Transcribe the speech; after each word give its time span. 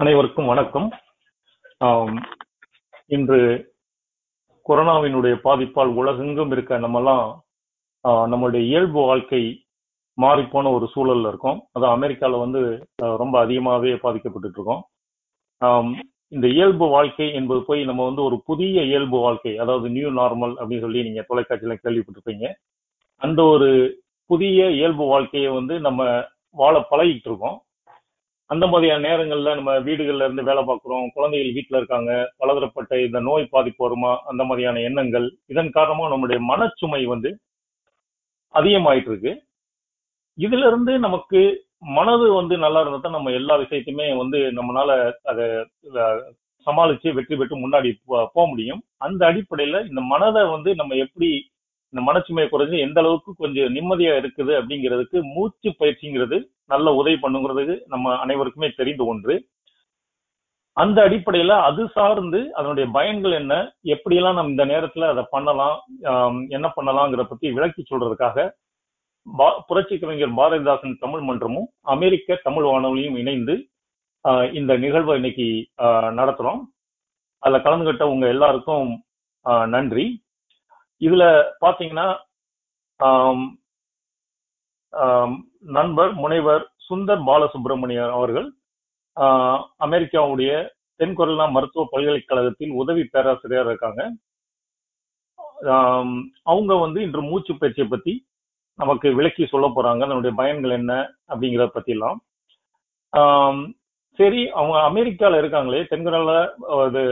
அனைவருக்கும் 0.00 0.48
வணக்கம். 0.50 0.86
ஆம், 1.80 2.16
இன்று 3.06 3.40
கொரோனாவினுடைய 4.66 5.34
பாதிப்பால் 5.44 5.90
உலகெங்கும் 6.00 6.52
இருக்க 6.54 6.78
நம்மெல்லாம் 6.78 7.26
நம்மளுடைய 8.32 8.62
இயல்பு 8.70 9.00
வாழ்க்கை 9.10 9.42
மாறிப்போன 10.18 10.72
ஒரு 10.76 10.86
சூழல்ல 10.94 11.30
இருக்கோம். 11.32 11.60
அது 11.72 11.86
அமெரிக்கால 11.96 12.40
வந்து 12.44 12.60
ரொம்ப 13.22 13.34
அதிகமாகவே 13.44 13.94
பாதிக்கப்பட்டுட்டு 14.04 14.58
இருக்கோம் 14.60 14.82
ஆம், 15.62 15.92
இந்த 16.32 16.48
இயல்பு 16.56 16.88
வாழ்க்கை 16.96 17.28
என்பது 17.40 17.62
போய் 17.68 17.84
நம்ம 17.84 18.04
வந்து 18.04 18.24
ஒரு 18.28 18.38
புதிய 18.50 18.82
இயல்பு 18.82 19.20
வாழ்க்கை 19.26 19.54
அதாவது 19.64 19.88
நியூ 19.96 20.10
நார்மல் 20.20 20.56
அப்படின்னு 20.60 20.86
சொல்லி 20.86 21.08
நீங்க 21.08 21.24
தொலைக்காட்சியில 21.30 21.76
கேள்விப்பட்டிருப்பீங்க. 21.84 22.46
அந்த 23.22 23.42
ஒரு 23.54 23.70
புதிய 24.30 24.70
இயல்பு 24.70 25.06
வாழ்க்கையை 25.14 25.52
வந்து 25.52 25.76
நம்ம 25.80 26.00
வாழ 26.56 26.74
பழகிட்டு 26.90 27.28
இருக்கோம் 27.30 27.58
அந்த 28.52 28.64
மாதிரியான 28.66 29.04
நேரங்கள்ல 29.06 29.54
நம்ம 29.54 29.72
வீடுகள்ல 29.80 30.24
இருந்து 30.24 30.42
வேலை 30.42 30.62
பார்க்குறோம் 30.62 31.04
குழந்தைகள் 31.14 31.56
வீட்டுல 31.56 31.76
இருக்காங்க 31.76 32.12
பலதரப்பட்ட 32.38 33.00
இந்த 33.02 33.20
நோய் 33.20 33.44
பாதிப்பு 33.46 33.84
வருமா 33.84 34.12
அந்த 34.24 34.42
மாதிரியான 34.44 34.80
எண்ணங்கள் 34.80 35.26
இதன் 35.46 35.70
காரணமா 35.70 36.08
நம்முடைய 36.08 36.40
மனச்சுமை 36.48 37.02
வந்து 37.06 37.30
அதிகமாயிட்டு 38.54 39.10
இருக்கு 39.10 39.32
இதுல 40.38 40.66
இருந்து 40.66 40.92
நமக்கு 40.98 41.40
மனது 41.94 42.26
வந்து 42.32 42.54
நல்லா 42.58 42.80
இருந்தா 42.80 42.98
தான் 42.98 43.16
நம்ம 43.16 43.30
எல்லா 43.32 43.54
விஷயத்தையுமே 43.62 44.06
வந்து 44.16 44.38
நம்மளால 44.52 44.90
அதை 45.24 45.46
சமாளிச்சு 46.66 47.08
வெற்றி 47.12 47.34
பெற்று 47.36 47.54
முன்னாடி 47.56 47.90
போ- 48.00 48.28
போக 48.34 48.44
முடியும். 48.46 48.82
அந்த 48.98 49.22
அடிப்படையில 49.26 49.78
இந்த 49.86 50.00
மனதை 50.10 50.42
வந்து 50.46 50.70
நம்ம 50.74 50.96
எப்படி 50.96 51.28
இந்த 51.92 52.02
மனச்சுமையை 52.02 52.48
குறைஞ்சு 52.48 52.76
எந்த 52.78 52.98
அளவுக்கு 53.00 53.30
கொஞ்சம் 53.36 53.74
நிம்மதியா 53.74 54.12
இருக்குது 54.20 54.52
அப்படிங்கிறதுக்கு 54.58 55.18
மூச்சு 55.32 55.70
பயிற்சிங்கிறது 55.80 56.36
நல்ல 56.70 56.94
உதவி 56.94 57.16
பண்ணுங்கிறது 57.18 57.74
நம்ம 57.88 58.14
அனைவருக்குமே 58.22 58.68
தெரிந்த 58.76 59.02
ஒன்று. 59.04 59.34
அந்த 60.76 60.98
அடிப்படையில 61.02 61.54
அது 61.62 61.82
சார்ந்து 61.94 62.38
அதனுடைய 62.54 62.86
பயன்கள் 62.92 63.34
என்ன 63.38 63.54
எப்படியெல்லாம் 63.92 64.36
நம்ம 64.36 64.52
இந்த 64.52 64.64
நேரத்துல 64.70 65.08
அதை 65.08 65.24
பண்ணலாம் 65.30 65.76
என்ன 66.50 66.66
பண்ணலாங்கிற 66.76 67.24
பத்தி 67.26 67.46
விளக்கி 67.52 67.82
சொல்றதுக்காக 67.82 68.46
பா- 69.26 69.58
புரட்சி 69.66 69.96
கவிஞர் 69.98 70.38
பாரதிதாசன் 70.38 71.00
தமிழ் 71.00 71.22
மன்றமும் 71.22 71.68
அமெரிக்க 71.86 72.40
தமிழ் 72.42 72.66
வானொலியும் 72.66 73.18
இணைந்து 73.18 73.56
ஆஹ், 74.24 74.48
இந்த 74.52 74.72
நிகழ்வை 74.76 75.14
இன்னைக்கு 75.16 75.46
ஆஹ், 75.84 76.10
நடத்துறோம். 76.14 76.60
அதுல 77.42 77.58
கலந்துகிட்ட 77.58 78.04
உங்க 78.10 78.26
எல்லாருக்கும் 78.28 78.90
ஆஹ், 79.46 79.66
நன்றி. 79.66 80.04
இதுல 81.02 81.24
பாத்தீங்கன்னா 81.62 82.06
நண்பர் 85.72 86.12
முனைவர் 86.14 86.64
சுந்தர் 86.88 87.22
பாலசுப்ரமணியன் 87.26 88.14
அவர்கள் 88.16 88.48
ஆஹ், 89.16 89.60
அமெரிக்காவுடைய 89.78 90.50
தென்கொரியா 91.00 91.46
மருத்துவ 91.50 91.84
பல்கலைக்கழகத்தில் 91.92 92.72
உதவி 92.80 93.02
பேராசிரியர் 93.12 93.68
இருக்காங்க. 93.68 94.02
அவங்க 96.46 96.72
வந்து 96.76 96.98
இன்று 97.02 97.22
மூச்சு 97.22 97.52
பயிற்சியை 97.54 97.86
பத்தி 97.88 98.12
நமக்கு 98.78 99.08
விளக்கி 99.14 99.44
சொல்ல 99.46 99.66
போறாங்க. 99.68 100.02
அதனுடைய 100.06 100.32
பயன்கள் 100.38 100.76
என்ன 100.78 100.92
அப்படிங்கிறத 101.30 101.70
பத்திலாம். 101.74 102.18
சரி 104.18 104.40
அவங்க 104.52 104.76
அமெரிக்கால 104.88 105.38
இருக்காங்களே 105.38 105.82
தென்கொரியால 105.90 106.32
அது 106.78 107.02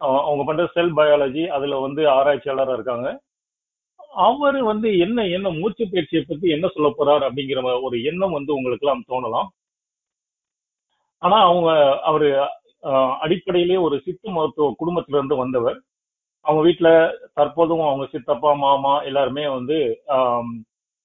அவங்க 0.00 0.42
பண்ற 0.44 0.64
செல் 0.74 0.92
பயாலஜி 0.96 1.44
அதுல 1.56 1.78
வந்து 1.84 2.02
ஆராய்ச்சியாளரா 2.14 2.74
இருக்காங்க. 2.74 3.08
அவர் 4.26 4.58
வந்து 4.68 4.88
என்ன 4.98 5.24
என்ன 5.36 5.48
மூச்சு 5.56 5.84
பயிற்சியை 5.86 6.22
பத்தி 6.24 6.46
என்ன 6.50 6.66
சொல்ல 6.74 6.88
போறார் 6.92 7.26
அப்படிங்கிற 7.26 7.58
ஒரு 7.86 7.96
எண்ணம் 8.10 8.36
வந்து 8.38 8.52
உங்களுக்கு 8.54 8.84
எல்லாம் 8.86 9.08
தோணலாம். 9.10 9.48
ஆனா 11.22 11.38
அவங்க 11.46 11.70
அவரு 12.08 12.28
ஆஹ், 12.84 13.14
அடிப்படையிலேயே 13.24 13.78
ஒரு 13.84 13.96
சித்த 14.04 14.24
மருத்துவ 14.30 14.66
குடும்பத்தில 14.80 15.18
இருந்து 15.18 15.36
வந்தவர். 15.36 15.78
அவங்க 16.44 16.60
வீட்டுல 16.66 16.88
தற்போதும் 17.38 17.82
அவங்க 17.86 18.04
சித்தப்பா 18.12 18.50
மாமா 18.60 18.92
எல்லாருமே 19.04 19.44
வந்து 19.54 19.78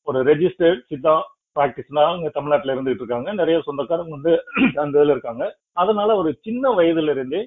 ஒரு 0.08 0.20
ரெஜிஸ்டர்ட் 0.30 0.82
சித்தா 0.90 1.14
பிராக்டிஸ்னா 1.56 2.04
அங்க 2.12 2.30
தமிழ்நாட்டுல 2.30 2.74
இருந்துட்டு 2.76 3.04
இருக்காங்க. 3.04 3.30
நிறைய 3.34 3.58
சொந்தக்காரங்க 3.66 4.16
வந்து 4.18 4.34
அந்த 4.82 4.96
இதுல 4.96 5.16
இருக்காங்க. 5.16 5.44
அதனால 5.78 6.10
ஒரு 6.22 6.32
சின்ன 6.46 6.74
வயதுல 6.78 7.16
இருந்தே 7.16 7.42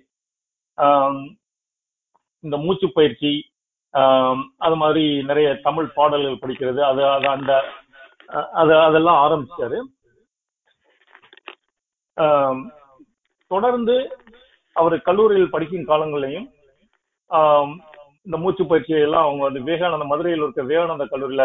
இந்த 2.46 2.56
மூச்சு 2.64 2.86
பயிற்சி 2.96 3.32
அது 4.66 4.76
மாதிரி 4.82 5.04
நிறைய 5.28 5.48
தமிழ் 5.66 5.94
பாடல்கள் 5.98 6.42
படிக்கிறது 6.42 6.80
அது 6.90 7.02
அது 7.14 7.26
அந்த 7.34 7.52
அது 8.60 8.72
அதெல்லாம் 8.86 9.20
ஆரம்பிச்சாரு. 9.24 9.78
தொடர்ந்து 13.50 13.96
அவர் 14.76 14.96
கல்லூரியில் 15.08 15.54
படிக்கும் 15.54 15.88
காலங்களையும் 15.90 16.46
இந்த 18.26 18.36
மூச்சு 18.42 18.62
பயிற்சியை 18.70 19.00
எல்லாம் 19.06 19.26
அவங்க 19.26 19.42
வந்து 19.46 19.62
விவேகானந்த 19.64 20.06
மதுரையில் 20.10 20.42
இருக்க 20.44 20.62
விவேகானந்த 20.68 21.04
கல்லூரியில 21.12 21.44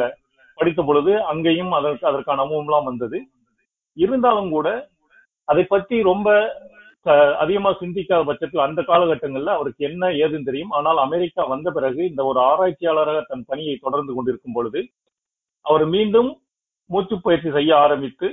படித்த 0.57 0.81
பொழுது 0.87 1.11
அங்கேயும் 1.31 1.71
அதற்கு 1.77 2.05
அதற்கான 2.09 2.41
அனுபவம்லாம் 2.43 2.89
வந்தது. 2.89 3.19
இருந்தாலும் 3.97 4.49
கூட 4.55 4.67
அதை 5.47 5.63
பற்றி 5.65 5.95
ரொம்ப 6.09 6.29
அதிகமா 7.37 7.69
சிந்திக்காத 7.79 8.23
பட்சத்தில் 8.25 8.65
அந்த 8.65 8.81
காலகட்டங்கள்ல 8.81 9.53
அவருக்கு 9.53 9.81
என்ன 9.85 10.05
ஏதுன்னு 10.19 10.45
தெரியும். 10.45 10.71
ஆனால் 10.71 10.97
அமெரிக்கா 10.97 11.43
வந்த 11.47 11.69
பிறகு 11.71 12.01
இந்த 12.07 12.23
ஒரு 12.25 12.39
ஆராய்ச்சியாளராக 12.43 13.21
தன் 13.27 13.47
பணியை 13.47 13.75
தொடர்ந்து 13.77 14.13
கொண்டிருக்கும் 14.13 14.53
பொழுது 14.53 14.81
அவர் 15.65 15.85
மீண்டும் 15.87 16.29
மூச்சு 16.89 17.15
பயிற்சி 17.21 17.49
செய்ய 17.51 17.71
ஆரம்பித்து 17.77 18.27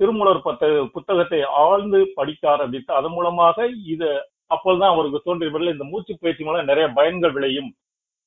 திருமூலர் 0.00 0.44
பத்த 0.44 0.64
புத்தகத்தை 0.94 1.40
ஆழ்ந்து 1.62 2.00
படிக்க 2.14 2.50
ஆரம்பித்து 2.50 2.90
அதன் 2.94 3.12
மூலமாக 3.12 3.56
இது 3.86 4.08
அப்போதான் 4.50 4.92
அவருக்கு 4.92 5.20
தோன்றிய 5.20 5.50
இந்த 5.72 5.84
மூச்சு 5.84 6.14
பயிற்சி 6.20 6.44
மூலம் 6.44 6.70
நிறைய 6.70 6.86
பயன்கள் 6.98 7.32
விளையும் 7.32 7.70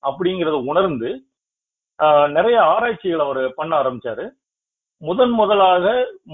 அப்படிங்கிறத 0.03 0.57
உணர்ந்து 0.65 1.09
ஆஹ், 1.99 2.29
நிறைய 2.29 2.57
ஆராய்ச்சிகள் 2.71 3.19
அவர் 3.19 3.53
பண்ண 3.53 3.71
ஆரம்பிச்சாரு. 3.77 4.25
முதன் 5.01 5.33
முதலாக 5.39 5.85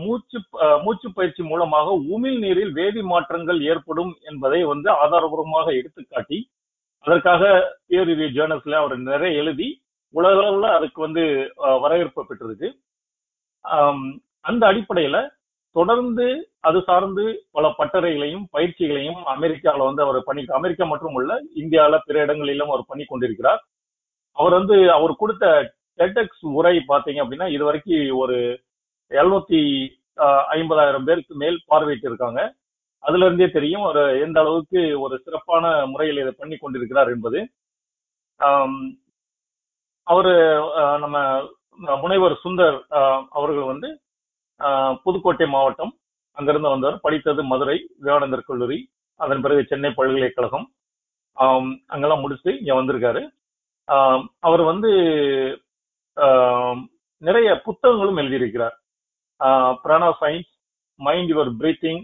மூச்சு 0.04 0.38
மூச்சு 0.84 1.08
பயிற்சி 1.16 1.42
மூலமாக 1.44 1.88
உமிழ் 2.14 2.38
நீரில் 2.44 2.74
வேதி 2.78 3.02
மாற்றங்கள் 3.12 3.60
ஏற்படும் 3.72 4.14
என்பதை 4.30 4.60
வந்து 4.72 4.90
ஆதாரபூர்வமாக 5.04 5.68
எடுத்துக்காட்டி 5.80 6.40
அதற்காக 7.06 7.44
பியர் 7.88 8.08
ரிவ்யூ 8.10 8.30
ஜேர்னல்ஸ்ல 8.38 8.78
அவர் 8.82 8.96
நிறைய 9.10 9.42
எழுதி 9.42 9.68
உலகளவுல 10.14 10.68
அதுக்கு 10.78 11.00
வந்து 11.06 11.24
வரவேற்பு 11.84 12.24
பெற்றிருக்கு. 12.30 12.68
அந்த 14.46 14.64
அடிப்படையில 14.72 15.18
தொடர்ந்து 15.76 16.26
அது 16.68 16.80
சார்ந்து 16.88 17.24
பல 17.56 17.68
பட்டறைகளையும் 17.78 18.46
பயிற்சிகளையும் 18.56 19.22
அமெரிக்காவில் 19.36 19.88
வந்து 19.88 20.04
அவர் 20.06 20.20
பண்ணி 20.28 20.42
அமெரிக்கா 20.60 20.86
மற்றும் 20.92 21.16
உள்ள 21.20 21.32
இந்தியால 21.62 22.00
பிற 22.08 22.16
இடங்களிலும் 22.26 22.72
அவர் 22.74 22.90
பண்ணி 22.92 23.06
கொண்டிருக்கிறார். 23.06 23.62
அவர் 24.38 24.54
வந்து 24.60 24.78
அவர் 24.98 25.22
கொடுத்த 25.22 25.46
டெட்எக்ஸ் 26.00 26.44
முறை 26.54 26.74
பாத்தீங்க 26.88 27.22
அப்படின்னா 27.24 27.48
இது 27.56 27.64
வரைக்கும் 27.68 27.92
ஒரு 28.22 28.38
எழுநூத்தி 29.12 29.62
ஐம்பதாயிரம் 30.56 31.08
பேருக்கு 31.08 31.34
மேல் 31.42 31.58
பார்வையிட்டு 31.70 32.08
இருக்காங்க 32.10 32.42
அதுல 33.04 33.26
இருந்தே 33.28 33.48
தெரியும் 33.56 33.86
ஒரு 33.88 34.02
எந்த 34.26 34.38
அளவுக்கு 34.40 34.82
ஒரு 35.04 35.16
சிறப்பான 35.24 35.64
முறையில் 35.92 36.22
இதை 36.22 36.34
பண்ணி 36.36 36.56
கொண்டிருக்கிறார் 36.58 37.10
என்பது. 37.16 37.40
ஆம், 38.40 38.78
அவரு 40.08 40.34
ஆஹ், 40.80 41.00
நம்ம 41.04 41.18
முனைவர் 42.02 42.36
சுந்தர் 42.44 42.78
ஆஹ், 42.98 43.22
அவர்கள் 43.32 43.72
வந்து 43.72 43.90
ஆஹ், 44.60 44.96
புதுக்கோட்டை 45.04 45.48
மாவட்டம் 45.50 45.94
அங்கிருந்து 46.38 46.74
வந்தவர் 46.74 47.04
படித்தது 47.06 47.42
மதுரை 47.50 47.78
விவேகானந்தர் 47.98 48.48
கல்லூரி 48.48 48.80
அதன் 49.20 49.44
பிறகு 49.44 49.62
சென்னை 49.66 49.90
பல்கலைக்கழகம். 49.98 50.66
அங்கெல்லாம் 51.90 52.24
முடிச்சுட்டு 52.24 52.54
இங்க 52.60 52.74
வந்திருக்காரு. 52.78 53.22
அவர் 54.44 54.64
வந்து 54.70 54.90
நிறைய 57.22 57.62
புத்தகங்களும் 57.62 58.18
எழுதியிருக்கிறார். 58.18 58.76
Prana 59.84 60.10
science 60.22 60.52
mind 61.00 61.32
your 61.32 61.52
breathing 61.60 62.02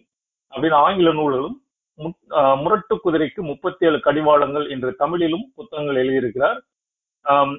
அப்படின்னு 0.54 0.74
ஆங்கில 0.76 1.14
நூல்களும் 1.14 1.58
ஆஹ், 2.30 2.62
முரட்டு 2.62 2.96
குதிரைக்கு 2.96 3.42
முப்பத்தி 3.42 3.86
ஏழு 3.86 3.98
கடிவாளங்கள் 3.98 4.70
என்ற 4.70 4.92
தமிழிலும் 4.92 5.52
புத்தகங்கள் 5.56 5.96
எழுதியிருக்கிறார். 5.96 6.60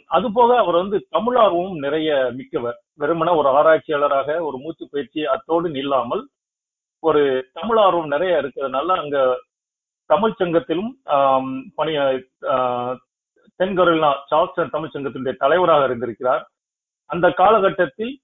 அது 0.07 0.33
போக 0.33 0.59
அவர் 0.59 0.75
வந்து 0.75 1.07
தமிழாகவும் 1.11 1.75
நிறைய 1.75 2.31
மிக்கவர். 2.33 2.79
வெறுமன 2.99 3.35
ஒரு 3.37 3.49
ஆராய்ச்சியாளராக 3.49 4.39
ஒரு 4.45 4.59
மூச்சு 4.59 4.89
பயிற்சி 4.91 5.25
அத்தோடு 5.25 5.69
நில்லாமல் 5.69 6.23
ஒரு 7.03 7.23
தமிழ் 7.53 7.81
நிறைய 8.07 8.41
இருக்கிறதுனால 8.43 8.97
அங்க 8.97 9.19
தமிழ் 10.11 10.39
சங்கத்திலும் 10.39 10.91
பணி 11.75 11.93
ஆஹ், 13.61 13.69
தென்கொரியா 13.69 14.11
தமிழ் 14.71 14.91
சங்கத்தினுடைய 14.95 15.37
தலைவராக 15.37 15.85
இருந்திருக்கிறார். 15.85 16.45
அந்த 17.11 17.31
காலகட்டத்தில் 17.33 18.15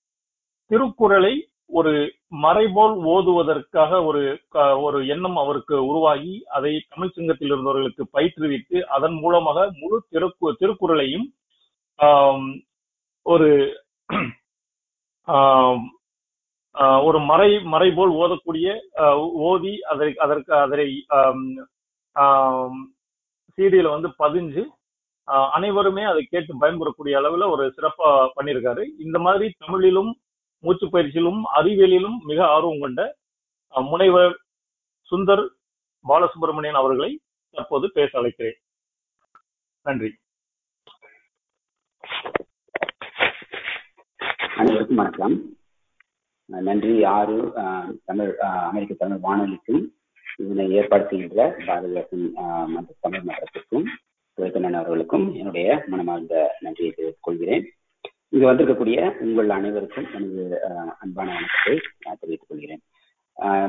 திருக்குறளை 0.71 1.35
ஒரு 1.71 1.93
மறைபோல் 2.37 2.95
ஓதுவதற்காக 3.07 4.05
ஒரு 4.05 4.21
க- 4.49 4.79
ஒரு 4.79 5.07
எண்ணம் 5.07 5.37
அவருக்கு 5.37 5.87
உருவாகி 5.87 6.45
அதை 6.49 6.85
தமிழ் 6.89 7.13
சங்கத்தில் 7.13 7.49
இருந்தவர்களுக்கு 7.49 8.09
பயிற்றுவித்து 8.13 8.83
அதன் 8.89 9.13
மூலமாக 9.15 9.71
முழு 9.81 10.03
திருக்கு 10.11 10.57
திருக்குறளையும் 10.61 11.27
ஒரு 13.27 13.49
ஆஹ் 15.29 15.81
ஒரு 17.03 17.19
மறை 17.21 17.59
மறைபோல் 17.65 18.11
ஓதக்கூடிய 18.15 18.67
ஆஹ் 18.97 19.21
ஓதி 19.43 19.81
அதை 19.83 20.15
அதற்கு 20.17 20.55
அதனை 20.57 20.87
சீடியில 23.59 23.89
வந்து 23.91 24.09
பதிஞ்சு 24.19 24.63
அனைவருமே 25.27 26.03
அதை 26.03 26.25
கேட்டு 26.25 26.61
பயன்படக்கூடிய 26.61 27.15
அளவுல 27.21 27.51
ஒரு 27.51 27.75
சிறப்பா 27.77 28.09
பண்ணியிருக்காரு 28.37 28.85
இந்த 28.99 29.19
மாதிரி 29.19 29.55
தமிழிலும் 29.59 30.11
மூச்சு 30.65 30.87
பயிற்சியிலும் 30.87 31.43
அறிவியலிலும் 31.55 32.19
மிக 32.25 32.47
ஆர்வம் 32.47 32.81
கொண்ட 32.81 33.17
முனைவர் 33.75 34.35
சுந்தர் 35.11 35.45
பாலசுப்ரமணியன் 36.05 36.81
அவர்களை 36.83 37.11
தற்போது 37.51 37.93
பேச 37.93 38.23
அழைக்கிறேன். 38.23 38.59
நன்றி. 39.87 40.11
அனைவருக்கும் 44.57 44.97
வணக்கம். 44.97 45.37
நன்றி 46.49 47.05
ஆறு 47.05 47.37
தமிழ் 48.05 48.35
அஹ், 48.41 48.65
அமெரிக்க 48.69 48.95
தமிழ் 48.95 49.19
வானொலிக்கும் 49.19 49.83
இதனை 50.39 50.71
ஏற்பாடு 50.71 51.07
செய்கின்ற 51.09 51.55
பாரதிதாசன் 51.67 52.27
மன்ற 52.67 52.95
தமிழ் 53.01 53.21
மன்றத்திற்கும். 53.21 53.87
துரைக்கண்ணன் 54.39 54.75
அவர்களுக்கும் 54.75 55.35
என்னுடைய 55.35 55.67
மனமார்ந்த 55.87 56.35
நன்றியை 56.61 56.91
தெரிவித்துக் 56.91 57.23
கொள்கிறேன். 57.23 57.65
இங்கு 58.31 58.47
வந்திருக்கக்கூடிய 58.47 58.97
உங்கள் 59.21 59.51
அனைவருக்கும் 59.51 60.09
எனது 60.15 60.45
அஹ், 60.69 60.93
அன்பான 60.99 61.29
வணக்கத்தை 61.33 61.75
நான் 62.01 62.21
தெரிவித்துக் 62.21 62.49
கொள்கிறேன். 62.49 62.83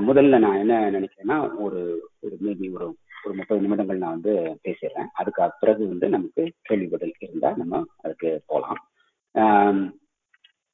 முதல்ல 0.07 0.39
நான் 0.39 0.59
என்ன 0.59 0.75
நினைக்கிறேன்னா 0.91 1.35
ஒரு 1.59 1.79
ஒரு 2.21 2.35
மேபி 2.43 2.67
ஒரு 2.73 2.85
ஒரு 3.25 3.33
முப்பது 3.33 3.61
நிமிடங்கள் 3.61 3.97
நான் 3.97 4.15
வந்து 4.17 4.33
பேசிடுறேன். 4.63 5.09
அதுக்கு 5.13 5.47
பிறகு 5.59 5.87
வந்து 5.87 6.09
நமக்கு 6.09 6.43
கேள்வி 6.61 6.87
பதில் 6.87 7.15
இருந்தால் 7.19 7.57
நம்ம 7.57 7.75
அதுக்கு 7.97 8.29
போகலாம் 8.45 8.81
ஆஹ் 9.35 9.81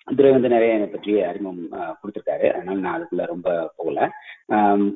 துரை 0.07 0.29
வந்து 0.31 0.49
நிறைய 0.49 0.75
என்னை 0.75 0.87
பற்றிய 0.87 1.19
அறிமுகம் 1.27 1.61
கொடுத்துருக்காரு. 1.99 2.47
அதனால 2.55 2.79
நான் 2.79 2.95
அதுக்குள்ள 2.95 3.25
ரொம்ப 3.25 3.47
போகல. 3.77 3.99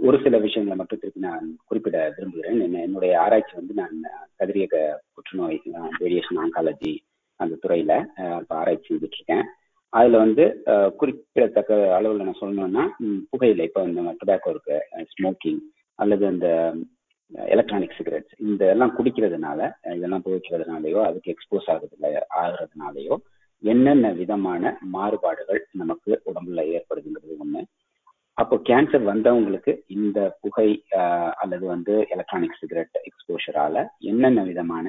ஒரு 0.08 0.18
சில 0.24 0.38
விஷயங்களை 0.46 0.78
மட்டும் 0.78 1.02
திருப்பி 1.02 1.28
நான் 1.28 1.46
குறிப்பிட 1.66 1.98
விரும்புகிறேன். 2.16 2.58
என்னுடைய 2.82 3.14
ஆராய்ச்சி 3.24 3.54
வந்து 3.56 3.74
நான் 3.74 3.96
கதிரியக்க 4.42 4.80
புற்றுநோய் 5.16 5.60
ரேடியேஷன் 6.02 6.42
ஆங்காலஜி 6.44 6.94
அந்த 7.40 7.56
துறையில 7.64 7.94
இப்போ 8.40 8.54
ஆராய்ச்சி 8.58 8.90
செஞ்சுட்டு 8.90 9.18
இருக்கேன் 9.18 9.46
அதுல 9.94 10.18
வந்து 10.18 10.44
குறிப்பிடத்தக்க 11.00 11.74
அளவுல 11.98 12.26
நான் 12.28 12.42
சொல்லணும்னா 12.42 12.84
ம், 13.04 13.22
புகையிலை. 13.32 13.66
இப்போ 13.70 13.82
இந்த 13.90 14.02
டொபாக்கோ 14.22 14.52
இருக்கு 14.54 14.78
ஸ்மோக்கிங் 15.12 15.62
அல்லது 16.00 16.24
அந்த 16.28 16.48
எலக்ட்ரானிக் 17.52 17.96
சிகரெட்ஸ் 17.98 18.36
இந்த 18.46 18.64
எல்லாம் 18.74 18.94
குடிக்கிறதுனால 18.98 19.60
இதெல்லாம் 19.96 20.24
புகைக்கிறதுனாலயோ 20.26 21.00
அதுக்கு 21.08 21.34
எக்ஸ்போஸ் 21.34 21.70
ஆகுறதுல 21.74 22.10
ஆகுறதுனாலயோ 22.42 23.16
என்னென்ன 23.64 24.08
விதமான 24.14 24.64
மாறுபாடுகள் 24.92 25.62
நமக்கு 25.74 26.12
உடம்புல 26.26 26.64
ஏற்படுதுங்கிறது 26.76 27.36
ஒண்ணு. 27.44 27.62
அப்போ 28.38 28.56
கேன்சர் 28.70 29.04
வந்தவங்களுக்கு 29.04 29.72
இந்த 29.88 30.20
புகை 30.42 30.70
அல்லது 31.36 31.66
வந்து 31.66 31.94
எலக்ட்ரானிக் 32.16 32.60
சிகரெட் 32.60 32.98
எக்ஸ்போஷரால 33.08 33.78
என்னென்ன 34.12 34.42
விதமான 34.44 34.86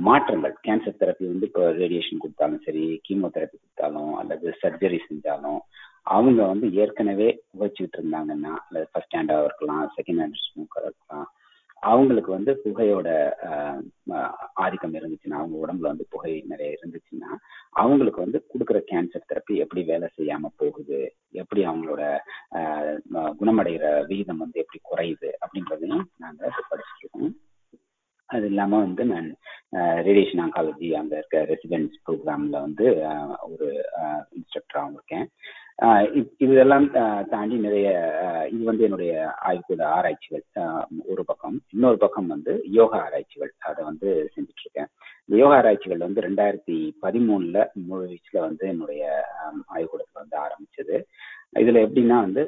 மாற்றங்கள் 0.00 0.54
கேன்சர் 0.66 1.00
தெரப்பி 1.00 1.24
வந்து 1.26 1.46
இப்போ 1.48 1.64
ரேடியேஷன் 1.80 2.22
கொடுத்தாலும் 2.22 2.62
சரி 2.66 2.84
கீமோதெரப்பி 3.06 3.56
கொடுத்தாலும் 3.58 4.12
அல்லது 4.20 4.54
சர்ஜரி 4.62 4.98
செஞ்சாலும் 5.06 5.60
அவங்க 6.06 6.40
வந்து 6.46 6.66
ஏற்கனவே 6.82 7.28
புகைச்சிட்டு 7.50 7.98
இருந்தாங்கன்னா 7.98 8.52
அல்லது 8.64 8.86
ஃபர்ஸ்ட் 8.90 9.16
ஹேண்டாக 9.16 9.46
இருக்கலாம் 9.48 9.84
செகண்ட் 9.96 10.22
ஹேண்ட் 10.22 10.42
ஸ்மோக்கராக 10.44 10.90
இருக்கலாம் 10.90 11.26
அவங்களுக்கு 11.82 12.30
வந்து 12.32 12.52
புகையோட 12.62 13.08
ஆஹ், 13.48 13.80
ஆதிக்கம் 14.58 14.94
இருந்துச்சுன்னா 14.94 15.38
அவங்க 15.38 15.56
உடம்புல 15.58 15.90
வந்து 15.90 16.06
புகை 16.10 16.32
நிறைய 16.46 16.76
இருந்துச்சுன்னா 16.76 17.30
அவங்களுக்கு 17.76 18.20
வந்து 18.22 18.38
கொடுக்குற 18.46 18.78
கேன்சர் 18.88 19.28
தெரப்பி 19.28 19.56
எப்படி 19.64 19.82
வேலை 19.86 20.08
செய்யாம 20.14 20.50
போகுது 20.56 21.00
எப்படி 21.34 21.62
அவங்களோட 21.66 22.02
ஆஹ், 22.58 22.94
குணமடைகிற 23.40 23.82
விகிதம் 24.08 24.42
வந்து 24.44 24.60
எப்படி 24.60 24.80
குறையுது 24.84 25.30
அப்படின்றதையும் 25.42 26.06
நாங்க 26.18 26.42
படிச்சுருக்கோம். 26.70 27.32
அது 28.30 28.46
இல்லாம 28.46 28.78
வந்து 28.80 29.02
நான் 29.06 29.26
ரேடியேஷன் 30.06 30.42
ஆங்காலஜி 30.44 30.88
அங்க 30.96 31.14
இருக்க 31.16 31.42
ரெசிடென்ஸ் 31.50 31.94
ப்ரோக்ராம்ல 32.04 32.56
வந்து 32.62 32.86
ஆஹ், 33.10 33.36
ஒரு 33.50 33.68
இன்ஸ்ட்ரக்டராகவும் 34.38 34.96
இருக்கேன் 34.96 35.26
ஆஹ் 35.78 36.04
இதெல்லாம் 36.44 36.84
தாண்டி 37.30 37.56
நிறைய 37.58 37.88
ஆஹ், 38.20 38.46
இது 38.46 38.62
வந்து 38.64 38.84
என்னுடைய 38.84 39.12
ஆய்வுக்கூட 39.42 39.82
ஆராய்ச்சிகள் 39.96 40.44
ஆஹ், 40.62 40.84
ஒரு 41.06 41.22
பக்கம். 41.24 41.56
இன்னொரு 41.74 41.98
பக்கம் 42.04 42.28
வந்து 42.28 42.52
யோகா 42.76 42.98
ஆராய்ச்சிகள். 43.02 43.52
அதை 43.68 43.80
வந்து 43.84 44.06
செஞ்சுட்டு 44.34 44.64
இருக்கேன் 44.64 44.88
இந்த 45.28 45.36
யோகா 45.38 45.56
ஆராய்ச்சிகள் 45.56 46.04
வந்து 46.04 46.20
ரெண்டாயிரத்தி 46.20 46.76
பதிமூணுல 47.02 47.58
முழு 47.84 48.04
வயசுல 48.04 48.40
வந்து 48.46 48.64
என்னுடைய 48.68 49.02
ஆய்வுக்கூடத்தில் 49.70 49.74
ஆய்வுக்கூடத்துல 49.74 50.22
வந்து 50.22 50.36
ஆரம்பிச்சது. 50.44 50.98
இதுல 51.56 51.82
எப்படின்னா 51.84 52.16
வந்து 52.22 52.42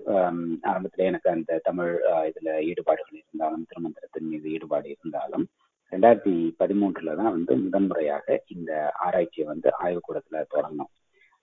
ஆரம்பத்துல 0.71 1.05
எனக்கு 1.05 1.29
அந்த 1.31 1.61
தமிழ் 1.65 1.93
இதுல 2.31 2.51
ஈடுபாடுகள் 2.67 3.19
இருந்தாலும் 3.21 3.67
திருமந்திரத்தின் 3.71 4.31
மீது 4.31 4.49
ஈடுபாடு 4.51 4.89
இருந்தாலும் 4.95 5.45
ரெண்டாயிரத்தி 5.93 6.33
பதிமூன்றுல 6.59 7.15
தான் 7.17 7.35
வந்து 7.35 7.53
முதன்முறையாக 7.63 8.27
இந்த 8.49 8.71
ஆராய்ச்சியை 9.07 9.47
வந்து 9.49 9.69
ஆய்வுக்கூடத்துல 9.81 10.43
தொடங்கணும் 10.53 10.93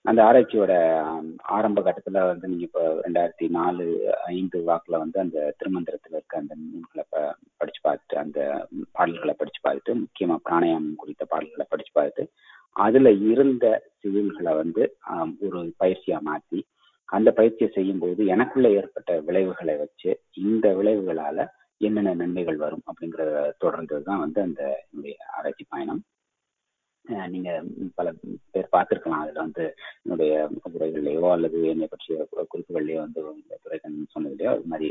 அந்த 0.06 0.20
ஆராய்ச்சியோட 0.24 0.72
ஆரம்ப 1.54 1.80
கட்டத்துல 1.82 2.20
வந்து 2.26 2.46
நீங்க 2.46 2.64
இப்போ 2.64 2.82
ரெண்டாயிரத்தி 3.04 3.46
நாலு 3.56 3.84
ஐந்து 4.32 4.58
வாக்குல 4.66 5.00
வந்து 5.02 5.18
அந்த 5.20 5.38
திருமந்திரத்துல 5.58 6.16
இருக்க 6.16 6.36
அந்த 6.36 6.54
நூல்களை 6.62 7.04
ப- 7.10 7.22
படிச்சு 7.60 7.80
பார்த்துட்டு 7.84 8.16
அந்த 8.18 8.38
பாடல்களை 8.94 9.34
படிச்சு 9.34 9.60
பார்த்துட்டு 9.64 9.94
முக்கியமா 10.02 10.36
பிராணாயாமம் 10.44 10.96
குறித்த 10.96 11.24
பாடல்களை 11.24 11.66
படிச்சு 11.68 11.92
பார்த்துட்டு 11.94 12.24
அதுல 12.76 13.10
இருந்த 13.28 13.66
சிவில்களை 14.00 14.54
வந்து 14.56 14.82
ஒரு 15.46 15.60
பயிற்சியா 15.80 16.18
மாத்தி 16.24 16.60
அந்த 17.08 17.30
பயிற்சியை 17.32 17.70
செய்யும் 17.74 18.00
போது 18.00 18.26
எனக்குள்ள 18.26 18.68
ஏற்பட்ட 18.72 19.20
விளைவுகளை 19.20 19.76
வச்சு 19.76 20.10
இந்த 20.42 20.68
விளைவுகளால 20.74 21.38
என்னென்ன 21.80 22.14
நன்மைகள் 22.14 22.56
வரும் 22.56 22.84
அப்படிங்கிறத 22.86 23.32
தொடர்ந்தது 23.60 24.02
தான் 24.02 24.20
வந்து 24.20 24.40
அந்த 24.42 24.62
என்னுடைய 24.84 25.16
ஆராய்ச்சி 25.32 25.64
பயணம். 25.68 26.00
நீங்க 27.32 27.50
பல 27.94 28.08
பேர் 28.52 28.72
பார்த்திருக்கலாம். 28.72 29.22
அதுல 29.22 29.40
வந்து 29.40 29.64
என்னுடைய 30.04 30.32
உரைகள்லையோ 30.74 31.28
அல்லது 31.32 31.58
என்னை 31.68 31.86
பற்றிய 31.90 32.16
குறிப்புகள்லையோ 32.52 33.00
வந்து 33.04 33.20
இந்த 33.34 33.58
துறைக்கண் 33.64 34.00
அது 34.52 34.70
மாதிரி 34.72 34.88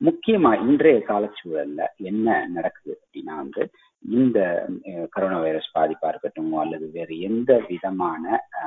முக்கியமா 0.00 0.50
இன்றைய 0.66 0.98
காலச்சூழல்ல 1.08 1.82
என்ன 1.96 2.46
நடக்குது 2.48 2.94
அப்படின்னா 3.02 3.34
வந்து 3.36 3.62
இந்த 4.04 4.38
கரோனா 5.12 5.36
வைரஸ் 5.40 5.74
பாதிப்பா 5.74 6.08
இருக்கட்டும் 6.08 6.54
அல்லது 6.54 6.86
வேறு 6.90 7.20
எந்த 7.20 7.60
விதமான 7.68 8.24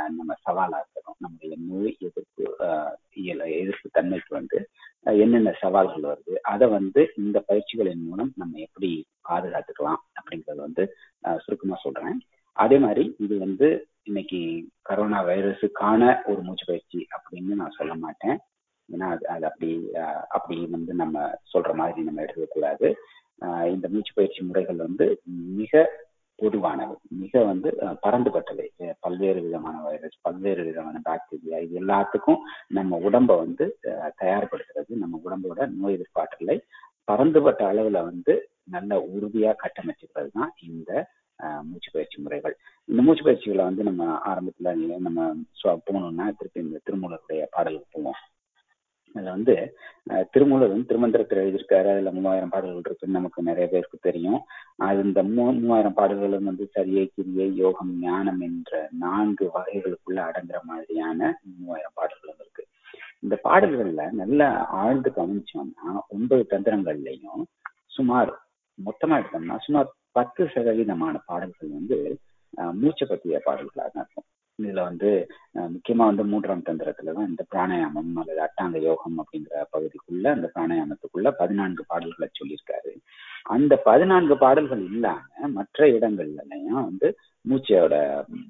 நம்ம 0.09 0.35
சவாலா 0.45 0.77
இருக்கட்டும் 0.81 1.19
நம்முடைய 1.19 1.55
நோய் 1.69 1.97
எதிர்ப்பு 1.99 2.45
இயல 3.15 3.49
எதிர்ப்பு 3.61 3.89
தன்மைக்கு 3.91 4.31
வந்து 4.33 4.59
என்னென்ன 5.23 5.53
சவால்கள் 5.61 6.09
வருது 6.11 6.35
அதை 6.41 6.67
வந்து 6.67 7.01
இந்த 7.15 7.43
பயிற்சிகளின் 7.49 8.05
மூலம் 8.05 8.31
நம்ம 8.35 8.59
எப்படி 8.59 8.91
பாதுகாத்துக்கலாம் 9.29 10.01
அப்படிங்கறத 10.17 10.55
வந்து 10.55 10.85
சுருக்கமா 11.37 11.77
சொல்றேன். 11.83 12.17
அதே 12.57 12.77
மாதிரி 12.79 13.03
இது 13.19 13.35
வந்து 13.39 13.67
இன்னைக்கு 14.05 14.39
கரோனா 14.87 15.19
வைரஸுக்கான 15.27 16.01
ஒரு 16.25 16.41
மூச்சு 16.43 16.65
பயிற்சி 16.65 16.99
அப்படின்னு 17.15 17.53
நான் 17.55 17.77
சொல்ல 17.77 17.93
மாட்டேன். 18.01 18.37
ஏன்னா 18.89 19.07
அது 19.13 19.23
அது 19.29 19.45
அப்படி 19.45 19.69
அப்படி 20.35 20.57
வந்து 20.73 20.93
நம்ம 20.95 21.15
சொல்ற 21.53 21.71
மாதிரி 21.75 22.01
நம்ம 22.03 22.21
எடுக்கக்கூடாது 22.21 22.87
இந்த 23.71 23.87
மூச்சு 23.93 24.11
பயிற்சி 24.13 24.41
முறைகள் 24.43 24.79
வந்து 24.83 25.05
மிக 25.55 25.73
பொதுவானவை. 26.39 26.93
மிக 27.19 27.33
வந்து 27.45 27.69
அஹ், 27.83 27.97
பல்வேறு 29.03 29.39
விதமான 29.41 29.75
வைரஸ் 29.85 30.17
பல்வேறு 30.21 30.63
விதமான 30.63 30.97
பாக்டீரியா 31.05 31.59
இது 31.65 31.75
எல்லாத்துக்கும் 31.81 32.39
நம்ம 32.71 32.99
உடம்ப 33.07 33.37
வந்து 33.39 33.65
தயார்படுத்துறது 34.19 34.93
நம்ம 34.97 35.19
உடம்போட 35.23 35.59
நோய் 35.75 35.97
எதிர்ப்பாற்றலை 35.97 36.57
பறந்துபட்ட 37.07 37.61
அளவுல 37.71 37.97
வந்து 38.05 38.33
நல்ல 38.69 38.93
உறுதியா 39.11 39.51
கட்டமைச்சுக்கிறது 39.59 40.31
தான் 40.33 40.53
இந்த 40.69 40.91
மூச்சு 41.69 41.89
பயிற்சி 41.95 42.17
முறைகள். 42.21 42.55
இந்த 42.89 43.01
மூச்சு 43.05 43.23
பயிற்சிகளை 43.23 43.63
வந்து 43.69 43.83
நம்ம 43.89 44.03
ஆரம்பத்துல 44.31 44.73
நம்ம 45.07 45.27
போகணும்னா 45.87 46.25
திருப்பி 46.39 46.65
இந்த 46.67 46.81
திருமூலருடைய 46.87 47.43
பாடலுக்கு 47.55 47.87
போவோம். 47.95 48.19
அதுல 49.15 49.33
வந்து 49.35 49.53
திருமூலர் 50.33 50.71
வந்து 50.71 50.89
திருமந்திரத்தில் 50.89 51.41
எழுதியிருக்காரு. 51.41 51.87
அதுல 51.93 52.11
மூவாயிரம் 52.15 52.51
பாடல்கள் 52.53 52.85
இருக்குன்னு 52.87 53.17
நமக்கு 53.17 53.47
நிறைய 53.49 53.65
பேருக்கு 53.73 53.97
தெரியும். 54.07 54.39
அது 54.87 54.99
இந்த 55.07 55.21
மூ 55.23 55.43
மூவாயிரம் 55.61 55.97
பாடல்களும் 55.99 56.49
வந்து 56.49 56.65
சரியை 56.77 57.05
கிரியை 57.15 57.47
யோகம் 57.63 57.93
ஞானம் 58.01 58.41
என்ற 58.47 58.71
நான்கு 59.03 59.45
வகைகளுக்குள்ள 59.55 60.19
அடங்குற 60.29 60.59
மாதிரியான 60.71 61.19
மூவாயிரம் 61.59 61.97
பாடல்களும் 61.99 62.41
இருக்கு. 62.43 62.65
இந்த 63.23 63.35
பாடல்கள்ல 63.47 64.03
நல்லா 64.21 64.49
ஆழ்ந்து 64.81 65.11
கவனிச்சோம்னா 65.19 65.91
ஒன்பது 66.15 66.43
தந்திரங்கள்லயும் 66.53 67.43
சுமார் 67.97 68.31
மொத்தமா 68.79 69.15
எடுத்தோம்னா 69.19 69.57
சுமார் 69.67 69.89
பத்து 70.17 70.43
சதவீதமான 70.53 71.15
பாடல்கள் 71.29 71.75
வந்து 71.79 71.97
மூச்சை 72.81 73.05
பற்றிய 73.07 73.37
பாடல்களாக 73.45 73.89
தான் 73.89 74.03
இருக்கும். 74.03 74.27
இதுல 74.59 74.81
வந்து 74.89 75.09
முக்கியமா 75.73 76.03
வந்து 76.09 76.23
மூன்றாம் 76.31 76.65
தந்திரத்துல 76.67 77.13
தான் 77.17 77.29
இந்த 77.31 77.43
பிராணாயாமம் 77.51 78.11
அல்லது 78.21 78.41
அட்டாங்க 78.45 78.77
யோகம் 78.87 79.17
அப்படிங்கிற 79.21 79.63
பகுதிக்குள்ள 79.73 80.25
அந்த 80.35 80.47
பிராணாயாமத்துக்குள்ள 80.53 81.31
பதினான்கு 81.41 81.83
பாடல்களை 81.91 82.29
சொல்லியிருக்காரு. 82.39 82.91
அந்த 83.55 83.73
பதினான்கு 83.87 84.35
பாடல்கள் 84.43 84.83
இல்லாம 84.91 85.49
மற்ற 85.57 85.87
இடங்கள்லயும் 85.97 86.85
வந்து 86.89 87.09
மூச்சையோட 87.45 87.95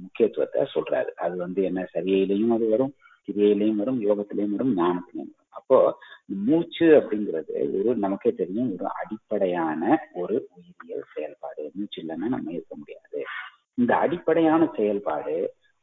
முக்கியத்துவத்தை 0.03 0.61
சொல்றாரு. 0.75 1.11
அது 1.25 1.35
வந்து 1.45 1.61
என்ன 1.69 1.81
சரியிலையும் 1.95 2.53
அது 2.57 2.67
வரும் 2.73 2.93
கிரியையிலையும் 3.27 3.79
வரும் 3.81 3.99
யோகத்திலையும் 4.01 4.55
வரும் 4.55 4.73
ஞானத்திலையும் 4.77 5.31
வரும். 5.33 5.53
அப்போ 5.59 5.97
மூச்சு 6.45 6.85
அப்படிங்கிறது 6.85 7.53
ஒரு 7.79 7.95
நமக்கே 7.95 8.31
தெரியும் 8.33 8.71
ஒரு 8.73 8.87
அடிப்படையான 9.01 9.81
ஒரு 10.13 10.35
உயிரியல் 10.55 11.11
செயல்பாடு. 11.13 11.71
மூச்சு 11.73 12.01
இல்லைன்னா 12.01 12.29
நம்ம 12.35 12.51
இருக்க 12.51 12.75
முடியாது. 12.75 13.21
இந்த 13.73 13.91
அடிப்படையான 13.97 14.69
செயல்பாடு 14.75 15.35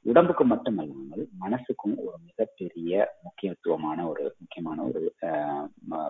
உடம்புக்கு 0.07 0.45
மட்டுமல்லாமல் 0.45 1.25
மனசுக்கும் 1.41 1.97
ஒரு 2.05 2.17
மிகப்பெரிய 2.27 2.93
முக்கியத்துவமான 3.23 3.99
ஒரு 4.09 4.25
முக்கியமான 4.39 4.83
ஒரு 4.83 5.01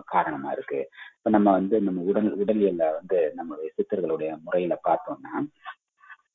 காரணமா 0.05 0.51
இருக்கு. 0.51 0.79
இப்ப 1.17 1.29
நம்ம 1.29 1.51
வந்து 1.51 1.81
நம்ம 1.81 2.01
உடல் 2.01 2.29
உடலியல்ல 2.37 2.85
வந்து 2.93 3.19
நம்மளுடைய 3.37 3.69
சித்தர்களுடைய 3.77 4.31
முறையில 4.43 4.79
பார்த்தோம்னா 4.87 5.33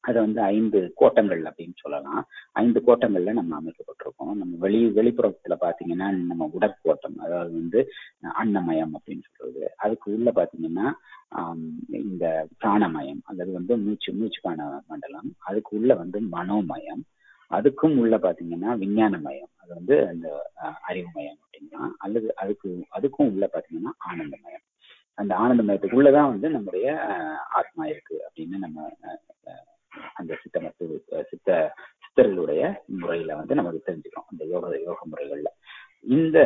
அதை 0.07 0.19
வந்து 0.25 0.41
ஐந்து 0.55 0.79
கோட்டங்கள் 1.01 1.43
அப்படின்னு 1.49 1.77
சொல்லலாம். 1.83 2.21
ஐந்து 2.63 2.81
கோட்டங்கள்ல 2.87 3.33
நம்ம 3.39 3.53
அமைக்கப்பட்டிருக்கோம். 3.61 4.35
நம்ம 4.41 4.53
வெளி 4.65 4.81
வெளிப்புறத்துல 4.99 5.57
பாத்தீங்கன்னா 5.65 6.09
நம்ம 6.31 6.51
உடற்கோட்டம் 6.59 7.17
அதாவது 7.25 7.53
வந்து 7.61 7.81
அன்னமயம் 8.43 8.93
அப்படின்னு 8.97 9.25
சொல்றது. 9.29 9.65
அதுக்கு 9.77 10.07
உள்ள 10.17 10.31
பாத்தீங்கன்னா 10.39 10.87
இந்த 12.03 12.25
பிராணமயம் 12.61 13.21
அல்லது 13.31 13.51
வந்து 13.59 13.77
மூச்சு 13.85 14.13
மூச்சுக்கான 14.19 14.69
மண்டலம். 14.91 15.29
அதுக்கு 15.49 15.73
உள்ள 15.79 15.95
வந்து 16.03 16.21
மனோமயம். 16.37 17.03
அதுக்கும் 17.51 17.99
உள்ள 18.03 18.15
பாத்தீங்கன்னா 18.25 18.71
விஞ்ஞானமயம். 18.85 19.53
அது 19.61 19.71
வந்து 19.79 19.97
அந்த 20.13 20.29
அறிவுமயம் 20.91 21.39
அப்படின்னா 21.43 21.83
அல்லது 22.05 22.29
அதுக்கு 22.43 22.71
அதுக்கும் 22.99 23.31
உள்ள 23.33 23.47
பாத்தீங்கன்னா 23.55 23.93
ஆனந்தமயம். 24.11 24.65
அந்த 25.19 25.33
ஆனந்தமயத்துக்கு 25.43 25.99
உள்ளதான் 26.01 26.33
வந்து 26.33 26.49
நம்முடைய 26.57 26.89
ஆத்மா 27.61 27.85
இருக்கு 27.93 28.17
அப்படின்னு 28.27 28.59
நம்ம 28.65 28.91
அந்த 30.21 30.39
சித்த 30.43 30.61
மருத்துவ 30.61 31.23
சித்த 31.31 31.51
சித்தர்களுடைய 32.03 32.63
முறையில 33.01 33.37
வந்து 33.41 33.59
நமக்கு 33.59 33.87
தெரிஞ்சுக்கிறோம் 33.87 34.31
அந்த 34.33 34.45
யோக 34.53 34.79
யோக 34.87 35.01
முறைகள்ல. 35.13 35.51
இந்த 36.17 36.39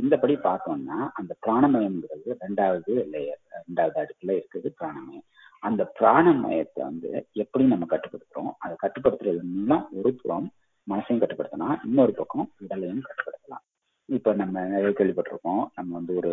இந்த 0.00 0.14
படி 0.22 0.34
பார்த்தோம்னா 0.46 0.98
அந்த 1.18 1.32
பிராணமயம்ங்கிறது 1.44 2.30
ரெண்டாவது 2.42 2.92
லேயர் 3.12 3.42
ரெண்டாவது 3.66 3.96
அடுக்குல 4.02 4.36
இருக்குது 4.40 4.68
பிராணமயம். 4.80 5.26
அந்த 5.68 5.82
பிராணமயத்தை 5.98 6.80
வந்து 6.90 7.08
எப்படி 7.42 7.64
நம்ம 7.64 7.86
கட்டுப்படுத்துறோம். 7.90 8.52
அதை 8.58 8.74
கட்டுப்படுத்துறது 8.82 9.42
மூலம் 9.54 9.88
ஒரு 9.98 10.12
புறம் 10.20 10.46
மனசையும் 10.86 11.22
கட்டுப்படுத்தலாம். 11.22 11.76
இன்னொரு 11.84 12.12
பக்கம் 12.12 12.46
உடலையும் 12.64 13.02
கட்டுப்படுத்தலாம். 13.08 13.64
இப்ப 14.08 14.32
நம்ம 14.34 14.62
நிறைய 14.68 14.92
கேள்விப்பட்டிருக்கோம். 14.98 15.64
நம்ம 15.74 15.90
வந்து 15.98 16.12
ஒரு 16.20 16.32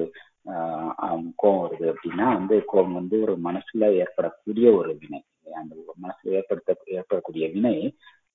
கோபம் 1.36 1.64
வருது 1.64 1.86
அப்படின்னா 1.94 2.28
வந்து 2.38 2.56
கோபம் 2.72 2.98
வந்து 3.00 3.16
ஒரு 3.22 3.34
மனசுல 3.48 3.90
ஏற்படக்கூடிய 4.04 4.68
ஒரு 4.80 4.92
வினை. 5.02 5.20
அந்த 5.62 5.76
மனசுல 6.04 6.36
ஏற்படுத்த 6.40 6.76
ஏற்படக்கூடிய 6.98 7.46
வினை 7.56 7.76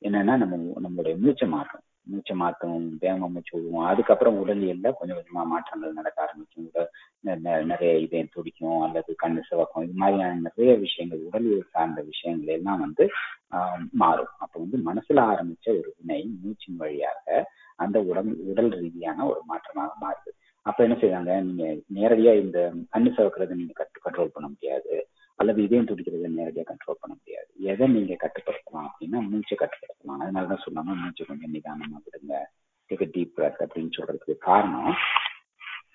என்னன்னா 0.07 0.35
நம்ம 0.43 0.57
நம்மளுடைய 0.85 1.15
மூச்சை 1.25 1.47
மாற்றம். 1.49 1.83
மூச்சை 2.13 2.35
மாற்றும் 2.37 2.79
வேகமா 3.03 3.27
மூச்சு 3.33 3.53
விடுவோம். 3.57 3.87
அதுக்கப்புறம் 3.91 4.39
உடலியல்ல 4.43 4.89
கொஞ்சம் 4.99 5.19
கொஞ்சமா 5.19 5.43
மாற்றங்கள் 5.53 5.99
நடக்க 5.99 6.19
ஆரம்பிக்கும். 6.25 6.71
நிறைய 7.73 7.93
இதயம் 8.05 8.33
துடிக்கும் 8.33 8.81
அல்லது 8.87 9.11
கண்ணு 9.23 9.43
சிவக்கும். 9.51 9.85
இது 9.87 9.95
மாதிரியான 10.03 10.41
நிறைய 10.49 10.73
விஷயங்கள் 10.85 11.27
உடலியல் 11.29 11.73
சார்ந்த 11.75 12.01
விஷயங்கள் 12.11 12.55
எல்லாம் 12.57 12.83
வந்து 12.87 13.07
மாறும். 14.03 14.33
அப்போ 14.45 14.57
வந்து 14.65 14.79
மனசுல 14.89 15.25
ஆரம்பிச்ச 15.33 15.69
ஒரு 15.79 15.91
வினை 15.99 16.21
மூச்சின் 16.45 16.81
வழியாக 16.83 17.47
அந்த 17.85 17.99
உடல் 18.11 18.33
உடல் 18.51 18.73
ரீதியான 18.81 19.27
ஒரு 19.31 19.41
மாற்றமாக 19.53 19.93
மாறுது. 20.05 20.31
அப்ப 20.67 20.79
என்ன 20.87 20.97
செய்வாங்க 21.01 21.33
நீங்க 21.41 21.65
நேரடியா 21.99 22.33
இந்த 22.43 22.59
கண்ணு 22.93 23.11
சிவக்கிறத 23.17 23.55
நீங்க 23.61 23.75
கட்டு 23.81 23.99
கண்ட்ரோல் 24.05 24.35
பண்ண 24.35 24.49
முடியாது. 24.49 24.93
அல்லது 25.43 25.61
இதயம் 25.67 25.89
துடிக்கிறத 25.91 26.29
நேரடியாக 26.39 26.69
கண்ட்ரோல் 26.71 27.01
பண்ண 27.03 27.13
முடியாது. 27.19 27.49
எதை 27.73 27.87
நீங்க 27.95 28.17
கட்டுப்படுத்தலாம் 28.25 28.89
அப்படின்னா 28.89 29.21
மூச்சை 29.31 29.57
கட்டுப்படுத்தலாம். 29.63 30.23
அதனாலதான் 30.25 30.65
சொல்லாம 30.65 30.97
மூச்சை 31.03 31.25
கொஞ்சம் 31.27 31.55
நிதானமா 31.57 31.99
விடுங்க. 32.05 32.35
டேக் 32.91 33.13
டீப் 33.15 33.35
பிரெத் 33.37 33.63
அப்படின்னு 33.65 33.97
சொல்றதுக்கு 33.99 34.37
காரணம் 34.49 34.95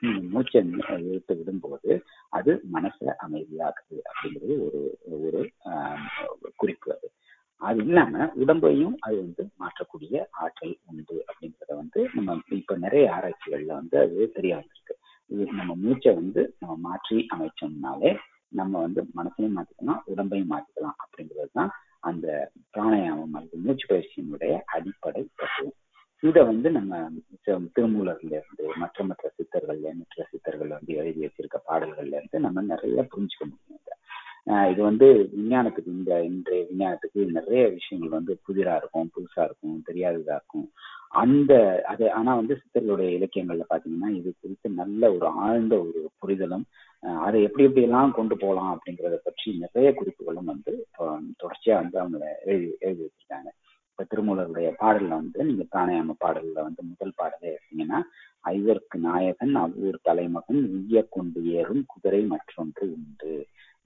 நீங்க 0.01 0.21
மூச்சை 0.33 0.59
இழுத்து 1.05 1.33
விடும்போது 1.39 1.91
அது 2.33 2.51
மனசை 2.73 3.07
அமைதியாக்குது 3.25 3.97
அப்படிங்கிறது 4.09 4.55
ஒரு 4.65 4.81
ஒரு 5.25 5.39
குறிப்பு 6.61 6.89
அது. 6.95 7.07
அது 7.61 7.79
இல்லாம 7.85 8.25
உடம்பையும் 8.43 8.95
அது 9.05 9.15
வந்து 9.23 9.43
மாற்றக்கூடிய 9.61 10.15
ஆற்றல் 10.43 10.75
உண்டு 10.89 11.15
அப்படிங்கிறத 11.27 11.71
வந்து 11.81 12.01
நம்ம 12.15 12.35
இப்ப 12.59 12.75
நிறைய 12.83 13.05
ஆராய்ச்சிகள்ல 13.15 13.71
வந்து 13.79 13.97
அது 14.03 14.27
தெரிய 14.35 14.53
வந்திருக்கு. 14.59 14.95
இது 15.31 15.43
நம்ம 15.59 15.71
மூச்சை 15.85 16.11
வந்து 16.19 16.41
நம்ம 16.59 16.75
மாற்றி 16.87 17.17
அமைச்சோம்னாலே 17.35 18.11
நம்ம 18.51 18.79
வந்து 18.79 19.01
மனசையும் 19.15 19.55
மாத்திக்கலாம் 19.57 20.03
உடம்பையும் 20.13 20.53
மாத்திக்கலாம் 20.53 20.97
அப்படிங்கிறது 21.03 21.51
தான் 21.53 21.71
அந்த 21.99 22.27
பிராணாயாமம் 22.73 23.35
அல்லது 23.35 23.57
மூச்சு 23.57 23.85
பயிற்சியினுடைய 23.87 24.53
அடிப்படை 24.67 25.23
தத்துவம் 25.35 25.75
இதை 26.23 26.43
வந்து 26.43 26.69
நம்ம 26.71 26.99
திருமூலர்ல 27.75 28.31
இருந்து 28.31 28.67
மற்ற 28.77 29.03
மற்ற 29.03 29.31
சித்தர்கள்ல 29.35 29.91
மற்ற 29.93 30.25
சித்தர்கள் 30.31 30.75
வந்து 30.77 30.93
எழுதி 30.93 31.19
வச்சிருக்க 31.25 31.57
பாடல்கள்ல 31.67 32.15
இருந்து 32.15 32.39
நம்ம 32.39 32.61
நிறைய 32.71 33.01
புரிஞ்சுக்க 33.11 33.45
முடியும் 33.45 33.83
இது 34.71 34.81
வந்து 34.81 35.07
விஞ்ஞானத்துக்கு 35.31 35.91
இந்த 35.91 36.23
இன்றைய 36.23 36.61
விஞ்ஞானத்துக்கு 36.69 37.21
நிறைய 37.31 37.63
விஷயங்கள் 37.69 38.17
வந்து 38.17 38.33
புதிரா 38.47 38.75
இருக்கும் 38.75 39.09
புதுசா 39.15 39.41
இருக்கும் 39.45 39.81
தெரியாததா 39.85 40.35
இருக்கும். 40.35 40.67
அந்த 41.13 41.51
அது 41.83 42.11
ஆனா 42.11 42.35
வந்து 42.35 42.53
சித்தர்களுடைய 42.55 43.09
இலக்கியங்கள்ல 43.17 43.65
பாத்தீங்கன்னா 43.69 44.09
இது 44.09 44.29
குறித்து 44.41 44.69
நல்ல 44.71 45.11
ஒரு 45.13 45.27
ஆழ்ந்த 45.41 45.75
ஒரு 45.79 46.01
புரிதலும் 46.19 46.65
அதை 47.25 47.37
எப்படி 47.43 47.65
எப்படி 47.65 47.85
எல்லாம் 47.85 48.11
கொண்டு 48.11 48.35
போகலாம் 48.37 48.71
அப்படிங்கிறத 48.73 49.17
பற்றி 49.23 49.57
நிறைய 49.57 49.89
குறிப்புகளும் 49.93 50.45
வந்து 50.45 50.73
தொடர்ச்சியா 51.41 51.75
வந்து 51.81 51.97
அவங்க 51.99 52.19
எழுதி 52.43 52.69
எழுதி 52.79 53.01
வச்சிருக்காங்க. 53.03 53.49
இப்ப 53.91 54.05
திருமூலருடைய 54.09 54.69
பாடல்ல 54.81 55.13
வந்து 55.21 55.43
நீங்க 55.43 55.63
பிராணாயாம 55.73 56.15
பாடல்ல 56.19 56.57
வந்து 56.67 56.81
முதல் 56.83 57.17
பாடலே 57.17 57.53
எடுத்தீங்கன்னா 57.53 57.99
ஐவர்க்கு 58.55 58.97
நாயகன் 58.97 59.55
அவ்வூர் 59.55 59.99
தலைமகன் 60.03 60.61
உய்ய 60.75 61.01
கொண்டு 61.09 61.39
ஏறும் 61.59 61.83
குதிரை 61.87 62.21
மற்றொன்று 62.33 62.83
உண்டு. 62.97 63.33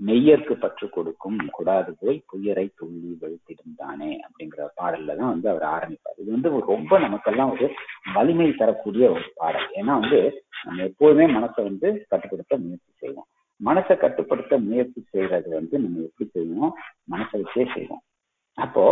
மெய்யற்கு 0.07 0.53
பற்று 0.61 0.85
கொடுக்கும் 0.89 1.39
கொடாது 1.57 1.91
போய் 2.01 2.17
புயரை 2.31 2.65
துள்ளி 2.79 3.11
வெளுத்திருந்தானே 3.21 4.09
அப்படிங்கிற 4.25 4.61
பாடல்ல 4.79 5.15
தான் 5.19 5.33
வந்து 5.33 5.47
அவர் 5.51 5.65
ஆரம்பிப்பார். 5.75 6.19
இது 6.21 6.29
வந்து 6.35 6.51
ரொம்ப 6.71 6.99
நமக்கெல்லாம் 7.05 7.51
ஒரு 7.55 7.67
வலிமை 8.15 8.47
தரக்கூடிய 8.61 9.07
ஒரு 9.17 9.27
பாடல். 9.41 9.67
ஏன்னா 9.79 9.95
வந்து 10.01 10.21
நம்ம 10.65 10.83
எப்போதுமே 10.89 11.27
மனசை 11.37 11.59
வந்து 11.69 11.89
கட்டுப்படுத்த 12.13 12.57
முயற்சி 12.63 12.91
செய்வோம். 13.03 13.27
மனசை 13.61 13.95
கட்டுப்படுத்த 14.03 14.57
முயற்சி 14.67 14.99
செய்யறது 15.11 15.49
வந்து 15.59 15.75
நம்ம 15.83 16.05
எப்படி 16.07 16.27
செய்வோம் 16.37 16.73
மனசை 17.13 17.35
வச்சே 17.41 17.65
செய்வோம். 17.75 18.03
அப்போ 18.57 18.85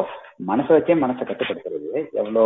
மனசை 0.52 0.72
வச்சே 0.76 0.96
மனசை 1.06 1.24
கட்டுப்படுத்துறது 1.24 1.92
எவ்வளோ 2.22 2.46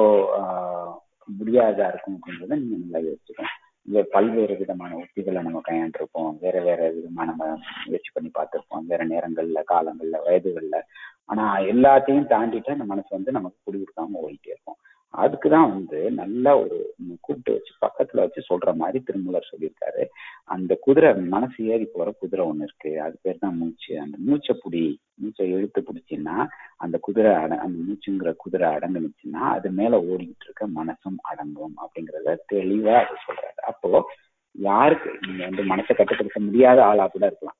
முடியாதா 1.29 1.86
இருக்கும் 1.91 2.15
அப்படின்றத 2.17 2.55
நீங்க 2.62 2.77
நல்லா 2.86 3.01
யோசிச்சுக்கணும் 3.08 3.60
இங்க 3.86 4.02
பல்வேறு 4.04 4.58
விதமான 4.58 4.92
உத்திகளை 4.96 5.42
நம்ம 5.42 5.62
கையாண்டிருப்போம். 5.68 6.38
வேற 6.40 6.62
வேற 6.62 6.92
விதமா 6.92 7.24
நம்ம 7.24 7.60
முயற்சி 7.86 8.10
பண்ணி 8.13 8.32
பார்த்திருப்போம். 8.34 8.86
வேற 8.86 9.08
நேரங்கள்ல 9.08 9.63
காலங்கள்ல 9.72 10.20
வயதுகள்ல. 10.25 10.80
ஆனா 11.25 11.58
எல்லாத்தையும் 11.58 12.30
தாண்டிட்டு 12.30 12.72
அந்த 12.72 12.84
மனசு 12.84 13.08
வந்து 13.10 13.32
நமக்கு 13.32 13.58
குடி 13.63 13.78
கொடுக்காம 13.78 14.20
ஓடிட்டே 14.25 14.48
இருக்கும். 14.48 14.75
அதுக்குதான் 15.17 15.72
வந்து 15.74 16.12
நல்லா 16.12 16.58
ஒரு 16.58 16.96
கூப்பிட்டு 17.22 17.51
வச்சு 17.51 17.74
பக்கத்துல 17.82 18.15
வச்சு 18.15 18.41
சொல்ற 18.50 18.75
மாதிரி 18.75 19.00
திருமூலர் 19.00 19.50
சொல்லியிருக்காரு. 19.51 20.03
அந்த 20.43 20.77
குதிரை 20.82 21.13
மனசு 21.13 21.65
ஏறி 21.65 21.86
போற 21.86 22.12
குதிரை 22.12 22.46
ஒண்ணு 22.48 22.62
இருக்கு. 22.62 23.01
அது 23.01 23.20
பேர் 23.22 23.38
தான் 23.38 23.58
மூச்சு. 23.58 24.00
அந்த 24.00 24.17
மூச்சை 24.20 24.60
புடி 24.63 24.98
மூச்சை 25.15 25.50
இழுத்து 25.50 25.82
பிடிச்சின்னா 25.82 26.48
அந்த 26.77 26.98
குதிரை 27.01 27.34
அட 27.34 27.58
அந்த 27.58 27.77
மூச்சுங்கிற 27.88 28.34
குதிரை 28.38 28.70
அடங்குனுச்சுன்னா 28.70 29.43
அது 29.58 29.72
மேல 29.72 29.98
ஓடிக்கிட்டு 29.98 30.48
இருக்க 30.48 30.67
மனசும் 30.67 31.20
அடங்கும் 31.22 31.75
அப்படிங்கிறத 31.84 32.38
தெளிவா 32.53 32.96
அது 33.03 33.17
சொல்றாரு. 33.27 33.62
அப்போ 33.65 34.12
யாருக்கு 34.51 35.12
நீங்க 35.27 35.43
வந்து 35.43 35.63
மனசை 35.63 35.93
கட்டுப்படுத்த 35.96 36.39
முடியாத 36.39 36.86
ஆளா 36.86 37.08
கூட 37.08 37.25
இருக்கலாம். 37.25 37.58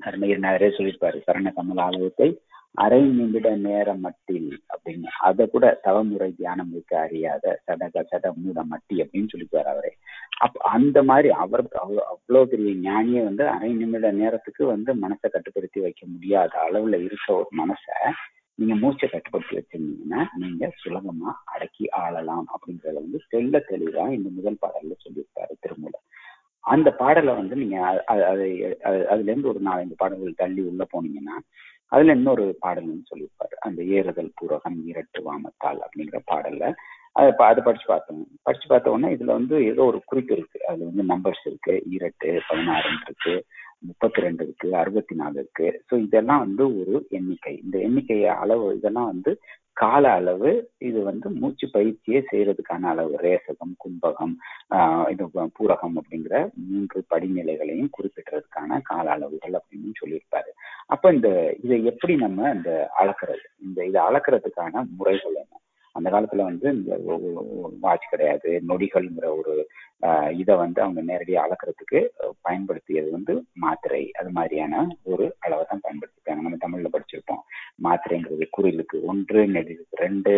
அருணகிரி 0.00 0.38
நிறைய 0.38 0.76
சொல்லியிருப்பாரு 0.76 1.18
சரண 1.26 1.50
கமல 1.56 1.80
ஆலயத்தை 1.80 2.28
அரை 2.74 3.00
நிமிட 3.08 3.48
நேரம் 3.64 4.00
மட்டில் 4.00 4.50
அப்படின்னு. 4.72 5.08
அதை 5.20 5.44
கூட 5.50 5.66
தவமுறை 5.82 6.28
தியானம் 6.36 6.70
இருக்க 6.70 6.92
அறியாத 7.00 7.60
சடக 7.66 8.04
சட 8.10 8.26
மூட 8.34 8.60
மட்டி 8.70 8.96
அப்படின்னு 9.02 9.32
சொல்லிப்பாரு 9.32 9.68
அவரே. 9.74 9.92
அப் 10.38 10.58
அந்த 10.76 10.98
மாதிரி 11.02 11.30
அவர் 11.44 11.64
அவ்வளவு 11.82 12.48
பெரிய 12.52 12.70
ஞானியை 12.90 13.22
வந்து 13.24 13.44
அரை 13.48 13.70
நிமிட 13.72 14.10
நேரத்துக்கு 14.12 14.62
வந்து 14.66 14.92
மனசை 14.94 15.28
கட்டுப்படுத்தி 15.30 15.80
வைக்க 15.80 16.02
முடியாத 16.06 16.52
அளவுல 16.66 17.00
இருக்க 17.04 17.28
ஒரு 17.34 17.50
மனசை 17.62 17.96
நீங்க 18.58 18.74
மூச்சை 18.74 19.06
கட்டுப்படுத்தி 19.08 19.54
வச்சிருந்தீங்கன்னா 19.58 20.22
நீங்க 20.34 20.64
சுலபமா 20.80 21.30
அடக்கி 21.44 21.84
ஆளலாம் 22.00 22.48
அப்படிங்கறத 22.54 22.98
வந்து 23.04 23.20
தெல்ல 23.32 23.60
தெளிவா 23.70 24.04
இந்த 24.16 24.28
முதல் 24.34 24.62
பாடல்ல 24.62 24.96
சொல்லியிருக்காரு 25.04 25.54
திருமூலர். 25.60 26.04
அந்த 26.64 26.88
பாடலை 26.92 27.32
வந்து 27.34 27.54
நீங்க 27.56 27.78
அதை 28.04 28.50
அதுல 29.10 29.30
இருந்து 29.30 29.48
ஒரு 29.48 29.60
நாலஞ்சு 29.64 29.96
பாடல்கள் 29.96 30.40
தள்ளி 30.42 30.62
உள்ள 30.62 30.82
போனீங்கன்னா 30.92 31.36
அதுல 31.92 32.12
இன்னொரு 32.12 32.58
பாடல்னு 32.62 33.02
சொல்லியிருப்பாரு. 33.10 33.56
அந்த 33.60 33.82
ஏறுதல் 33.84 34.32
பூரகம் 34.40 34.78
இரட்டு 34.84 35.20
வாமத்தால் 35.22 35.80
அப்படிங்கிற 35.84 36.18
பாடல்ல. 36.30 36.74
அதை 37.12 37.32
அதை 37.38 37.62
படிச்சு 37.64 37.86
பார்த்தோம். 37.86 38.26
படிச்சு 38.42 38.68
பார்த்த 38.68 38.90
உடனே 38.90 39.14
இதுல 39.14 39.32
வந்து 39.38 39.64
ஏதோ 39.64 39.82
ஒரு 39.84 40.02
குறிப்பு 40.04 40.36
இருக்கு. 40.36 40.66
அதுல 40.66 40.90
வந்து 40.90 41.04
நம்பர்ஸ் 41.14 41.44
இருக்கு. 41.44 41.74
ஈரட்டு 41.90 42.40
பதினாறுன்னு 42.50 43.02
இருக்கு. 43.04 43.34
முப்பத்தி 43.86 44.20
ரெண்டு 44.20 44.44
இருக்கு 44.44 44.76
அறுபத்தி 44.76 45.14
நாலு 45.14 45.34
இருக்கு. 45.34 45.84
ஸோ 45.90 45.98
இதெல்லாம் 45.98 46.38
வந்து 46.38 46.64
ஒரு 46.80 47.06
எண்ணிக்கை. 47.10 47.60
இந்த 47.64 47.78
எண்ணிக்கை 47.78 48.26
அளவு 48.26 48.76
இதெல்லாம் 48.76 49.06
வந்து 49.06 49.32
கால 49.72 50.12
அளவு 50.12 50.50
இது 50.78 51.02
வந்து 51.02 51.30
மூச்சு 51.30 51.70
பயிற்சியே 51.72 52.20
செய்யறதுக்கான 52.32 52.82
அளவு. 52.82 53.18
ரேசகம் 53.22 53.74
கும்பகம் 53.84 54.34
ஆஹ் 54.70 55.10
இது 55.10 55.24
பூரகம் 55.58 55.96
அப்படிங்கிற 56.00 56.50
மூன்று 56.68 57.04
படிநிலைகளையும் 57.10 57.92
குறிப்பிட்டதுக்கான 57.98 58.80
கால 58.82 59.10
அளவுகள் 59.10 59.52
அப்படின்னு 59.52 59.92
சொல்லியிருப்பாரு. 60.02 60.50
அப்ப 60.86 61.12
இந்த 61.12 61.54
இதை 61.62 61.84
எப்படி 61.84 62.16
நம்ம 62.16 62.50
இந்த 62.54 62.90
அளக்குறது? 62.98 63.44
இந்த 63.62 63.86
இதை 63.86 64.02
அளக்குறதுக்கான 64.02 64.84
முறைகள் 64.96 65.34
என்ன? 65.34 65.54
அந்த 65.96 66.08
காலத்துல 66.14 66.44
வந்து 66.50 66.66
இந்த 66.76 66.92
வாட்ச் 67.84 68.10
கிடையாது. 68.12 68.50
நொடிகள்ங்கிற 68.70 69.28
ஒரு 69.40 69.54
இதை 70.40 70.54
வந்து 70.62 70.80
அவங்க 70.84 71.00
நேரடியாக 71.10 71.46
அளக்குறதுக்கு 71.46 71.98
பயன்படுத்தியது 72.46 73.08
வந்து 73.16 73.34
மாத்திரை. 73.64 74.02
அது 74.20 74.30
மாதிரியான 74.38 74.84
ஒரு 75.12 75.26
அளவை 75.44 75.64
தான் 75.68 75.84
பயன்படுத்திருக்காங்க. 75.86 76.42
நம்ம 76.46 76.60
தமிழ்ல 76.64 76.90
படிச்சிருப்போம். 76.94 77.42
மாத்திரைங்கிறது 77.86 78.46
குறிலுக்கு 78.58 78.98
ஒன்று 79.12 79.42
நெடிலுக்கு 79.56 80.02
ரெண்டு 80.04 80.34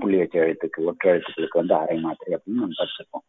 புள்ளி 0.00 0.18
வச்ச 0.22 0.38
எழுத்துக்கு 0.46 0.88
ஒற்றை 0.90 1.12
எழுத்துக்களுக்கு 1.12 1.62
வந்து 1.62 1.76
அரை 1.82 1.98
மாத்திரை 2.06 2.32
அப்படின்னு 2.36 2.62
நம்ம 2.64 2.78
படிச்சிருப்போம். 2.82 3.26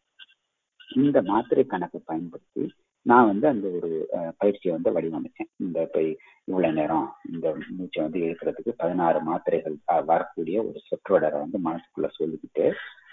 இந்த 1.01 1.17
மாத்திரை 1.31 1.63
கணக்கு 1.73 1.99
பயன்படுத்தி 2.11 2.63
நான் 3.09 3.29
வந்து 3.29 3.45
அந்த 3.47 3.67
ஒரு 3.77 3.89
பயிற்சியை 4.37 4.71
வந்து 4.75 4.91
வடிவமைச்சேன். 4.95 5.49
இந்த 5.65 5.77
இப்போ 5.87 6.01
இவ்வளவு 6.49 6.77
நேரம் 6.79 7.07
இந்த 7.31 7.47
மூச்சை 7.77 7.99
வந்து 8.03 8.19
இழுக்கிறதுக்கு 8.25 8.71
பதினாறு 8.81 9.19
மாத்திரைகள் 9.29 9.77
வரக்கூடிய 10.11 10.57
ஒரு 10.67 10.79
சொற்றொடரை 10.89 11.37
வந்து 11.43 11.59
மனசுக்குள்ள 11.67 12.09
சொல்லிக்கிட்டு 12.19 12.65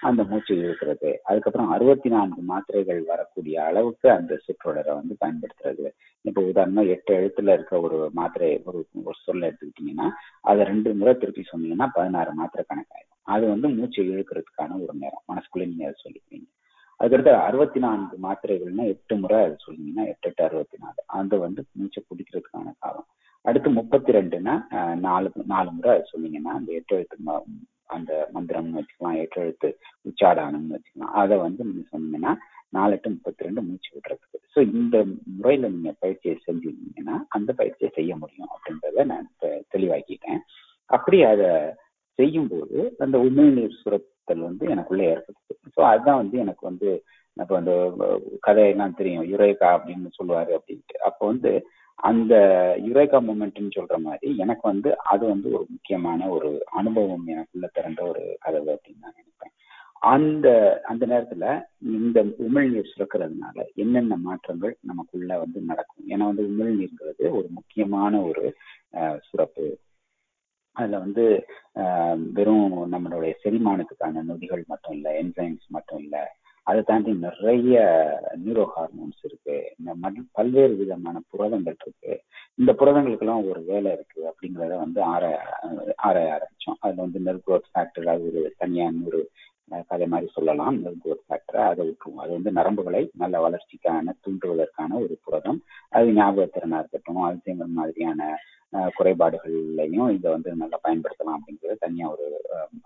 அந்த 0.09 0.23
மூச்சை 0.31 0.57
இழுக்கிறது. 0.63 1.11
அதுக்கப்புறம் 1.29 1.71
அறுபத்தி 1.77 2.09
நான்கு 2.09 2.43
மாத்திரைகள் 2.51 3.01
வரக்கூடிய 3.13 3.57
அளவுக்கு 3.69 4.09
அந்த 4.17 4.33
சொற்றொடரை 4.47 4.93
வந்து 5.01 5.17
பயன்படுத்துறது. 5.25 5.87
இப்போ 6.25 6.43
உதாரணமா 6.51 6.85
எட்டு 6.95 7.13
எழுத்துல 7.21 7.53
இருக்க 7.53 7.81
ஒரு 7.81 7.99
மாத்திரை 8.21 8.51
ஒரு 8.65 8.81
ஒரு 9.05 9.19
சொல்ல 9.25 9.51
எடுத்துக்கிட்டீங்கன்னா 9.51 10.09
அதை 10.51 10.67
ரெண்டு 10.73 10.93
முறை 11.01 11.15
திருப்பி 11.15 11.45
சொன்னீங்கன்னா 11.53 11.89
பதினாறு 11.99 12.33
மாத்திரை 12.43 12.65
கணக்காயிடும். 12.69 13.17
அது 13.35 13.45
வந்து 13.55 13.69
மூச்சை 13.69 14.05
இழுக்கிறதுக்கான 14.13 14.79
ஒரு 14.85 14.95
நேரம். 15.03 15.25
மனசுக்குள்ளே 15.33 15.69
நீங்க 15.73 15.85
அதை 15.89 15.99
சொல்லிக்கிறீங்க 16.05 16.49
அதுக்கடுத்து 17.01 17.33
அறுபத்தி 17.47 17.79
நான்கு 17.85 18.17
மாத்திரைகள்னா 18.25 18.85
எட்டு 18.93 19.15
முறை 19.23 19.39
அது 19.47 19.57
சொன்னீங்கன்னா 19.67 20.05
எட்டு 20.13 20.29
எட்டு 20.31 20.43
அறுபத்தி 20.47 20.77
நாலு 20.85 21.01
அந்த 21.19 21.35
வந்து 21.45 21.61
மூச்சை 21.79 22.01
பிடிக்கிறதுக்கான 22.03 22.73
காலம். 22.85 23.09
அடுத்து 23.45 23.69
முப்பத்தி 23.79 24.11
ரெண்டுன்னா 24.19 24.55
நாலு 25.07 25.29
நாலு 25.55 25.71
முறை 25.77 25.91
அது 25.97 26.13
சொன்னீங்கன்னா 26.15 26.53
அந்த 26.59 26.71
எட்டு 26.79 26.97
எழுத்து 26.97 27.37
அந்த 27.97 28.13
மந்திரம்னு 28.35 28.79
வச்சுக்கலாம் 28.79 29.19
எட்டு 29.25 29.39
எழுத்து 29.45 29.69
உச்சாடானம்னு 30.09 30.75
வச்சுக்கலாம். 30.77 31.15
அதை 31.21 31.37
வந்து 31.45 31.61
நீங்க 31.69 31.85
சொன்னீங்கன்னா 31.93 32.33
நாலு 32.77 32.95
எட்டு 32.97 33.11
முப்பத்தி 33.15 33.47
ரெண்டு 33.47 33.61
மூச்சு 33.69 33.91
விடுறதுக்கு. 33.95 34.39
ஸோ 34.55 34.59
இந்த 34.79 34.97
முறையில 35.37 35.69
நீங்க 35.75 35.93
பயிற்சியை 36.03 36.35
செஞ்சிருந்தீங்கன்னா 36.47 37.17
அந்த 37.37 37.51
பயிற்சியை 37.61 37.91
செய்ய 37.99 38.13
முடியும் 38.23 38.51
அப்படின்றத 38.55 39.05
நான் 39.13 39.29
தெளிவாக்கிட்டேன். 39.75 40.43
அப்படி 40.91 41.19
அதை 41.33 41.51
செய்யும்போது 42.19 42.79
அந்த 43.05 43.17
உமிழ்நீர் 43.29 43.81
சுரத்தல் 44.29 44.49
வந்து 44.49 44.65
எனக்குள்ள 44.75 45.03
ஏற்படுது. 45.13 45.55
ஸோ 45.75 45.81
அதுதான் 45.91 46.21
வந்து 46.23 46.37
எனக்கு 46.45 46.65
வந்து 46.71 46.89
இப்போ 47.37 47.55
அந்த 47.61 47.73
கதையெல்லாம் 48.47 48.97
தெரியும். 49.01 49.27
யுரேகா 49.33 49.69
அப்படின்னு 49.77 50.09
சொல்லுவாரு 50.19 50.53
அப்படின்ட்டு. 50.59 50.97
அப்போ 51.09 51.23
வந்து 51.27 51.51
அந்த 51.99 52.35
யுரேகா 52.89 53.19
மூமெண்ட்னு 53.29 53.77
சொல்ற 53.77 53.97
மாதிரி 54.07 54.29
எனக்கு 54.45 54.65
வந்து 54.73 54.91
அது 55.13 55.25
வந்து 55.27 55.49
ஒரு 55.57 55.65
முக்கியமான 55.75 56.29
ஒரு 56.37 56.51
அனுபவம் 56.81 57.25
எனக்குள்ள 57.35 57.69
திறந்த 57.73 58.01
ஒரு 58.11 58.23
கதவு 58.45 58.71
அப்படின்னு 58.75 59.03
நான் 59.05 59.17
நினைப்பேன். 59.19 59.55
அந்த 60.13 60.47
அந்த 60.91 61.05
நேரத்துல 61.13 61.47
இந்த 61.99 62.19
உமிழ்நீர் 62.47 62.93
சுரக்கிறதுனால 62.93 63.57
என்னென்ன 63.85 64.19
மாற்றங்கள் 64.29 64.75
நமக்குள்ள 64.91 65.39
வந்து 65.45 65.61
நடக்கும்? 65.71 66.07
ஏன்னா 66.13 66.29
வந்து 66.31 66.47
உமிழ்நீர்ங்கிறது 66.53 67.25
ஒரு 67.39 67.49
முக்கியமான 67.59 68.21
ஒரு 68.31 68.45
சுரப்பு. 69.29 69.67
அதுல 70.77 70.99
வந்து 70.99 71.25
வெறும் 72.37 72.69
நம்மளுடைய 72.93 73.33
செரிமானத்துக்கான 73.45 74.23
நொதிகள் 74.31 74.65
மட்டும் 74.67 74.95
இல்லை 74.97 75.13
என்சைம்ஸ் 75.23 75.67
மட்டும் 75.77 75.99
இல்லை 75.99 76.23
அதை 76.67 76.81
தாண்டி 76.83 77.13
நிறைய 77.27 77.77
நியூரோ 78.45 78.65
ஹார்மோன்ஸ் 78.75 79.21
இருக்கு. 79.23 79.55
இந்த 79.79 79.93
பல்வேறு 80.33 80.75
விதமான 80.77 81.17
புரதங்கள் 81.31 81.77
இருக்கு. 81.85 82.13
இந்த 82.55 82.71
புரதங்களுக்கெல்லாம் 82.73 83.47
ஒரு 83.51 83.61
வேலை 83.65 83.91
இருக்கு 83.93 84.21
அப்படிங்கிறத 84.31 84.75
வந்து 84.77 85.01
ஆராய 85.03 85.39
ஆராய 86.09 86.35
ஆரம்பிச்சோம். 86.37 86.79
அதுல 86.81 87.03
வந்து 87.07 87.21
நெல் 87.21 87.45
குரோத் 87.47 87.71
ஃபேக்டர் 87.73 88.13
அது 88.15 88.27
ஒரு 88.33 88.43
தனியான 88.59 89.05
ஒரு 89.07 89.21
கதை 89.91 90.07
மாதிரி 90.13 90.29
சொல்லலாம். 90.35 90.77
குரோத் 91.03 91.25
ஃபேக்டரை 91.29 91.63
அதை 91.71 91.83
விட்டுருவோம் 91.87 92.23
அது 92.25 92.33
வந்து 92.37 92.51
நரம்புகளை 92.59 93.03
நல்ல 93.23 93.37
வளர்ச்சிக்கான 93.47 94.15
தூண்டுவதற்கான 94.25 95.01
ஒரு 95.05 95.17
புரதம். 95.27 95.59
அது 95.97 96.15
ஞாபகத்திறனா 96.21 96.79
இருக்கட்டும் 96.83 97.25
அல்சைமர் 97.29 97.79
மாதிரியான 97.81 98.31
குறைபாடுகள்லையும் 98.99 100.11
இதை 100.17 100.29
வந்து 100.35 100.51
நல்லா 100.63 100.79
பயன்படுத்தலாம் 100.87 101.37
அப்படிங்கிறது 101.37 101.85
தனியாக 101.85 102.13
ஒரு 102.15 102.27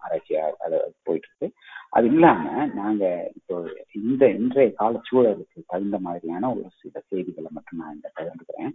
ஆராய்ச்சியாக 0.05 0.53
அது 0.67 0.77
போயிட்டு 1.07 1.29
இருக்கு 1.29 1.49
அது 1.97 2.07
இல்லாம 2.07 2.45
நாங்க 2.81 3.05
இப்போ 3.39 3.55
இந்த 4.01 4.23
இன்றைய 4.39 4.69
கால 4.81 5.01
சூழலுக்கு 5.09 5.59
தகுந்த 5.67 5.99
மாதிரியான 6.07 6.51
ஒரு 6.55 6.69
சில 6.83 6.95
செய்திகளை 7.09 7.51
மட்டும் 7.51 7.81
நான் 7.81 7.95
இந்த 7.95 8.11
பகிர்ந்துக்கிறேன். 8.19 8.73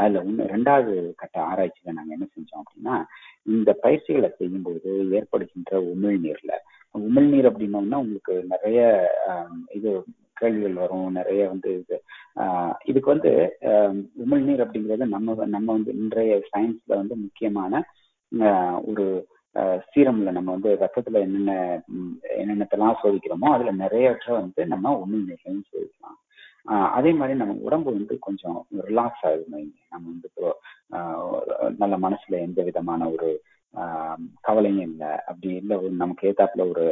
அதுல 0.00 0.22
ஒன்று 0.22 0.44
ரெண்டாவது 0.52 0.92
கட்ட 1.16 1.36
ஆராய்ச்சியில 1.50 1.94
நாங்க 1.96 2.12
என்ன 2.16 2.28
செஞ்சோம் 2.30 2.62
அப்படின்னா 2.62 2.96
இந்த 3.46 3.70
பயிற்சிகளை 3.84 4.30
செய்யும்போது 4.38 4.90
ஏற்படுகின்ற 5.18 5.72
உமிழ்நீர்ல 5.92 6.54
உமிழ்நீர் 6.94 7.48
அப்படின்னோம்னா 7.50 8.00
உங்களுக்கு 8.02 8.34
நிறைய 8.52 8.78
இது 9.70 9.90
கேள்விகள் 10.36 10.80
வரும். 10.82 11.08
நிறைய 11.10 11.42
வந்து 11.48 11.70
இது 11.80 11.96
இதுக்கு 12.84 13.08
வந்து 13.14 13.32
உமிழ்நீர் 14.24 14.64
அப்படிங்கிறது 14.64 15.06
நம்ம 15.14 15.46
நம்ம 15.46 15.68
வந்து 15.72 15.92
இன்றைய 15.94 16.36
சயின்ஸ்ல 16.52 17.00
வந்து 17.00 17.16
முக்கியமான 17.16 17.82
ஒரு 18.90 19.04
சீரம்ல 19.92 20.30
நம்ம 20.30 20.48
வந்து 20.50 20.72
ரத்தத்துல 20.82 21.20
என்னென்ன 21.26 21.52
என்னென்னத்தெல்லாம் 22.40 23.00
சோதிக்கிறோமோ 23.02 23.48
அதுல 23.54 23.72
நிறையற்ற 23.84 24.28
வந்து 24.40 24.62
நம்ம 24.66 24.92
உமிழ்நீர்லையும் 25.02 25.64
சோதிக்கலாம். 25.70 26.18
அதே 26.96 27.10
மாதிரி 27.12 27.34
நம்ம 27.38 27.54
உடம்பு 27.66 27.90
வந்து 27.98 28.14
கொஞ்சம் 28.18 28.58
ரிலாக்ஸ் 28.88 29.24
ஆகுது 29.28 29.44
நம்ம 29.92 30.04
வந்து 30.12 30.28
இப்போ 30.30 30.48
நல்ல 31.78 31.94
மனசுல 32.06 32.40
எந்த 32.46 32.60
விதமான 32.62 33.08
ஒரு 33.10 33.30
கவலையும் 34.40 34.84
இல்லை. 34.88 35.10
அப்படி 35.28 35.48
இல்லை 35.60 35.74
ஒரு 35.82 35.94
நமக்கு 36.02 36.28
ஏத்தாப்புல 36.30 36.64
ஒரு 36.72 36.86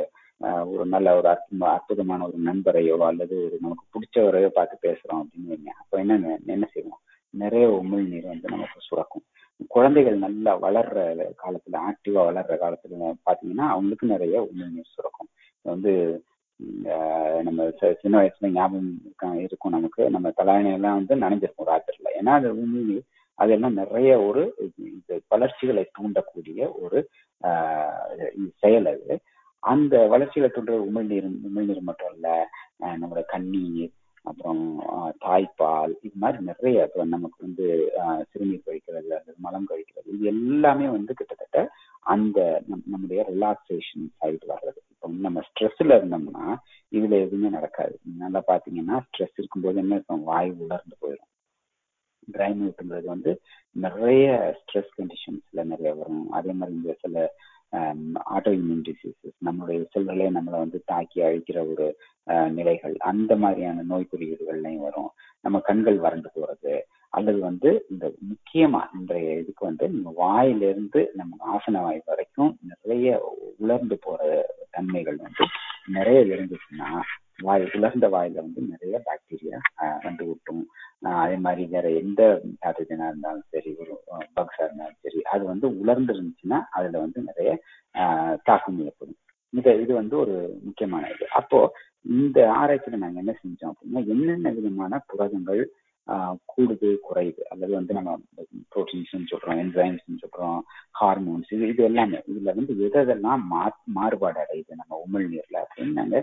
ஒரு 0.72 0.84
நல்ல 0.86 1.08
ஒரு 1.18 1.28
அற்புதமான 1.68 2.20
ஒரு 2.28 2.38
நண்பரையோ 2.38 2.96
அல்லது 3.08 3.36
ஒரு 3.46 3.56
நமக்கு 3.60 3.84
பிடிச்சவரையோ 3.94 4.50
பார்த்து 4.58 4.76
பேசுறோம் 4.86 5.22
அப்படின்னு 5.22 5.50
வைங்க. 5.52 5.72
அப்போ 5.80 5.94
என்ன 5.98 6.36
என்ன 6.54 6.66
செய்வோம்? 6.74 7.00
நிறைய 7.34 7.64
உமிழ்நீர் 7.80 8.32
வந்து 8.32 8.52
நமக்கு 8.54 8.86
சுரக்கும். 8.88 9.24
குழந்தைகள் 9.66 10.16
நல்லா 10.16 10.52
வளர்ற 10.66 10.98
காலத்துல 11.42 11.78
ஆக்டிவா 11.88 12.20
வளர்ற 12.28 12.54
காலத்துல 12.64 13.10
பாத்தீங்கன்னா 13.28 13.66
அவங்களுக்கு 13.74 14.06
நிறைய 14.06 14.36
உமிழ்நீர் 14.50 14.94
சுரக்கும். 14.96 15.30
வந்து 15.64 15.92
நம்ம 17.46 17.66
சின்ன 18.00 18.14
வயசுல 18.20 18.48
ஞாபகம் 18.56 19.38
இருக்கும் 19.44 19.74
நமக்கு. 19.76 20.02
நம்ம 20.14 20.32
தலையணையெல்லாம் 20.38 20.98
வந்து 21.00 21.14
நனைஞ்சிருக்கும் 21.24 21.70
ராத்திரில. 21.72 22.12
ஏன்னா 22.20 22.32
அது 22.38 22.48
உமிழ்நீர் 22.62 23.04
அதெல்லாம் 23.38 23.78
நிறைய 23.80 24.12
ஒரு 24.28 24.42
வளர்ச்சிகளை 25.32 25.84
தூண்டக்கூடிய 25.98 26.60
ஒரு 26.84 26.98
செயல் 28.62 28.88
அது. 28.92 29.16
அந்த 29.62 29.94
வளர்ச்சிகளை 30.14 30.50
தூண்டுற 30.54 30.78
உமிழ்நீர் 30.88 31.28
உமிழ்நீர் 31.48 31.88
மட்டும் 31.90 32.12
இல்ல 32.14 32.28
நம்மளோட 32.82 33.22
கண்ணீர் 33.34 33.94
அப்புறம் 34.24 34.62
தாய்ப்பால் 35.24 35.92
இது 36.06 36.16
மாதிரி 36.22 36.38
நிறைய 36.50 36.86
இப்போ 36.88 37.04
நமக்கு 37.14 37.38
வந்து 37.46 37.66
சிறுநீர் 38.30 38.66
கழிக்கிறது 38.66 39.14
அந்த 39.20 39.32
மலம் 39.46 39.70
கழிக்கிறது 39.70 40.08
இது 40.16 40.26
எல்லாமே 40.34 40.86
வந்து 40.96 41.12
கிட்டத்தட்ட 41.14 41.60
அந்த 42.06 42.38
நம்முடைய 42.92 43.20
ரிலாக்ஸேஷன் 43.32 44.06
சைடு 44.20 44.46
வர்றது. 44.54 44.80
இப்போ 44.98 45.08
நம்ம 45.24 45.40
ஸ்ட்ரெஸ்ல 45.48 45.96
இருந்தோம்னா 45.98 46.44
இதுல 46.96 47.14
எதுவுமே 47.24 47.48
நடக்காது. 47.56 47.94
நல்லா 48.22 48.40
பாத்தீங்கன்னா 48.48 48.96
ஸ்ட்ரெஸ் 49.06 49.36
இருக்கும்போது 49.40 49.76
என்ன 49.82 49.92
இருக்கும்? 49.96 50.24
வாய் 50.30 50.50
உலர்ந்து 50.64 50.96
போயிடும். 51.02 51.30
ட்ரை 52.34 52.48
மவுத்துங்கிறது 52.56 53.06
வந்து 53.14 53.32
நிறைய 53.84 54.26
ஸ்ட்ரெஸ் 54.60 54.90
கண்டிஷன்ஸ்ல 54.96 55.62
நிறைய 55.72 55.90
வரும். 56.00 56.24
அதே 56.38 56.52
மாதிரி 56.60 56.76
இந்த 56.78 56.94
சில 57.02 57.24
ஆட்டோ 58.34 58.50
இம்யூன் 58.58 58.84
டிசீசஸ் 58.88 59.36
நம்மளுடைய 59.46 59.80
செல்களே 59.94 60.28
நம்மளை 60.36 60.58
வந்து 60.64 60.78
தாக்கி 60.92 61.18
அழிக்கிற 61.26 61.58
ஒரு 61.72 61.86
நிலைகள் 62.58 62.94
அந்த 63.10 63.32
மாதிரியான 63.42 63.84
நோய் 63.90 64.10
குறியீடுகள்லையும் 64.12 64.86
வரும். 64.88 65.10
நம்ம 65.44 65.60
கண்கள் 65.68 65.98
வறண்டு 66.06 66.30
போறது 66.36 66.74
அல்லது 67.12 67.38
வந்து 67.40 67.70
இந்த 67.88 68.06
முக்கியமா 68.30 68.80
இன்றைய 68.96 69.28
இதுக்கு 69.38 69.62
வந்து 69.66 69.84
நம்ம 69.94 70.10
வாயிலிருந்து 70.16 71.00
நம்ம 71.14 71.36
ஆசன 71.54 71.82
வாய் 71.82 72.02
வரைக்கும் 72.06 72.52
நிறைய 72.70 73.08
உலர்ந்து 73.58 73.96
போற 73.98 74.20
தன்மைகள் 74.70 75.18
வந்து 75.18 75.44
நிறைய 75.88 76.18
இருந்துச்சுன்னா 76.26 76.88
வாய் 77.42 77.64
உலர்ந்த 77.74 78.06
வாயில 78.08 78.42
வந்து 78.44 78.60
நிறைய 78.70 78.96
பாக்டீரியா 79.06 79.58
வந்து 80.02 80.24
விட்டும் 80.26 80.62
அதே 81.18 81.36
மாதிரி 81.38 81.64
வேற 81.66 81.86
எந்த 82.00 82.22
பேத்தஜனா 82.62 83.08
இருந்தாலும் 83.10 83.48
சரி 83.50 83.70
ஒரு 83.80 83.92
பக்ஸா 84.36 84.62
இருந்தாலும் 84.64 85.00
சரி 85.04 85.20
அது 85.32 85.44
வந்து 85.44 85.66
உலர்ந்து 85.80 86.14
இருந்துச்சுன்னா 86.14 86.58
அதுல 86.70 86.98
வந்து 87.04 87.20
நிறைய 87.22 87.50
தாக்கம் 88.44 88.80
ஏற்படும். 88.86 89.18
இது 89.52 89.70
இது 89.82 89.92
வந்து 89.94 90.14
ஒரு 90.18 90.34
முக்கியமான 90.64 91.04
இது. 91.08 91.26
அப்போ 91.32 91.58
இந்த 92.16 92.38
ஆராய்ச்சியில 92.58 93.02
நாங்க 93.04 93.18
என்ன 93.22 93.34
செஞ்சோம் 93.38 93.72
அப்படின்னா 93.72 94.00
என்னென்ன 94.06 94.50
விதமான 94.50 94.98
புரதங்கள் 95.06 95.62
கூடுது 96.52 96.88
குறையுது. 97.06 97.42
அல்லது 97.50 97.72
வந்து 97.78 97.92
நம்ம 97.98 98.10
ப்ரோட்டீன்ஸ்னு 98.72 99.30
சொல்றோம் 99.32 99.58
என்சைம்ஸ்னு 99.62 100.22
சொல்றோம் 100.22 100.58
ஹார்மோன்ஸ் 101.00 101.52
இது 101.56 101.68
இது 101.68 101.82
எல்லாமே. 101.82 102.18
இதுல 102.30 102.54
வந்து 102.54 102.74
எதெல்லாம் 102.88 103.42
மா 103.52 103.62
மாறுபாடு 103.96 104.38
அடையுது 104.44 104.80
நம்ம 104.80 105.00
உமிழ்நீர்ல 105.04 105.58
அப்படின்னு 105.64 105.98
நாங்க 106.00 106.18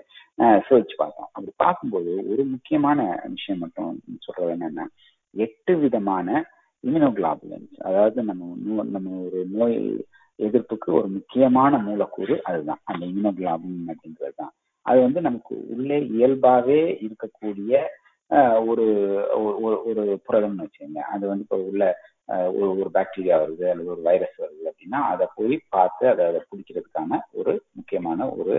சர்ச் 0.67 0.95
பார்த்தோம். 0.97 1.29
அப்படி 1.33 1.53
பார்க்கும்போது 1.57 2.11
ஒரு 2.31 2.43
முக்கியமான 2.53 2.99
விஷயம் 3.35 3.63
மட்டும் 3.63 3.93
சொல்றது 4.19 4.53
என்னன்னா 4.57 4.85
எட்டு 5.33 5.73
விதமான 5.77 6.27
இம்யூனோகுளாபுலன்ஸ் 6.83 7.75
அதாவது 7.87 8.19
நம்ம 8.23 8.43
நம்ம 8.95 9.15
ஒரு 9.25 9.39
நோய் 9.55 9.77
எதிர்ப்புக்கு 10.39 10.89
ஒரு 10.99 11.07
முக்கியமான 11.09 11.77
மூலக்கூறு 11.79 12.35
அதுதான். 12.43 12.81
அந்த 12.83 13.01
இம்யூனோகுளாபுலின் 13.05 13.91
அப்படின்றது 13.93 14.35
தான். 14.35 14.53
அது 14.85 14.99
வந்து 15.01 15.21
நமக்கு 15.21 15.53
உள்ளே 15.73 15.97
இயல்பாவே 16.15 16.79
இருக்கக்கூடிய 17.05 17.71
ஒரு 18.71 18.85
ஒரு 19.89 20.03
புரதம்னு 20.27 20.63
வச்சுக்கோங்க. 20.65 21.01
அது 21.13 21.23
வந்து 21.31 21.45
இப்போ 21.45 21.57
உள்ள 21.69 21.83
ஒரு 22.57 22.67
ஒரு 22.81 22.89
பாக்டீரியா 22.95 23.35
வருது 23.41 23.65
அல்லது 23.71 23.91
ஒரு 23.95 24.03
வைரஸ் 24.07 24.37
வருது 24.43 24.63
அப்படின்னா 24.69 24.99
அதை 25.11 25.25
போய் 25.35 25.55
பார்த்து 25.75 26.03
அதை 26.11 26.23
அதை 26.29 26.39
பிடிக்கிறதுக்கான 26.49 27.19
ஒரு 27.39 27.53
முக்கியமான 27.77 28.27
ஒரு 28.39 28.55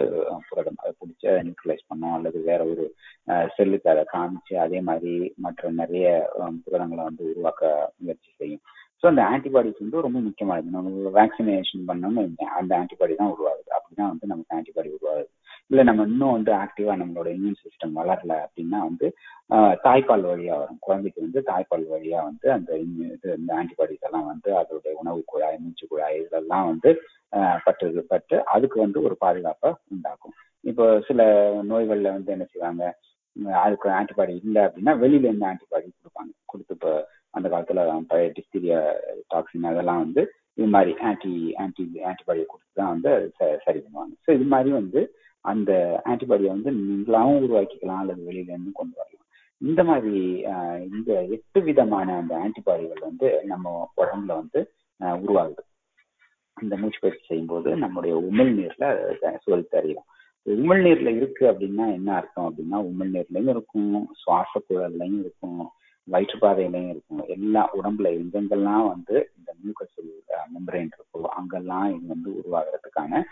புரதம். 0.48 0.78
அதை 0.82 0.92
பிடிச்சி 1.00 1.26
அதை 1.30 1.40
நியூட்ரலைஸ் 1.46 1.88
பண்ணோம் 1.90 2.14
அல்லது 2.18 2.40
வேற 2.50 2.60
ஒரு 2.72 2.84
செல்லுக்கு 3.56 3.92
அதை 3.94 4.04
காமிச்சு 4.14 4.56
அதே 4.66 4.80
மாதிரி 4.88 5.14
மற்ற 5.46 5.70
நிறைய 5.82 6.06
புரதங்களை 6.66 7.04
வந்து 7.08 7.24
உருவாக்க 7.32 7.64
முயற்சி 8.02 8.30
செய்யும். 8.40 8.64
ஸோ 9.00 9.04
அந்த 9.10 9.22
ஆன்டிபாடிஸ் 9.32 9.82
வந்து 9.84 10.06
ரொம்ப 10.06 10.18
முக்கியமானது. 10.26 10.68
நம்ம 10.76 11.10
வேக்சினேஷன் 11.18 11.88
பண்ணோம்னு 11.90 12.22
அந்த 12.60 12.72
ஆன்டிபாடி 12.80 13.16
தான் 13.22 13.34
உருவாகுது. 13.34 13.68
அப்படிதான் 13.78 14.12
வந்து 14.12 14.30
நமக்கு 14.32 14.56
ஆன்டிபாடி 14.58 14.90
உருவாகுது. 14.96 15.30
இல்லை 15.70 15.82
நம்ம 15.88 16.02
இன்னும் 16.10 16.34
வந்து 16.36 16.52
ஆக்டிவா 16.62 16.92
நம்மளோட 17.00 17.28
இம்யூன் 17.36 17.60
சிஸ்டம் 17.62 17.96
வளரல 17.98 18.32
அப்படின்னா 18.44 18.78
வந்து 18.88 19.06
தாய்ப்பால் 19.86 20.24
வழியா 20.30 20.54
வரும். 20.60 20.78
குழந்தைக்கு 20.86 21.24
வந்து 21.24 21.40
தாய்ப்பால் 21.48 21.86
வழியா 21.94 22.20
வந்து 22.28 22.46
அந்த 22.56 22.70
இது 22.82 23.28
இந்த 23.40 23.50
ஆன்டிபாடிஸ் 23.60 24.06
எல்லாம் 24.08 24.28
வந்து 24.32 24.50
அதோடைய 24.60 24.94
உணவு 25.02 25.20
குழாய் 25.32 25.58
மூச்சு 25.64 25.84
குழாய் 25.92 26.18
இதெல்லாம் 26.22 26.68
வந்து 26.70 26.90
பட்டு 27.66 28.04
பட்டு 28.12 28.36
அதுக்கு 28.54 28.78
வந்து 28.84 28.98
ஒரு 29.06 29.16
பாதுகாப்பை 29.24 29.70
உண்டாக்கும். 29.94 30.36
இப்போ 30.64 30.84
சில 31.08 31.20
நோய்களில் 31.72 32.14
வந்து 32.16 32.32
என்ன 32.36 32.46
செய்வாங்க 32.52 32.84
அதுக்கு 33.64 33.88
ஆன்டிபாடி 33.98 34.34
இல்லை 34.46 34.60
அப்படின்னா 34.66 34.92
வெளியில 35.02 35.28
இருந்து 35.28 35.50
ஆன்டிபாடி 35.50 35.86
கொடுப்பாங்க. 35.90 36.32
கொடுத்து 36.52 36.74
இப்போ 36.76 36.92
அந்த 37.36 37.46
காலத்துல 37.52 37.80
பழைய 38.10 38.28
டிஸ்டீரியா 38.38 38.78
டாக்ஸின் 39.32 39.70
அதெல்லாம் 39.72 40.02
வந்து 40.04 40.22
இது 40.58 40.68
மாதிரி 40.74 40.92
ஆன்டி 41.08 41.32
ஆன்டி 41.62 41.84
ஆன்டிபாடியை 42.10 42.46
கொடுத்து 42.52 42.80
தான் 42.80 42.92
வந்து 42.94 43.10
சரி 43.66 43.80
பண்ணுவாங்க. 43.84 44.14
ஸோ 44.24 44.30
இது 44.36 44.46
மாதிரி 44.54 44.70
வந்து 44.80 45.00
அந்த 45.52 45.72
ஆன்டிபாடியை 46.04 46.52
வந்து 46.54 46.70
நீங்களாவும் 46.80 47.42
உருவாக்கிக்கலாம் 47.44 48.02
அல்லது 48.02 48.20
வெளியில 48.22 48.52
இருந்து 48.52 48.72
கொண்டு 48.80 48.94
வரலாம். 48.96 49.24
இந்த 49.70 49.80
மாதிரி 49.84 50.20
இந்த 50.94 51.10
எட்டு 51.36 51.60
விதமான 51.68 52.16
அந்த 52.20 52.32
ஆன்டிபாடிகள் 52.44 53.06
வந்து 53.08 53.28
நம்ம 53.52 53.90
உடம்புல 53.96 54.34
வந்து 54.40 54.60
உருவாகுது. 54.98 55.64
இந்த 56.62 56.74
மூச்சு 56.76 56.98
பயிற்சி 57.00 57.24
செய்யும்போது 57.26 57.76
நம்முடைய 57.76 58.16
உமிழ்நீர்ல 58.28 58.84
சுழல் 59.44 59.96
உமிழ்நீர்ல 60.46 61.08
இருக்கு 61.16 61.44
அப்படின்னா 61.50 61.86
என்ன 61.92 62.08
அர்த்தம் 62.14 62.48
அப்படின்னா 62.48 62.76
உமிழ்நீர்லயும் 62.90 63.48
இருக்கும் 63.54 64.08
சுவாச 64.22 64.52
குழல்லையும் 64.68 65.18
இருக்கும். 65.24 65.62
வயிற்றுப்பாதையிலையும் 66.08 66.90
இருக்கும். 66.94 67.22
எல்லா 67.36 67.62
உடம்புல 67.78 68.10
எங்கெங்கெல்லாம் 68.20 68.84
வந்து 68.94 69.16
இந்த 69.38 69.50
மியூக்கசல் 69.62 70.12
மெம்பரேன் 70.54 70.90
இருக்கோ 70.96 71.20
அங்கெல்லாம் 71.38 71.86
இது 71.94 72.04
வந்து 72.14 72.30
உருவாகிறதுக்கான 72.40 73.22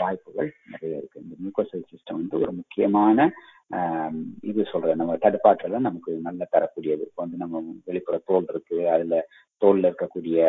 வாய்ப்புகள் 0.00 0.48
நிறைய 0.72 1.00
இருக்கு. 1.00 1.22
இந்த 1.24 1.34
மியூக்கோசல் 1.42 1.88
சிஸ்டம் 1.90 2.20
வந்து 2.20 2.36
ஒரு 2.44 2.52
முக்கியமான 2.60 3.18
இது 4.50 4.62
சொல்ற 4.70 4.94
நம்ம 5.00 5.12
தடுப்பாற்றல 5.24 5.78
நமக்கு 5.86 6.12
நல்ல 6.26 6.46
தரக்கூடியது 6.54 7.02
இப்போ 7.08 7.20
வந்து 7.24 7.38
நம்ம 7.42 7.60
வெளிப்புற 7.88 8.16
தோல் 8.30 8.48
இருக்கு. 8.52 8.78
அதுல 8.94 9.16
தோல்ல 9.62 9.90
இருக்கக்கூடிய 9.90 10.40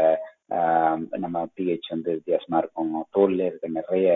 நம்ம 1.23 1.37
பிஹெச் 1.57 1.93
வந்து 1.95 2.09
வித்தியாசமா 2.17 2.59
இருக்கும். 2.63 2.93
தோல்ல 3.17 3.47
இருக்க 3.49 3.67
நிறைய 3.79 4.07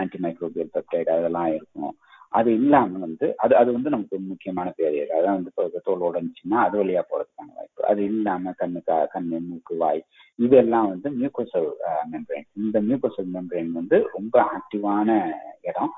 ஆன்டி 0.00 0.18
மைக்ரோபியல் 0.24 0.74
பெப்டைட் 0.76 1.10
அதெல்லாம் 1.16 1.50
இருக்கும். 1.58 1.92
அது 2.32 2.50
இல்லாம 2.54 2.98
வந்து 3.04 3.26
அது 3.44 3.54
அது 3.60 3.70
வந்து 3.76 3.92
நமக்கு 3.94 4.16
முக்கியமான 4.26 4.68
பேரியர் 4.78 5.14
அதான் 5.16 5.36
வந்து 5.38 5.50
இப்போ 5.52 5.80
தோல் 5.86 6.06
உடஞ்சிச்சுன்னா 6.08 6.58
அது 6.66 6.76
வழியா 6.80 7.02
போறதுக்கான 7.10 7.48
வாய்ப்பு. 7.56 7.80
அது 7.90 8.00
இல்லாம 8.10 8.52
கண்ணு 8.60 8.80
கண்ணு 9.14 9.38
மூக்கு 9.48 9.76
வாய் 9.82 10.02
இதெல்லாம் 10.38 10.88
வந்து 10.92 11.08
மியூக்கோசல் 11.18 11.68
மெம்பரேன் 12.12 12.46
இந்த 12.60 12.78
மியூக்கோசல் 12.88 13.30
மெம்பரேன் 13.36 13.72
வந்து 13.80 13.98
ரொம்ப 14.14 14.36
ஆக்டிவான 14.56 15.08
இடம். 15.70 15.92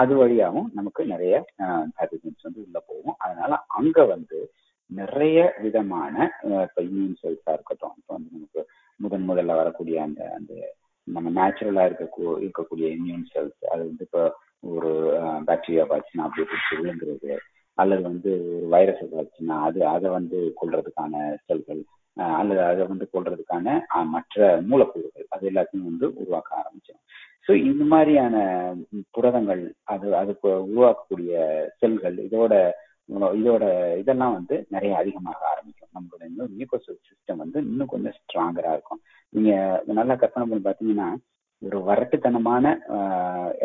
அது 0.00 0.12
வழியாகவும் 0.20 0.70
நமக்கு 0.74 1.02
நிறைய 1.12 1.34
பேத்தஜன்ஸ் 1.96 2.46
வந்து 2.46 2.62
உள்ள 2.66 2.78
போகும். 2.88 3.18
அதனால 3.24 3.52
அங்க 3.78 3.98
வந்து 4.14 4.38
நிறைய 4.90 5.38
விதமான 5.62 6.14
இப்போ 6.64 6.80
இம்யூன் 6.88 7.20
செல்ஸா 7.22 7.52
இருக்கட்டும். 7.56 7.94
இப்போ 8.00 8.12
வந்து 8.16 8.34
நமக்கு 8.36 8.62
முதன் 9.00 9.28
முதல்ல 9.30 9.54
வரக்கூடிய 9.54 9.96
அந்த 10.08 10.22
அந்த 10.38 10.52
நம்ம 11.08 11.28
நேச்சுரலா 11.36 11.84
இருக்க 11.86 12.04
இருக்கக்கூடிய 12.40 12.86
இம்யூன் 12.96 13.26
செல்ஸ் 13.32 13.58
அது 13.70 13.82
வந்து 13.88 14.04
இப்போ 14.04 14.22
ஒரு 14.70 14.90
பாக்டீரியா 15.48 15.84
பார்த்துச்சுன்னா 15.84 16.26
அப்படியே 16.26 16.48
பிடிச்சி 16.48 16.74
விழுங்குறது 16.76 17.32
அல்லது 17.78 18.02
வந்து 18.02 18.30
ஒரு 18.50 18.66
வைரஸ் 18.68 19.02
வச்சுன்னா 19.14 19.56
அது 19.60 19.80
அதை 19.86 20.08
வந்து 20.10 20.38
கொள்றதுக்கான 20.60 21.14
செல்கள் 21.44 21.82
அல்லது 22.36 22.62
அதை 22.64 22.82
வந்து 22.86 23.06
கொள்றதுக்கான 23.12 23.66
மற்ற 24.06 24.36
மூலக்கூறுகள் 24.68 25.26
அது 25.28 25.50
எல்லாத்தையும் 25.50 25.88
வந்து 25.90 26.06
உருவாக்க 26.14 26.50
ஆரம்பிச்சோம் 26.56 27.02
ஸோ 27.48 27.54
இந்த 27.62 27.82
மாதிரியான 27.84 28.36
புரதங்கள் 29.10 29.62
அது 29.84 30.06
அதுக்கு 30.16 30.48
உருவாக்கக்கூடிய 30.68 31.34
செல்கள் 31.78 32.16
இதோட 32.24 32.54
இதோட 33.40 33.64
இதெல்லாம் 34.00 34.36
வந்து 34.38 34.56
நிறைய 34.74 34.92
அதிகமாக 35.00 35.40
ஆரம்பிக்கும். 35.52 35.92
நம்மளோட 35.96 36.22
இன்னும் 36.30 36.54
மியூக்கோசல் 36.58 36.98
சிஸ்டம் 37.08 37.42
வந்து 37.44 37.58
இன்னும் 37.70 37.92
கொஞ்சம் 37.92 38.16
ஸ்ட்ராங்கரா 38.18 38.72
இருக்கும். 38.76 39.00
நீங்க 39.32 39.52
நல்லா 39.98 40.16
கற்பனை 40.22 40.46
பண்ணி 40.46 40.64
பார்த்தீங்கன்னா 40.66 41.08
ஒரு 41.62 41.78
வரட்டுத்தனமான 41.88 42.64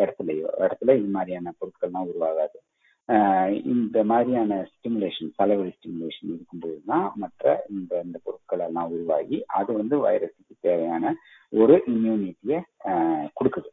இடத்துலையோ 0.02 0.48
இடத்துல 0.64 0.94
இது 1.00 1.08
மாதிரியான 1.16 1.52
பொருட்கள்லாம் 1.58 2.08
உருவாகாது. 2.10 2.58
இந்த 3.72 3.98
மாதிரியான 4.10 4.58
ஸ்டிமுலேஷன் 4.72 5.30
தலைவலி 5.40 5.72
ஸ்டிமுலேஷன் 5.76 6.30
இருக்கும்போது 6.34 6.78
தான் 6.90 7.06
மற்ற 7.22 7.54
இந்த 7.76 7.92
இந்த 8.06 8.18
பொருட்கள் 8.26 8.64
எல்லாம் 8.66 8.90
உருவாகி 8.94 9.38
அது 9.58 9.70
வந்து 9.80 9.96
வைரஸுக்கு 10.06 10.54
தேவையான 10.66 11.14
ஒரு 11.52 11.76
இம்யூனிட்டியை 11.92 12.60
கொடுக்குது. 13.38 13.70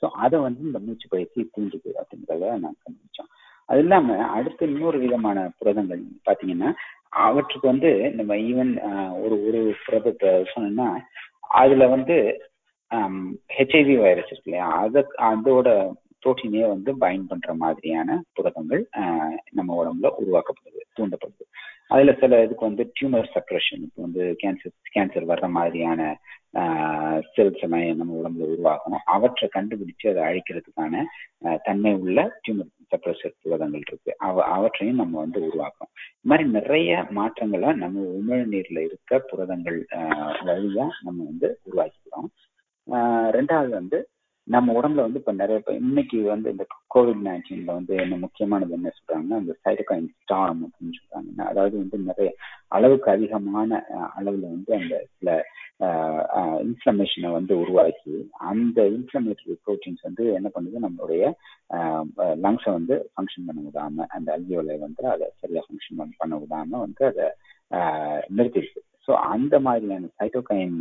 ஸோ 0.00 0.06
அதை 0.24 0.38
வந்து 0.46 0.60
இந்த 0.68 0.78
மூச்சு 0.86 1.06
பயிற்சி 1.14 1.40
தூண்டுது 1.56 1.90
அப்படின்றத 2.00 2.44
நான் 2.64 2.80
கண்டுபிடிச்சோம் 2.82 3.30
அது 3.68 3.80
இல்லாம 3.80 4.16
அடுத்து 4.34 4.68
இன்னொரு 4.68 4.98
விதமான 5.04 5.38
புரதங்கள் 5.58 6.00
பாத்தீங்கன்னா 6.26 6.70
அவற்றுக்கு 7.24 7.66
வந்து 7.70 7.90
நம்ம 8.18 8.32
ஈவன் 8.48 8.72
ஒரு 9.22 9.36
ஒரு 9.46 9.60
புரதத்தை 9.84 10.30
சொன்னோம்னா 10.52 10.88
அதுல 11.56 11.86
வந்து 11.88 12.16
ஹெச்ஐவி 13.54 13.94
வைரஸ் 14.00 14.30
இருக்கு 14.30 14.50
இல்லையா? 14.50 14.68
அதை 14.80 15.00
அதோட 15.28 15.68
புரோட்டீனே 16.24 16.66
வந்து 16.74 16.90
பைண்ட் 17.02 17.26
பண்ற 17.32 17.54
மாதிரியான 17.62 18.18
புரதங்கள் 18.36 18.84
நம்ம 19.58 19.70
உடம்புல 19.80 20.10
உருவாக்கப்படுது 20.22 20.82
தூண்டப்படுது. 20.98 21.44
அதுல 21.94 22.12
சில 22.20 22.36
இதுக்கு 22.44 22.68
வந்து 22.68 22.84
டியூமர் 22.96 23.26
சப்ரஷன் 23.34 23.82
இப்போ 23.86 24.00
வந்து 24.04 24.22
கேன்சர் 24.42 24.74
கேன்சர் 24.94 25.26
வர்ற 25.32 25.48
மாதிரியான 25.56 26.00
செல்ஸ் 27.34 27.62
எல்லாம் 27.66 27.98
நம்ம 28.00 28.12
உடம்புல 28.20 28.46
உருவாகணும். 28.54 29.02
அவற்றை 29.14 29.46
கண்டுபிடிச்சு 29.56 30.06
அதை 30.12 30.22
அழிக்கிறதுக்கான 30.28 31.02
தன்மை 31.66 31.92
உள்ள 32.02 32.18
டியூமர் 32.44 32.70
சப்ரஷர் 32.92 33.34
புரதங்கள் 33.44 33.84
இருக்கு. 33.88 34.12
அவ 34.28 34.44
அவற்றையும் 34.56 35.00
நம்ம 35.02 35.14
வந்து 35.24 35.40
உருவாக்கணும். 35.48 35.92
இது 36.18 36.30
மாதிரி 36.30 36.44
நிறைய 36.58 36.90
மாற்றங்களை 37.18 37.70
நம்ம 37.82 38.06
உமிழ்நீர்ல 38.18 38.78
இருக்க 38.88 39.18
புரதங்கள் 39.30 39.78
வழியா 40.48 40.86
நம்ம 41.06 41.18
வந்து 41.30 41.50
உருவாக்கிக்கிறோம். 41.68 42.28
ரெண்டாவது 43.38 43.72
வந்து 43.80 43.98
நம்ம 44.48 44.72
உடம்புல 44.78 45.04
வந்து 45.04 45.20
இப்ப 45.20 45.32
நிறைய 45.32 45.58
பேர் 45.58 45.80
இன்னைக்கு 45.82 46.18
வந்து 46.32 46.48
இந்த 46.54 46.64
கோவிட் 46.94 47.22
நைன்டீன்ல 47.26 47.70
வந்து 47.78 47.94
என்ன 48.02 48.16
முக்கியமானது 48.24 48.72
என்ன 48.78 48.90
சொல்றாங்கன்னா 48.96 49.38
இந்த 49.42 49.54
சைட்டகைன் 49.64 50.08
ஸ்டார்ம் 50.16 50.60
அப்படின்னு 50.66 50.96
சொல்றாங்க. 50.98 51.30
அதாவது 51.50 51.74
வந்து 51.82 51.98
நிறைய 52.10 52.30
அளவுக்கு 52.76 53.08
அதிகமான 53.14 53.80
அளவுல 54.18 54.44
வந்து 54.56 54.72
அந்த 54.80 54.94
சில 55.16 55.30
இன்ஃப்ளமேஷனை 56.66 57.30
வந்து 57.38 57.52
உருவாக்கி 57.62 58.16
அந்த 58.50 58.78
இன்ஃப்ளமேட்டரி 58.96 59.56
ப்ரோட்டீன்ஸ் 59.64 60.06
வந்து 60.08 60.24
என்ன 60.38 60.50
பண்ணுது? 60.54 60.84
நம்மளுடைய 60.86 61.22
லங்ஸை 62.46 62.72
வந்து 62.78 62.96
ஃபங்க்ஷன் 63.12 63.46
பண்ண 63.48 63.60
விடாம 63.68 64.06
அந்த 64.16 64.28
அல்வியோலை 64.36 64.76
வந்து 64.86 65.04
அதை 65.14 65.28
சரியா 65.42 65.62
ஃபங்க்ஷன் 65.66 66.18
பண்ண 66.22 66.34
விடாம 66.42 66.80
வந்து 66.86 67.04
அதை 67.12 67.28
நிறுத்திடுது. 68.36 68.82
ஸோ 69.08 69.12
அந்த 69.32 69.54
மாதிரியான 69.60 70.08
சைட்டோகைன் 70.18 70.76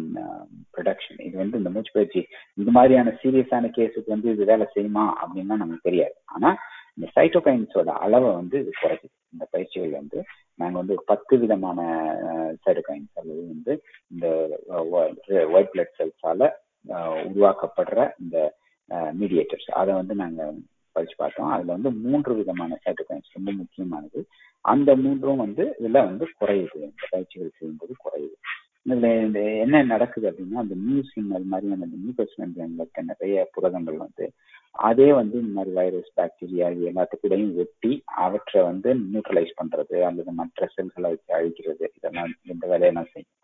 ப்ரொடக்ஷன் 0.76 1.18
um, 1.18 1.26
இது 1.28 1.36
வந்து 1.42 1.60
இந்த 1.62 1.70
மூச்சு 1.74 1.92
பயிற்சி 1.96 2.22
இந்த 2.58 2.70
மாதிரியான 2.78 3.14
சீரியஸான 3.22 3.70
கேஸுக்கு 3.78 4.14
வந்து 4.16 4.30
இது 4.36 4.44
வேலை 4.52 4.66
செய்யுமா 4.76 5.04
அப்படின்னா 5.22 5.56
நமக்கு 5.62 5.88
தெரியாது. 5.90 6.16
ஆனா 6.36 6.50
இந்த 6.98 7.08
சைட்டோகைன்ஸோட 7.16 7.92
அளவை 8.06 8.30
வந்து 8.32 8.56
இது 8.64 8.72
குறைக்குது. 8.82 9.14
இந்த 9.34 9.46
பயிற்சிகள் 9.54 9.94
வந்து 10.00 10.20
நாங்கள் 10.60 10.80
வந்து 10.82 10.96
ஒரு 10.98 11.06
பத்து 11.12 11.34
விதமான 11.44 11.80
uh, 12.30 12.52
சைட்டோகைன்ஸ் 12.66 13.20
அல்லது 13.22 13.44
வந்து 13.54 13.76
இந்த 14.12 14.26
ஒயிட் 15.56 15.74
பிளட் 15.74 15.98
செல்ஸால 16.00 16.52
உருவாக்கப்படுற 17.30 18.00
இந்த 18.24 18.38
uh, 18.92 19.10
மீடியேட்டர்ஸ் 19.22 19.70
அதை 19.82 19.92
வந்து 20.02 20.16
நாங்கள் 20.16 20.54
படிச்சு 20.94 21.16
பார்த்தோம். 21.18 21.52
அதுல 21.52 21.72
வந்து 21.72 21.92
மூன்று 21.92 22.34
விதமான 22.36 22.80
சைட்டோகைன்ஸ் 22.86 23.34
ரொம்ப 23.34 23.52
முக்கியமானது. 23.52 24.20
அந்த 24.66 24.96
மூன்றும் 24.96 25.38
வந்து 25.38 25.64
இதுல 25.80 26.02
வந்து 26.10 26.26
குறையுது. 26.42 26.80
இந்த 26.90 27.06
பயிற்சிகள் 27.10 27.58
செய்யும்போது 27.58 27.96
குறையுது. 28.06 28.36
இதுல 28.86 29.10
இந்த 29.26 29.40
என்ன 29.56 29.84
நடக்குது 29.84 30.26
அப்படின்னா 30.32 30.62
அந்த 30.64 30.76
நியூ 30.78 31.02
அது 31.36 31.46
மாதிரி 31.46 31.74
அந்த 31.74 31.88
நியூக்ளஸ் 31.96 32.36
இருக்க 32.80 33.02
நிறைய 33.02 33.50
புரதங்கள் 33.52 33.98
வந்து 33.98 34.26
அதே 34.76 35.08
வந்து 35.14 35.36
இந்த 35.40 35.54
மாதிரி 35.54 35.74
வைரஸ் 35.76 36.12
பாக்டீரியா 36.16 36.68
இது 36.72 36.90
எல்லாத்துக்கூடையும் 36.92 37.54
ஒட்டி 37.56 37.92
அவற்றை 38.06 38.62
வந்து 38.64 38.90
நியூட்ரலைஸ் 38.94 39.58
பண்றது 39.62 39.98
அல்லது 40.02 40.32
மற்ற 40.32 40.68
செல்களை 40.74 41.10
வச்சு 41.10 41.32
அழிக்கிறது 41.36 41.86
இதெல்லாம் 41.96 42.32
இந்த 42.44 42.68
வேலையெல்லாம் 42.68 43.12
செய்யும் 43.14 43.40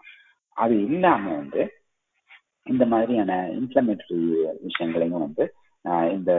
அது 0.58 0.76
இல்லாம 0.84 1.24
வந்து 1.36 1.64
இந்த 2.68 2.86
மாதிரியான 2.86 3.34
இன்ஃபிளமேட்டரி 3.60 4.20
விஷயங்களையும் 4.62 5.20
வந்து 5.20 5.46
இந்த 6.16 6.32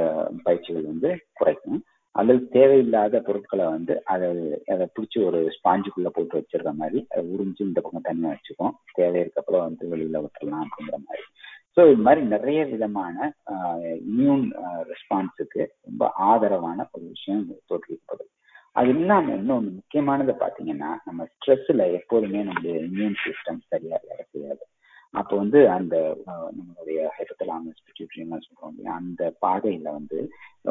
பயிற்சிகள் 0.47 0.91
வந்து 0.93 1.11
குறைக்கும். 1.41 1.81
அல்லது 2.15 2.41
தேவையில்லாத 2.55 3.17
பொருட்களை 3.27 3.67
வந்து 3.75 3.95
அதை 4.13 4.29
அதை 4.73 4.87
பிடிச்சி 4.95 5.19
ஒரு 5.29 5.41
ஸ்பாஞ்சுக்குள்ள 5.57 6.09
போட்டு 6.17 6.35
வச்சிடுற 6.39 6.71
மாதிரி 6.81 7.01
அதை 7.13 7.23
உறிஞ்சு 7.35 7.63
இந்த 7.69 7.81
பக்கம் 7.81 8.09
தனியாக 8.09 8.35
வச்சுக்கும். 8.35 8.75
தேவை 8.99 9.19
இருக்கப்புறம் 9.25 9.67
வந்து 9.69 9.85
வெளியில 9.93 10.23
விட்டுறலாம் 10.25 10.65
அப்படிங்கிற 10.67 10.99
மாதிரி. 11.07 11.25
ஸோ 11.77 11.81
இது 11.91 12.03
மாதிரி 12.07 12.23
நிறைய 12.35 12.61
விதமான 12.73 13.17
இம்யூன் 14.11 14.45
ரெஸ்பான்ஸுக்கு 14.91 15.63
ரொம்ப 15.89 16.05
ஆதரவான 16.29 16.87
ஒரு 16.95 17.05
விஷயம் 17.15 17.45
தோற்றுவிக்கப்படுது 17.71 18.29
அது 18.77 18.91
இல்லாமல் 18.97 19.39
இன்னொன்று 19.39 19.71
முக்கியமானதை 19.77 20.35
பார்த்தீங்கன்னா 20.43 20.91
நம்ம 21.07 21.27
ஸ்ட்ரெஸ்ல 21.31 21.85
எப்போதுமே 21.99 22.41
நம்மளுடைய 22.49 22.75
இம்யூன் 22.89 23.17
சிஸ்டம் 23.23 23.63
சரியா 23.71 23.97
வேலை 24.09 24.25
செய்யாது. 24.33 24.63
அப்போ 25.15 25.37
வந்து 25.37 25.61
அந்த 25.71 25.95
நம்மளுடைய 26.57 26.99
ஹைப்பத்தலாமஸ் 27.17 27.81
சொல்றோம் 28.45 28.71
இல்லையா 28.71 28.93
அந்த 28.97 29.23
பாதையில 29.43 29.89
வந்து 29.93 30.19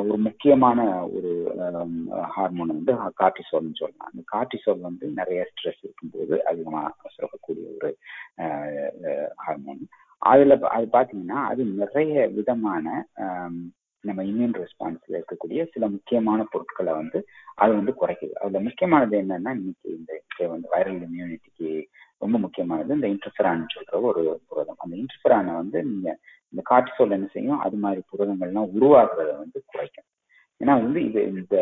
ஒரு 0.04 0.18
முக்கியமான 0.18 0.80
ஒரு 1.08 1.32
ஹார்மோன் 2.28 2.76
வந்து 2.76 2.94
கார்டிசோல்னு 3.20 3.80
சொல்லலாம் 3.80 4.12
அந்த 4.12 4.24
கார்டிசோல் 4.34 4.82
வந்து 4.82 5.08
நிறைய 5.12 5.48
ஸ்ட்ரெஸ் 5.50 5.82
இருக்கும்போது 5.84 6.44
அதிகமாக 6.44 7.12
சுரக்கக்கூடிய 7.16 7.66
ஒரு 7.76 7.92
ஹார்மோன் 9.38 9.82
அதுல 10.22 10.56
அது 10.70 10.86
பாத்தீங்கன்னா 10.94 11.40
அது 11.46 11.66
நிறைய 11.76 12.28
விதமான 12.30 12.86
நம்ம 14.04 14.24
இம்யூன் 14.24 14.56
ரெஸ்பான்ஸ்ல 14.60 15.18
இருக்கக்கூடிய 15.18 15.70
சில 15.74 15.88
முக்கியமான 15.88 16.44
பொருட்களை 16.44 16.94
வந்து 16.94 17.20
அது 17.56 17.72
வந்து 17.74 17.94
குறைக்குது. 18.02 18.34
அதுல 18.34 18.60
முக்கியமானது 18.60 19.16
என்னன்னா 19.18 19.52
இன்னைக்கு 19.58 19.90
இந்த 19.98 20.12
வந்து 20.48 20.68
வைரல் 20.72 21.02
இம்யூனிட்டிக்கு 21.08 21.72
ரொம்ப 22.22 22.38
முக்கியமானது. 22.44 22.98
இந்த 22.98 23.08
இன்டர்ஃபெரான் 23.14 23.62
சொல்ற 23.76 24.02
ஒரு 24.10 24.24
புரதம். 24.50 24.80
அந்த 24.84 24.94
இன்டர்ஃபெரானை 25.02 25.54
வந்து 25.62 25.80
நீங்க 25.92 26.10
இந்த 26.54 26.62
கார்டிசோல் 26.72 27.16
என்ன 27.18 27.28
செய்யும்? 27.36 27.60
அது 27.66 27.78
மாதிரி 27.84 28.02
புரதங்கள்லாம் 28.12 28.72
உருவாகிறத 28.78 29.32
வந்து 29.44 29.60
குறைக்கும். 29.72 30.08
ஏன்னா 30.62 30.74
வந்து 30.84 31.00
இது 31.10 31.22
இந்த 31.34 31.56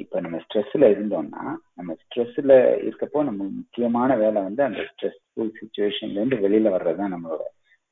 இப்ப 0.00 0.20
நம்ம 0.24 0.36
ஸ்ட்ரெஸ்ல 0.42 0.84
இருந்தோம்னா 0.92 1.44
நம்ம 1.78 1.90
ஸ்ட்ரெஸ்ல 2.02 2.52
இருக்கப்போ 2.84 3.20
நம்ம 3.28 3.42
முக்கியமான 3.60 4.10
வேலை 4.22 4.38
வந்து 4.42 4.62
அந்த 4.66 4.82
ஸ்ட்ரெஸ்ஃபுல் 4.90 5.50
சுச்சுவேஷன்ல 5.60 6.20
இருந்து 6.20 6.36
வெளியில 6.44 6.72
வர்றதுதான் 6.74 7.14
நம்மளோட 7.14 7.44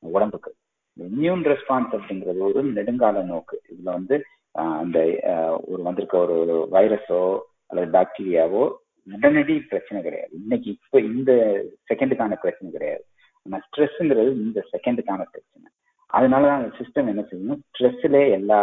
உடம்புக்கு. 0.03 0.51
இம்யூன் 0.97 1.43
ரெஸ்பான்ஸ் 1.51 1.93
அப்படிங்கிறது 1.95 2.41
ஒரு 2.49 2.61
நெடுங்கால 2.77 3.23
நோக்கு. 3.31 3.57
இதுல 3.71 3.89
வந்து 3.97 4.17
அந்த 4.81 4.97
ஒரு 5.71 5.81
வந்திருக்க 5.87 6.17
ஒரு 6.25 6.57
வைரஸோ 6.75 7.21
அல்லது 7.69 7.89
பாக்டீரியாவோ 7.97 8.63
உடனடி 9.07 9.55
பிரச்சனை 9.71 9.99
கிடையாது. 10.03 10.31
இன்னைக்கு 10.41 10.69
இப்ப 10.69 10.99
இந்த 10.99 11.31
செகண்டுக்கான 11.89 12.33
பிரச்சனை 12.43 12.71
கிடையாது. 12.71 13.03
நம்ம 13.45 13.59
ஸ்ட்ரெஸ்ங்கிறது 13.65 14.31
இந்த 14.45 14.59
செகண்டுக்கான 14.73 15.21
பிரச்சனை. 15.33 15.67
அதனாலதான் 16.17 16.59
அந்த 16.59 16.71
சிஸ்டம் 16.79 17.09
என்ன 17.11 17.23
செய்யணும் 17.29 17.61
ஸ்ட்ரெஸ்லேயே 17.71 18.29
எல்லா 18.39 18.59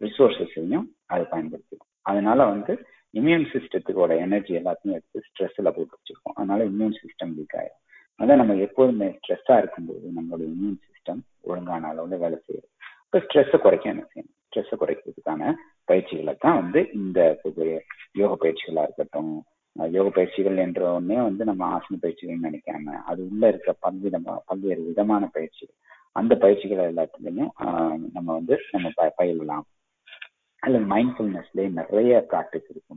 ரிசோர்ஸஸையும் 0.00 0.86
அது 1.06 1.24
பயன்படுத்திக்கும். 1.24 1.92
அதனால 2.02 2.44
வந்து 2.44 2.72
இம்யூன் 3.14 3.46
சிஸ்டத்துக்கோட 3.52 4.12
எனர்ஜி 4.18 4.52
எல்லாத்தையும் 4.58 4.96
எடுத்து 4.98 5.22
ஸ்ட்ரெஸ்ல 5.28 5.70
போய் 5.76 5.88
வச்சிருக்கோம் 5.92 6.36
அதனால 6.38 6.64
இம்யூன் 6.64 6.96
சிஸ்டம் 7.00 7.32
வீக் 7.38 7.56
ஆயிடும் 7.60 7.80
அதான் 8.20 8.40
நம்ம 8.40 8.54
எப்போதுமே 8.66 9.08
ஸ்ட்ரெஸ்ஸா 9.18 9.54
இருக்கும்போது 9.58 10.06
நம்மளோட 10.16 10.42
இம்யூன் 10.52 10.78
சிஸ்டம் 10.86 11.20
ஒழுங்கான 11.40 11.88
அளவுல 11.92 12.18
வேலை 12.24 12.38
செய்யுது. 12.46 12.66
இப்போ 13.04 13.18
ஸ்ட்ரெஸ்ஸை 13.18 13.58
குறைக்க 13.58 13.94
என்ன 13.94 14.04
செய்யணும்? 14.12 14.34
ஸ்ட்ரெஸ்ஸை 14.46 14.76
குறைக்கிறதுக்கான 14.82 15.52
பயிற்சிகளை 15.84 16.34
தான் 16.44 16.58
வந்து 16.62 16.80
இந்த 16.92 17.20
யோக 18.12 18.32
பயிற்சிகளா 18.42 18.84
இருக்கட்டும் 18.88 19.32
யோக 19.76 20.08
பயிற்சிகள் 20.10 20.56
என்ற 20.56 20.80
ஒன்னே 21.00 21.16
வந்து 21.22 21.42
நம்ம 21.44 21.62
ஆசன 21.76 21.98
பயிற்சிகள் 22.00 22.44
நினைக்காம 22.46 22.94
அது 23.10 23.20
உள்ள 23.30 23.48
இருக்க 23.48 23.74
பல்விதமா 23.84 24.34
பல்வேறு 24.46 24.82
விதமான 24.88 25.26
பயிற்சிகள். 25.36 25.76
அந்த 26.16 26.32
பயிற்சிகள் 26.36 26.88
எல்லாத்துலயும் 26.92 27.52
நம்ம 28.12 28.28
வந்து 28.38 28.56
நம்ம 28.70 28.90
பயிலலாம். 29.20 29.66
அல்லது 30.62 30.84
மைண்ட்ஃபுல்னஸ்லேயே 30.92 31.68
நிறைய 31.80 32.26
ப்ராக்டிஸ் 32.30 32.68
இருக்கு. 32.72 32.94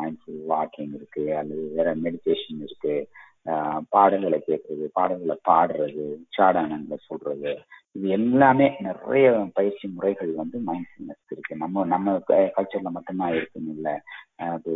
மைண்ட்ஃபுல் 0.00 0.42
வாக்கிங் 0.52 0.92
இருக்கு 0.98 1.24
அல்லது 1.36 1.62
வேற 1.76 1.88
மெடிடேஷன் 1.96 2.60
இருக்கு. 2.66 2.94
பாடல்களை 3.88 4.38
கேட்கறது 4.46 4.84
பாடல்களை 4.98 5.36
பாடுறது 5.48 6.04
உச்சாடனங்களை 6.20 6.96
சொல்றது 7.08 7.52
இது 7.96 8.08
எல்லாமே 8.16 8.66
நிறைய 8.80 9.26
பயிற்சி 9.54 9.86
முறைகள் 9.88 10.30
வந்து 10.34 10.56
மைண்ட்ஃபுல்னஸ் 10.66 11.32
இருக்கு. 11.32 11.52
நம்ம 11.56 11.84
நம்ம 11.84 12.14
கல்ச்சர்ல 12.56 12.90
மட்டும்தான் 12.90 13.34
இருக்குன்னு 13.34 13.72
இல்லை. 13.76 13.94
அது 14.48 14.72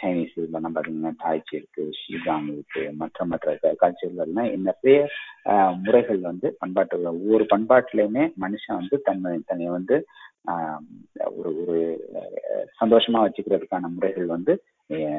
சைனீஸ் 0.00 0.34
இதுல 0.36 0.58
நம்ம 0.58 0.74
பார்த்தீங்கன்னா 0.74 1.12
தாய்ச்சி 1.24 1.54
இருக்கு 1.54 1.84
ஷீகாங் 2.00 2.48
இருக்கு 2.52 2.82
மற்ற 2.92 3.24
மற்ற 3.24 3.54
கல்ச்சர்ல 3.82 4.26
எல்லாம் 4.26 4.50
நிறைய 4.68 4.98
முறைகள் 5.84 6.20
வந்து 6.20 6.48
பண்பாட்டு 6.58 7.00
ஒவ்வொரு 7.14 7.46
பண்பாட்டுலயுமே 7.54 8.26
மனுஷன் 8.44 8.80
வந்து 8.80 8.98
தன்னை 9.02 9.32
தன்னை 9.46 9.68
வந்து 9.78 9.98
ஒரு 11.34 11.50
ஒரு 11.62 11.76
சந்தோஷமா 12.80 13.18
வச்சுக்கிறதுக்கான 13.24 13.88
முறைகள் 13.88 14.26
வந்து 14.26 14.52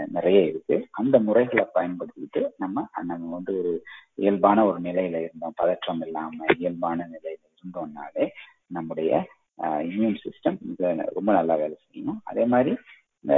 நிறைய 0.08 0.40
இருக்கு. 0.42 0.76
அந்த 0.92 1.16
முறைகளை 1.20 1.66
பயன்படுத்திக்கிட்டு 1.76 2.42
நம்ம 2.58 2.86
நம்ம 3.04 3.30
வந்து 3.36 3.52
ஒரு 3.60 3.74
இயல்பான 4.16 4.66
ஒரு 4.66 4.80
நிலையில 4.82 5.22
இருந்தோம். 5.26 5.56
பதற்றம் 5.56 6.02
இல்லாம 6.02 6.46
இயல்பான 6.58 7.08
நிலையில 7.14 7.46
இருந்தோம்னாலே 7.54 8.26
நம்முடைய 8.68 9.12
இம்யூன் 9.88 10.18
சிஸ்டம் 10.24 10.58
ரொம்ப 11.14 11.30
நல்லா 11.34 11.56
வேலை 11.56 11.76
செய்யணும் 11.82 12.22
அதே 12.24 12.46
மாதிரி 12.46 12.74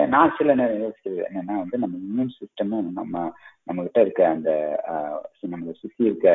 நான் 0.07 0.35
சில 0.37 0.53
நேரம் 0.53 0.83
யோசிக்கிறது 0.83 1.23
என்னன்னா 1.27 1.55
வந்து 1.61 1.77
நம்ம 1.77 1.95
இம்யூன் 2.03 2.35
சிஸ்டமும் 2.37 2.85
நம்ம 2.91 3.15
நம்ம 3.63 3.83
கிட்ட 3.83 4.01
இருக்க 4.01 4.21
அந்த 4.27 4.51
நம்மளை 5.47 5.73
சுத்தி 5.73 6.03
இருக்க 6.03 6.29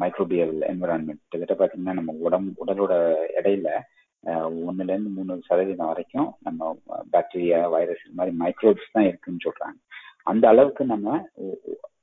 மைக்ரோபியல் 0.00 0.56
என்விரான்மெண்ட் 0.70 1.22
கிட்ட 1.34 1.54
பார்த்தீங்கன்னா 1.54 1.94
நம்ம 1.94 2.14
உடம்பு 2.20 2.64
உடலோட 2.64 2.94
இடையில 3.38 3.68
ஒன்னுல 4.68 4.92
இருந்து 4.94 5.10
மூணு 5.16 5.34
சதவீதம் 5.48 5.90
வரைக்கும் 5.90 6.28
நம்ம 6.46 6.70
பாக்டீரியா 7.14 7.58
வைரஸ் 7.74 8.04
இது 8.06 8.18
மாதிரி 8.20 8.32
மைக்ரோப்ஸ் 8.42 8.94
தான் 8.96 9.08
இருக்குன்னு 9.10 9.44
சொல்றாங்க. 9.46 9.78
அந்த 10.30 10.44
அளவுக்கு 10.52 10.84
நம்ம 10.92 11.08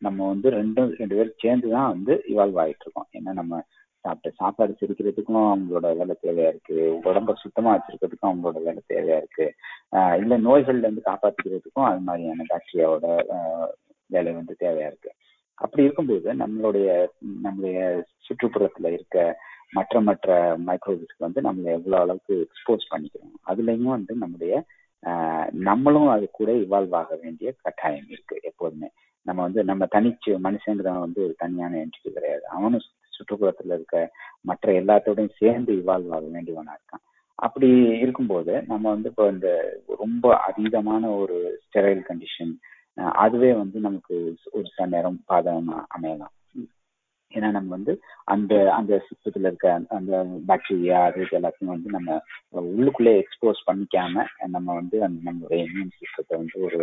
நம்ம 0.05 0.19
வந்து 0.33 0.47
ரெண்டும் 0.59 0.91
ரெண்டு 0.99 1.15
பேரும் 1.17 1.41
சேர்ந்து 1.43 1.67
தான் 1.75 1.91
வந்து 1.93 2.13
இவால்வ் 2.31 2.59
ஆகிட்டு 2.63 2.86
இருக்கோம் 2.86 3.09
ஏன்னா 3.17 3.31
நம்ம 3.39 3.59
சாப்பிட்ட 4.05 4.29
சாப்பாடு 4.39 4.71
சிரிக்கிறதுக்கும் 4.79 5.41
அவங்களோட 5.49 5.88
வேலை 5.99 6.15
தேவையா 6.23 6.47
இருக்கு. 6.53 6.77
உடம்ப 7.09 7.36
சுத்தமா 7.43 7.73
வச்சிருக்கிறதுக்கும் 7.75 8.29
அவங்களோட 8.29 8.59
வேலை 8.67 8.81
தேவையா 8.93 9.17
இருக்கு. 9.21 9.45
இல்ல 10.21 10.38
நோய்கள்ல 10.47 10.88
இருந்து 10.88 11.09
காப்பாற்றிக்கிறதுக்கும் 11.09 11.88
அது 11.89 12.01
மாதிரியான 12.07 12.47
பாக்டீரியாவோட 12.51 13.07
வேலை 14.09 14.31
வந்து 14.39 14.55
தேவையா 14.63 14.88
இருக்கு. 14.91 15.12
அப்படி 15.57 15.86
இருக்கும்போது 15.86 16.29
நம்மளுடைய 16.43 16.89
நம்மளுடைய 17.45 17.79
சுற்றுப்புறத்துல 18.27 18.91
இருக்க 18.97 19.17
மற்ற 19.71 20.02
மற்ற 20.02 20.28
மைக்ரோபிஸ்க்கு 20.65 21.26
வந்து 21.26 21.41
நம்மளை 21.41 21.69
எவ்வளவு 21.78 22.02
அளவுக்கு 22.02 22.36
எக்ஸ்போஸ் 22.47 22.89
பண்ணிக்கிறோம். 22.93 23.36
அதுலயும் 23.52 23.95
வந்து 23.97 24.15
நம்முடைய 24.15 24.54
நம்மளும் 25.52 26.08
அது 26.08 26.26
கூட 26.32 26.49
இவால்வ் 26.52 26.95
ஆக 26.95 27.15
வேண்டிய 27.21 27.49
கட்டாயம் 27.62 28.10
இருக்கு 28.10 28.36
எப்போதுமே. 28.43 28.89
நம்ம 29.26 29.39
வந்து 29.41 29.62
நம்ம 29.63 29.84
தனிச்சு 29.95 30.32
மனுஷங்கிறவன் 30.45 31.06
வந்து 31.06 31.19
ஒரு 31.23 31.34
தனியான 31.38 31.78
என்டிட்டி 31.78 32.10
கிடையாது. 32.13 32.45
அவனும் 32.47 32.86
சுற்றுப்புறத்துல 33.13 33.73
இருக்க 33.73 33.97
மற்ற 34.41 34.71
எல்லாத்தோடையும் 34.82 35.38
சேர்ந்து 35.38 35.73
இவால்வ் 35.73 36.13
ஆக 36.17 36.26
வேண்டியவனா 36.36 36.76
இருக்கான். 36.78 37.04
அப்படி 37.39 37.69
இருக்கும்போது 38.04 38.54
நம்ம 38.67 38.86
வந்து 38.89 39.10
இப்போ 39.10 39.26
இந்த 39.28 39.49
ரொம்ப 39.97 40.26
அதீதமான 40.47 41.04
ஒரு 41.21 41.38
ஸ்டெரைல் 41.65 42.04
கண்டிஷன் 42.10 42.54
அதுவே 43.23 43.54
வந்து 43.54 43.80
நமக்கு 43.80 44.15
ஒரு 44.52 44.65
சில 44.76 44.86
நேரம் 44.88 45.19
பாதகமா 45.32 45.78
அமையலாம். 45.95 46.34
ஏன்னா 47.34 47.48
நம்ம 47.52 47.69
வந்து 47.69 47.93
அந்த 48.26 48.54
அந்த 48.72 48.93
சிஸ்டத்துல 49.08 49.50
இருக்க 49.50 49.67
அந்த 49.98 50.13
பாக்டீரியா 50.48 50.98
அது 51.08 51.28
எல்லாத்தையும் 51.39 51.74
வந்து 51.76 51.89
நம்ம 51.89 52.17
உள்ளுக்குள்ளே 52.74 53.13
எக்ஸ்போஸ் 53.24 53.62
பண்ணிக்காம 53.69 54.26
நம்ம 54.48 54.67
வந்து 54.74 54.98
அந்த 55.04 55.19
நம்மளுடைய 55.28 55.62
இம்யூன் 55.67 55.96
சிஸ்டத்தை 56.00 56.36
வந்து 56.41 56.60
ஒரு 56.67 56.80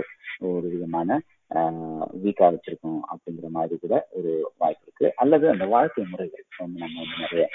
ஒரு 0.51 0.67
விதமான 0.75 1.19
வீக்கா 2.25 2.49
வச்சிருக்கோம் 2.55 3.01
அப்படிங்கிற 3.13 3.49
மாதிரி 3.49 3.77
கூட 3.79 3.95
ஒரு 4.11 4.33
வாய்ப்பு 4.59 4.85
இருக்கு. 4.87 5.09
அல்லது 5.23 5.47
அந்த 5.49 5.65
வாழ்க்கை 5.75 6.05
முறைகள் 6.11 6.45
வந்து 6.59 6.83
நம்ம 6.85 6.97
வந்து 7.03 7.23
நிறைய 7.25 7.47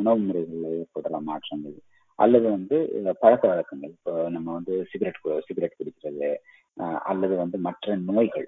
உணவு 0.00 0.20
முறைகளில் 0.26 0.76
ஏற்படலாம் 0.80 1.28
மாற்றங்கள். 1.30 1.76
அல்லது 2.18 2.46
வந்து 2.50 2.76
பழக்க 3.22 3.44
வழக்கங்கள். 3.48 3.92
இப்போ 3.96 4.14
நம்ம 4.28 4.48
வந்து 4.52 4.74
சிகரெட் 4.90 5.20
சிகரெட் 5.48 5.78
குடிக்கிறது 5.78 6.30
அல்லது 7.08 7.34
வந்து 7.36 7.56
மற்ற 7.58 7.94
நோய்கள் 8.08 8.46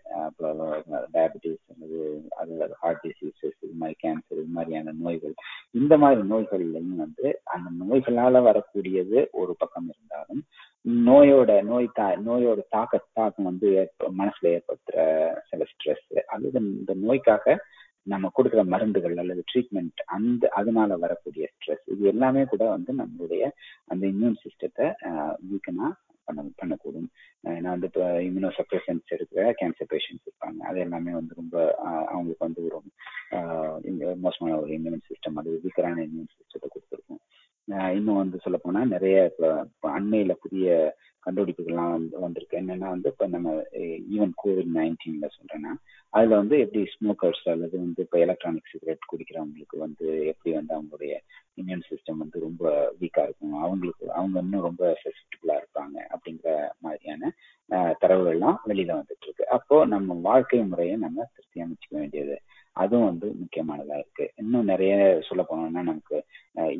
டயபிட்டிஸ் 1.14 1.64
அல்லது 1.72 1.98
அது 2.40 2.74
ஹார்ட் 2.80 3.02
டிசீசஸ் 3.04 3.56
இது 3.60 3.74
மாதிரி 3.80 3.96
கேன்சர் 4.00 4.40
இது 4.40 4.52
மாதிரியான 4.52 4.94
நோய்கள் 5.00 5.34
இந்த 5.74 5.96
மாதிரி 5.98 6.22
நோய்கள்லையும் 6.28 6.96
வந்து 6.96 7.26
அந்த 7.54 7.70
நோய்களால 7.82 8.42
வரக்கூடியது 8.42 9.20
ஒரு 9.34 9.54
பக்கம் 9.58 9.90
இருந்தாலும் 9.92 10.42
நோயோட 11.04 11.50
நோய் 11.64 11.88
தா 11.92 12.06
நோயோட 12.22 12.60
தாக்க 12.68 13.02
தாக்கம் 13.12 13.48
வந்து 13.50 13.68
மனசுல 14.16 14.52
ஏற்படுத்துற 14.52 14.96
சில 15.50 15.66
ஸ்ட்ரெஸ் 15.70 16.08
அல்லது 16.26 16.60
இந்த 16.72 16.94
நோய்க்காக 17.02 17.56
நம்ம 18.06 18.30
கொடுக்குற 18.36 18.62
மருந்துகள் 18.66 19.20
அல்லது 19.22 19.42
ட்ரீட்மெண்ட் 19.50 20.00
அந்த 20.14 20.48
அதனால 20.52 20.96
வரக்கூடிய 20.96 21.44
ஸ்ட்ரெஸ் 21.52 21.84
இது 21.86 22.08
எல்லாமே 22.08 22.42
கூட 22.44 22.62
வந்து 22.70 22.92
நம்மளுடைய 22.92 23.42
அந்த 23.88 24.02
இம்யூன் 24.06 24.40
சிஸ்டத்தை 24.42 24.86
வீக்கனா 25.50 25.88
பண்ண 26.28 26.44
பண்ணக்கூடும். 26.60 27.08
ஏன்னா 27.58 27.70
வந்து 27.74 27.88
இப்போ 27.90 28.06
இம்யூனோ 28.28 28.50
சப்ரஷன்ஸ் 28.58 29.14
இருக்கிற 29.16 29.44
கேன்சர் 29.60 29.92
பேஷண்ட்ஸ் 29.94 30.26
இருப்பாங்க. 30.28 30.60
அது 30.70 30.80
எல்லாமே 30.86 31.12
வந்து 31.20 31.38
ரொம்ப 31.40 31.56
அவங்களுக்கு 32.12 32.46
வந்து 32.48 32.64
ஒரு 32.68 32.80
மோசமான 34.24 34.58
ஒரு 34.62 34.72
இம்யூன் 34.78 35.06
சிஸ்டம் 35.10 35.38
அது 35.42 35.60
வீக்கரான 35.64 36.02
இம்யூன் 36.08 36.32
சிஸ்டத்தை 36.34 36.68
கொடுத்துருக்கும். 36.74 37.22
இன்னும் 37.96 38.20
வந்து 38.22 38.36
சொல்ல 38.44 38.84
நிறைய 38.96 39.18
இப்போ 39.30 39.88
அண்மையில் 39.98 40.42
புதிய 40.44 40.68
கண்டுபிடிப்புகள்லாம் 41.24 41.92
வந்து 41.96 42.16
வந்திருக்கு. 42.22 42.60
என்னன்னா 42.60 42.88
வந்து 42.94 43.08
இப்போ 43.12 43.26
நம்ம 43.34 43.50
ஈவன் 44.14 44.32
கோவிட் 44.42 44.70
நைன்டீனில் 44.78 45.34
சொல்கிறேன்னா 45.36 45.72
அதில் 46.16 46.40
வந்து 46.40 46.56
எப்படி 46.62 46.80
ஸ்மோக்கர்ஸ் 46.94 47.44
அல்லது 47.52 47.76
வந்து 47.84 48.00
இப்போ 48.04 48.18
எலக்ட்ரானிக் 48.24 48.70
சிகரெட் 48.72 49.08
குடிக்கிறவங்களுக்கு 49.10 49.76
வந்து 49.84 50.06
எப்படி 50.32 50.50
வந்து 50.56 50.74
அவங்களுடைய 50.76 51.12
இம்யூன் 51.60 51.86
சிஸ்டம் 51.90 52.20
வந்து 52.22 52.40
ரொம்ப 52.40 52.64
வீக்காக 53.00 53.26
இருக்கும். 53.28 53.54
அவங்களுக்கு 53.66 54.04
அவங்க 54.18 54.36
இன்னும் 54.44 54.66
ரொம்ப 54.68 54.84
சென்சிட்டிவா 55.02 55.56
இருப்பாங்க 55.60 55.96
அப்படிங்கிற 56.14 56.50
மாதிரியான 56.86 57.32
தரவுகள்லாம் 58.02 58.58
வெளியில 58.72 58.98
வந்துட்டு 59.00 59.26
இருக்கு 59.28 59.44
அப்போ 59.56 59.76
நம்ம 59.94 60.14
வாழ்க்கை 60.28 60.60
முறையை 60.72 60.96
நம்ம 61.04 61.28
திருத்தி 61.34 61.64
அமைச்சுக்க 61.64 61.94
வேண்டியது. 62.02 62.36
அதுவும் 62.76 63.08
வந்து 63.08 63.26
முக்கியமானதா 63.40 63.96
இருக்கு. 64.00 64.24
இன்னும் 64.42 64.70
நிறைய 64.70 64.92
சொல்ல 65.26 65.42
போனோம்னா 65.48 65.82
நமக்கு 65.88 66.18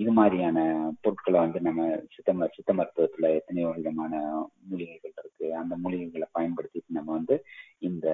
இது 0.03 0.13
மாதிரியான 0.19 0.59
பொருட்களை 1.05 1.39
வந்து 1.45 1.61
நம்ம 1.67 1.89
சித்த 2.15 2.49
சித்த 2.55 2.73
மருத்துவத்துல 2.79 3.29
எத்தனையோ 3.39 3.73
விதமான 3.79 4.13
மூலிகைகள் 4.69 5.15
இருக்கு. 5.23 5.47
அந்த 5.63 5.75
மூலிகைகளை 5.83 6.29
பயன்படுத்திட்டு 6.39 6.97
நம்ம 6.99 7.13
வந்து 7.19 7.37
இந்த 7.89 8.07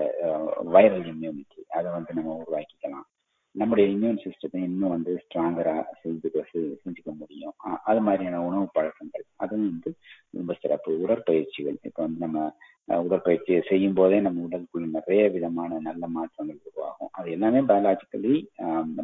வைரல் 0.75 1.07
இம்யூனிட்டி 1.13 1.63
அதை 1.79 1.89
வந்து 1.99 2.13
நம்ம 2.19 2.35
உருவாக்கிக்கலாம். 2.43 3.07
நம்முடைய 3.55 3.87
இம்யூன் 3.95 4.21
சிஸ்டத்தை 4.25 4.59
இன்னும் 4.69 4.95
வந்து 4.95 5.13
ஸ்ட்ராங்கரா 5.23 5.77
செஞ்சுக்க 6.03 6.43
செஞ்சுக்க 6.83 7.11
முடியும். 7.21 7.55
அது 7.91 8.01
மாதிரியான 8.07 8.43
உணவு 8.49 8.67
பழக்கங்கள். 8.77 9.25
அதுவும் 9.43 9.71
வந்து 9.71 9.91
ரொம்ப 10.39 10.53
சிறப்பு 10.63 10.91
உடற்பயிற்சிகள். 11.05 11.79
இப்போ 11.89 12.01
வந்து 12.07 12.21
நம்ம 12.27 12.41
உடற்பயிற்சி 12.89 13.55
செய்யும் 13.69 13.97
போதே 13.99 14.19
நம்ம 14.21 14.45
உடலுக்குள்ள 14.47 14.87
நிறைய 14.99 15.23
விதமான 15.35 15.79
நல்ல 15.89 16.03
மாற்றங்கள் 16.17 16.61
உருவாகும். 16.69 17.11
அது 17.13 17.29
எல்லாமே 17.31 17.61
பயாலாஜிக்கலி 17.71 18.35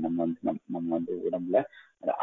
நம்ம 0.05 0.17
வந்து 0.23 0.39
நம்ம 0.75 0.89
வந்து 0.97 1.15
உடம்புல 1.29 1.61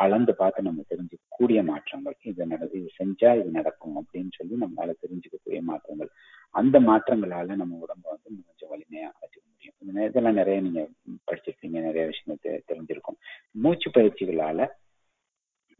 அளந்து 0.04 0.34
பார்த்து 0.36 0.68
நம்ம 0.68 0.84
தெரிஞ்சுக்கக்கூடிய 0.92 1.60
மாற்றங்கள். 1.70 2.16
இது 2.32 2.48
நடந்து 2.54 2.78
இது 2.82 2.90
செஞ்சா 3.00 3.30
இது 3.40 3.50
நடக்கும் 3.60 3.96
அப்படின்னு 4.02 4.32
சொல்லி 4.40 4.58
நம்மளால 4.64 4.96
தெரிஞ்சுக்கக்கூடிய 5.04 5.62
மாற்றங்கள். 5.72 6.12
அந்த 6.56 6.80
மாற்றங்களால 6.90 7.56
நம்ம 7.62 7.80
உடம்ப 7.86 8.06
வந்து 8.14 8.30
கொஞ்சம் 8.48 8.72
வலிமையா 8.74 9.10
வச்சுக்க 9.22 9.46
முடியும். 9.54 9.78
இந்த 9.82 10.32
நிறைய 10.40 10.58
நீங்க 10.62 10.82
படிச்சிருக்கீங்க 11.30 11.80
நிறைய 11.88 12.06
விஷயங்கள் 12.12 12.68
தெரிஞ்சிருக்கும். 12.72 13.20
மூச்சு 13.64 13.90
பயிற்சிகளால 13.90 14.68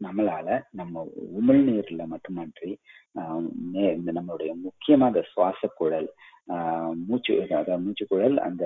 நம்மளால 0.04 0.48
நம்ம 0.72 1.02
உமிழ்நீர்ல 1.38 2.02
மட்டுமன்றி 2.06 2.70
இந்த 3.96 4.10
நம்மளுடைய 4.18 4.52
முக்கியமா 4.66 5.08
அந்த 5.10 5.22
சுவாச 5.32 5.68
குழல் 5.74 6.08
மூச்சு 7.08 7.32
அதாவது 7.42 7.82
மூச்சு 7.84 8.04
குழல் 8.06 8.36
அந்த 8.46 8.64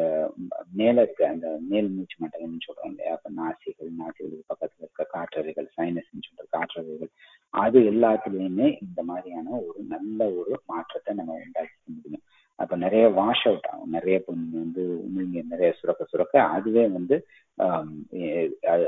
மேல 0.72 1.02
இருக்க 1.02 1.22
அந்த 1.28 1.48
மேல் 1.70 1.88
மூச்சு 1.96 2.16
மண்டலம்னு 2.22 2.66
சொல்றோம் 2.66 2.90
இல்லையா? 2.92 3.12
அப்ப 3.16 3.30
நாசிகள் 3.38 3.90
நாசிகளுக்கு 3.98 4.50
பக்கத்துல 4.52 4.84
இருக்க 4.84 5.04
காற்றறைகள் 5.14 5.68
சைனஸ்ன்னு 5.76 6.26
சொல்ற 6.28 6.46
காற்றறைகள் 6.56 7.10
அது 7.54 7.78
எல்லாத்துலயுமே 7.92 8.68
இந்த 8.86 9.00
மாதிரியான 9.02 9.48
ஒரு 9.66 9.82
நல்ல 9.94 10.20
ஒரு 10.38 10.54
மாற்றத்தை 10.66 11.12
நம்ம 11.14 11.36
உண்டாக்கிக்க 11.44 11.86
முடியும். 11.88 12.24
அப்ப 12.58 12.74
நிறைய 12.76 13.06
வாஷ் 13.18 13.46
அவுட் 13.48 13.68
ஆகும். 13.70 13.94
நிறைய 13.96 14.16
வந்து 14.28 14.82
உமிழ்நீர் 15.06 15.52
நிறைய 15.54 15.70
சுரக்க 15.80 16.02
சுரக்க 16.04 16.36
அதுவே 16.56 16.84
வந்து 16.96 17.16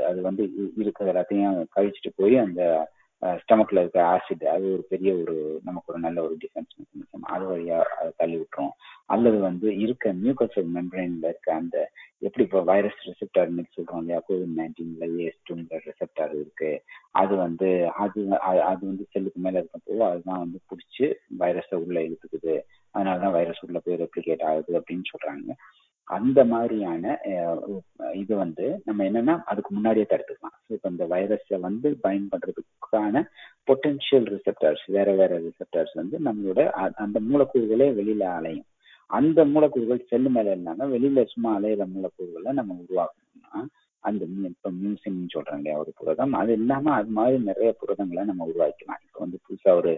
அது 0.07 0.19
வந்து 0.21 0.43
இருக்கிற 0.81 1.11
எல்லாத்தையும் 1.13 1.59
கழிச்சிட்டு 1.75 2.11
போய் 2.15 2.37
அந்த 2.37 2.61
ஸ்டமக்ல 3.39 3.81
இருக்க 3.81 3.99
ஆசிட் 4.13 4.43
அது 4.51 4.65
ஒரு 4.73 4.83
பெரிய 4.89 5.11
ஒரு 5.21 5.33
நமக்கு 5.63 5.91
ஒரு 5.93 5.99
நல்ல 5.99 6.19
ஒரு 6.21 6.35
டிஃபென்ஸ் 6.43 6.75
மெக்கானிசம் 6.75 7.25
அது 7.33 7.45
வழியா 7.45 7.79
அதை 7.97 8.11
தள்ளி 8.17 8.37
விட்டுரும். 8.37 8.73
அல்லது 9.05 9.37
வந்து 9.39 9.67
இருக்க 9.77 10.13
மியூக்கசல் 10.21 10.69
மெம்பரைன்ல 10.75 11.25
இருக்க 11.31 11.49
அந்த 11.53 11.77
எப்படி 12.21 12.43
இப்போ 12.43 12.61
வைரஸ் 12.61 13.01
ரிசெப்டார்னு 13.07 13.65
சொல்றோம் 13.75 14.01
இல்லையா? 14.01 14.19
கோவிட் 14.29 14.55
நைன்டீன்ல 14.59 15.07
ஏஸ் 15.25 15.39
டூங்கிற 15.49 15.79
ரிசெப்டார் 15.89 16.33
இருக்கு. 16.39 16.71
அது 17.11 17.33
வந்து 17.35 17.69
அது 18.03 18.21
அது 18.71 18.81
வந்து 18.85 19.05
செல்லுக்கு 19.11 19.39
மேல 19.39 19.61
இருக்கும்போது 19.61 20.03
அதுதான் 20.09 20.43
வந்து 20.45 20.59
பிடிச்சி 20.71 21.07
வைரஸை 21.39 21.79
உள்ள 21.85 21.99
இழுத்துக்குது 22.07 22.55
அதனாலதான் 22.95 23.31
வைரஸ் 23.31 23.63
உள்ள 23.67 23.79
போய் 23.79 24.01
ரெப்ளிகேட் 24.03 24.47
ஆகுது 24.51 24.73
அப்படின்னு 24.79 25.11
சொல்றாங்க. 25.13 25.49
அந்த 26.09 26.39
மாதிரியான 26.51 27.03
இது 28.21 28.33
வந்து 28.35 28.65
நம்ம 28.87 29.03
என்னன்னா 29.09 29.35
அதுக்கு 29.51 29.71
முன்னாடியே 29.75 30.05
தடுத்துக்கலாம். 30.09 30.55
இப்போ 30.75 30.87
இந்த 30.93 31.05
வைரஸை 31.13 31.57
வந்து 31.67 31.89
பயன்படுறதுக்கான 32.05 33.23
பொட்டென்ஷியல் 33.67 34.27
ரிசெப்டர்ஸ் 34.35 34.83
வேற 34.95 35.09
வேற 35.19 35.31
ரிசெப்டர்ஸ் 35.47 35.93
வந்து 36.01 36.17
நம்மளோட 36.27 36.61
அந்த 37.03 37.19
மூலக்கூறுகளே 37.29 37.89
வெளியில 37.99 38.23
அலையும். 38.37 38.67
அந்த 39.09 39.39
மூலக்கூறுகள் 39.53 40.07
செல்லு 40.09 40.29
மேல 40.33 40.55
இல்லாம 40.57 40.87
வெளியில 40.95 41.21
சும்மா 41.33 41.51
அலையிற 41.57 41.85
மூலக்கூறுகளை 41.93 42.51
நம்ம 42.59 42.75
உருவாக்கணும்னா 42.83 43.61
அந்த 44.07 44.25
இப்போ 44.49 44.69
மியூசியம்னு 44.81 45.33
சொல்றோம் 45.33 45.59
இல்லையா 45.59 45.77
ஒரு 45.83 45.91
புரதம். 45.99 46.33
அது 46.41 46.51
இல்லாம 46.59 46.91
அது 46.99 47.11
மாதிரி 47.17 47.37
நிறைய 47.49 47.69
புரதங்களை 47.81 48.23
நம்ம 48.29 48.47
உருவாக்கலாம் 48.51 49.01
இப்போ 49.05 49.19
வந்து 49.23 49.37
புதுசா 49.45 49.71
ஒரு 49.81 49.93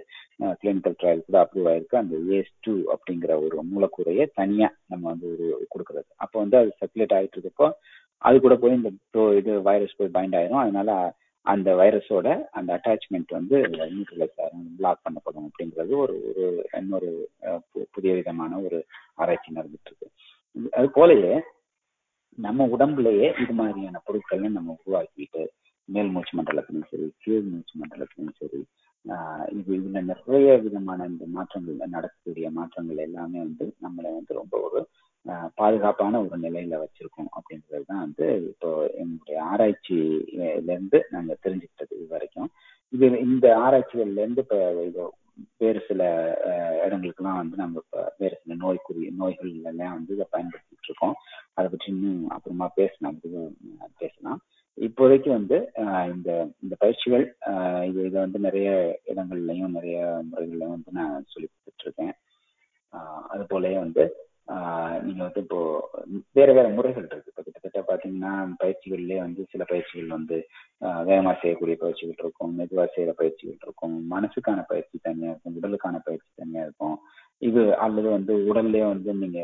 கிளினிக்கல் 0.61 0.97
ட்ரையல் 1.01 1.25
கூட 1.27 1.37
அப்ரூவ் 1.43 1.69
ஆயிருக்கு. 1.71 2.01
அந்த 2.03 2.15
ஏஸ் 2.37 2.51
டூ 2.65 2.73
அப்படிங்கிற 2.95 3.31
ஒரு 3.45 3.63
மூலக்கூறையை 3.71 4.25
தனியா 4.41 4.69
நம்ம 4.93 5.03
வந்து 5.13 5.29
ஒரு 5.33 5.47
கொடுக்கறது. 5.73 6.09
அப்போ 6.25 6.37
வந்து 6.43 6.57
அது 6.61 6.71
சர்க்குலேட் 6.81 7.15
ஆகிட்டு 7.17 7.37
இருக்கப்போ 7.37 7.69
அது 8.29 8.37
கூட 8.45 8.55
போய் 8.63 8.77
இந்த 8.79 8.91
இது 9.39 9.51
வைரஸ் 9.69 9.97
போய் 9.99 10.15
பைண்ட் 10.17 10.37
ஆயிரும். 10.39 10.63
அதனால 10.63 10.91
அந்த 11.45 11.69
வைரஸோட 11.79 12.27
அந்த 12.57 12.69
அட்டாச்மெண்ட் 12.77 13.31
வந்து 13.37 13.55
நியூட்ரலைஸ் 13.75 14.41
ஆகும் 14.43 14.67
பிளாக் 14.79 15.05
பண்ணப்படும் 15.05 15.47
அப்படிங்கிறது 15.47 15.93
ஒரு 16.03 16.15
ஒரு 16.29 16.43
இன்னொரு 16.79 17.09
புதிய 17.95 18.11
விதமான 18.17 18.59
ஒரு 18.67 18.79
ஆராய்ச்சி 19.21 19.55
நடந்துட்டு 19.57 19.89
இருக்கு. 19.91 20.07
அது 20.77 20.87
போலயே 20.99 21.33
நம்ம 22.37 22.65
உடம்புலயே 22.73 23.27
இது 23.43 23.53
மாதிரியான 23.53 24.01
பொருட்களை 24.05 24.49
நம்ம 24.49 24.75
உருவாக்கிட்டு 24.77 25.41
மேல் 25.89 26.11
மூச்சு 26.13 26.33
மண்டலத்திலும் 26.37 26.89
சரி 26.89 27.07
கீழ் 27.23 27.49
மூச்சு 27.49 27.75
மண்டலத்திலும் 27.79 28.37
சரி 28.39 28.59
இது 29.51 29.71
இதுல 29.77 30.01
நிறைய 30.09 30.49
விதமான 30.63 31.05
இந்த 31.05 31.25
மாற்றங்கள் 31.29 31.93
நடக்கக்கூடிய 31.93 32.47
மாற்றங்கள் 32.57 33.05
எல்லாமே 33.05 33.39
வந்து 33.39 33.65
நம்மளை 33.81 34.09
வந்து 34.17 34.33
ரொம்ப 34.33 34.55
ஒரு 34.67 34.81
பாதுகாப்பான 35.57 36.19
ஒரு 36.23 36.37
நிலையில 36.43 36.77
வச்சிருக்கோம் 36.81 37.31
அப்படின்றது 37.35 37.85
தான் 37.85 38.03
வந்து 38.05 38.27
இப்போ 38.51 38.69
என்னுடைய 39.01 39.37
ஆராய்ச்சியில 39.51 40.41
இருந்து 40.67 40.99
நாங்க 41.11 41.33
தெரிஞ்சுக்கிட்டது 41.43 41.93
இது 41.97 42.07
வரைக்கும். 42.13 42.49
இது 42.93 43.05
இந்த 43.25 43.47
ஆராய்ச்சிகள்ல 43.63 44.23
இருந்து 44.23 44.43
இப்போ 44.45 44.59
வேறு 45.57 45.79
சில 45.87 46.01
இடங்களுக்கெல்லாம் 46.85 47.37
வந்து 47.37 47.55
நம்ம 47.55 47.81
இப்போ 47.83 48.13
வேறு 48.17 48.35
சில 48.43 48.55
நோய்க்குரிய 48.55 49.11
நோய்கள் 49.11 49.51
எல்லாம் 49.63 49.93
வந்து 49.93 50.13
இதை 50.13 50.27
பயன்படுத்திட்டு 50.31 50.87
இருக்கோம் 50.87 51.15
அதை 51.53 51.69
பற்றி 51.69 51.91
இன்னும் 51.91 52.29
அப்புறமா 52.29 52.67
பேசலாம் 52.75 53.19
பேசலாம். 53.97 54.39
இப்போதைக்கு 54.77 55.29
வந்து 55.29 55.57
இந்த 56.13 56.29
இந்த 56.61 56.75
பயிற்சிகள் 56.75 57.25
இது 57.85 58.05
இதை 58.05 58.21
வந்து 58.21 58.39
நிறைய 58.39 58.69
இடங்கள்லையும் 59.13 59.67
நிறைய 59.67 59.97
முறைகள்லையும் 60.29 60.75
வந்து 60.75 60.91
நான் 60.91 61.25
சொல்லி 61.27 61.47
கொடுத்துட்டு 61.47 61.85
இருக்கேன் 61.85 62.13
அது 63.27 63.43
போலயே 63.49 63.77
வந்து 63.77 64.03
நீங்க 65.05 65.21
வந்து 65.25 65.41
இப்போ 65.43 65.59
வேற 66.37 66.49
வேற 66.57 66.67
முறைகள் 66.77 67.05
இருக்கு. 67.07 67.31
இப்போ 67.31 67.43
கிட்டத்தட்ட 67.45 67.81
பாத்தீங்கன்னா 67.89 68.33
பயிற்சிகள்லயே 68.61 69.19
வந்து 69.25 69.41
சில 69.51 69.63
பயிற்சிகள் 69.71 70.15
வந்து 70.17 70.37
வேகமா 71.09 71.33
செய்யக்கூடிய 71.41 71.75
பயிற்சிகள் 71.83 72.21
இருக்கும் 72.23 72.53
மெதுவா 72.59 72.85
செய்யற 72.95 73.13
பயிற்சிகள் 73.21 73.59
இருக்கும் 73.65 73.95
மனசுக்கான 74.13 74.59
பயிற்சி 74.71 74.95
தனியா 75.07 75.31
இருக்கும் 75.31 75.57
உடலுக்கான 75.61 76.01
பயிற்சி 76.07 76.29
தனியா 76.35 76.63
இருக்கும். 76.67 76.97
இது 77.41 77.61
அல்லது 77.85 78.07
வந்து 78.09 78.33
உடல்லே 78.49 78.81
வந்து 78.93 79.11
நீங்க 79.21 79.39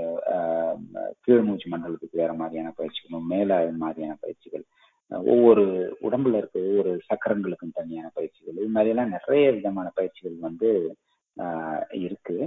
கீழ் 1.25 1.45
மூச்சு 1.47 1.67
மண்டலத்துக்கு 1.69 2.21
வேற 2.23 2.33
மாதிரியான 2.33 2.73
பயிற்சிகளும் 2.79 3.31
மேல 3.33 3.59
மாதிரியான 3.83 4.17
பயிற்சிகள் 4.25 4.65
ஒவ்வொரு 5.33 5.63
உடம்புல 6.07 6.39
இருக்க 6.39 6.57
ஒவ்வொரு 6.69 6.91
சக்கரங்களுக்கும் 7.09 7.77
தனியான 7.79 8.07
பயிற்சிகள் 8.13 8.57
இது 8.59 8.71
மாதிரி 8.77 8.91
எல்லாம் 8.93 9.13
நிறைய 9.17 9.45
விதமான 9.57 9.87
பயிற்சிகள் 9.99 10.37
வந்து 10.47 10.69
இருக்கு. 12.07 12.37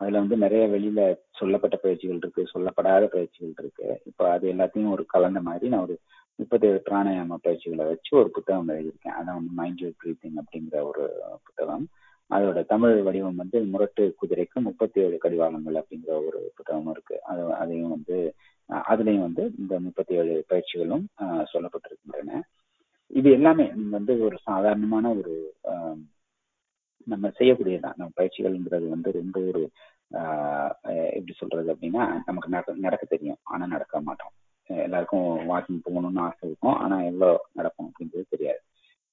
அதுல 0.00 0.20
வந்து 0.22 0.36
நிறைய 0.44 0.62
வெளியில 0.74 1.00
சொல்லப்பட்ட 1.40 1.76
பயிற்சிகள் 1.82 2.20
இருக்கு 2.22 2.42
சொல்லப்படாத 2.54 3.04
பயிற்சிகள் 3.14 3.54
இருக்கு. 3.62 3.88
இப்போ 4.10 4.24
அது 4.34 4.44
எல்லாத்தையும் 4.54 4.94
ஒரு 4.96 5.04
கலந்த 5.14 5.40
மாதிரி 5.48 5.72
நான் 5.72 5.84
ஒரு 5.86 5.96
முப்பத்தேழு 6.38 6.78
பிராணாயாம 6.86 7.38
பயிற்சிகளை 7.44 7.84
வச்சு 7.90 8.12
ஒரு 8.20 8.30
புத்தகம் 8.36 8.72
எழுதியிருக்கேன். 8.74 9.18
அதான் 9.18 9.38
வந்து 9.38 9.52
மைண்ட் 9.60 9.84
ப்ரீத்திங் 10.00 10.40
அப்படிங்கிற 10.42 10.78
ஒரு 10.90 11.04
புத்தகம். 11.46 11.84
அதோட 12.30 12.58
தமிழ் 12.72 12.96
வடிவம் 13.06 13.40
வந்து 13.42 13.58
முரட்டு 13.72 14.04
குதிரைக்கு 14.20 14.58
முப்பத்தி 14.68 14.98
ஏழு 15.04 15.16
கடிவாளங்கள் 15.24 15.78
அப்படிங்கிற 15.80 16.12
ஒரு 16.28 16.40
புத்தகம் 16.56 16.90
இருக்கு. 16.94 17.16
அது 17.30 17.42
அதையும் 17.62 17.94
வந்து 17.96 18.16
அதுலயும் 18.90 19.26
வந்து 19.26 19.42
இந்த 19.60 19.74
முப்பத்தி 19.86 20.12
ஏழு 20.20 20.34
பயிற்சிகளும் 20.50 21.04
சொல்லப்பட்டிருக்கின்றன. 21.52 22.40
இது 23.10 23.28
எல்லாமே 23.38 23.66
வந்து 23.96 24.12
ஒரு 24.26 24.36
சாதாரணமான 24.48 25.06
ஒரு 25.20 25.34
நம்ம 27.12 27.30
செய்யக்கூடியதான் 27.38 27.96
நம்ம 27.98 28.10
பயிற்சிகள்ங்கிறது 28.18 28.86
வந்து 28.94 29.10
ரொம்ப 29.20 29.38
ஒரு 29.50 29.62
எப்படி 31.16 31.34
சொல்றது 31.40 31.68
அப்படின்னா 31.72 32.04
நமக்கு 32.26 32.48
நடக்க 32.54 32.84
நடக்க 32.86 33.04
தெரியும். 33.14 33.40
ஆனால் 33.52 33.72
நடக்க 33.74 34.00
மாட்டோம். 34.08 34.32
எல்லாருக்கும் 34.70 35.26
வாக்கிங் 35.50 35.84
போகணும்னு 35.86 36.20
ஆசை 36.26 36.44
இருக்கும். 36.48 36.76
ஆனால் 36.82 37.06
எவ்வளோ 37.10 37.30
நடக்கும் 37.58 37.88
அப்படின்றது 37.88 38.32
தெரியாது. 38.34 38.60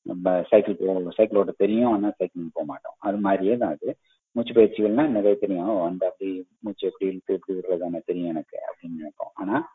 நம்ம 0.06 0.34
சைக்கிள் 0.52 0.78
போ 0.80 0.94
சைக்கிள் 1.18 1.40
ஓட்ட 1.42 1.54
தெரியும். 1.64 1.92
ஆனால் 1.96 2.16
சைக்கிள் 2.20 2.56
போக 2.58 2.66
மாட்டோம். 2.72 2.96
அது 3.08 3.18
மாதிரியே 3.28 3.56
தான் 3.64 3.74
அது. 3.76 3.90
மூச்சு 4.36 4.54
பயிற்சிகள்னா 4.58 5.04
நிறைய 5.18 5.36
தெரியும். 5.44 5.72
அந்த 5.88 6.04
அப்படி 6.12 6.30
மூச்சு 6.66 6.84
எப்படி 6.90 7.10
இழுத்து 7.12 7.38
எப்படி 7.38 7.56
விடுறதான 7.58 8.02
தெரியும் 8.10 8.32
எனக்கு 8.34 8.58
அப்படின்னு 8.70 9.00
நினைப்போம். 9.02 9.34
ஆனால் 9.42 9.66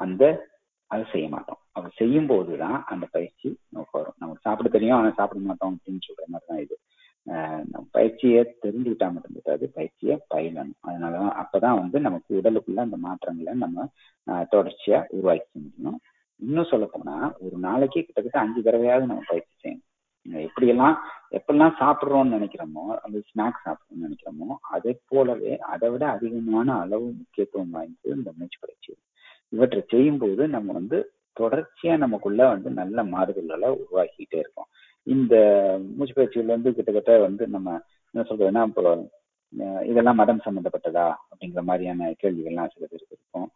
அந்த 0.00 0.22
அதை 0.90 1.04
செய்ய 1.12 1.26
மாட்டோம். 1.34 1.60
அவர் 1.76 1.92
செய்யும் 2.00 2.28
போது 2.32 2.52
தான் 2.64 2.78
அந்த 2.92 3.04
பயிற்சி 3.14 3.48
நமக்கு 3.74 3.96
வரும். 3.98 4.18
நமக்கு 4.22 4.44
சாப்பிட 4.46 4.68
தெரியும். 4.76 4.98
ஆனால் 4.98 5.16
சாப்பிட 5.20 5.40
மாட்டோம் 5.48 5.72
அப்படின்னு 5.76 6.06
சொல்ற 6.08 6.26
மாதிரி 6.32 6.46
தான் 6.50 6.62
இது. 6.64 6.76
பயிற்சியை 7.94 8.40
தெரிஞ்சுக்கிட்டா 8.64 9.06
மட்டும் 9.12 9.34
இருக்காது 9.36 9.64
பயிற்சியை 9.76 10.16
பயிலணும். 10.34 10.78
அதனாலதான் 10.88 11.36
அப்பதான் 11.42 11.80
வந்து 11.82 12.00
நமக்கு 12.06 12.30
உடலுக்குள்ள 12.40 12.80
அந்த 12.86 12.98
மாற்றங்களை 13.06 13.54
நம்ம 13.64 13.86
தொடர்ச்சியா 14.54 15.00
உருவாக்கி 15.16 15.50
முடியும். 15.64 15.98
இன்னும் 16.40 16.70
சொல்ல 16.70 16.86
போனா 16.86 17.16
ஒரு 17.44 17.56
நாளைக்கு 17.66 17.98
கிட்டத்தட்ட 18.00 18.38
அஞ்சு 18.44 18.60
தடவையாவது 18.60 19.10
நம்ம 19.10 19.24
பயிற்சி 19.32 19.54
செய்யணும். 19.62 19.88
எப்படியெல்லாம் 20.46 20.94
எப்பெல்லாம் 21.36 21.74
சாப்பிட்றோம்னு 21.80 22.34
நினைக்கிறோமோ 22.36 22.84
அந்த 23.04 23.16
ஸ்நாக்ஸ் 23.28 23.64
சாப்பிட்றோம்னு 23.66 24.06
நினைக்கிறோமோ 24.06 24.54
அதே 24.76 24.92
போலவே 25.10 25.52
அதை 25.72 25.88
விட 25.90 26.04
அதிகமான 26.16 26.68
அளவு 26.84 27.06
முக்கியத்துவம் 27.20 27.74
வாய்ந்தது 27.76 28.16
இந்த 28.18 28.30
மூச்சு 28.38 28.58
பயிற்சி. 28.60 28.92
இவற்றை 29.48 29.80
செய்யும்போது 29.92 30.42
நம்ம 30.48 30.72
வந்து 30.72 30.98
தொடர்ச்சியா 31.40 31.94
நமக்குள்ள 32.04 32.42
வந்து 32.48 32.70
நல்ல 32.80 33.02
மாறுதல்களை 33.04 33.68
உருவாக்கிட்டே 33.80 34.38
இருக்கோம். 34.42 34.68
இந்த 35.06 35.34
மூச்சு 35.96 36.14
பயிற்சியிலேருந்து 36.16 36.56
வந்து 36.56 36.76
கிட்டத்தட்ட 36.76 37.14
வந்து 37.26 37.44
நம்ம 37.54 37.68
என்ன 38.14 38.24
சொல்றதுன்னா 38.28 38.64
இப்போ 38.70 38.94
இதெல்லாம் 39.90 40.18
மதம் 40.20 40.44
சம்பந்தப்பட்டதா 40.44 41.06
அப்படிங்கிற 41.30 41.62
மாதிரியான 41.68 42.08
கேள்விகள்லாம் 42.22 42.72
சில 42.72 42.84
பேருக்கு 42.86 43.16
இருக்கும். 43.16 43.48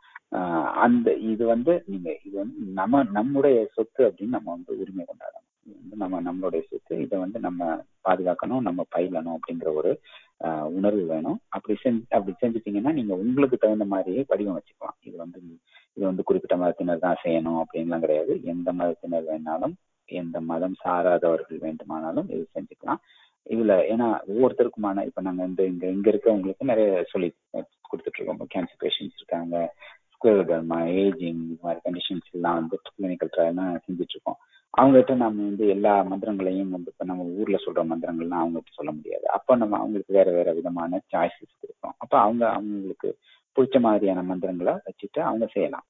அந்த 0.85 1.09
இது 1.33 1.45
வந்து 1.55 1.73
நீங்க 1.93 2.09
இது 2.27 2.35
வந்து 2.43 2.59
நம்ம 2.81 3.03
நம்முடைய 3.17 3.57
சொத்து 3.77 4.03
அப்படின்னு 4.09 4.37
நம்ம 4.39 4.51
வந்து 4.57 4.73
உரிமை 4.83 5.05
கொண்டாடணும். 5.05 5.47
நம்ம 6.03 6.21
நம்மளுடைய 6.27 6.63
சொத்து 6.69 6.95
இதை 7.05 7.17
வந்து 7.23 7.39
நம்ம 7.47 7.71
பாதுகாக்கணும் 8.07 8.67
நம்ம 8.69 8.85
பயிலணும் 8.97 9.37
அப்படிங்கிற 9.37 9.71
ஒரு 9.81 9.93
உணர்வு 10.79 11.05
வேணும். 11.13 11.39
அப்படி 11.57 11.75
செஞ்சு 11.85 12.05
அப்படி 12.17 12.35
செஞ்சுட்டீங்கன்னா 12.43 12.93
நீங்க 12.99 13.15
உங்களுக்கு 13.25 13.57
தகுந்த 13.65 13.87
மாதிரியே 13.95 14.23
வடிவம் 14.33 14.59
வச்சுக்கலாம். 14.59 14.97
இது 15.09 15.17
வந்து 15.25 15.39
இது 15.97 16.05
வந்து 16.11 16.27
குறிப்பிட்ட 16.29 16.57
மதத்தினர் 16.63 17.05
தான் 17.07 17.23
செய்யணும் 17.25 17.61
அப்படின்லாம் 17.63 18.05
கிடையாது. 18.05 18.33
எந்த 18.53 18.69
மதத்தினர் 18.81 19.29
வேணாலும் 19.31 19.75
எந்த 20.09 20.41
மதம் 20.41 20.77
சாராதவர்கள் 20.85 21.59
வேண்டுமானாலும் 21.59 22.29
இது 22.29 22.49
செஞ்சுக்கலாம். 22.55 23.01
இதுல 23.47 23.75
ஏன்னா 23.93 24.21
ஒவ்வொருத்தருக்குமான 24.29 25.05
இப்ப 25.05 25.21
நாங்க 25.21 25.45
இந்த 25.45 25.65
இங்க 25.65 25.87
இங்க 25.87 26.11
இருக்கவங்களுக்கு 26.11 26.65
நிறைய 26.65 27.05
சொல்லி 27.13 27.35
கொடுத்துட்டு 27.91 28.19
இருக்கோம் 28.19 28.53
கேன்சர் 28.55 28.83
பேஷண்ட்ஸ் 28.85 29.17
இருக்காங்க 29.17 29.75
ஸ்கூல்மா 30.13 30.79
ஏஜிங் 30.87 31.43
இந்த 31.49 31.59
மாதிரி 31.63 31.81
கண்டிஷன்ஸ் 31.85 32.31
எல்லாம் 32.33 32.55
வந்து 32.55 32.77
கிளினிக்கல் 32.99 33.33
ட்ரையல்லாம் 33.37 33.83
செஞ்சுட்டு 33.87 34.11
இருக்கோம் 34.11 34.37
அவங்ககிட்ட 34.79 35.15
நம்ம 35.15 35.43
வந்து 35.43 35.67
எல்லா 35.69 36.03
மந்திரங்களையும் 36.03 36.71
வந்து 36.71 36.91
இப்போ 36.93 37.05
நம்ம 37.05 37.23
ஊர்ல 37.23 37.59
சொல்ற 37.67 37.83
மந்திரங்கள்லாம் 37.85 38.43
அவங்ககிட்ட 38.43 38.73
சொல்ல 38.75 38.93
முடியாது. 38.93 39.29
அப்போ 39.29 39.57
நம்ம 39.57 39.77
அவங்களுக்கு 39.79 40.13
வேற 40.13 40.31
வேற 40.31 40.53
விதமான 40.53 41.01
சாய்ஸஸ் 41.13 41.61
கொடுப்போம். 41.61 41.95
அப்போ 41.99 42.19
அவங்க 42.19 42.51
அவங்களுக்கு 42.51 43.19
பிடிச்ச 43.57 43.81
மாதிரியான 43.81 44.23
மந்திரங்களை 44.23 44.73
வச்சுட்டு 44.73 45.21
அவங்க 45.21 45.47
செய்யலாம். 45.47 45.87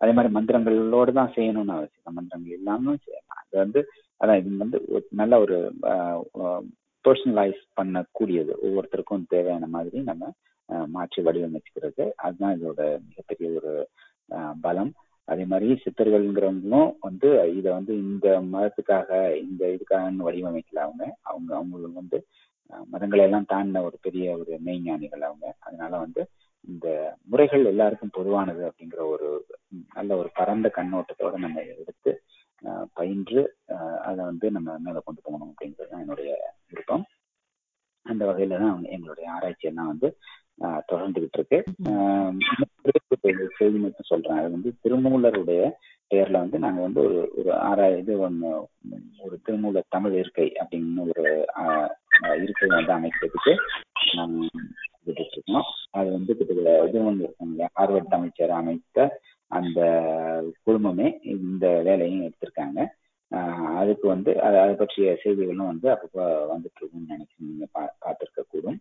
அதே 0.00 0.12
மாதிரி 0.16 0.30
மந்திரங்களோடு 0.36 1.12
தான் 1.18 1.34
செய்யணும்னு 1.36 1.76
அவசியம் 1.76 2.16
மந்திரங்கள் 2.18 2.58
இல்லாமல் 2.58 3.02
செய்யலாம். 3.04 3.40
அது 3.42 3.56
வந்து 3.64 3.80
அதான் 4.20 4.38
இது 4.40 4.50
வந்து 4.64 4.78
நல்ல 5.20 5.34
ஒரு 5.44 5.56
பர்சனலைஸ் 7.04 7.60
பண்ணக்கூடியது. 7.78 8.52
ஒவ்வொருத்தருக்கும் 8.66 9.26
தேவையான 9.34 9.64
மாதிரி 9.76 9.98
நம்ம 10.10 10.30
மாற்றி 10.94 11.20
வடிவமைச்சுக்கிறது. 11.26 12.04
அதுதான் 12.26 12.54
இதோட 12.56 12.80
மிகப்பெரிய 13.08 13.48
ஒரு 13.58 13.72
பலம். 14.64 14.92
அதே 15.28 15.44
மாதிரி 15.50 15.68
சித்தர்கள்ங்கிறவங்களும் 15.82 16.90
வந்து 17.06 17.28
இதை 17.58 17.70
வந்து 17.76 17.92
இந்த 18.04 18.26
மதத்துக்காக 18.54 19.10
இந்த 19.44 19.62
இதுக்காக 19.76 20.26
வடிவமைக்கல 20.28 20.82
அவங்க. 20.86 21.04
அவங்க 21.30 21.50
அவங்களும் 21.60 21.98
வந்து 22.00 22.18
மதங்களை 22.92 23.22
எல்லாம் 23.28 23.50
தாண்டின 23.52 23.82
ஒரு 23.88 23.96
பெரிய 24.06 24.26
ஒரு 24.40 24.52
மெய்ஞானிகள் 24.66 25.24
அவங்க. 25.28 25.46
அதனால 25.66 25.92
வந்து 26.04 26.22
இந்த 26.68 26.86
முறைகள் 27.30 27.64
எல்லாருக்கும் 27.64 28.16
பொதுவானது 28.18 28.62
அப்படிங்கிற 28.68 29.02
ஒரு 29.14 29.28
நல்ல 29.94 30.10
ஒரு 30.20 30.30
பரந்த 30.38 30.68
கண்ணோட்டத்தோட 30.76 31.34
நம்ம 31.44 31.62
எடுத்து 31.82 32.12
பயின்று 32.98 33.42
அதை 34.08 34.20
வந்து 34.30 34.46
நம்ம 34.56 34.78
மேலே 34.84 35.00
கொண்டு 35.04 35.20
போகணும் 35.24 35.50
அப்படிங்கிறது 35.52 35.92
தான் 35.92 36.02
என்னுடைய 36.04 36.30
விருப்பம். 36.70 37.04
அந்த 38.06 38.22
வகையில 38.28 38.58
தான் 38.62 38.84
எங்களுடைய 38.94 39.26
ஆராய்ச்சி 39.34 39.68
எல்லாம் 39.70 39.90
வந்து 39.92 40.08
தொடர்ந்துகிட்டு 40.90 41.38
இருக்கு. 41.38 41.58
செய்தி 43.58 43.78
மட்டும் 43.84 44.10
சொல்றேன். 44.12 44.38
அது 44.40 44.50
வந்து 44.56 44.70
திருமூலருடைய 44.84 45.62
பெயர்ல 46.10 46.40
வந்து 46.42 46.58
நாங்க 46.58 46.80
வந்து 46.80 47.00
ஒரு 47.04 47.18
ஒரு 47.38 47.50
ஆறா 47.68 47.86
இது 47.98 48.12
ஒன்று 48.18 48.50
ஒரு 49.24 49.36
திருமூலர் 49.46 49.94
தமிழ் 49.96 50.14
இருக்கை 50.20 50.46
அப்படின்னு 50.62 51.06
ஒரு 51.06 51.24
இருக்கை 52.44 52.68
வந்து 52.74 52.92
அமைக்கிறதுக்கு 52.96 53.54
இருக்கோம் 55.06 55.66
அது 55.98 56.08
வந்து 56.10 56.32
கிட்டத்தட்ட 56.36 56.88
இது 56.88 57.06
ஒன்று 57.08 57.24
இருக்காங்க 57.24 57.68
ஹார்வர்ட் 57.78 58.16
அமைச்சர் 58.18 58.52
அமைத்த 58.60 59.08
அந்த 59.50 59.80
குழுமமே 60.64 61.08
இந்த 61.34 61.66
வேலையும் 61.88 62.24
எடுத்திருக்காங்க. 62.26 62.78
அதுக்கு 63.80 64.06
வந்து 64.08 64.30
அதை 64.46 64.62
பற்றிய 64.80 65.12
செய்திகளும் 65.22 65.70
வந்து 65.70 65.88
அப்பப்போ 65.92 66.24
வந்துட்டு 66.52 66.78
இருக்கும்னு 66.80 67.12
நினைக்கிறேன். 67.14 67.48
நீங்க 67.50 67.66
பா 67.72 67.82
பார்த்துருக்க 68.04 68.42
கூடும் 68.48 68.78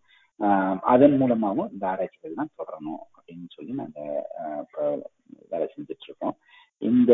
அதன் 0.89 1.15
மூலமாகவும் 1.17 1.71
இந்த 1.73 1.85
ஆராய்ச்சிகள் 1.87 2.39
தான் 2.39 2.55
தொடரணும் 2.57 3.01
அப்படின்னு 3.09 3.47
சொல்லி 3.55 3.73
நாங்கள் 3.73 5.05
வேலை 5.51 5.65
செஞ்சுட்டு 5.67 6.07
இருக்கோம் 6.07 6.35
இந்த 6.81 7.11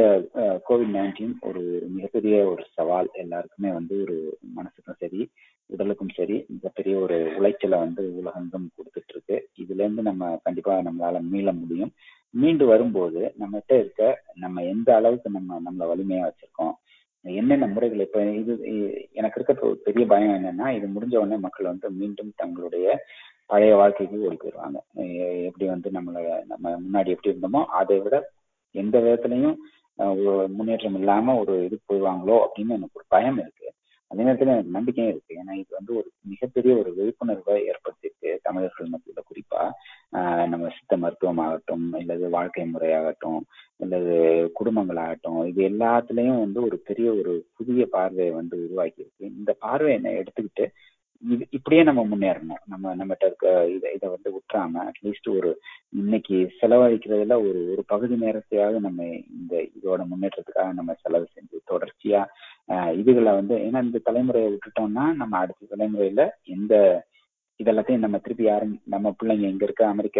கோவிட் 0.67 0.93
நைன்டீன் 0.95 1.33
ஒரு 1.41 1.61
மிகப்பெரிய 1.95 2.35
ஒரு 2.51 2.63
சவால். 2.75 3.09
எல்லாருக்குமே 3.15 3.71
வந்து 3.71 3.95
ஒரு 4.05 4.15
மனசுக்கும் 4.55 4.99
சரி 4.99 5.21
உடலுக்கும் 5.69 6.15
சரி 6.15 6.37
மிகப்பெரிய 6.49 6.93
ஒரு 6.97 7.17
உளைச்சலை 7.37 7.77
வந்து 7.79 8.03
உலகெங்கும் 8.19 8.65
கொடுத்துட்டு 8.77 9.13
இருக்கு 9.13 9.35
இதுல 9.57 9.83
இருந்து 9.83 10.03
நம்ம 10.09 10.31
கண்டிப்பா 10.45 10.73
நம்மளால 10.81 11.21
மீள 11.29 11.51
முடியும். 11.53 11.91
மீண்டு 12.33 12.65
வரும்போது 12.65 13.21
நம்மகிட்ட 13.39 13.73
இருக்க 13.79 14.03
நம்ம 14.35 14.63
எந்த 14.73 14.89
அளவுக்கு 14.95 15.29
நம்ம 15.29 15.59
நம்மள 15.59 15.85
வலிமையா 15.91 16.25
வச்சிருக்கோம் 16.27 16.73
என்னென்ன 17.25 17.65
முறைகள் 17.73 18.05
இப்ப 18.05 18.21
இது 18.41 18.53
எனக்கு 19.19 19.37
இருக்க 19.39 19.73
பெரிய 19.87 20.03
பயம் 20.05 20.37
என்னன்னா 20.37 20.67
இது 20.77 20.87
முடிஞ்ச 20.95 21.15
உடனே 21.21 21.37
மக்கள் 21.45 21.71
வந்து 21.71 21.89
மீண்டும் 21.99 22.31
தங்களுடைய 22.35 22.85
பழைய 23.51 23.73
வாழ்க்கைக்கு 23.75 24.25
ஓடி 24.27 24.37
போயிடுவாங்க. 24.37 24.77
எப்படி 25.47 25.65
வந்து 25.73 25.89
நம்மளை 25.97 26.21
நம்ம 26.51 26.73
முன்னாடி 26.85 27.09
எப்படி 27.15 27.31
இருந்தோமோ 27.31 27.61
அதை 27.79 27.97
விட 27.99 28.17
எந்த 28.75 28.95
விதத்துலையும் 28.99 29.57
முன்னேற்றம் 30.57 30.97
இல்லாம 30.99 31.33
ஒரு 31.41 31.53
இது 31.65 31.77
போயிடுவாங்களோ 31.87 32.35
அப்படின்னு 32.45 32.77
எனக்கு 32.77 32.99
ஒரு 32.99 33.07
பயம் 33.15 33.39
இருக்கு. 33.43 33.67
அதே 34.11 34.23
நேரத்துல 34.23 34.53
எனக்கு 34.53 34.71
நம்பிக்கையும் 34.71 35.11
இருக்கு. 35.11 35.33
ஏன்னா 35.41 35.53
இது 35.59 35.71
வந்து 35.77 35.91
ஒரு 35.99 36.09
மிகப்பெரிய 36.25 36.71
ஒரு 36.77 36.89
விழிப்புணர்வை 36.97 37.55
ஏற்படுத்தியிருக்கு 37.67 38.31
தமிழர்கள் 38.43 38.91
மத்தியில. 38.91 39.21
குறிப்பா 39.29 39.61
நம்ம 40.47 40.69
சித்த 40.69 40.97
மருத்துவம் 40.97 41.41
ஆகட்டும் 41.45 41.85
இல்லது 41.99 42.25
வாழ்க்கை 42.29 42.65
முறையாகட்டும் 42.67 43.39
இல்லது 43.79 44.15
குடும்பங்களாகட்டும் 44.59 45.39
இது 45.45 45.61
எல்லாத்துலயும் 45.69 46.41
வந்து 46.43 46.59
ஒரு 46.63 46.77
பெரிய 46.89 47.09
ஒரு 47.13 47.33
புதிய 47.57 47.85
பார்வையை 47.91 48.31
வந்து 48.31 48.55
உருவாக்கி 48.65 49.01
இருக்கு 49.03 49.25
இந்த 49.37 49.51
பார்வையை 49.59 49.97
எடுத்துக்கிட்டு 50.19 50.65
இது 51.23 51.43
இப்படியே 51.51 51.81
நம்ம 51.83 52.01
முன்னேறணும். 52.11 52.61
நம்ம 52.65 52.93
நம்மகிட்ட 52.95 53.25
இருக்க 53.25 53.47
இதை 53.73 53.89
இதை 53.95 54.07
வந்து 54.09 54.29
விட்டுறாம 54.35 54.83
அட்லீஸ்ட் 54.89 55.27
ஒரு 55.35 55.49
இன்னைக்கு 55.93 56.37
செலவழிக்கிறதுல 56.59 57.35
ஒரு 57.47 57.59
ஒரு 57.73 57.83
பகுதி 57.87 58.15
நேரத்தையாவது 58.15 58.79
நம்ம 58.79 59.01
இந்த 59.37 59.53
இதோட 59.77 60.01
முன்னேற்றத்துக்காக 60.11 60.71
நம்ம 60.73 60.95
செலவு 61.03 61.27
செஞ்சு 61.35 61.59
தொடர்ச்சியா 61.71 62.21
இதுகளை 62.99 63.31
வந்து 63.33 63.55
ஏன்னா 63.65 63.81
இந்த 63.81 64.01
தலைமுறையை 64.05 64.49
விட்டுட்டோம்னா 64.51 65.05
நம்ம 65.13 65.33
அடுத்த 65.37 65.69
தலைமுறையில 65.73 66.23
எந்த 66.55 66.73
இதெல்லாத்தையும் 67.59 68.05
நம்ம 68.05 68.17
திருப்பி 68.17 68.45
யாரும் 68.45 68.75
நம்ம 68.85 69.07
பிள்ளைங்க 69.19 69.47
இங்க 69.47 69.65
இருக்க 69.65 69.83
அமெரிக்க 69.87 70.19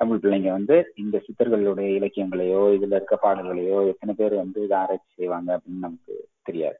தமிழ் 0.00 0.22
பிள்ளைங்க 0.22 0.50
வந்து 0.50 0.76
இந்த 0.96 1.16
சித்தர்களுடைய 1.26 1.88
இலக்கியங்களையோ 1.98 2.62
இதுல 2.76 2.96
இருக்க 2.98 3.16
பாடல்களையோ 3.16 3.78
எத்தனை 3.90 4.12
பேர் 4.14 4.34
வந்து 4.34 4.58
இதை 4.64 4.76
ஆராய்ச்சி 4.78 5.10
செய்வாங்க 5.18 5.50
அப்படின்னு 5.56 5.86
நமக்கு 5.86 6.14
தெரியாது. 6.44 6.78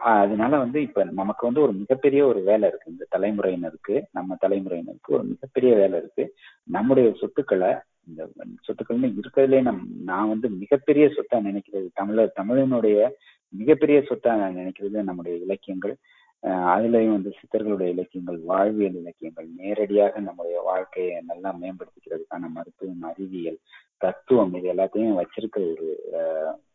அதனால 0.00 0.58
வந்து 0.58 0.82
இப்ப 0.82 1.04
நமக்கு 1.04 1.46
வந்து 1.46 1.62
ஒரு 1.62 1.72
மிகப்பெரிய 1.72 2.26
ஒரு 2.26 2.40
வேலை 2.40 2.68
இருக்கு. 2.68 2.90
இந்த 2.90 3.06
தலைமுறையினருக்கு 3.16 4.02
நம்ம 4.12 4.36
தலைமுறையினருக்கு 4.46 5.08
ஒரு 5.08 5.22
மிகப்பெரிய 5.24 5.74
வேலை 5.74 5.98
இருக்கு. 5.98 6.34
நம்முடைய 6.64 7.14
சொத்துக்களை 7.18 7.74
இந்த 8.08 8.28
சொத்துக்கள்னு 8.38 9.14
இருக்கிறதுலே 9.14 9.62
நம் 9.62 9.88
நான் 10.04 10.28
வந்து 10.28 10.48
மிகப்பெரிய 10.48 11.06
சொத்தா 11.06 11.34
நினைக்கிறது 11.34 11.88
தமிழர் 11.92 12.32
தமிழனுடைய 12.42 13.10
மிகப்பெரிய 13.48 13.98
சொத்தா 13.98 14.36
நான் 14.36 14.56
நினைக்கிறது 14.56 15.02
நம்முடைய 15.02 15.38
இலக்கியங்கள். 15.38 15.96
அஹ் 16.42 16.46
அதுலயும் 16.46 17.12
வந்து 17.12 17.32
சித்தர்களுடைய 17.40 17.88
இலக்கியங்கள் 17.88 18.38
வாழ்வியல் 18.38 18.94
இலக்கியங்கள் 18.94 19.46
நேரடியாக 19.56 20.20
நம்முடைய 20.20 20.60
வாழ்க்கையை 20.60 21.22
நல்லா 21.26 21.56
மேம்படுத்திக்கிறதுக்கான 21.60 22.48
மருத்துவம் 22.54 23.02
அறிவியல் 23.02 23.58
தத்துவம் 23.96 24.54
இது 24.54 24.72
எல்லாத்தையும் 24.72 25.22
வச்சிருக்கிற 25.22 25.70
ஒரு 25.70 26.02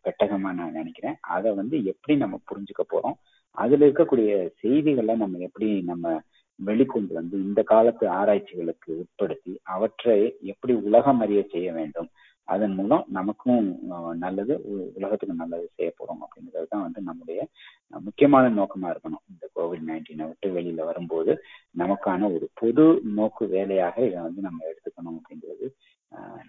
பெட்டகமா 0.09 0.53
நான் 0.53 0.71
நினைக்கிறேன். 0.71 1.17
அதை 1.21 1.51
வந்து 1.51 1.85
எப்படி 1.85 2.19
நம்ம 2.19 2.39
புரிஞ்சுக்க 2.49 2.95
போறோம்? 2.95 3.13
அதுல 3.51 3.85
இருக்கக்கூடிய 3.85 4.49
செய்திகளை 4.59 5.15
நம்ம 5.15 5.37
எப்படி 5.37 5.81
நம்ம 5.81 6.21
வெளிக்கொண்டு 6.65 7.13
வந்து 7.13 7.37
இந்த 7.37 7.61
காலத்து 7.61 8.09
ஆராய்ச்சிகளுக்கு 8.09 9.05
உட்படுத்தி 9.05 9.57
அவற்றை 9.63 10.37
எப்படி 10.41 10.73
உலகம் 10.73 11.19
அறிய 11.19 11.43
செய்ய 11.43 11.73
வேண்டும்? 11.73 12.09
அதன் 12.43 12.73
மூலம் 12.73 13.05
நமக்கும் 13.07 13.79
நல்லது 14.17 14.61
உ- 14.63 14.91
நல்லது 15.25 15.71
செய்ய 15.75 15.93
போறோம் 15.99 16.23
அப்படிங்கிறது 16.23 16.65
தான் 16.69 16.81
வந்து 16.81 17.01
நம்முடைய 17.01 17.47
முக்கியமான 17.87 18.61
நோக்கமா 18.61 18.85
இருக்கணும். 18.85 19.23
இந்த 19.31 19.49
கோவிட் 19.55 19.89
நைன்டீனை 19.89 20.27
விட்டு 20.27 20.49
வெளியில 20.49 20.85
வரும்போது 20.85 21.43
நமக்கான 21.77 22.23
ஒரு 22.33 22.49
பொது 22.53 23.01
நோக்கு 23.03 23.47
வேலையாக 23.47 24.05
இதை 24.05 24.21
வந்து 24.21 24.41
நம்ம 24.41 24.65
எடுத்துக்கணும் 24.65 25.19
அப்படிங்கிறது 25.19 25.69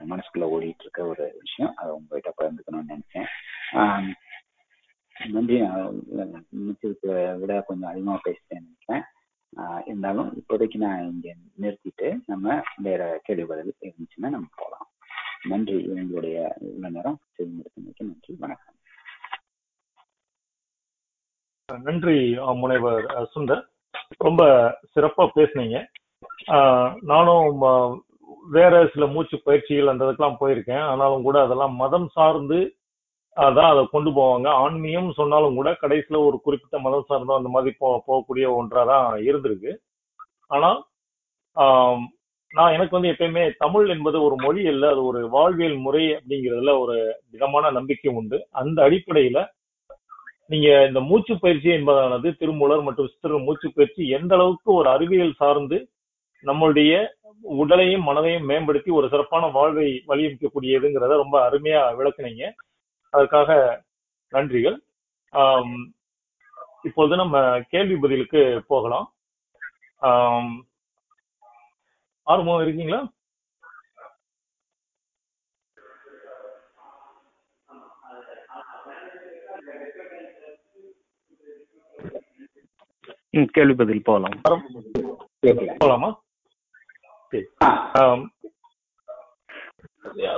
மனசுக்குள்ள 0.09 0.43
ஓடிட்டு 0.43 0.81
இருக்க 0.81 1.07
ஒரு 1.07 1.37
விஷயம். 1.41 1.75
அதை 1.77 1.93
உங்ககிட்ட 1.93 2.33
பகிர்ந்துக்கணும்னு 2.41 2.97
நினைச்சேன். 2.97 3.27
நன்றி 5.16 5.57
அஹ், 5.62 5.91
விட 7.41 7.61
கொஞ்சம் 7.61 7.91
அதிகமா 7.91 8.21
பேசிட்டேன்னு 8.25 8.66
நினைக்கிறேன். 8.66 9.05
இருந்தாலும் 9.87 10.29
இப்போதைக்கு 10.41 10.77
நான் 10.77 11.03
இங்க 11.05 11.29
நிறுத்திட்டு 11.61 12.21
நம்ம 12.27 12.47
வேற 12.79 13.21
கேள்வி 13.23 13.45
பதில் 13.45 13.75
இருந்துச்சுன்னா 13.83 14.31
நம்ம 14.35 14.49
போகலாம் 14.57 14.87
நன்றி. 15.45 15.89
உங்களுடைய 15.93 16.37
இவ்வளோ 16.61 16.91
நேரம் 16.91 17.18
செய்தி 17.33 17.53
நன்றி. 18.01 18.35
வணக்கம். 18.39 18.77
நன்றி 21.68 22.18
முனைவர் 22.57 23.05
சுந்தர். 23.35 23.62
ரொம்ப 24.18 24.43
சிறப்பா 24.95 25.25
பேசுனீங்க. 25.37 25.79
நானும் 27.03 27.61
வேற 28.51 28.89
சில 28.95 29.07
மூச்சு 29.07 29.43
பயிற்சிகள் 29.43 29.87
அந்த 29.87 30.05
இதுக்கெல்லாம் 30.05 30.41
போயிருக்கேன். 30.41 30.85
ஆனாலும் 30.91 31.23
கூட 31.23 31.43
அதெல்லாம் 31.43 31.75
மதம் 31.75 32.09
சார்ந்து 32.09 32.59
அதான் 33.37 33.70
அதை 33.72 33.83
கொண்டு 33.91 34.11
போவாங்க. 34.11 34.49
ஆன்மீகம் 34.62 35.12
சொன்னாலும் 35.12 35.55
கூட 35.55 35.70
கடைசியில 35.83 36.18
ஒரு 36.28 36.41
குறிப்பிட்ட 36.41 36.78
மதம் 36.78 37.07
சார்ந்தோ 37.09 37.37
அந்த 37.37 37.49
மாதிரி 37.49 37.76
போ 37.78 37.89
போகக்கூடிய 38.07 38.47
ஒன்றா 38.55 38.85
தான் 38.85 39.07
இருந்திருக்கு. 39.28 39.72
ஆனா 40.47 40.70
ஆஹ் 41.57 42.01
நான் 42.51 42.72
எனக்கு 42.72 42.97
வந்து 42.97 43.12
எப்பயுமே 43.12 43.43
தமிழ் 43.59 43.89
என்பது 43.89 44.22
ஒரு 44.22 44.37
மொழி 44.37 44.66
அல்ல 44.66 44.89
அது 44.91 45.05
ஒரு 45.05 45.28
வாழ்வியல் 45.28 45.76
முறை 45.76 46.05
அப்படிங்கிறதுல 46.12 46.72
ஒரு 46.81 46.97
திடமான 47.31 47.70
நம்பிக்கை 47.70 48.12
உண்டு. 48.12 48.39
அந்த 48.51 48.78
அடிப்படையில 48.89 49.41
நீங்க 50.47 50.68
இந்த 50.87 51.01
மூச்சு 51.01 51.39
பயிற்சி 51.39 51.68
என்பதானது 51.68 52.28
திருமூலர் 52.39 52.83
மற்றும் 52.83 53.09
சித்திர 53.09 53.39
மூச்சு 53.39 53.72
பயிற்சி 53.74 54.09
எந்த 54.09 54.35
அளவுக்கு 54.35 54.72
ஒரு 54.72 54.89
அறிவியல் 54.89 55.33
சார்ந்து 55.33 55.78
நம்மளுடைய 56.45 56.93
உடலையும் 57.45 58.07
மனதையும் 58.09 58.49
மேம்படுத்தி 58.51 58.91
ஒரு 58.91 59.09
சிறப்பான 59.09 59.47
வாழ்வை 59.47 59.87
வழியமைக்கக்கூடியதுங்கிறத 60.09 61.16
ரொம்ப 61.16 61.37
அருமையா 61.51 61.83
விளக்குனீங்க. 61.99 62.45
அதற்காக 63.13 63.51
நன்றிகள். 64.33 64.77
ஆம், 65.35 65.75
இப்பொழுது 66.83 67.17
நம்ம 67.17 67.37
கேள்வி 67.69 67.97
பதிலுக்கு 67.97 68.65
போகலாம். 68.67 69.07
ஆம், 70.03 70.53
ஆர்வம் 72.27 72.63
இருக்கீங்களா? 72.63 73.01
ம், 83.31 83.51
கேள்வி 83.51 83.75
பதில் 83.75 84.03
போகலாம். 84.03 84.41
போலாமா 85.83 86.09
சரி. 87.33 87.47
ஆம், 87.93 88.23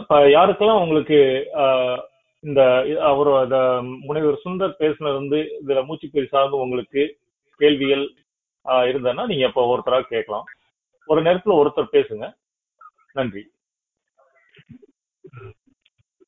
இப்ப 0.01 0.19
யாருக்கெல்லாம் 0.37 0.83
உங்களுக்கு 0.85 1.19
ஆஹ், 1.55 2.01
இந்த 2.45 2.61
அவர் 3.03 3.31
அந்த 3.37 3.59
முனைவர் 4.03 4.43
சுந்தர் 4.45 4.79
பேசினது 4.79 5.15
வந்து 5.15 5.39
இதுல 5.61 5.81
மூச்சுப்பயிர் 5.85 6.29
சார்ந்து 6.29 6.57
உங்களுக்கு 6.57 7.03
கேள்விகள் 7.61 8.05
ஆஹ், 8.67 8.87
இருந்ததுன்னா 8.89 9.27
நீங்க 9.27 9.47
இப்போ 9.47 9.63
ஒருத்தராக 9.73 10.05
கேட்கலாம். 10.07 10.47
ஒரு 11.09 11.21
நேரத்துல 11.23 11.55
ஒருத்தர் 11.61 11.95
பேசுங்க. 11.95 12.27
நன்றி. 13.13 13.43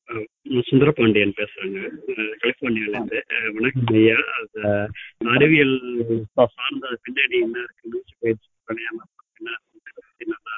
சுந்தர 0.07 0.23
நான் 0.49 0.65
சுந்தரபாண்டியன் 0.67 1.37
பேசுறேங்க. 1.37 1.79
அஹ் 2.11 2.33
கலிபோர்னியால 2.41 2.91
இருந்து 2.91 3.19
வணக்கம் 3.55 3.95
ஐயா. 3.95 4.17
அது 4.35 4.61
அறிவியல் 5.29 5.75
சார்ந்த 6.53 6.85
பின்னாடி 7.05 7.37
என்ன 7.41 7.57
இருக்கு? 7.59 7.89
மூச்சு 7.89 8.15
பயிற்சி 8.19 8.47
பிராணாயாமம் 8.67 9.09
என்ன 9.39 9.55
பத்தி 9.97 10.25
நல்லா 10.25 10.55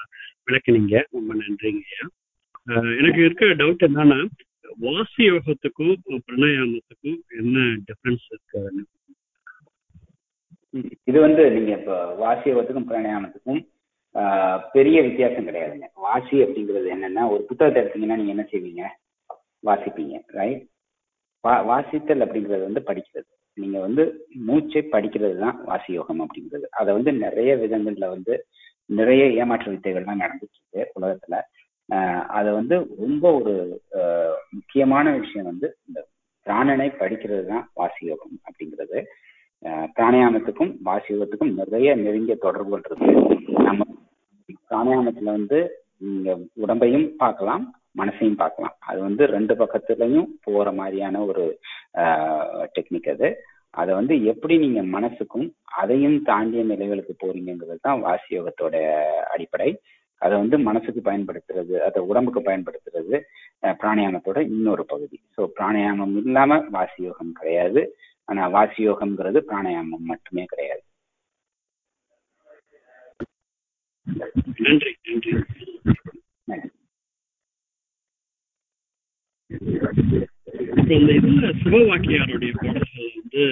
விளக்குனீங்க. 0.47 0.95
ரொம்ப 1.12 1.32
நன்றிங்க 1.36 1.84
ஐயா. 1.88 2.05
எனக்கு 2.99 3.22
இருக்க 3.22 3.45
டவுட் 3.62 3.88
என்னன்னா 3.88 4.20
வாசி 4.86 5.22
யோகத்துக்கும் 5.28 5.93
பிரணாயாமத்துக்கும் 6.26 7.18
என்ன 7.39 7.57
டிஃபரன்ஸ் 7.88 8.28
இருக்கு 8.30 8.61
இது 11.07 11.18
வந்து 11.22 11.43
நீங்க 11.51 11.72
இப்ப 11.78 11.93
வாசியவத்துக்கும் 12.20 12.88
பிராணாயாமத்துக்கும் 12.89 13.61
ஆஹ், 14.15 14.59
பெரிய 14.74 14.97
வித்தியாசம் 15.01 15.47
கிடையாதுங்க. 15.47 15.88
வாசி 16.03 16.36
அப்படிங்கிறது 16.43 16.88
என்னன்னா 16.93 17.24
ஒரு 17.30 17.41
புத்தகத்தை 17.43 17.80
எடுத்தீங்கன்னா 17.82 18.18
நீங்க 18.18 18.34
என்ன 18.36 18.45
செய்வீங்க? 18.51 18.84
வாசிப்பீங்க 19.63 20.15
ரைட் 20.36 20.63
வா 21.43 21.53
வாசித்தல் 21.68 22.24
அப்படிங்கிறது 22.26 22.63
வந்து 22.63 22.82
படிக்கிறது. 22.88 23.28
நீங்க 23.57 23.78
வந்து 23.80 24.03
மூச்சை 24.47 24.82
படிக்கிறது 24.88 25.36
தான் 25.43 25.57
வாசி 25.63 25.91
யோகம் 25.93 26.24
அப்படிங்கிறது. 26.24 26.65
அதை 26.80 26.89
வந்து 26.97 27.11
நிறைய 27.22 27.51
விதங்கள்ல 27.57 28.07
வந்து 28.09 28.34
நிறைய 28.89 29.24
ஏமாற்று 29.39 29.70
வித்தைகள்லாம் 29.74 30.24
நடந்துட்டு 30.24 30.57
இருக்கு 30.59 30.99
உலகத்துல. 30.99 31.38
அதை 32.28 32.54
வந்து 32.54 32.76
ரொம்ப 33.00 33.32
ஒரு 33.34 33.54
ஆஹ் 33.92 34.38
முக்கியமான 34.52 35.12
விஷயம் 35.12 35.46
வந்து 35.46 35.78
இந்த 35.88 36.00
பிராணனை 36.46 36.88
படிக்கிறது 37.00 37.46
தான் 37.46 37.70
வாசி 37.74 38.06
யோகம் 38.06 38.40
அப்படிங்கிறது. 38.48 39.00
ஆஹ் 39.64 39.88
பிராணாயாமத்துக்கும் 39.96 40.78
வாசி 40.82 41.16
யோகத்துக்கும் 41.16 41.54
நிறைய 41.54 41.96
நெருங்கிய 41.96 42.36
தொடர்புகள் 42.36 42.84
இருக்கு 42.86 43.12
நம்ம 43.64 43.86
பிராணாயாமத்துல 44.70 45.24
வந்து 45.24 45.60
நீங்க 45.98 46.38
உடம்பையும் 46.68 47.08
பார்க்கலாம் 47.16 47.66
மனசையும் 47.98 48.36
பார்க்கலாம். 48.36 48.76
அது 48.80 49.00
வந்து 49.00 49.26
ரெண்டு 49.26 49.54
பக்கத்துலயும் 49.56 50.28
போற 50.44 50.72
மாதிரியான 50.72 51.22
ஒரு 51.26 51.60
டெக்னிக் 52.76 53.10
அது. 53.10 53.30
அதை 53.70 53.94
வந்து 53.94 54.26
எப்படி 54.26 54.58
நீங்க 54.58 55.00
மனசுக்கும் 55.00 55.48
அதையும் 55.78 56.24
தாண்டிய 56.24 56.64
நிலைகளுக்கு 56.64 57.14
போறீங்கிறது 57.24 57.76
தான் 57.82 58.00
வாசி 58.00 58.40
யோகத்தோட 58.40 58.76
அடிப்படை. 59.24 59.80
அதை 60.22 60.34
வந்து 60.38 60.57
மனசுக்கு 60.68 61.01
பயன்படுத்துறது 61.01 61.76
அதை 61.86 61.99
உடம்புக்கு 62.07 62.41
பயன்படுத்துறது 62.41 63.18
பிராணாயாமத்தோட 63.76 64.39
இன்னொரு 64.49 64.84
பகுதி 64.89 65.18
ஸோ 65.36 65.43
பிராணாயாமம் 65.55 66.15
இல்லாம 66.22 66.59
வாசி 66.72 66.99
யோகம் 67.03 67.38
கிடையாது 67.39 67.84
ஆனா 68.30 68.43
வாசி 68.55 68.82
யோகம்ங்கிறது 68.88 69.41
பிராணாயாமம் 69.49 70.09
மட்டுமே 70.11 70.45
கிடையாது 70.45 70.84
நன்றி 74.65 74.93
சிவவாக்கியாருடைய 81.61 82.51
பாடல்கள் 82.57 83.11
வந்து 83.15 83.43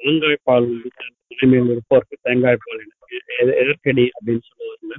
தேங்காய் 0.00 0.38
பால் 0.46 0.66
வந்து 0.68 0.90
தலைமையில் 1.30 1.72
இருப்போருக்கு 1.74 2.16
தேங்காய் 2.26 2.62
பால் 2.64 2.82
எனக்கு 2.84 3.18
எதற்கடி 3.56 4.04
அப்படின்னு 4.14 4.44
சொல்லுவாங்க 4.48 4.94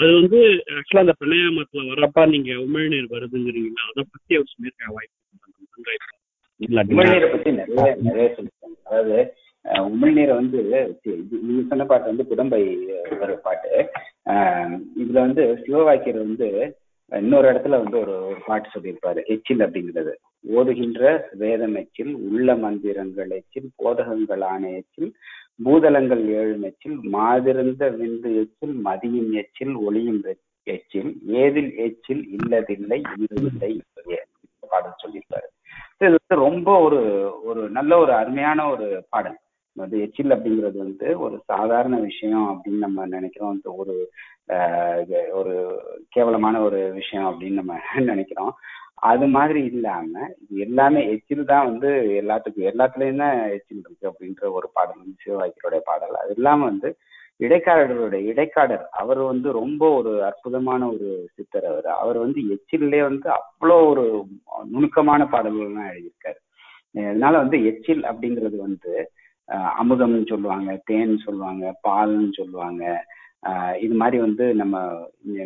அது 0.00 0.10
வந்து 0.18 0.38
ஆக்சுவலா 0.74 1.04
அந்த 1.04 1.14
பிரணயாமத்துல 1.18 1.82
வர்றப்ப 1.90 2.24
நீங்க 2.32 2.50
உமிழ்நீர் 2.64 3.12
வருதுங்கிறீங்களா? 3.14 3.84
அதை 3.90 4.02
பத்தி 4.12 4.36
அவர் 4.36 4.52
சொல்லியிருக்க 4.52 4.94
வாய்ப்பு 4.96 5.18
உமிழ்நீரை 6.90 7.28
பத்தி 7.28 7.50
நிறைய 7.58 7.90
நிறைய 8.06 8.26
சொல்லிருக்காங்க 8.36 8.78
அதாவது 8.86 9.18
உமிழ்நீரை 9.88 10.34
வந்து 10.34 10.58
நீங்க 11.40 11.62
சொன்ன 11.70 11.84
பாட்டு 11.84 12.12
வந்து 12.12 12.26
குடம்பை 12.26 12.62
ஒரு 13.18 13.34
பாட்டு. 13.46 13.72
இதுல 15.00 15.18
வந்து 15.26 15.42
சிவவாக்கியர் 15.62 16.24
வந்து 16.24 16.48
இன்னொரு 17.12 17.46
இடத்துல 17.52 17.78
வந்து 17.82 17.96
ஒரு 17.98 18.14
ஒரு 18.26 18.40
பாட்டு 18.46 18.68
சொல்லியிருப்பாரு 18.74 19.20
எச்சில் 19.34 19.64
அப்படிங்கிறது. 19.66 20.12
ஓதுகின்ற 20.44 21.02
வேதம் 21.32 21.74
எச்சில் 21.74 22.14
உள்ள 22.28 22.56
மந்திரங்கள் 22.56 23.30
எச்சில் 23.30 23.68
போதகங்கள் 23.76 24.44
ஆன 24.44 24.70
எச்சில் 24.70 25.10
பூதலங்கள் 25.64 26.22
ஏழு 26.34 26.54
எச்சில் 26.62 26.98
மாதிருந்த 27.08 27.84
விந்து 27.90 28.30
எச்சில் 28.42 28.74
மதியும் 28.80 29.32
எச்சில் 29.32 29.74
ஒளியும் 29.86 30.22
எச்சில் 30.66 31.10
ஏதில் 31.34 31.70
எச்சில் 31.78 32.24
இல்லதில்லை 32.36 33.00
இல்லை 33.18 33.72
பாடல் 34.62 35.00
சொல்லியிருப்பாரு 35.02 35.48
இது 36.00 36.10
வந்து 36.10 36.36
ரொம்ப 36.46 36.68
ஒரு 36.80 36.98
ஒரு 37.42 37.62
நல்ல 37.70 37.92
ஒரு 37.98 38.12
அருமையான 38.12 38.68
ஒரு 38.70 38.86
பாடல். 39.08 39.38
அது 39.80 39.94
எச்சில் 40.04 40.34
அப்படிங்கிறது 40.34 40.78
வந்து 40.78 41.08
ஒரு 41.24 41.36
சாதாரண 41.46 41.96
விஷயம் 42.00 42.46
அப்படின்னு 42.50 42.84
நம்ம 42.86 43.06
நினைக்கிறோம். 43.08 43.54
இந்த 43.56 43.70
ஒரு 43.80 43.94
இது 45.02 45.18
ஒரு 45.40 45.54
கேவலமான 46.12 46.56
ஒரு 46.60 46.80
விஷயம் 46.92 47.28
அப்படின்னு 47.30 47.60
நம்ம 47.60 47.74
நினைக்கிறோம். 48.12 48.52
அது 49.10 49.26
மாதிரி 49.28 49.60
இல்லாம 49.72 50.12
எல்லாமே 50.64 51.02
எச்சில் 51.12 51.44
தான் 51.44 51.68
வந்து 51.70 51.90
எல்லாத்துக்கும் 52.20 52.68
எல்லாத்துலயும் 52.70 53.22
தான் 53.24 53.38
எச்சில் 53.54 53.82
இருக்கு 53.82 54.10
அப்படின்ற 54.10 54.42
ஒரு 54.58 54.68
பாடல் 54.74 55.02
வந்து 55.02 55.22
சிவவாக்கியருடைய 55.24 55.82
பாடல். 55.86 56.16
அது 56.22 56.34
இல்லாம 56.36 56.64
வந்து 56.64 56.90
இடைக்காரர்களுடைய 57.40 58.22
இடைக்காடர் 58.32 58.84
அவர் 59.00 59.20
வந்து 59.24 59.48
ரொம்ப 59.60 59.82
ஒரு 59.98 60.10
அற்புதமான 60.26 60.82
ஒரு 60.94 61.06
சித்தர் 61.36 61.68
அவர். 61.70 61.88
அவர் 62.00 62.18
வந்து 62.18 62.40
எச்சிலே 62.54 63.00
வந்து 63.08 63.28
அவ்வளோ 63.38 63.78
ஒரு 63.92 64.04
நுணுக்கமான 64.70 65.24
பாடல்கள்லாம் 65.34 65.90
எழுதியிருக்காரு. 65.92 66.38
அதனால 67.04 67.34
வந்து 67.38 67.58
எச்சில் 67.70 68.04
அப்படிங்கிறது 68.10 68.58
வந்து 68.66 68.92
அமுதம்னு 69.80 70.26
சொல்லுவாங்க 70.28 70.70
தேன் 70.84 71.14
சொல்லுவாங்க 71.18 71.64
பால்னு 71.88 72.28
சொல்லுவாங்க. 72.32 72.82
ஆஹ் 73.42 73.76
இது 73.78 73.94
மாதிரி 73.94 74.16
வந்து 74.18 74.44
நம்ம 74.54 74.76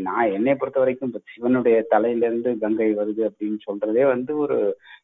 நான் 0.01 0.33
என்னை 0.33 0.55
பொறுத்த 0.55 0.79
வரைக்கும் 0.79 1.09
இப்போ 1.09 1.21
சிவனுடைய 1.35 1.77
தலையில 1.89 2.27
இருந்து 2.27 2.51
கங்கை 2.59 2.89
வருது 2.95 3.23
அப்படின்னு 3.29 3.59
சொல்றதே 3.69 4.05
வந்து 4.07 4.33
ஒரு 4.37 4.57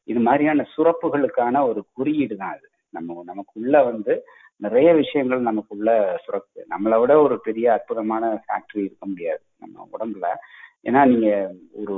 இது 0.05 0.21
மாதிரியான 0.21 0.67
சுரப்புகளுக்கான 0.75 1.63
ஒரு 1.69 1.83
குறியீடு 1.93 2.37
தான் 2.37 2.55
அது. 2.55 2.67
நம்ம 2.95 3.23
நமக்குள்ள 3.27 3.83
வந்து 3.85 4.15
நிறைய 4.61 4.89
விஷயங்கள் 4.93 5.41
நமக்குள்ள 5.41 5.91
சுரப்பு 6.25 6.65
நம்மளை 6.71 6.97
விட 7.01 7.13
ஒரு 7.23 7.37
பெரிய 7.41 7.67
அற்புதமான 7.73 8.25
ஃபேக்டரி 8.45 8.83
இருக்க 8.85 9.05
முடியாது 9.07 9.43
நம்ம 9.59 9.87
உடம்புல. 9.93 10.27
ஏன்னா 10.85 11.01
நீங்க 11.07 11.31
ஒரு 11.73 11.97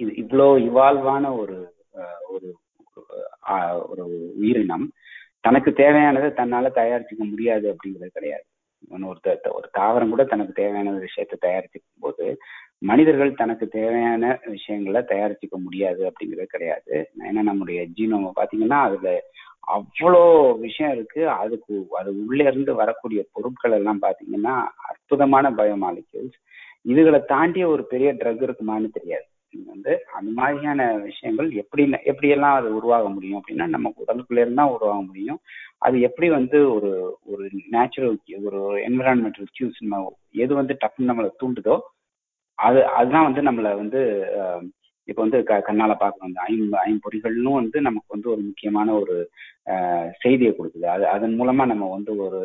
இது 0.00 0.10
இவ்வளோ 0.22 0.46
இவால்வான 0.68 1.24
ஒரு 1.38 1.56
ஒரு 2.28 2.48
ஆஹ், 3.48 3.88
ஒரு 3.88 4.04
உயிரினம். 4.36 4.86
தனக்கு 5.40 5.70
தேவையானதை 5.72 6.28
தன்னால 6.32 6.70
தயாரிச்சுக்க 6.74 7.24
முடியாது 7.24 7.66
அப்படிங்கிறது 7.72 8.08
கிடையாது. 8.12 8.44
ஒரு 8.90 9.04
ஒரு 9.52 9.68
தாவரம் 9.78 10.08
கூட 10.08 10.24
தனக்கு 10.24 10.52
தேவையான 10.52 10.90
விஷயத்தை 10.98 11.36
தயாரிச்சுக்கும் 11.40 12.00
போது 12.00 12.24
மனிதர்கள் 12.82 13.34
தனக்கு 13.34 13.68
தேவையான 13.68 14.24
விஷயங்களை 14.46 15.02
தயாரிச்சுக்க 15.02 15.56
முடியாது 15.58 16.10
அப்படிங்கிறது 16.10 16.44
கிடையாது. 16.44 16.94
ஏன்னா 17.20 17.42
நம்முடைய 17.42 17.86
ஜீனோம 17.96 18.32
பாத்தீங்கன்னா 18.36 18.80
அதுல 18.82 19.10
அவ்வளோ 19.68 20.22
விஷயம் 20.58 20.92
இருக்கு. 20.92 21.28
அதுக்கு 21.38 21.72
அது 21.98 22.10
உள்ளே 22.26 22.44
இருந்து 22.44 22.74
வரக்கூடிய 22.74 23.24
பொருட்கள் 23.32 23.72
எல்லாம் 23.72 24.02
பாத்தீங்கன்னா 24.02 24.54
அற்புதமான 24.88 25.50
பயோமாலிக்யூல்ஸ் 25.50 26.38
இதுகளை 26.84 27.20
தாண்டிய 27.26 27.68
ஒரு 27.68 27.86
பெரிய 27.86 28.14
ட்ரக் 28.14 28.42
இருக்குமான்னு 28.42 28.90
தெரியாது. 28.90 29.26
வந்து 29.66 30.04
அந்த 30.12 30.30
மாதிரியான 30.34 30.96
விஷயங்கள் 30.96 31.50
எப்படி 31.50 31.90
எப்படியெல்லாம் 32.04 32.54
அது 32.54 32.74
உருவாக 32.74 33.08
முடியும் 33.08 33.42
அப்படின்னா 33.42 33.66
நம்ம 33.68 33.92
உடலுக்குள்ள 34.06 34.38
இருந்தா 34.40 34.64
உருவாக 34.70 35.00
முடியும். 35.02 35.40
அது 35.78 36.00
எப்படி 36.00 36.28
வந்து 36.30 36.74
ஒரு 36.74 37.18
ஒரு 37.24 37.50
நேச்சுரல் 37.70 38.18
ஒரு 38.44 38.60
என்விரான்மெண்டல் 38.88 39.46
கியூஸ் 39.52 39.80
எது 40.30 40.54
வந்து 40.54 40.76
டக்குன்னு 40.80 41.10
நம்மளை 41.10 41.30
தூண்டுதோ 41.42 41.78
அது 42.54 42.86
அதுதான் 42.86 43.32
வந்து 43.32 43.42
நம்மளை 43.42 43.76
வந்து 43.76 44.00
இப்போ 45.08 45.20
வந்து 45.24 45.38
க 45.48 45.58
கண்ணால 45.68 45.92
பார்க்கணும் 46.00 46.28
அந்த 46.28 46.40
ஐம் 46.50 46.74
ஐம்பொறிகள்னும் 46.86 47.58
வந்து 47.60 47.78
நமக்கு 47.86 48.14
வந்து 48.14 48.28
ஒரு 48.34 48.42
முக்கியமான 48.48 48.88
ஒரு 49.00 49.14
செய்தியை 50.22 50.52
கொடுக்குது. 50.54 50.86
அது 50.94 51.04
அதன் 51.14 51.36
மூலமா 51.40 51.64
நம்ம 51.72 51.88
வந்து 51.96 52.12
ஒரு 52.26 52.40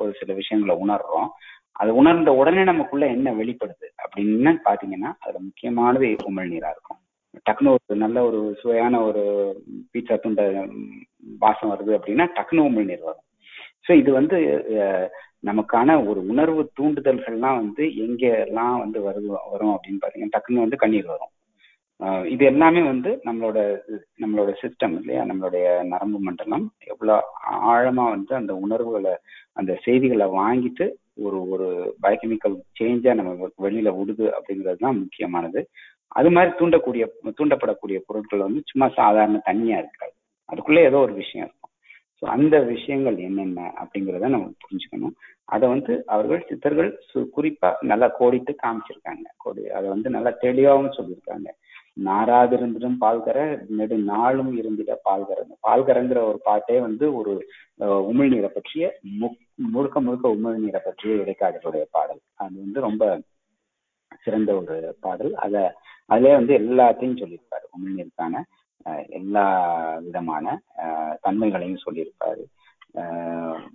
ஒரு 0.00 0.10
சில 0.20 0.32
விஷயங்களை 0.40 0.74
உணர்றோம். 0.84 1.28
அது 1.72 1.90
உணர்ந்த 2.00 2.30
உடனே 2.40 2.62
நமக்குள்ள 2.64 3.04
என்ன 3.14 3.28
வெளிப்படுது 3.40 3.88
அப்படின்னு 4.04 4.52
பாத்தீங்கன்னா 4.68 5.10
அதுல 5.22 5.38
முக்கியமானது 5.46 6.08
உமிழ்நீரா 6.30 6.70
இருக்கும். 6.74 7.00
டக்குனு 7.46 7.74
ஒரு 7.76 7.96
நல்ல 8.02 8.18
ஒரு 8.28 8.40
சுவையான 8.60 9.00
ஒரு 9.08 9.22
பீட்சா 9.92 10.16
துண்ட 10.24 10.42
வாசம் 11.40 11.72
வருது 11.72 11.92
அப்படின்னா 11.98 12.26
டக்குனு 12.36 12.68
உமிழ்நீர் 12.70 13.08
வரும். 13.08 13.24
ஸோ 13.86 13.92
இது 14.02 14.10
வந்து 14.12 14.36
நமக்கான 15.48 15.96
ஒரு 16.10 16.20
உணர்வு 16.32 16.62
தூண்டுதல்கள்லாம் 16.78 17.58
வந்து 17.62 17.84
எங்கெல்லாம் 18.04 18.76
வந்து 18.84 18.98
வருது 19.08 19.28
வரும் 19.52 19.74
அப்படின்னு 19.76 20.02
பாத்தீங்கன்னா 20.02 20.34
டக்குன்னு 20.36 20.64
வந்து 20.66 20.82
கண்ணீர் 20.84 21.12
வரும். 21.14 21.32
இது 22.30 22.44
எல்லாமே 22.44 22.82
வந்து 22.82 23.20
நம்மளோட 23.24 23.78
நம்மளோட 24.20 24.54
சிஸ்டம் 24.62 24.98
இல்லையா? 24.98 25.22
நம்மளுடைய 25.22 25.86
நரம்பு 25.86 26.18
மண்டலம் 26.18 26.72
எவ்வளோ 26.84 27.22
ஆழமாக 27.42 28.10
வந்து 28.10 28.34
அந்த 28.34 28.54
உணர்வுகளை 28.54 29.16
அந்த 29.52 29.78
செய்திகளை 29.82 30.26
வாங்கிட்டு 30.26 30.92
ஒரு 31.14 31.48
ஒரு 31.48 31.96
பயோகெமிக்கல் 32.02 32.60
சேஞ்சாக 32.80 33.14
நம்ம 33.14 33.48
வெளியில் 33.56 33.92
விடுது 33.92 34.32
அப்படிங்கிறது 34.32 34.76
தான் 34.78 34.98
முக்கியமானது. 34.98 35.68
அது 36.06 36.30
மாதிரி 36.30 36.54
தூண்டக்கூடிய 36.56 37.06
தூண்டப்படக்கூடிய 37.24 38.00
பொருட்கள் 38.06 38.40
வந்து 38.40 38.62
சும்மா 38.64 38.94
சாதாரண 38.94 39.42
தண்ணியாக 39.44 39.78
இருக்காது. 39.78 40.12
அதுக்குள்ளே 40.44 40.82
ஏதோ 40.82 40.96
ஒரு 40.96 41.12
விஷயம் 41.12 41.46
இருக்கும். 41.46 41.70
ஸோ 42.20 42.24
அந்த 42.24 42.60
விஷயங்கள் 42.60 43.16
என்னென்ன 43.16 43.72
அப்படிங்கிறத 43.78 44.28
நம்ம 44.28 44.50
புரிஞ்சுக்கணும். 44.50 45.12
அதை 45.44 45.68
வந்து 45.68 46.02
அவர்கள் 46.06 46.46
சித்தர்கள் 46.48 47.00
சு- 47.14 47.74
நல்லா 47.80 48.16
கோடிட்டு 48.20 48.54
காமிச்சிருக்காங்க. 48.62 49.24
கோடி 49.36 49.70
அதை 49.70 49.88
வந்து 49.88 50.10
நல்லா 50.10 50.30
தெளிவாகவும் 50.30 50.90
சொல்லியிருக்காங்க. 50.90 51.46
நாராதிருந்திடும் 51.96 52.96
பால்கர 53.00 53.38
நெடு 53.78 53.96
நாளும் 54.12 54.50
இருந்திட 54.60 54.92
பால்கர 55.08 55.38
இந்த 55.42 55.56
பால்கரங்கிற 55.66 56.20
ஒரு 56.30 56.38
பாட்டே 56.48 56.76
வந்து 56.86 57.06
ஒரு 57.18 57.32
உமிழ்நீரை 58.10 58.50
பற்றிய 58.56 58.84
முக் 59.20 59.38
முழுக்க 59.74 60.00
முழுக்க 60.00 60.34
உமிழ்நீரை 60.36 60.80
பற்றிய 60.84 61.22
இடைக்காடலுடைய 61.22 61.84
பாடல். 61.90 62.20
அது 62.44 62.54
வந்து 62.64 62.80
ரொம்ப 62.80 63.20
சிறந்த 64.24 64.50
ஒரு 64.60 64.96
பாடல். 65.00 65.32
அத 65.44 65.54
அதிலே 66.06 66.32
வந்து 66.38 66.54
எல்லாத்தையும் 66.58 67.20
சொல்லியிருப்பாரு. 67.20 67.66
உமிழ்நீருக்கான 67.76 68.42
எல்லா 69.18 69.46
விதமான 70.06 70.46
தன்மைகளையும் 71.24 71.84
சொல்லியிருப்பாரு. 71.86 72.42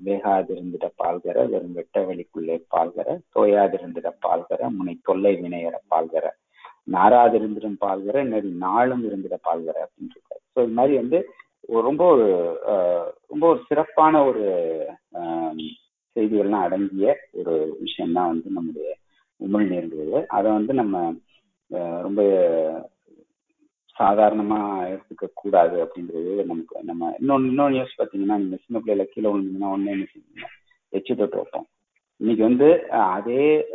வேகாதிருந்திட 0.05 0.86
பால்கர 1.01 1.38
வெறும் 1.53 1.74
வெட்ட 1.78 2.03
வெளிக்குள்ளே 2.09 2.55
பால்கர 2.76 3.17
தோயாதிருந்திட 3.36 4.09
பால்கர 4.26 4.70
முனை 4.78 4.93
தொல்லை 5.07 5.34
வினையற 5.43 5.76
பால்கர. 5.93 6.28
நாராதிருந்திடும் 6.91 7.81
பால்கர 7.85 8.23
நெறி 8.23 8.49
நாளும் 8.65 9.03
இருந்திட 9.07 9.35
பால்கர 9.47 9.77
அப்படின்னு 9.85 10.15
இருக்காரு. 10.15 10.43
ஸோ 10.53 10.59
இது 10.65 10.73
மாதிரி 10.79 10.95
வந்து 11.01 11.19
ரொம்ப 11.87 12.03
ஒரு 12.13 12.27
ரொம்ப 13.31 13.43
ஒரு 13.47 13.59
சிறப்பான 13.69 14.21
ஒரு 14.29 14.43
செய்திகள்லாம் 16.15 16.65
அடங்கிய 16.67 17.09
ஒரு 17.39 17.55
விஷயம் 17.79 18.15
தான் 18.17 18.31
வந்து 18.31 18.49
நம்முடைய 18.49 18.87
உமிழ்நீர்ங்கிறது 19.39 20.19
அதை 20.37 20.47
வந்து 20.51 20.73
நம்ம 20.73 21.03
ரொம்ப 22.05 22.21
சாதாரணமா 23.95 24.59
எடுத்துக்க 24.91 25.27
கூடாது 25.33 25.77
அப்படின்றது 25.85 26.33
நமக்கு 26.51 26.83
நம்ம 26.83 27.11
இன்னொன்னு 27.19 27.49
இன்னொன்று 27.51 27.75
நியூஸ் 27.75 27.97
பார்த்தீங்கன்னா 27.97 28.37
நீங்கள் 28.43 28.63
சின்ன 28.65 28.79
பிள்ளைல 28.79 29.05
கீழே 29.13 29.29
விழுந்தீங்கன்னா 29.31 29.73
ஒன்னே 29.75 29.93
என்ன 29.95 30.05
செய்வீங்க? 30.11 30.45
எச்சு 30.93 31.13
தொட்டு 31.15 31.39
வைப்போம். 31.39 31.67
இன்னைக்கு 32.20 32.43
வந்து 32.43 32.89
அதே 32.89 33.65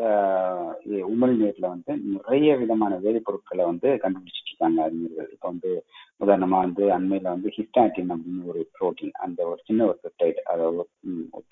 உமிழ் 0.86 1.36
நீர்ல 1.40 1.66
வந்து 1.68 1.92
நிறைய 2.04 2.56
விதமான 2.56 2.96
வேதிப்பொருட்களை 2.96 3.64
வந்து 3.64 3.88
கண்டுபிடிச்சிட்டு 3.88 4.48
இருக்காங்க 4.48 4.82
அறிஞர்கள். 4.82 5.28
இப்போ 5.32 5.48
வந்து 5.48 5.84
உதாரணமா 6.20 6.58
வந்து 6.58 6.84
அண்மையில 6.86 7.22
வந்து 7.22 7.52
ஹிஸ்டாட்டின் 7.56 8.10
அப்படின்னு 8.10 8.44
ஒரு 8.44 8.70
புரோட்டீன் 8.74 9.10
அந்த 9.10 9.46
ஒரு 9.46 9.60
சின்ன 9.64 9.84
ஒரு 9.84 9.98
பெப்டைட் 10.02 10.34
அதாவது 10.34 10.88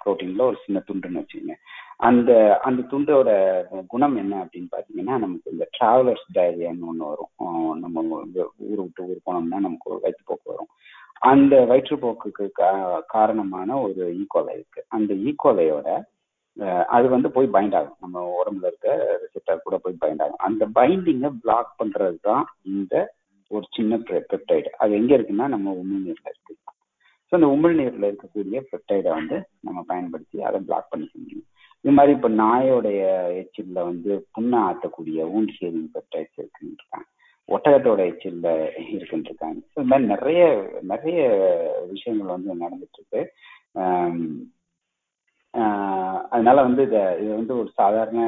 புரோட்டீன்ல 0.05 0.41
ஒரு 0.41 0.57
சின்ன 0.67 0.83
துண்டுன்னு 0.87 1.21
வச்சுக்கோங்க. 1.21 1.57
அந்த 1.97 2.59
அந்த 2.59 2.83
துண்டோட 2.83 3.31
குணம் 3.87 4.17
என்ன 4.17 4.45
அப்படின்னு 4.45 4.69
பாத்தீங்கன்னா 4.77 5.19
நமக்கு 5.25 5.51
இந்த 5.51 5.69
டிராவலர்ஸ் 5.79 6.29
டயரியான்னு 6.35 6.91
ஒன்று 6.93 7.05
வரும். 7.07 7.81
நம்ம 7.81 8.17
வந்து 8.17 8.51
ஊர் 8.57 8.81
விட்டு 8.81 9.03
ஊர் 9.05 9.19
போனோம்னா 9.27 9.59
நமக்கு 9.67 9.91
ஒரு 9.91 10.01
வயிற்றுப்போக்கு 10.03 10.49
வரும். 10.51 10.73
அந்த 11.21 11.57
வயிற்றுப்போக்குக்கு 11.69 12.49
கா- 12.61 13.01
காரணமான 13.07 13.79
ஒரு 13.79 13.95
e 13.95 14.21
ஈக்கோலை 14.21 14.51
இருக்கு. 14.51 14.85
அந்த 14.89 15.15
e 15.15 15.35
ஈக்கோலையோட 15.35 15.89
அது 16.97 17.07
வந்து 17.09 17.29
போய் 17.37 17.47
பைண்ட் 17.55 17.77
ஆகும். 17.79 17.99
நம்ம 18.01 18.25
உடம்புல 18.41 18.69
இருக்க 18.71 18.89
ரிசெப்டர் 19.23 19.65
கூட 19.67 19.77
போய் 19.85 20.01
பைண்ட் 20.03 20.23
ஆகும். 20.25 20.43
அந்த 20.49 20.65
பைண்டிங்கை 20.79 21.31
பிளாக் 21.45 21.71
பண்றது 21.81 22.19
தான் 22.29 22.45
இந்த 22.73 22.95
ஒரு 23.51 23.67
சின்ன 23.77 23.97
பெப்டைடு 24.09 24.71
அது 24.83 24.93
எங்க 25.01 25.13
இருக்குன்னா 25.17 25.47
நம்ம 25.55 25.73
உமிழ்நீரில் 25.83 26.31
இருக்கு. 26.33 26.55
ஸோ 27.29 27.37
அந்த 27.39 27.49
உமிழ்நீர்ல 27.55 28.09
இருக்கக்கூடிய 28.11 28.59
பெப்டைடை 28.71 29.11
வந்து 29.19 29.37
நம்ம 29.67 29.79
பயன்படுத்தி 29.91 30.39
அதை 30.49 30.59
பிளாக் 30.69 30.91
பண்ணிக்க 30.93 31.15
முடியும் 31.19 31.47
இது 31.85 31.93
மாதிரி 31.97 32.13
இப்போ 32.17 32.29
நாயோடைய 32.41 33.03
எச்சில்ல 33.41 33.79
வந்து 33.91 34.11
புண்ணை 34.35 34.59
ஆற்றக்கூடிய 34.69 35.25
ஊண்ட் 35.37 35.55
ஹீலிங் 35.57 35.89
பெப்டைட்ஸ் 35.95 36.39
இருக்குன்னு 36.39 36.77
இருக்காங்க 36.79 37.09
ஒட்டகத்தோட 37.49 38.01
எச்சில்ல 38.11 38.49
இருக்குன்னு 38.93 39.31
இருக்காங்க 39.31 39.59
ஸோ 39.73 39.79
இந்த 39.83 39.91
மாதிரி 39.93 40.07
நிறைய 40.15 40.43
நிறைய 40.93 41.23
விஷயங்கள் 41.93 42.35
வந்து 42.35 42.63
நடந்துட்டு 42.65 42.99
இருக்கு. 43.01 43.23
அதனால 46.31 46.63
வந்து 46.63 46.83
இத 46.83 47.19
இது 47.21 47.35
வந்து 47.35 47.59
ஒரு 47.59 47.71
சாதாரண 47.75 48.21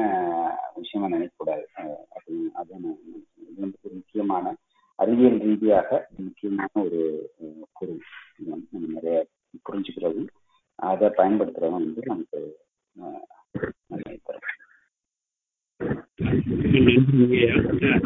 விஷயமா 0.75 1.17
நினைக்கக்கூடாது. 1.17 1.65
ஆஹ் 1.75 2.03
அது 2.09 2.31
அது 2.53 2.69
நான் 2.69 2.99
நினைக்கிறேன். 3.05 3.49
இது 3.51 3.61
வந்து 3.61 3.77
ஒரு 3.81 3.93
முக்கியமான 3.93 4.55
அறிவியல் 4.99 5.39
ரீதியாக 5.39 6.07
முக்கியமான 6.17 6.69
ஒரு 6.73 7.31
பொருள். 7.73 7.99
இது 8.37 8.49
வந்து 8.49 8.67
நம்ம 8.69 8.87
நிறைய 8.93 9.27
புரிஞ்சுக்கிறது. 9.69 10.27
அதை 10.75 11.07
பயன்படுத்துறதும் 11.07 11.71
வந்து 11.71 12.01
நமக்கு 12.05 12.57
தரும். 14.23 14.39
அஹ் 14.39 14.53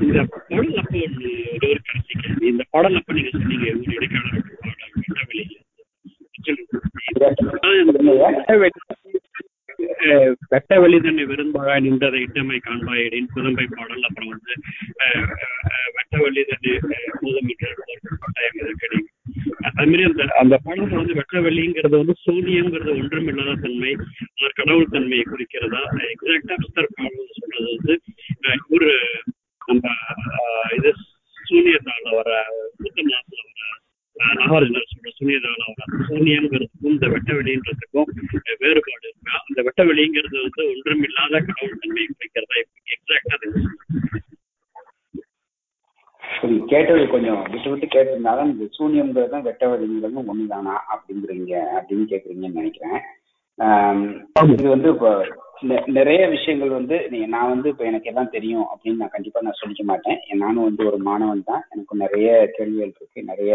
இந்த 0.02 0.24
பாடல் 0.50 0.78
அப்போ 0.78 0.98
ஒரே 0.98 1.70
ஒரு 1.70 1.82
கடைசி 1.84 2.14
கேள்வி 2.22 2.48
இந்த 2.48 2.64
பாடல் 2.70 2.96
அப்ப 2.96 3.14
நீங்க 3.14 3.30
சொன்னீங்க 3.32 3.68
இடைக்கால 3.68 4.28
வெட்ட 10.52 10.74
வெளி 10.82 10.98
தன்னை 11.00 11.24
விரும்பாய் 11.30 11.84
நின்றதை 11.86 12.20
இட்டமை 12.26 12.58
காண்பாயிடின் 12.62 13.32
புதம்பை 13.34 13.66
பாடல் 13.72 14.08
அப்புறம் 14.08 14.32
வந்து 14.34 14.54
வெட்ட 15.98 16.16
வெளி 16.24 16.44
தன்னை 16.52 16.74
பூதமிட்டு 17.18 17.70
கட்டாயம் 18.18 18.60
இதற்கடி 18.62 19.00
அது 19.70 19.88
மாதிரி 19.88 20.06
அந்த 20.10 20.24
அந்த 20.42 20.56
பாடல்கள் 20.64 21.02
வந்து 21.02 21.18
வெட்ட 21.20 21.42
வெளிங்கிறது 21.46 21.96
வந்து 22.02 22.16
சூரியங்கிறது 22.24 22.92
ஒன்றும் 22.96 23.30
இல்லாத 23.32 23.56
தன்மை 23.64 23.92
ஒரு 24.40 24.52
கடவுள் 24.60 24.94
தன்மையை 24.94 25.26
குறிக்கிறதா? 25.26 25.82
எக்ஸாக்டா 26.10 26.56
மிஸ்டர் 26.64 26.90
பாடல் 26.96 27.38
சொல்றது 27.40 27.70
வந்து 27.72 27.96
ஒரு 28.76 28.90
நம்ம 29.70 29.88
இது 30.78 30.92
சூரியத்தால 31.38 32.16
வர 32.18 32.30
புத்த 32.80 33.00
மாசத்துல 33.06 33.46
வர 33.50 33.78
நாகார்ஜுனர் 34.20 34.88
வர 35.80 35.98
சூனியம்ங்கிறதுக்கும் 36.10 36.94
இந்த 36.94 37.08
வெட்ட 37.14 37.30
வெளின்றதுக்கும் 37.40 38.10
வேறுபாடு 38.64 39.06
இருக்கு 39.08 39.38
அந்த 39.42 39.62
வெட்ட 39.68 39.84
வெளிங்கிறது 39.90 40.38
வந்து 40.46 40.64
ஒன்றும் 40.72 41.06
இல்லாத 41.10 41.42
கடவுள் 41.50 41.82
தன்மையை 41.84 42.08
குறிக்கிறதா 42.10 42.58
எக்ஸாக்டா 42.96 43.38
சரி 46.24 46.58
கேட்டது 46.72 47.04
கொஞ்சம் 47.14 47.40
விட்டு 47.54 47.70
விட்டு 47.72 47.88
கேட்டிருந்தாலும் 47.94 48.52
இந்த 48.52 48.66
சூன்யம்ங்கிறதும் 48.76 49.46
வெட்ட 49.48 49.64
வழிங்கிறதும் 49.72 50.30
ஒண்ணுதானா 50.32 50.76
அப்படிங்கிறீங்க 50.94 51.54
அப்படின்னு 51.78 52.06
கேக்குறீங்கன்னு 52.12 52.60
நினைக்கிறேன். 52.62 53.00
இது 54.54 54.68
வந்து 54.74 54.90
இப்போ 54.94 55.10
நிறைய 55.98 56.22
விஷயங்கள் 56.36 56.72
வந்து 56.78 56.96
நான் 57.34 57.52
வந்து 57.54 57.68
இப்போ 57.72 57.86
எனக்கு 57.90 58.10
எல்லாம் 58.12 58.32
தெரியும் 58.36 58.68
அப்படின்னு 58.72 59.02
நான் 59.02 59.16
கண்டிப்பா 59.16 59.44
நான் 59.48 59.60
சொல்லிக்க 59.62 59.84
மாட்டேன். 59.92 60.20
நானும் 60.44 60.68
வந்து 60.68 60.84
ஒரு 60.90 61.00
மாணவன் 61.10 61.48
தான். 61.50 61.64
எனக்கு 61.74 61.96
நிறைய 62.04 62.30
கேள்விகள் 62.58 62.94
இருக்கு 62.98 63.30
நிறைய 63.32 63.54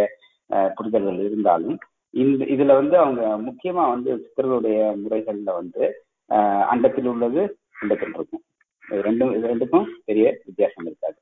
புரிதல்கள் 0.77 1.21
இருந்தாலும் 1.25 1.77
இந்த 2.15 2.45
இதுல 2.55 2.73
வந்து 2.75 2.97
அவங்க 2.99 3.23
முக்கியமா 3.47 3.85
வந்து 3.91 4.11
சித்தர்களுடைய 4.21 4.75
முறைகள்ல 5.01 5.53
வந்து 5.57 5.83
அஹ், 6.31 6.65
அண்டத்தில் 6.73 7.09
உள்ளது 7.09 7.41
அண்டத்தில் 7.77 8.15
இருக்கும். 8.15 8.43
இது 8.85 9.01
ரெண்டும் 9.03 9.33
இது 9.35 9.51
ரெண்டுக்கும் 9.51 9.89
பெரிய 10.05 10.27
வித்தியாசம் 10.47 10.87
இருக்காது. 10.87 11.17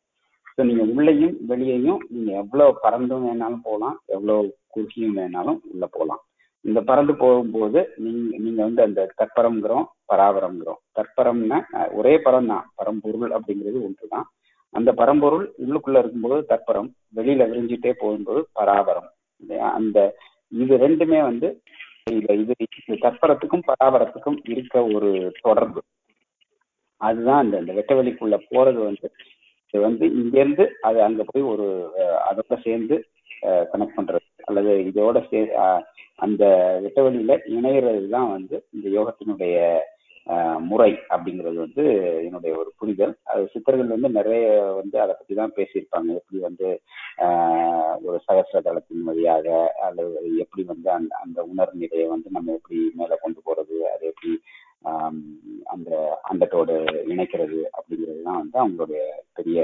ஸோ 0.53 0.65
நீங்க 0.69 0.85
உள்ளேயும் 0.93 1.37
வெளியேயும் 1.49 2.01
நீங்க 2.11 2.31
எவ்வளவு 2.41 2.73
பறந்தும் 2.85 3.25
வேணாலும் 3.27 3.65
போகலாம் 3.65 3.97
எவ்வளவு 4.09 4.43
குறுகியும் 4.69 5.17
வேணாலும் 5.19 5.61
உள்ள 5.71 5.87
போகலாம். 5.89 6.23
இந்த 6.65 6.81
பறந்து 6.89 7.15
போகும்போது 7.17 7.81
நீங்க 8.05 8.37
நீங்க 8.39 8.61
வந்து 8.63 8.83
அந்த 8.83 9.07
தற்பரம்ங்கிறோம் 9.19 9.87
பராபரம்ங்கிறோம். 10.11 10.81
தற்பரம்னா 10.97 11.59
ஒரே 11.95 12.15
பரம் 12.25 12.51
தான் 12.53 12.67
பரம்பொருள் 12.77 13.35
அப்படிங்கிறது 13.37 13.79
ஒன்று 13.85 14.07
தான் 14.09 14.27
அந்த 14.75 14.91
பரம்பொருள் 14.99 15.47
உள்ளுக்குள்ள 15.63 16.01
இருக்கும்போது 16.01 16.43
தற்பரம் 16.47 16.89
வெளியில 17.15 17.47
விரிஞ்சிட்டே 17.49 17.93
போகும்போது 17.99 18.41
பராபரம் 18.57 19.09
இல்லையா? 19.43 19.67
அந்த 19.79 19.99
இது 20.53 20.75
ரெண்டுமே 20.85 21.21
வந்து 21.25 21.49
இது 22.13 22.35
இது 22.37 22.55
தற்பரத்துக்கும் 23.03 23.67
பராபரத்துக்கும் 23.69 24.39
இருக்க 24.53 24.77
ஒரு 24.95 25.11
தொடர்பு. 25.43 25.81
அதுதான் 27.01 27.43
அந்த 27.43 27.57
இந்த 27.61 27.73
வெட்டவெளிக்குள்ள 27.79 28.37
போறது 28.49 28.81
வந்து 28.85 29.07
இது 29.75 29.83
வந்து 29.85 30.05
இங்க 30.17 30.37
இருந்து 30.41 30.65
அது 30.83 30.99
அங்க 31.03 31.23
போய் 31.29 31.45
ஒரு 31.53 31.67
அதோட 32.27 32.57
சேர்ந்து 32.65 32.97
கனெக்ட் 33.71 33.97
பண்றது. 33.97 34.21
அல்லது 34.49 34.73
இதோட 34.89 35.19
சே 35.29 35.39
அஹ், 35.63 35.83
அந்த 36.19 36.43
வெட்டவெளியில 36.85 37.33
இணையிறது 37.55 38.05
தான் 38.11 38.29
வந்து 38.31 38.57
இந்த 38.73 38.87
யோகத்தினுடைய 38.97 39.57
முறை 40.71 40.91
அப்படிங்கிறது 41.15 41.59
வந்து 41.65 41.85
என்னுடைய 42.27 42.53
ஒரு 42.61 42.71
புரிதல். 42.81 43.15
அது 43.31 43.43
சித்தர்கள் 43.53 43.95
வந்து 43.95 44.11
நிறைய 44.19 44.43
வந்து 44.81 44.97
அதை 45.05 45.13
பத்தி 45.15 45.35
தான் 45.41 45.55
பேசியிருப்பாங்க. 45.59 46.11
எப்படி 46.21 46.39
வந்து 46.49 46.69
ஒரு 48.07 48.19
சகசிர 48.27 48.61
தளத்தின் 48.67 49.07
வழியாக 49.09 49.47
அல்லது 49.87 50.31
எப்படி 50.45 50.65
வந்து 50.73 50.91
அந்த 50.99 51.13
அந்த 51.25 51.39
உணர்நிலையை 51.53 52.07
வந்து 52.15 52.31
நம்ம 52.37 52.53
எப்படி 52.59 52.81
மேலே 53.01 53.19
கொண்டு 53.25 53.41
போறது 53.49 53.79
அது 53.93 54.05
எப்படி 54.13 54.33
அந்த 55.75 55.91
அண்டத்தோடு 56.31 56.77
இணைக்கிறது 57.15 57.61
அப்படிங்கிறது 57.77 58.23
தான் 58.29 58.41
வந்து 58.43 58.59
அவங்களுடைய 58.65 59.03
பெரிய 59.39 59.59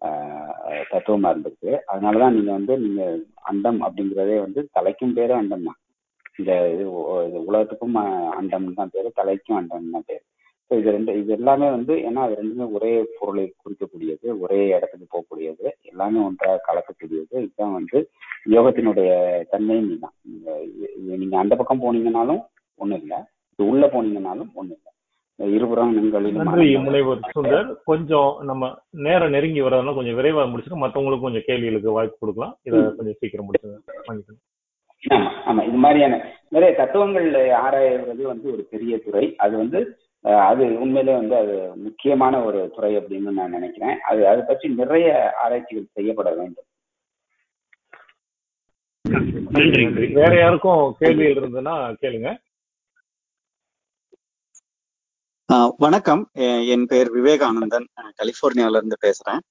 தத்துவமாக 0.00 0.92
தத்துவமா 0.92 1.30
இருந்திருக்கு. 1.32 1.72
அதனாலதான் 1.92 2.36
நீங்க 2.36 2.50
வந்து 2.58 2.74
நீங்க 2.84 3.02
அண்டம் 3.50 3.80
அப்படிங்கிறதே 3.86 4.36
வந்து 4.46 4.60
தலைக்கும் 4.76 5.16
பேரே 5.18 5.34
அண்டம் 5.40 5.66
தான் 5.68 5.78
இந்த 6.38 6.52
இது 6.74 6.84
உலகத்துக்கும் 7.42 7.96
ஆஹ், 8.00 8.30
அண்டம் 8.36 8.68
தான் 8.74 8.92
பேரு 8.92 9.08
தலைக்கும் 9.16 9.58
அண்டம் 9.58 9.90
தான் 9.90 10.06
பேரு. 10.06 10.22
ஸோ 10.70 10.78
இது 10.78 10.94
ரெண்டு 10.94 11.12
இது 11.18 11.32
எல்லாமே 11.32 11.66
வந்து 11.70 11.94
ஏன்னா 12.06 12.20
அது 12.22 12.38
ரெண்டுமே 12.38 12.66
ஒரே 12.72 12.90
பொருளை 13.16 13.42
குறிக்கக்கூடியது 13.56 14.26
ஒரே 14.42 14.60
இடத்துக்கு 14.70 15.06
போகக்கூடியது 15.08 15.64
எல்லாமே 15.84 16.20
ஒன்றாக 16.26 16.62
கலக்கக்கூடியது. 16.68 17.34
இதுதான் 17.40 17.74
வந்து 17.74 17.98
யோகத்தினுடைய 18.54 19.10
தன்மையும் 19.50 19.88
இதுதான். 19.88 20.14
நீங்க 20.26 20.48
இது- 20.70 20.92
இது 20.98 21.18
நீங்க 21.18 21.36
அந்த 21.38 21.56
பக்கம் 21.56 21.82
போனீங்கனாலும் 21.82 22.40
ஒண்ணும் 22.80 23.02
இல்லை. 23.02 23.18
இது 23.52 23.68
உள்ள 23.68 23.84
போனீங்கனாலும் 23.88 24.50
ஒண்ணும் 24.54 24.78
இல்லை. 24.78 24.88
இருபுறம் 25.38 25.92
நன்றி 26.38 26.66
முனைவர் 26.80 27.22
சுந்தர். 27.30 27.68
கொஞ்சம் 27.86 28.32
நம்ம 28.48 28.64
நேரம் 29.06 29.34
நெருங்கி 29.34 29.60
வரதுனால 29.62 29.94
கொஞ்சம் 29.94 30.18
விரைவா 30.18 30.42
முடிச்சுட்டு 30.50 30.82
மத்தவங்களுக்கு 30.82 31.26
கொஞ்சம் 31.26 31.46
கேள்விகளுக்கு 31.46 31.96
வாய்ப்பு 31.96 32.18
கொடுக்கலாம். 32.18 32.54
இதை 32.66 32.80
கொஞ்சம் 32.98 33.18
சீக்கிரம் 33.20 33.46
முடிச்சுங்க 33.46 33.78
வாங்கிக்கணும் 34.02 34.42
ஆமா 35.02 35.30
ஆமா. 35.50 35.62
இது 35.68 35.78
மாதிரியான 35.84 36.16
நிறைய 36.54 36.72
தத்துவங்கள் 36.78 37.28
ஆராய்வது 37.64 38.22
வந்து 38.32 38.46
ஒரு 38.54 38.62
பெரிய 38.72 38.94
துறை. 39.04 39.24
அது 39.44 39.54
வந்து 39.56 39.80
அது 40.48 40.64
உண்மையிலே 40.82 41.14
வந்து 41.20 41.34
அது 41.36 41.54
முக்கியமான 41.86 42.34
ஒரு 42.48 42.60
துறை 42.74 42.90
அப்படின்னு 42.98 43.30
நான் 43.38 43.56
நினைக்கிறேன். 43.56 43.96
அது 44.10 44.20
அதை 44.32 44.42
பற்றி 44.50 44.66
நிறைய 44.80 45.08
ஆராய்ச்சிகள் 45.44 45.94
செய்யப்பட 45.98 46.30
வேண்டும். 46.34 46.68
நன்றி 49.54 49.80
நன்றி 49.84 50.06
வேற 50.20 50.32
யாருக்கும் 50.40 50.84
கேள்விகள் 51.00 51.38
இருந்ததுன்னா 51.38 51.74
கேளுங்க. 52.02 52.30
வணக்கம். 55.84 56.22
என் 56.74 56.86
பெயர் 56.86 57.10
விவேகானந்தன். 57.16 57.86
கலிபோர்னியால 58.18 58.78
இருந்து 58.80 58.96
பேசுறேன். 59.06 59.42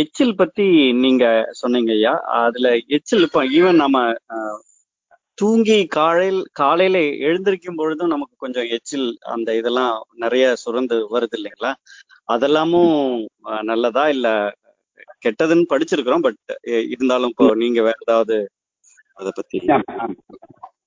எச்சில் 0.00 0.36
பத்தி 0.36 0.66
நீங்க 1.00 1.24
சொன்னீங்க 1.60 1.92
ஐயா. 1.92 2.12
அதுல 2.40 2.68
எச்சில் 2.96 3.26
இப்போ 3.26 3.42
ஈவன் 3.56 3.82
நம்ம 3.82 3.98
தூங்கி 5.38 5.78
காலையில் 5.96 6.40
காலையில 6.60 6.98
எழுந்திருக்கும் 7.26 7.78
பொழுதும் 7.78 8.12
நமக்கு 8.14 8.34
கொஞ்சம் 8.38 8.68
எச்சில் 8.76 9.08
அந்த 9.34 9.48
இதெல்லாம் 9.54 9.94
நிறைய 10.16 10.44
சுரந்து 10.62 10.96
வருது 11.14 11.36
இல்லைங்களா? 11.38 11.72
அதெல்லாமும் 12.28 12.94
நல்லதா 13.70 14.04
இல்ல 14.14 14.28
கெட்டதுன்னு 15.24 15.70
படிச்சிருக்கிறோம் 15.72 16.26
பட் 16.26 16.40
இருந்தாலும் 16.94 17.32
இப்போ 17.32 17.48
நீங்க 17.62 17.80
வேற 17.82 17.98
ஏதாவது 18.06 18.36
அதை 19.18 19.30
பத்தி 19.36 19.58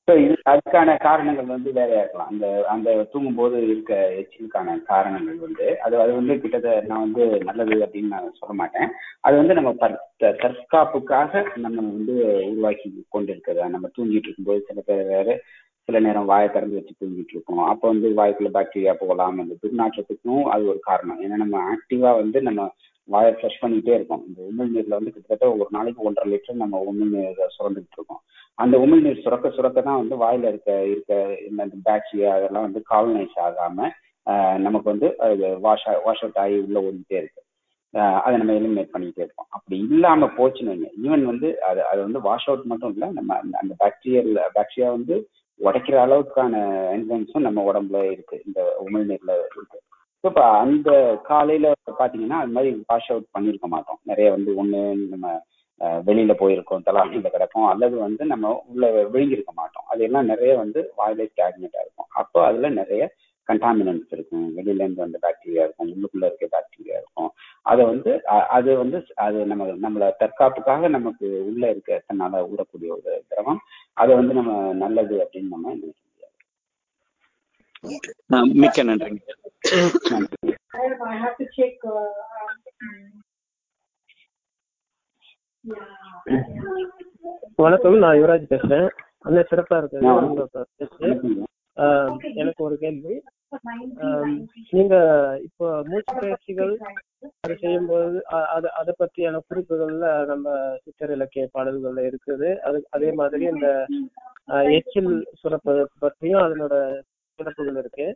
ஸோ 0.09 0.17
இது 0.17 0.35
அதுக்கான 0.45 0.99
காரணங்கள் 0.99 1.45
வந்து 1.45 1.71
வேறையா 1.71 1.99
இருக்கலாம். 1.99 2.29
அந்த 2.29 2.65
அந்த 2.67 3.07
தூங்கும்போது 3.11 3.67
இருக்க 3.67 3.93
எச்சிலுக்கான 4.15 4.83
காரணங்கள் 4.83 5.37
வந்து 5.37 5.79
அது 5.79 6.01
அது 6.01 6.13
வந்து 6.13 6.39
கிட்டத்தட்ட 6.39 6.87
நான் 6.87 6.99
வந்து 6.99 7.43
நல்லது 7.43 7.85
அப்படின்னு 7.85 8.07
நான் 8.07 8.33
சொல்ல 8.37 8.53
மாட்டேன். 8.53 8.87
அது 9.21 9.37
வந்து 9.37 9.53
நம்ம 9.53 9.73
தற்- 9.73 9.99
தற்காப்புக்காக 10.41 11.33
நம்ம 11.57 11.77
வந்து 11.89 12.15
உருவாக்கி 12.49 13.05
கொண்டிருக்கிறதா? 13.11 13.67
நம்ம 13.69 13.89
தூங்கிட்டு 13.97 14.27
இருக்கும்போது 14.27 14.65
சில 14.67 14.81
பேர் 14.85 15.03
வேறு 15.07 15.35
சில 15.89 15.99
நேரம் 15.99 16.25
வாயை 16.25 16.51
திறந்து 16.51 16.75
வச்சு 16.75 16.93
தூங்கிட்டு 17.01 17.33
இருக்கோம் 17.33 17.65
அப்போ 17.67 17.87
வந்து 17.87 18.07
வாய்க்குள்ள 18.15 18.49
பாக்டீரியா 18.49 18.93
போகலாம் 18.93 19.39
அந்த 19.39 19.55
துர்நாற்றத்துக்கும் 19.63 20.43
அது 20.45 20.67
ஒரு 20.67 20.79
காரணம். 20.81 21.21
ஏன்னா 21.21 21.35
நம்ம 21.35 21.57
ஆக்டிவா 21.71 22.15
வந்து 22.15 22.41
நம்ம 22.41 22.63
வாயை 23.13 23.31
ஃப்ரெஷ் 23.37 23.61
பண்ணிக்கிட்டே 23.61 23.95
இருக்கோம். 23.97 24.23
இந்த 24.27 24.39
உமிழ் 24.49 24.71
நீரில் 24.73 24.97
வந்து 24.97 25.13
கிட்டத்தட்ட 25.13 25.45
ஒரு 25.53 25.69
நாளைக்கு 25.77 26.05
ஒன்றரை 26.07 26.27
லிட்டர் 26.33 26.61
நம்ம 26.63 26.81
உமிழ்நீர் 26.91 27.41
சுரந்துக்கிட்டு 27.57 27.97
இருக்கோம். 27.99 28.21
அந்த 28.63 28.75
உமிழ்நீர் 28.85 29.23
சுரக்க 29.25 29.49
சுரக்க 29.57 29.79
தான் 29.87 29.99
வந்து 30.01 30.15
வாயில 30.23 30.49
இருக்க 30.51 30.71
இருக்க 30.93 31.13
இந்த 31.49 31.65
பாக்டீரியா 31.89 32.31
அதெல்லாம் 32.37 32.67
வந்து 32.67 32.81
காலனைஸ் 32.93 33.37
ஆகாம 33.47 33.89
நமக்கு 34.65 34.87
வந்து 34.93 35.07
அது 35.25 35.45
வாஷ் 35.65 35.85
வாஷ் 36.07 36.23
அவுட் 36.25 36.41
ஆகி 36.43 36.57
உள்ள 36.65 36.77
ஓடிக்கிட்டே 36.87 37.19
இருக்கு. 37.21 37.41
அதை 38.25 38.33
நம்ம 38.39 38.55
எலிமினேட் 38.59 38.93
பண்ணிக்கிட்டே 38.93 39.23
இருக்கோம். 39.25 39.49
அப்படி 39.55 39.75
இல்லாம 39.85 40.27
போச்சுன்னு 40.37 40.73
வைங்க. 40.73 40.89
ஈவன் 41.05 41.23
வந்து 41.31 41.49
அது 41.69 41.81
அது 41.91 41.99
வந்து 42.07 42.19
வாஷ் 42.27 42.47
அவுட் 42.49 42.69
மட்டும் 42.71 42.93
இல்லை 42.95 43.07
நம்ம 43.17 43.37
அந்த 43.43 43.55
அந்த 43.61 43.75
பாக்டீரியல் 43.83 44.31
பாக்டீரியா 44.57 44.89
வந்து 44.97 45.15
உடைக்கிற 45.59 45.95
அளவுக்கான 46.05 46.53
என்சைம்ஸும் 46.95 47.45
நம்ம 47.47 47.63
உடம்புல 47.71 48.01
இருக்கு. 48.13 48.35
இந்த 48.47 48.59
உமிழ்நீர்ல 48.85 49.33
இருக்கு. 49.39 49.79
இப்போ 50.23 50.43
அந்த 50.61 50.89
காலையில 51.29 51.67
பாத்தீங்கன்னா 51.99 52.39
அது 52.43 52.51
மாதிரி 52.55 52.71
வாஷ் 52.89 53.11
அவுட் 53.13 53.33
பண்ணியிருக்க 53.35 53.67
மாட்டோம். 53.73 53.99
நிறைய 54.09 54.27
வந்து 54.35 54.51
ஒண்ணு 54.61 54.79
நம்ம 55.13 55.27
வெளியில் 55.81 56.05
வெளியில 56.07 56.33
போயிருக்கோம் 56.41 56.85
தலாசியில 56.87 57.27
கிடக்கும் 57.35 57.67
அல்லது 57.71 57.95
வந்து 58.05 58.23
நம்ம 58.25 58.51
உள்ள 58.71 58.85
விழுங்கியிருக்க 59.13 59.51
மாட்டோம். 59.61 59.85
அது 59.91 60.01
எல்லாம் 60.07 60.29
நிறைய 60.31 60.53
வந்து 60.57 60.79
வாயில 60.97 61.27
ஸ்டாக்னேட்டா 61.31 61.79
இருக்கும். 61.83 62.09
அப்போ 62.21 62.39
அதுல 62.47 62.69
நிறைய 62.79 63.03
கண்டாமினன்ஸ் 63.47 64.11
இருக்கும். 64.15 64.47
வெளியில 64.57 64.83
இருந்து 64.83 65.03
வந்த 65.05 65.19
பாக்டீரியா 65.25 65.63
இருக்கும். 65.65 65.91
உள்ளுக்குள்ள 65.93 66.25
இருக்க 66.29 66.47
பாக்டீரியா 66.55 66.97
இருக்கும். 67.01 67.31
அதை 67.65 67.83
வந்து 67.91 68.11
அது 68.57 68.69
வந்து 68.77 68.97
அது 69.25 69.39
நம்ம 69.45 69.69
நம்மள 69.85 70.11
தற்காப்புக்காக 70.23 70.89
நமக்கு 70.97 71.27
உள்ள 71.49 71.63
இருக்க 71.73 72.01
தன்னால் 72.07 72.45
ஊறக்கூடிய 72.51 72.91
ஒரு 72.97 73.13
திரவம் 73.31 73.61
அதை 73.93 74.11
வந்து 74.15 74.35
நம்ம 74.39 74.51
நல்லது 74.83 75.15
அப்படின்னு 75.23 75.53
நம்ம 75.55 75.73
நினைக்க 75.73 76.08
um, 77.83 77.91
yeah. 85.63 85.83
வணக்கம் 87.55 87.97
நான் 87.97 88.17
யுவராஜ் 88.17 88.45
பேசுறேன். 88.49 88.89
அந்த 89.17 89.47
சிறப்பா. 89.51 89.77
ஆஹ் 91.77 92.33
எனக்கு 92.33 92.63
ஒரு 92.63 92.77
கேள்வி. 92.77 93.21
ஆஹ் 93.95 94.45
நீங்க 94.69 94.95
இப்போ 95.43 95.83
மூச்சு 95.85 96.15
பயிற்சிகள் 96.19 96.77
அது 97.39 97.57
செய்யும்போது 97.57 98.25
அது 98.25 98.73
அதை 98.73 98.93
பற்றியான 98.99 99.39
குறிப்புகள்ல 99.49 100.25
நம்ம 100.25 100.75
சித்தர் 100.83 101.11
இலக்கிய 101.11 101.49
பாடல்கள்ல 101.53 102.11
இருக்குது. 102.11 102.57
அது 102.57 102.87
அதே 102.89 103.11
மாதிரி 103.11 103.45
இந்த 103.45 103.85
எச்சில் 104.47 105.27
சுரப்பது 105.33 105.85
பற்றியும் 105.99 106.41
அதனோட 106.41 107.01
சிறப்புகள் 107.39 107.77
இருக்கு. 107.77 108.07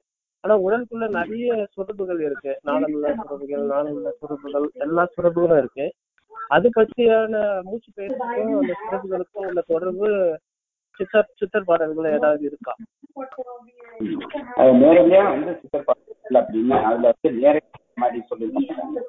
ஆனா 0.44 0.54
உடலுக்குள்ள 0.60 1.06
நிறைய 1.12 1.48
சுரப்புகள் 1.76 2.22
இருக்கு. 2.22 2.54
நாளமுள்ள 2.66 3.10
சுரப்புகள் 3.20 3.66
நாளமுள்ள 3.68 4.10
சுரப்புகள் 4.20 4.66
எல்லா 4.82 5.04
சுரப்புகளும் 5.14 5.58
இருக்கு. 5.58 5.86
அது 6.50 6.68
பற்றியான 6.76 7.34
மூச்சு 7.64 7.90
பயிற்சிக்கும் 7.96 8.58
அந்த 8.58 8.74
சுரப்புகளுக்கும் 8.82 9.46
உள்ள 9.46 9.62
தொடர்பு 9.68 10.10
சித்தர் 11.00 11.30
சித்தர் 11.40 11.64
பாடல்கள் 11.64 12.14
ஏதாவது 12.14 12.44
இருக்கா? 12.46 12.74
அது 14.58 14.72
நேரடியா 14.82 15.22
வந்து 15.30 15.54
சித்தர் 15.62 15.86
பாடல் 15.86 16.40
அப்படின்னா 16.42 16.78
அதுல 16.84 17.14
வந்து 17.14 17.32
நேரடி 17.40 17.70
மாதிரி 17.96 18.20
சொல்லியிருக்காங்க. 18.30 19.00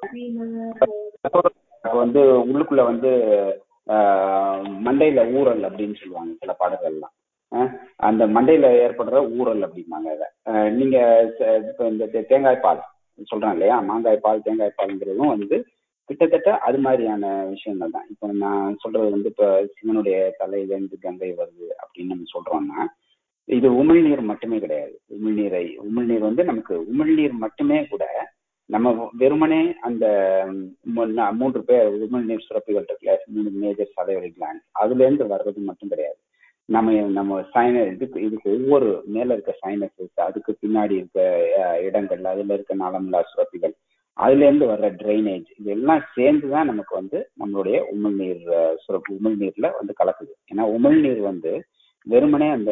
வந்து 1.83 2.21
உள்ளுக்குள்ள 2.45 2.83
வந்து 2.83 3.11
ஆஹ், 3.87 4.61
மண்டையில 4.85 5.23
ஊறல் 5.35 5.63
அப்படின்னு 5.67 5.99
சொல்லுவாங்க 5.99 6.31
சில 6.39 6.51
பாடல்கள்லாம். 6.59 7.11
ஆ 7.51 7.59
அந்த 8.07 8.23
மண்டையில 8.35 8.67
ஏற்படுற 8.83 9.17
ஊறல் 9.35 9.65
அப்படிம்பாங்க 9.65 10.07
அதை. 10.15 10.27
ஆஹ், 10.49 10.69
நீங்க 10.77 10.97
இந்த 11.91 12.03
தேங்காய் 12.29 12.63
பால் 12.65 12.81
சொல்றேன் 13.27 13.55
இல்லையா? 13.55 13.75
மாங்காய் 13.89 14.23
பால் 14.23 14.45
தேங்காய் 14.45 14.77
பால்ங்கிறதும் 14.79 15.33
வந்து 15.33 15.57
கிட்டத்தட்ட 16.09 16.49
அது 16.65 16.77
மாதிரியான 16.77 17.23
விஷயங்கள் 17.51 17.93
தான். 17.93 18.07
இப்போ 18.11 18.25
நான் 18.41 18.75
சொல்றது 18.81 19.07
வந்து 19.13 19.29
இப்போ 19.31 19.47
சிவனுடைய 19.75 20.17
தலையிலேருந்து 20.39 20.97
கங்கை 21.05 21.29
வருது 21.39 21.67
அப்படின்னு 21.81 22.13
நம்ம 22.13 22.27
சொல்றோம்னா 22.33 22.81
இது 23.49 23.67
உமிழ்நீர் 23.79 24.21
மட்டுமே 24.29 24.57
கிடையாது. 24.59 24.93
உமிழ்நீரை 25.15 25.65
உமிழ்நீர் 25.85 26.27
வந்து 26.29 26.43
நமக்கு 26.43 26.75
உமிழ்நீர் 26.91 27.35
மட்டுமே 27.43 27.79
கூட 27.85 28.03
நம்ம 28.69 28.91
வெறுமனே 29.19 29.59
அந்த 29.87 30.05
மூன்று 31.39 31.59
பேர் 31.67 31.89
உமிழ்நீர் 32.05 32.45
சுரப்பிகள் 32.45 32.87
இருக்குல்ல 32.87 33.15
மூணு 33.33 33.49
மேஜர் 33.61 33.95
சதைவழி 33.95 34.31
கிளாண்ட் 34.31 34.63
அதுல 34.81 35.03
இருந்து 35.05 35.25
வர்றது 35.33 35.59
மட்டும் 35.67 35.91
கிடையாது. 35.91 36.19
நம்ம 36.69 36.93
நம்ம 37.09 37.39
சைன 37.53 37.81
இதுக்கு 37.85 38.19
இதுக்கு 38.21 38.47
ஒவ்வொரு 38.49 38.87
மேல 39.05 39.33
இருக்க 39.33 39.51
சைனஸஸ் 39.63 40.23
அதுக்கு 40.27 40.51
பின்னாடி 40.61 40.95
இருக்க 40.97 41.19
இடங்கள் 41.87 42.23
அதுல 42.31 42.53
இருக்க 42.53 42.75
நலமில்லா 42.75 43.21
சுரப்பிகள் 43.31 43.73
அதுல 44.17 44.45
இருந்து 44.45 44.65
வர்ற 44.65 44.87
ட்ரைனேஜ் 45.01 45.49
இதெல்லாம் 45.57 46.03
சேர்ந்து 46.15 46.47
தான் 46.49 46.69
நமக்கு 46.71 46.93
வந்து 46.95 47.19
நம்மளுடைய 47.39 47.77
உமிழ்நீர் 47.93 48.43
சுரப்பு 48.85 49.09
உமிழ்நீர்ல 49.17 49.69
வந்து 49.77 49.93
கலக்குது. 50.01 50.33
ஏன்னா 50.51 50.65
உமிழ்நீர் 50.75 51.21
வந்து 51.21 51.51
வெறுமனே 52.07 52.49
அந்த 52.49 52.71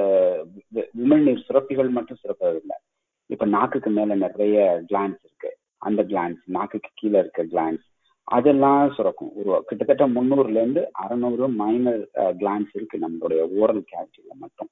உமிழ்நீர் 1.03 1.45
சுரப்பிகள் 1.47 1.89
மட்டும் 1.89 2.21
சுரப்பதில்லை. 2.23 2.77
இப்ப 3.29 3.45
நாக்குக்கு 3.45 3.89
மேல 3.89 4.15
நிறைய 4.15 4.57
கிளான்ஸ் 4.89 5.21
இருக்கு. 5.25 5.51
அந்த 5.77 6.01
கிளான்ஸ் 6.03 6.41
நாக்குக்கு 6.57 6.91
கீழே 6.95 7.17
இருக்க 7.19 7.43
கிளான்ஸ் 7.43 7.85
அதெல்லாம் 8.23 8.91
சுரக்கும். 8.93 9.31
ஒரு 9.35 9.63
கிட்டத்தட்ட 9.67 10.07
முந்நூறுல 10.07 10.49
இருந்து 10.49 10.91
அறநூறு 11.03 11.53
மைனர் 11.53 12.09
கிளான்ஸ் 12.13 12.69
இருக்கு 12.73 12.97
நம்மளுடைய 12.97 13.41
ஓரல் 13.41 13.83
கேவிட்டியில 13.91 14.31
மட்டும். 14.33 14.67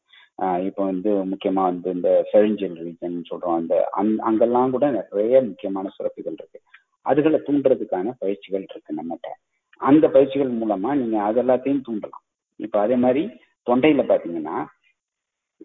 இப்போ 0.66 0.86
வந்து 0.86 1.12
முக்கியமா 1.12 1.54
வந்து 1.54 1.94
இந்த 1.94 2.30
ஃபெரிஞ்சல் 2.34 2.84
ரீஜன் 2.84 3.24
சொல்றோம். 3.30 3.56
அந்த 3.56 3.90
அங்- 3.98 4.18
அங்கெல்லாம் 4.18 4.72
கூட 4.72 5.06
நிறைய 5.12 5.42
முக்கியமான 5.42 5.90
சுரப்பிகள் 5.90 6.38
இருக்கு. 6.38 6.62
அதுகளை 7.10 7.40
தூண்டுறதுக்கான 7.46 8.14
பயிற்சிகள் 8.20 8.66
இருக்கு 8.70 8.94
நம்மகிட்ட. 8.96 9.28
அந்த 9.78 10.10
பயிற்சிகள் 10.10 10.52
மூலமா 10.52 10.94
நீங்க 10.94 11.22
அது 11.22 11.44
எல்லாத்தையும் 11.44 11.82
தூண்டலாம். 11.92 12.24
இப்போ 12.56 12.80
அதே 12.80 12.96
மாதிரி 12.96 13.26
தொண்டையில 13.72 14.04
பாத்தீங்கன்னா 14.04 14.66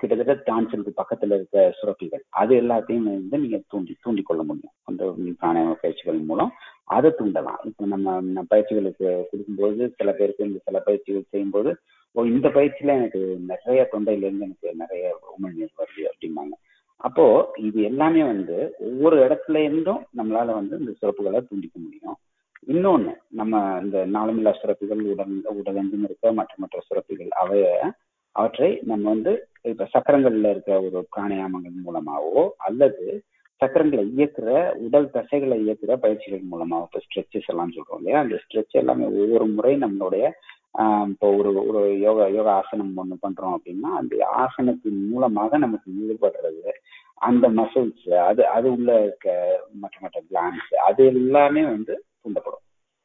கிட்டத்தட்ட 0.01 0.35
டான்சிலுக்கு 0.49 0.93
பக்கத்துல 1.01 1.37
இருக்க 1.39 1.59
சுரப்பிகள். 1.79 2.23
அது 2.41 2.53
எல்லாத்தையும் 2.63 3.09
வந்து 3.11 3.39
நீங்க 3.45 3.59
தூண்டி 3.73 3.93
தூண்டி 4.05 4.23
கொள்ள 4.23 4.43
முடியும். 4.49 4.75
அந்த 4.89 5.05
பிராணாயாம 5.41 5.77
பயிற்சிகள் 5.83 6.19
மூலம் 6.31 6.53
அதை 6.97 7.11
தூண்டலாம். 7.19 7.61
இப்போ 7.69 7.85
நம்ம 7.95 8.45
பயிற்சிகளுக்கு 8.53 9.07
கொடுக்கும்போது 9.31 9.83
சில 9.99 10.13
பேருக்கு 10.19 10.49
இந்த 10.49 10.61
சில 10.65 10.79
பயிற்சிகள் 10.89 11.31
செய்யும்போது 11.33 11.73
ஓ 12.17 12.23
இந்த 12.25 12.49
பயிற்சியில 12.49 12.95
எனக்கு 12.99 13.21
நிறைய 13.49 13.81
தொண்டையில 13.93 14.27
இருந்து 14.29 14.47
எனக்கு 14.49 14.69
நிறைய 14.83 15.05
உமிழ்நீர் 15.35 15.79
வருது 15.81 16.05
அப்படிம்பாங்க. 16.11 16.55
அப்போ 17.01 17.25
இது 17.69 17.79
எல்லாமே 17.89 18.23
வந்து 18.33 18.57
ஒவ்வொரு 18.89 19.17
இடத்துல 19.25 19.63
இருந்தும் 19.69 20.01
நம்மளால 20.19 20.55
வந்து 20.61 20.75
இந்த 20.83 20.93
சுரப்புகளை 21.01 21.41
தூண்டிக்க 21.49 21.77
முடியும். 21.81 22.17
இன்னொன்னு 22.75 23.13
நம்ம 23.41 23.61
இந்த 23.83 23.99
நாளமில்லா 24.15 24.53
சுரப்பிகள் 24.61 25.03
உடல் 25.13 25.35
உடலெங்கும் 25.61 26.07
இருக்க 26.09 26.33
மற்ற 26.39 26.55
மற்ற 26.63 26.79
சுரப்பிகள் 26.89 27.31
அவைய 27.43 27.67
அவற்றை 28.39 28.69
நம்ம 28.91 29.05
வந்து 29.09 29.33
இப்ப 29.71 29.87
சக்கரங்கள்ல 29.95 30.51
இருக்கிற 30.55 30.75
ஒரு 30.87 30.99
பிராணாயாமங்கள் 31.15 31.85
மூலமாவோ 31.87 32.43
அல்லது 32.67 33.07
சக்கரங்களை 33.61 34.03
இயக்குற 34.17 34.49
உடல் 34.87 35.09
தசைகளை 35.15 35.57
இயக்குற 35.67 35.93
பயிற்சிகள் 35.97 36.51
மூலமா 36.53 36.79
இப்போ 36.85 37.01
ஸ்ட்ரெச்சஸ் 37.05 37.51
எல்லாம் 37.53 37.73
சொல்றோம் 37.77 38.01
இல்லையா? 38.01 38.19
அந்த 38.25 38.37
ஸ்ட்ரெச் 38.43 38.81
எல்லாமே 38.81 39.07
ஒவ்வொரு 39.21 39.47
முறை 39.55 39.73
நம்மளுடைய 39.77 40.25
இப்போ 41.13 41.27
ஒரு 41.37 41.51
ஒரு 41.69 41.83
யோகா 41.99 42.25
யோகா 42.37 42.53
ஆசனம் 42.61 42.99
ஒன்று 43.03 43.17
பண்றோம் 43.23 43.55
அப்படின்னா 43.57 43.91
அந்த 44.01 44.15
ஆசனத்தின் 44.43 45.01
மூலமாக 45.13 45.59
நமக்கு 45.59 45.89
ஈடுபடுறது 46.03 46.73
அந்த 47.29 47.47
மசில்ஸ் 47.59 48.09
அது 48.29 48.43
அது 48.57 48.67
உள்ள 48.77 48.91
இருக்க 49.05 49.29
மற்ற 49.83 49.97
மற்ற 50.01 50.19
கிளான்ஸ் 50.31 50.71
அது 50.89 51.03
எல்லாமே 51.13 51.63
வந்து 51.65 51.95
தூண்டப்படும். 52.21 52.65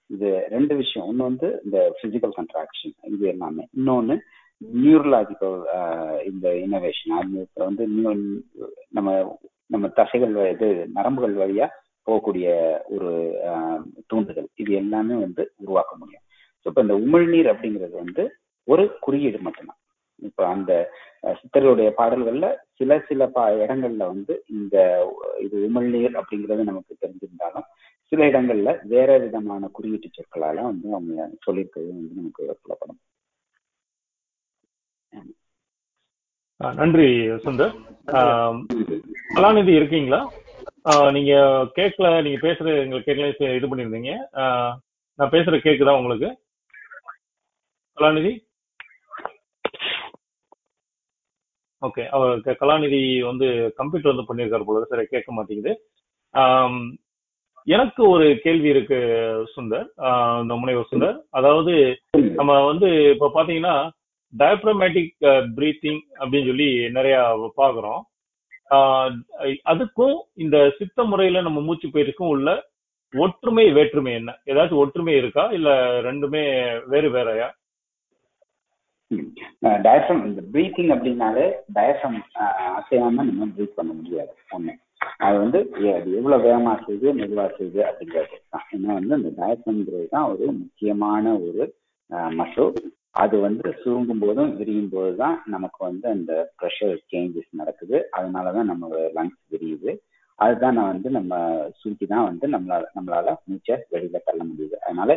இது 0.09 0.29
ரெண்டு 0.55 0.73
விஷயம். 0.81 1.07
ஒன்று 1.09 1.29
வந்து 1.29 1.49
இந்த 1.65 1.77
பிசிக்கல் 1.99 2.37
கன்ட்ராக்ஷன் 2.39 2.95
இது 3.13 3.25
எல்லாமே. 3.33 3.63
இன்னொன்று 3.77 4.15
நியூரலாஜிக்கல் 4.61 5.57
இந்த 6.29 6.47
இன்னோவேஷன் 6.63 7.13
அது 7.17 7.37
இப்ப 7.45 7.63
வந்து 7.65 7.83
நம்ம 8.91 9.09
நம்ம 9.69 9.87
தசைகள் 9.97 10.33
இது 10.53 10.67
நரம்புகள் 10.95 11.35
வழியா 11.35 11.67
போகக்கூடிய 12.07 12.47
ஒரு 12.95 13.09
தூண்டுதல். 14.09 14.49
இது 14.55 14.71
எல்லாமே 14.73 15.15
வந்து 15.19 15.43
உருவாக்க 15.57 15.93
முடியும். 15.95 16.23
ஸோ 16.57 16.67
இப்போ 16.69 16.81
இந்த 16.81 16.95
உமிழ்நீர் 17.03 17.51
அப்படிங்கிறது 17.51 17.95
வந்து 17.97 18.23
ஒரு 18.67 18.83
குறியீடு 18.99 19.39
மட்டும்தான். 19.41 19.79
இப்போ 20.19 20.43
அந்த 20.47 20.71
சித்தர்களுடைய 21.39 21.89
பாடல்கள்ல 21.97 22.47
சில 22.79 22.97
சில 23.07 23.27
பா 23.27 23.43
இடங்கள்ல 23.63 24.03
வந்து 24.07 24.33
இந்த 24.55 24.75
இது 25.39 25.55
உமிழ்நீர் 25.67 26.19
அப்படிங்கிறது 26.19 26.63
நமக்கு 26.63 27.01
தெரிஞ்சிருந்தாலும் 27.01 27.67
சில 28.11 28.25
இடங்கள்ல 28.29 28.71
வேற 28.87 29.11
விதமான 29.19 29.69
குறியீட்டு 29.71 30.09
சொற்களால 30.09 30.63
வந்து 30.63 30.87
அவங்க 30.93 31.15
சொல்லியிருக்கிறது 31.45 31.91
வந்து 31.93 32.19
நமக்கு 32.19 32.57
புலப்படும் 32.63 32.99
ஆஹ் 35.13 35.31
நன்றி 36.61 37.07
சுந்தர் 37.45 37.73
ஆஹ் 38.13 38.57
கலாநிதி 39.35 39.73
இருக்கீங்களா? 39.75 40.19
ஆஹ் 40.85 41.11
நீங்க 41.11 41.33
கேட்கல 41.75 42.21
நீங்க 42.21 42.39
பேசுறது 42.47 42.73
எங்களுக்கு 42.83 43.09
கேட்கல 43.11 43.55
இது 43.55 43.69
பண்ணிருந்தீங்க. 43.71 44.13
நான் 45.19 45.29
பேசுற 45.29 45.57
கேக்குதா 45.63 45.97
உங்களுக்கு? 45.97 46.29
கலாநிதி? 47.97 48.31
ஓகே 51.81 52.03
அவர் 52.07 52.59
கலாநிதி 52.61 53.21
வந்து 53.21 53.47
கம்ப்யூட்டர் 53.75 54.13
வந்து 54.13 54.27
பண்ணியிருக்காரு 54.29 54.63
போல 54.63 54.85
சரி 54.85 55.05
கேட்க 55.05 55.31
மாட்டேங்குது. 55.31 55.71
எனக்கு 57.67 58.01
ஒரு 58.09 58.39
கேள்வி 58.43 58.69
இருக்கு 58.69 58.99
சுந்தர் 59.55 59.87
ஆஹ் 59.97 60.41
இந்த 60.41 60.53
முனைவர் 60.55 60.91
சுந்தர் 60.91 61.17
அதாவது 61.29 61.73
நம்ம 62.35 62.61
வந்து 62.65 62.87
இப்ப 63.11 63.31
பாத்தீங்கன்னா 63.33 63.73
டயப்ரமேட்டிக் 64.33 65.13
பிரீத்திங் 65.57 66.01
uh, 66.01 66.19
அப்படின்னு 66.19 66.49
சொல்லி 66.49 66.67
நிறைய 66.89 67.15
பாக்குறோம் 67.57 68.01
ஆஹ் 68.71 69.15
அதுக்கும் 69.71 70.13
இந்த 70.37 70.57
சித்த 70.77 71.03
முறையில 71.03 71.41
நம்ம 71.41 71.61
மூச்சு 71.61 71.87
பயிற்சிக்கும் 71.89 72.33
உள்ள 72.33 72.49
ஒற்றுமை 73.13 73.65
வேற்றுமை 73.77 74.11
என்ன? 74.13 74.31
ஏதாச்சும் 74.47 74.81
ஒற்றுமை 74.83 75.13
இருக்கா? 75.17 75.43
இல்ல 75.51 75.69
ரெண்டுமே 76.05 76.43
வேறு 76.87 77.09
வேறயா? 77.15 77.47
டயஃப்ரம் 79.85 80.21
இந்த 80.27 80.41
பிரீத்திங் 80.53 80.91
அப்படின்னாலே 80.95 81.45
டயஃப்ரம் 81.77 82.17
அசையாம 82.75 83.25
நம்ம 83.29 83.49
பிரீத் 83.55 83.77
பண்ண 83.79 83.91
முடியாது 83.93 84.33
ஒண்ணு. 84.57 84.73
அது 85.25 85.35
வந்து 85.43 85.59
அது 85.95 86.09
எவ்வளவு 86.19 86.45
வேகமா 86.45 86.73
செய்யுது 86.85 87.09
மெதுவா 87.19 87.45
செய்யுது 87.57 87.81
அப்படிங்கிறது 87.89 88.39
தான் 88.53 88.65
ஏன்னா 88.73 88.91
வந்து 88.99 89.17
இந்த 89.19 89.31
டயஃப்ரம்ங்கிறது 89.41 90.07
தான் 90.15 90.29
ஒரு 90.31 90.45
முக்கியமான 90.61 91.33
ஒரு 91.39 91.65
மசோ 92.37 92.65
அது 93.15 93.35
வந்து 93.39 93.65
சுருங்கும் 93.81 94.21
போதும் 94.21 94.51
விரியும் 94.57 94.91
போது 94.93 95.11
தான் 95.15 95.37
நமக்கு 95.47 95.79
வந்து 95.85 96.05
அந்த 96.13 96.31
ப்ரெஷர் 96.59 96.95
சேஞ்சஸ் 97.11 97.51
நடக்குது. 97.61 97.97
அதனாலதான் 98.17 98.69
நம்ம 98.71 98.85
லங்ஸ் 99.17 99.41
விரியுது. 99.53 99.91
அதுதான் 100.39 100.75
நான் 100.77 100.93
வந்து 100.93 101.09
நம்ம 101.17 101.33
சுருக்கி 101.79 102.05
தான் 102.07 102.27
வந்து 102.29 102.45
நம்மளால 102.53 102.85
நம்மளால 102.97 103.33
மூச்சை 103.47 103.75
வெளியில 103.93 104.19
தள்ள 104.27 104.41
முடியுது. 104.49 104.77
அதனால 104.85 105.11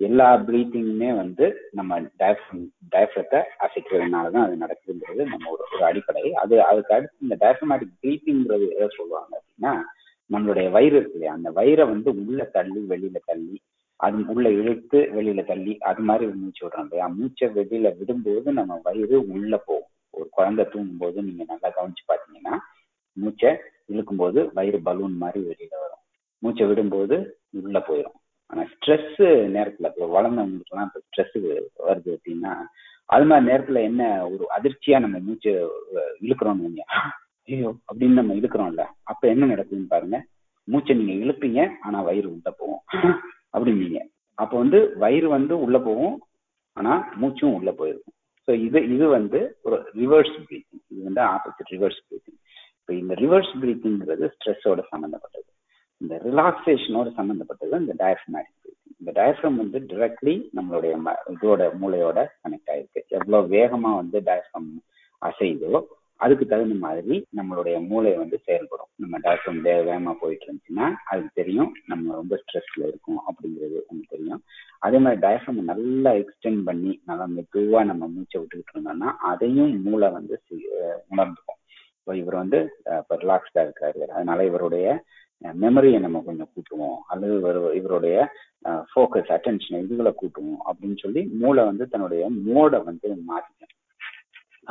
எல்லா 0.00 0.26
ப்ரீத்திங்குமே 0.46 1.10
வந்து 1.20 1.44
நம்ம 1.72 1.92
டயஃப்ரம் 2.20 2.64
டயஃப்ரத்தை 2.94 3.38
அசைக்கிறதுனால 3.66 4.32
தான் 4.34 4.46
அது 4.46 4.56
நடக்குதுங்கிறது 4.64 5.22
நம்ம 5.30 5.46
ஒரு 5.54 5.64
ஒரு 5.70 5.84
அடிப்படை 5.90 6.24
அது 6.42 6.56
அதுக்கு 6.66 6.94
அடுத்து 6.96 7.24
இந்த 7.26 7.36
டயஃப்ரமேட்டிக் 7.44 7.94
ப்ரீத்திங்கிறது 8.02 8.66
எதை 8.76 8.88
சொல்லுவாங்க 8.98 9.32
அப்படின்னா 9.38 9.72
நம்மளுடைய 10.30 10.68
வயிறு 10.76 10.96
இருக்கு 10.96 11.16
இல்லையா? 11.16 11.34
அந்த 11.38 11.50
வயிறை 11.58 11.84
வந்து 11.92 12.10
உள்ள 12.22 12.42
தள்ளி 12.54 12.80
வெளியில 12.92 13.18
தள்ளி 13.26 13.56
அது 14.00 14.24
உள்ள 14.32 14.46
இழுத்து 14.60 14.98
வெளியில 15.16 15.42
தள்ளி 15.50 15.72
அது 15.90 16.00
மாதிரி 16.08 16.24
ஒரு 16.28 16.38
மூச்சு 16.40 16.62
விடுறோம் 16.64 16.86
இல்லையா 16.86 17.06
மூச்சை 17.18 17.46
வெளியில 17.56 17.90
விடும்போது 18.00 18.48
நம்ம 18.58 18.80
வயிறு 18.86 19.16
உள்ள 19.34 19.52
போகும். 19.68 19.90
ஒரு 20.14 20.26
குழந்தை 20.36 20.64
தூங்கும்போது 20.72 21.18
நீங்க 21.26 21.44
நல்லா 21.48 21.68
கவனிச்சு 21.76 22.04
பார்த்தீங்கன்னா 22.10 22.54
மூச்சை 23.16 23.50
இழுக்கும் 23.92 24.20
போது 24.22 24.40
வயிறு 24.56 24.78
பலூன் 24.88 25.16
மாதிரி 25.22 25.40
வெளியில 25.48 25.74
வரும். 25.82 26.02
மூச்சை 26.42 26.64
விடும்போது 26.70 27.16
உள்ள 27.60 27.78
போயிடும் 27.88 28.18
ஆனா 28.50 28.62
ஸ்ட்ரெஸ் 28.72 29.22
நேரத்துல 29.54 29.90
இப்போ 29.92 30.06
வளர்ந்தவங்களுக்குலாம் 30.16 30.88
இப்போ 30.88 31.00
ஸ்ட்ரெஸ் 31.06 31.36
வருது 31.88 32.10
அப்படின்னா 32.16 32.52
அது 33.08 33.24
மாதிரி 33.30 33.48
நேரத்துல 33.50 33.80
என்ன 33.90 34.02
ஒரு 34.32 34.44
அதிர்ச்சியா 34.56 34.98
நம்ம 35.04 35.18
மூச்சு 35.26 35.50
இழுக்கிறோம் 36.26 36.62
ஐயோ 37.48 37.68
அப்படின்னு 37.88 38.18
நம்ம 38.20 38.34
இழுக்கிறோம்ல 38.34 38.84
அப்ப 39.04 39.22
என்ன 39.32 39.46
நடக்குதுன்னு 39.50 39.92
பாருங்க. 39.92 40.16
மூச்சை 40.68 40.94
நீங்க 40.98 41.12
இழுப்பீங்க 41.24 41.60
ஆனா 41.80 41.98
வயிறு 42.06 42.28
உள்ள 42.32 42.48
போகும். 42.60 42.80
அப்படிங்க 43.56 44.00
அப்ப 44.38 44.52
வந்து 44.62 44.78
வயிறு 45.02 45.28
வந்து 45.36 45.54
உள்ள 45.64 45.76
போகும் 45.88 46.16
ஆனா 46.76 46.92
மூச்சும் 47.20 47.54
உள்ள 47.58 47.70
போயிருக்கும். 47.72 48.14
ஸோ 48.48 48.52
இது 48.66 48.78
இது 48.94 49.06
வந்து 49.08 49.38
ஒரு 49.66 49.76
ரிவர்ஸ் 50.00 50.34
பிரீத்திங் 50.48 50.82
இது 50.92 51.00
வந்து 51.08 51.22
ஆப்போசிட் 51.34 51.70
ரிவர்ஸ் 51.74 52.00
பிரீத்திங் 52.08 52.40
இப்போ 52.80 52.92
இந்த 53.02 53.14
ரிவர்ஸ் 53.22 53.52
பிரீத்திங்கிறது 53.62 54.26
ஸ்ட்ரெஸ்ஸோட 54.34 54.82
சம்மந்தப்பட்டது 54.92 55.48
இந்த 56.00 56.14
ரிலாக்ஸேஷனோட 56.26 57.08
சம்மந்தப்பட்டது 57.18 57.80
இந்த 57.84 57.94
டயஃப்ரமேட்டிக் 58.02 58.58
பிரீத்திங் 58.62 58.94
இந்த 59.00 59.12
டயஃப்ரம் 59.20 59.56
வந்து 59.62 59.78
டிரெக்ட்லி 59.92 60.34
நம்மளுடைய 60.58 60.92
இதோட 61.34 61.62
மூளையோட 61.80 62.18
கனெக்ட் 62.42 62.70
ஆயிருக்கு. 62.74 63.00
எவ்வளோ 63.18 63.40
வேகமாக 63.54 64.00
வந்து 64.02 64.20
டயஃப்ரம் 64.28 64.70
அசைதோ 65.22 65.72
அதுக்கு 66.24 66.44
தகுந்த 66.50 66.76
மாதிரி 66.84 67.16
நம்மளுடைய 67.38 67.76
மூளை 67.88 68.12
வந்து 68.20 68.36
செயல்படும். 68.44 68.90
நம்ம 69.02 69.18
டயஃப்ரம் 69.24 69.58
வேகமா 69.66 70.12
போயிட்டு 70.20 70.46
இருந்துச்சுன்னா 70.46 70.86
அதுக்கு 71.10 71.30
தெரியும் 71.40 71.72
நம்ம 71.90 72.14
ரொம்ப 72.20 72.34
ஸ்ட்ரெஸ்ல 72.42 72.82
இருக்கும் 72.90 73.20
அப்படிங்கிறது 73.28 73.78
நமக்கு 73.88 74.14
தெரியும். 74.14 74.40
அதே 74.86 74.98
மாதிரி 75.04 75.20
டயஃப்ரம் 75.26 75.60
நல்லா 75.72 76.10
எக்ஸ்டெண்ட் 76.22 76.62
பண்ணி 76.68 76.92
நல்லா 77.10 77.26
மெதுவா 77.36 77.82
நம்ம 77.90 78.08
மூச்சை 78.14 78.36
விட்டுக்கிட்டு 78.40 78.74
இருந்தோம்னா 78.76 79.12
அதையும் 79.32 79.74
மூளை 79.88 80.10
வந்து 80.16 80.34
உணர்ந்துக்கும். 81.12 81.60
இப்போ 82.00 82.16
இவர் 82.22 82.40
வந்து 82.42 82.58
இப்போ 82.98 83.14
ரிலாக்ஸ்டா 83.22 83.60
இருக்காரு. 83.66 84.00
அதனால 84.16 84.44
இவருடைய 84.50 84.88
மெமரியை 85.62 85.98
நம்ம 86.04 86.18
கொஞ்சம் 86.26 86.50
கூட்டுவோம். 86.54 86.98
அல்லது 87.12 87.34
இவருடைய 87.80 88.16
ஃபோக்கஸ் 88.90 89.32
அட்டென்ஷன் 89.36 89.82
இதுகளை 89.84 90.12
கூட்டுவோம் 90.20 90.60
அப்படின்னு 90.68 90.98
சொல்லி 91.04 91.22
மூளை 91.42 91.64
வந்து 91.70 91.86
தன்னுடைய 91.94 92.22
மோடை 92.46 92.78
வந்து 92.90 93.08
மாத்திக்கும். 93.30 93.72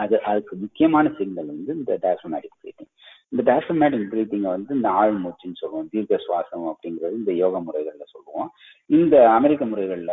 அது 0.03 0.15
அதுக்கு 0.29 0.53
முக்கியமான 0.63 1.11
சிக்னல் 1.17 1.51
வந்து 1.53 1.73
இந்த 1.79 1.93
டயஃப்ரமேட்டிக் 2.05 2.57
பிரீத்திங் 2.61 2.91
இந்த 3.31 3.43
டயஃப்ரமேட்டிக் 3.49 4.09
பிரீத்திங்கை 4.11 4.49
வந்து 4.55 4.71
இந்த 4.77 4.89
ஆழ் 4.99 5.13
மூச்சுன்னு 5.23 5.59
சொல்லுவோம் 5.61 5.89
தீர்க்க 5.93 6.19
சுவாசம் 6.25 6.67
அப்படிங்கிறது 6.71 7.19
இந்த 7.21 7.31
யோக 7.43 7.59
முறைகளில் 7.67 8.11
சொல்லுவோம். 8.13 8.49
இந்த 8.89 9.15
அமெரிக்க 9.37 9.63
முறைகளில் 9.71 10.11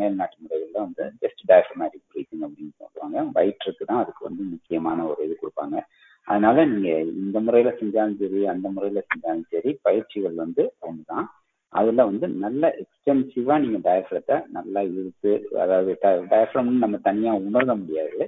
மேல்நாட்டு 0.00 0.38
முறைகளில் 0.44 0.84
வந்து 0.84 1.04
ஜஸ்ட் 1.22 1.42
டயப்ரமேட்டிக் 1.50 2.06
பிரீத்திங் 2.12 2.44
அப்படின்னு 2.46 2.74
சொல்லுவாங்க 2.82 3.24
வயிற்றுக்கு 3.38 3.84
தான் 3.90 4.02
அதுக்கு 4.02 4.28
வந்து 4.28 4.42
முக்கியமான 4.54 5.06
ஒரு 5.10 5.20
இது 5.26 5.36
கொடுப்பாங்க. 5.42 5.76
அதனால 6.28 6.64
நீங்க 6.72 6.90
இந்த 7.22 7.38
முறையில 7.46 7.70
செஞ்சாலும் 7.80 8.18
சரி 8.22 8.40
அந்த 8.54 8.66
முறையில 8.74 9.02
செஞ்சாலும் 9.10 9.46
சரி 9.54 9.70
பயிற்சிகள் 9.86 10.36
வந்து 10.44 10.64
அவங்க 10.82 11.02
தான் 11.12 11.26
அதில் 11.72 12.08
வந்து 12.10 12.26
நல்ல 12.44 12.62
எக்ஸ்டென்சிவாக 12.82 13.58
நீங்கள் 13.64 13.84
டயஃப்ரத்தை 13.88 14.36
நல்லா 14.56 14.80
இழுத்து 14.92 15.32
அதாவது 15.64 15.90
டயஃப்ரம்னு 16.34 16.84
நம்ம 16.84 16.98
தனியாக 17.08 17.44
உணர 17.48 17.74
முடியாது. 17.82 18.20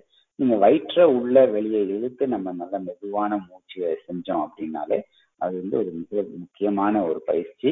நீங்க 0.43 0.57
வயிற்ற 0.63 1.03
உள்ள 1.17 1.37
வெளியே 1.57 1.81
இழுத்து 1.95 2.25
நம்ம 2.35 2.53
நல்ல 2.61 2.77
மெதுவான 2.87 3.33
மூச்சு 3.49 3.81
செஞ்சோம் 4.07 4.45
அப்படின்னாலே 4.47 4.99
அது 5.41 5.55
வந்து 5.61 5.77
ஒரு 5.81 5.91
மிக 5.99 6.23
முக்கியமான 6.43 6.95
ஒரு 7.11 7.21
பயிற்சி. 7.31 7.71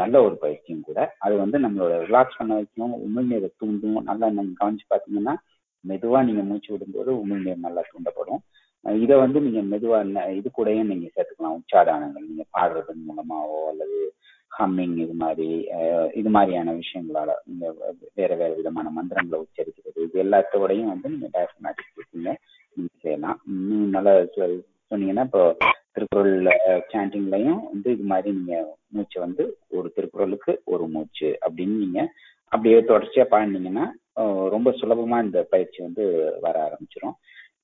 நல்ல 0.00 0.14
ஒரு 0.26 0.36
பயிற்சியும் 0.44 0.84
கூட. 0.88 1.00
அது 1.24 1.34
வந்து 1.42 1.56
நம்மளோட 1.64 1.94
ரிலாக்ஸ் 2.08 2.38
பண்ண 2.38 2.52
வைக்கும் 2.60 2.94
உமிழ்நீரை 3.06 3.48
தூண்டும் 3.60 3.98
நல்லா 4.08 4.28
நம்ம 4.38 4.54
கவனிச்சு 4.60 4.86
பார்த்தீங்கன்னா 4.92 5.34
மெதுவா 5.84 6.20
நீங்க 6.28 6.42
மூச்சு 6.50 6.70
விடும்போது 6.74 7.10
உமிழ்நீர் 7.22 7.64
நல்லா 7.66 7.82
தூண்டப்படும். 7.90 8.40
இதை 9.04 9.14
வந்து 9.24 9.38
நீங்க 9.46 9.60
மெதுவா 9.72 9.98
இது 10.38 10.50
கூடயும் 10.58 10.90
நீங்க 10.92 11.06
சேர்த்துக்கலாம். 11.14 11.58
உச்சாடானங்கள் 11.60 12.28
நீங்க 12.30 12.44
பாடுறதன் 12.56 13.06
மூலமாவோ 13.08 13.58
அல்லது 13.72 13.98
ஹம்மிங் 14.50 14.96
இது 15.04 15.14
மாதிரி 15.22 15.48
இது 16.20 16.30
மாதிரியான 16.36 16.74
விஷயங்களால 16.80 17.30
இந்த 17.50 17.64
வேற 18.18 18.30
வேற 18.40 18.50
விதமான 18.60 18.90
மந்திரங்களை 18.98 19.38
உச்சரிக்கிறது 19.44 20.04
இது 20.06 20.22
எல்லாத்தோடையும் 20.24 20.92
வந்து 20.92 21.12
நீங்க 21.14 21.28
டயஃபமேட்டிக் 21.36 21.96
இருக்கீங்க 21.96 22.30
நீங்க 22.76 22.92
செய்யலாம். 23.04 23.38
இன்னும் 23.46 23.94
நல்லா 23.96 24.14
சொன்னீங்கன்னா 24.90 25.24
இப்போ 25.28 25.42
திருக்குறள் 25.94 26.32
சாண்டிங்லையும் 26.92 27.60
வந்து 27.72 27.88
இது 27.96 28.04
மாதிரி 28.12 28.30
நீங்க 28.38 28.56
மூச்சை 28.96 29.18
வந்து 29.24 29.44
ஒரு 29.76 29.88
திருக்குறளுக்கு 29.96 30.52
ஒரு 30.72 30.84
மூச்சு 30.94 31.30
அப்படின்னு 31.46 31.76
நீங்க 31.84 32.00
அப்படியே 32.52 32.78
தொடர்ச்சியா 32.90 33.24
பாடினீங்கன்னா 33.32 33.86
ரொம்ப 34.54 34.68
சுலபமா 34.80 35.18
இந்த 35.26 35.40
பயிற்சி 35.54 35.78
வந்து 35.86 36.04
வர 36.44 36.54
ஆரம்பிச்சிடும் 36.66 37.16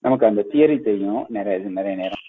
நமக்கு 0.05 0.25
அந்த 0.29 0.43
தியரி 0.53 0.77
தெரியும். 0.89 1.23
நிறைய 1.37 1.59
நிறைய 1.79 1.95
நேரம் 2.01 2.25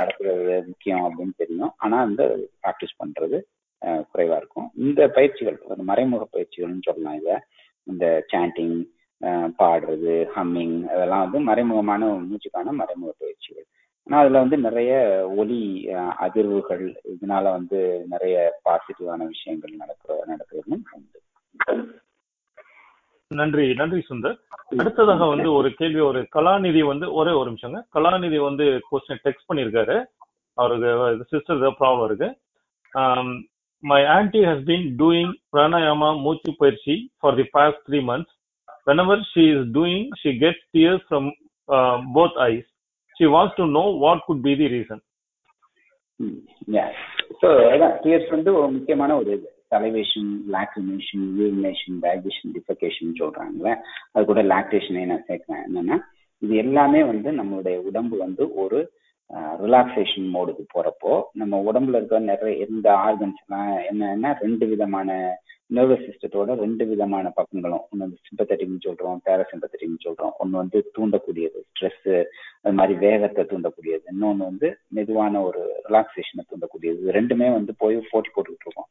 நடக்கிறது 0.00 0.56
முக்கியம் 0.66 1.04
அப்படின்னு 1.06 1.34
தெரியும். 1.42 1.72
ஆனா 1.76 1.96
அந்த 2.06 2.22
ப்ராக்டிஸ் 2.62 3.00
பண்றது 3.02 3.38
குறைவா 3.82 4.36
இருக்கும். 4.40 4.68
இந்த 4.86 5.00
பயிற்சிகள் 5.16 5.58
ஒரு 5.72 5.82
மறைமுக 5.90 6.24
பயிற்சிகள்னு 6.34 6.86
சொல்லலாம் 6.88 7.18
இதை. 7.20 7.36
இந்த 7.86 8.06
சாண்டிங் 8.32 8.78
பாடுறது 9.60 10.14
ஹம்மிங் 10.34 10.76
அதெல்லாம் 10.94 11.22
வந்து 11.24 11.38
மறைமுகமான 11.48 12.10
மூச்சுக்கான 12.28 12.72
மறைமுக 12.80 13.12
பயிற்சிகள். 13.22 13.66
ஆனால் 14.06 14.22
அதுல 14.22 14.42
வந்து 14.44 14.56
நிறைய 14.66 14.92
ஒலி 15.40 15.62
அதிர்வுகள் 16.26 16.84
இதனால 17.14 17.44
வந்து 17.56 17.78
நிறைய 18.12 18.36
பாசிட்டிவான 18.66 19.20
விஷயங்கள் 19.32 19.80
நடக்கிற 19.82 20.20
நடக்கிறதும் 20.32 20.84
உண்டு. 20.96 21.18
நன்றி 23.30 23.64
நன்றி 23.80 24.00
சுந்தர். 24.10 24.36
அடுத்ததாக 24.80 25.26
வந்து 25.32 25.48
ஒரு 25.58 25.68
கேள்வி 25.80 26.00
ஒரு 26.10 26.20
கலாநிதி 26.36 26.82
வந்து 26.90 27.06
ஒரே 27.20 27.32
ஒரு 27.40 27.48
நிமிஷங்க. 27.50 27.80
கலாநிதி 27.96 28.38
வந்து 28.46 28.66
கொஸ்டின் 28.88 29.22
டெக்ஸ்ட் 29.24 29.48
பண்ணியிருக்காரு. 29.48 29.96
அவருக்கு 30.58 31.26
சிஸ்டர் 31.32 31.78
ப்ராப்ளம் 31.80 32.06
இருக்கு. 32.08 32.28
My 33.82 34.00
aunty 34.16 34.40
has 34.50 34.64
been 34.70 34.88
doing 35.02 35.32
pranayama 35.54 36.10
மூச்சு 36.24 36.52
பயிற்சி 36.62 36.96
for 37.20 37.38
the 37.40 37.46
past 37.56 37.82
three 37.88 38.00
months 38.10 38.34
whenever 38.88 39.16
she 39.30 39.42
is 39.54 39.62
doing 39.76 40.02
she 40.20 40.30
gets 40.42 40.60
tears 40.74 41.00
from 41.08 41.24
uh, 41.68 41.96
both 42.16 42.34
eyes. 42.44 42.66
She 43.16 43.26
wants 43.34 43.54
to 43.58 43.64
know 43.74 43.86
what 44.04 44.18
could 44.26 44.40
be 44.46 44.54
the 44.60 44.68
reason. 44.76 44.98
Hmm. 46.20 46.36
So 47.40 47.48
அதான் 47.72 47.96
tears 48.04 48.30
வந்து 48.34 48.50
ஒரு 48.58 48.68
முக்கியமான 48.76 49.10
ஒரு 49.20 49.30
இது. 49.36 49.48
Salivation 49.72 50.30
lacrimation 50.54 51.24
urination 51.40 51.96
digestion 52.04 52.54
defecation 52.56 53.10
சொல்றாங்கல்ல. 53.20 53.72
அது 54.12 54.24
கூட 54.30 54.42
லாக்டேஷனே 54.52 55.04
நான் 55.10 55.26
சேர்க்கிறேன். 55.28 55.62
என்னன்னா 55.68 55.96
இது 56.42 56.54
எல்லாமே 56.64 57.00
வந்து 57.10 57.30
நம்மளுடைய 57.40 57.76
உடம்பு 57.90 58.16
வந்து 58.24 58.46
ஒரு 58.62 58.80
ரிலாக்ஸேஷன் 59.64 60.28
மோடுக்கு 60.34 60.64
போறப்போ 60.74 61.12
நம்ம 61.40 61.58
உடம்புல 61.68 61.98
இருக்க 61.98 62.18
நிறைய 62.30 62.66
எந்த 62.66 62.86
ஆர்கன்ஸ் 63.06 63.42
எல்லாம் 63.44 63.72
என்னன்னா 63.90 64.30
ரெண்டு 64.44 64.66
விதமான 64.72 65.16
நர்வஸ் 65.76 66.04
சிஸ்டத்தோட 66.04 66.50
ரெண்டு 66.62 66.84
விதமான 66.90 67.26
பக்கங்களும். 67.38 67.82
ஒன்று 67.88 68.04
வந்து 68.04 68.18
சிம்பத்தட்டிக்னு 68.28 68.84
சொல்றோம் 68.86 69.18
பேரசிம்பத்தட்டிக்னு 69.26 70.04
சொல்றோம். 70.06 70.32
ஒன்று 70.42 70.56
வந்து 70.62 70.78
தூண்டக்கூடியது 70.96 71.58
ஸ்ட்ரெஸ் 71.70 72.08
அது 72.62 72.74
மாதிரி 72.78 72.94
வேகத்தை 73.04 73.42
தூண்டக்கூடியது. 73.50 74.04
இன்னொன்று 74.12 74.48
வந்து 74.50 74.68
மெதுவான 74.98 75.42
ஒரு 75.48 75.62
ரிலாக்ஸேஷனை 75.88 76.44
தூண்டக்கூடியது. 76.52 77.02
ரெண்டுமே 77.18 77.48
வந்து 77.58 77.74
போய் 77.82 77.98
போட்டி 78.12 78.30
போட்டுக்கிட்டு 78.36 78.66
இருக்கோம். 78.68 78.90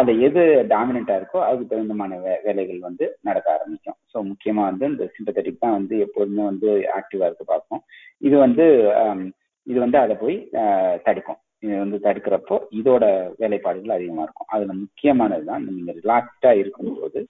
அது 0.00 0.10
எது 0.26 0.42
டாமினண்டா 0.72 1.14
இருக்கோ 1.20 1.40
அதுக்கு 1.48 1.70
தகுந்தமான 1.72 2.16
வே 2.24 2.32
வேலைகள் 2.46 2.80
வந்து 2.88 3.04
நடக்க 3.28 3.46
ஆரம்பிக்கும். 3.56 3.98
ஸோ 4.12 4.16
முக்கியமா 4.30 4.62
வந்து 4.70 4.84
இந்த 4.92 5.04
சிம்பத்தட்டிக் 5.16 5.62
தான் 5.64 5.76
வந்து 5.78 5.94
எப்போதுமே 6.06 6.44
வந்து 6.50 6.70
ஆக்டிவா 6.98 7.26
இருக்க 7.28 7.44
பார்ப்போம். 7.52 7.82
இது 8.28 8.36
வந்து 8.46 8.66
இது 9.66 9.78
வந்து 9.84 9.98
அதை 10.04 10.14
போய் 10.22 10.36
தடுக்கும். 11.06 11.40
இது 11.64 11.74
வந்து 11.82 11.98
தடுக்கிறப்போ 12.06 12.56
இதோட 12.78 13.04
வேலைப்பாடுகள் 13.40 13.96
அதிகமா 13.96 14.24
இருக்கும். 14.26 14.50
அதுல 14.54 14.72
முக்கியமானது 14.82 15.44
தான் 15.50 15.64
நீங்க 15.76 15.92
ரிலாக்ஸ்டா 16.00 16.50
இருக்கும்போது 16.62 17.20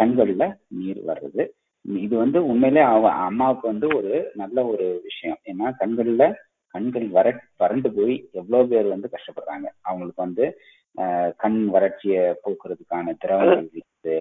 கண்களில் 0.00 0.54
நீர் 0.78 1.00
வர்றது. 1.10 1.44
இது 2.06 2.14
வந்து 2.22 2.38
உண்மையிலே 2.50 2.82
அவ 2.94 3.10
அம்மாவுக்கு 3.28 3.66
வந்து 3.72 3.88
ஒரு 3.98 4.12
நல்ல 4.40 4.58
ஒரு 4.72 4.86
விஷயம். 5.08 5.38
ஏன்னா 5.50 5.66
கண்களில் 5.82 6.26
கண்கள் 6.74 7.06
வர 7.16 7.28
வறண்டு 7.62 7.88
போய் 7.98 8.14
எவ்வளவு 8.40 8.68
பேர் 8.72 8.94
வந்து 8.94 9.08
கஷ்டப்படுறாங்க. 9.14 9.66
அவங்களுக்கு 9.88 10.20
வந்து 10.26 10.46
கண் 11.42 11.60
வறட்சியை 11.74 12.22
போக்குறதுக்கான 12.44 13.14
திரவங்கள் 13.22 13.64
இருக்குது 13.76 14.16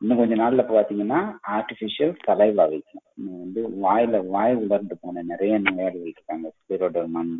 இன்னும் 0.00 0.20
கொஞ்ச 0.20 0.34
நாள்ல 0.40 0.62
பாத்தீங்கன்னா 0.68 1.18
ஆர்டிபிஷியல் 1.56 2.14
சலைவா 2.26 2.64
வைக்கணும் 2.72 3.06
வந்து 3.40 3.62
வாயில 3.82 4.18
வாய் 4.34 4.54
உலர்ந்து 4.62 4.94
போன 5.02 5.22
நிறைய 5.30 5.54
நோயாளிகள் 5.66 6.12
இருக்காங்க. 6.12 6.46
ஸ்பிரோடர்மான் 6.58 7.32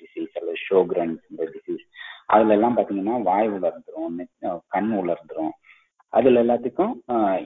டிசீஸ் 0.00 0.36
அல்லது 0.40 0.60
ஷோக்ரன்ஸ் 0.66 1.24
டிசீஸ் 1.54 1.84
அதுல 2.34 2.54
எல்லாம் 2.56 2.76
பாத்தீங்கன்னா 2.78 3.16
வாய் 3.30 3.50
உலர்ந்துரும் 3.56 4.14
கண் 4.74 4.92
உலர்ந்துரும். 5.00 5.52
அதுல 6.12 6.40
எல்லாத்துக்கும் 6.44 6.94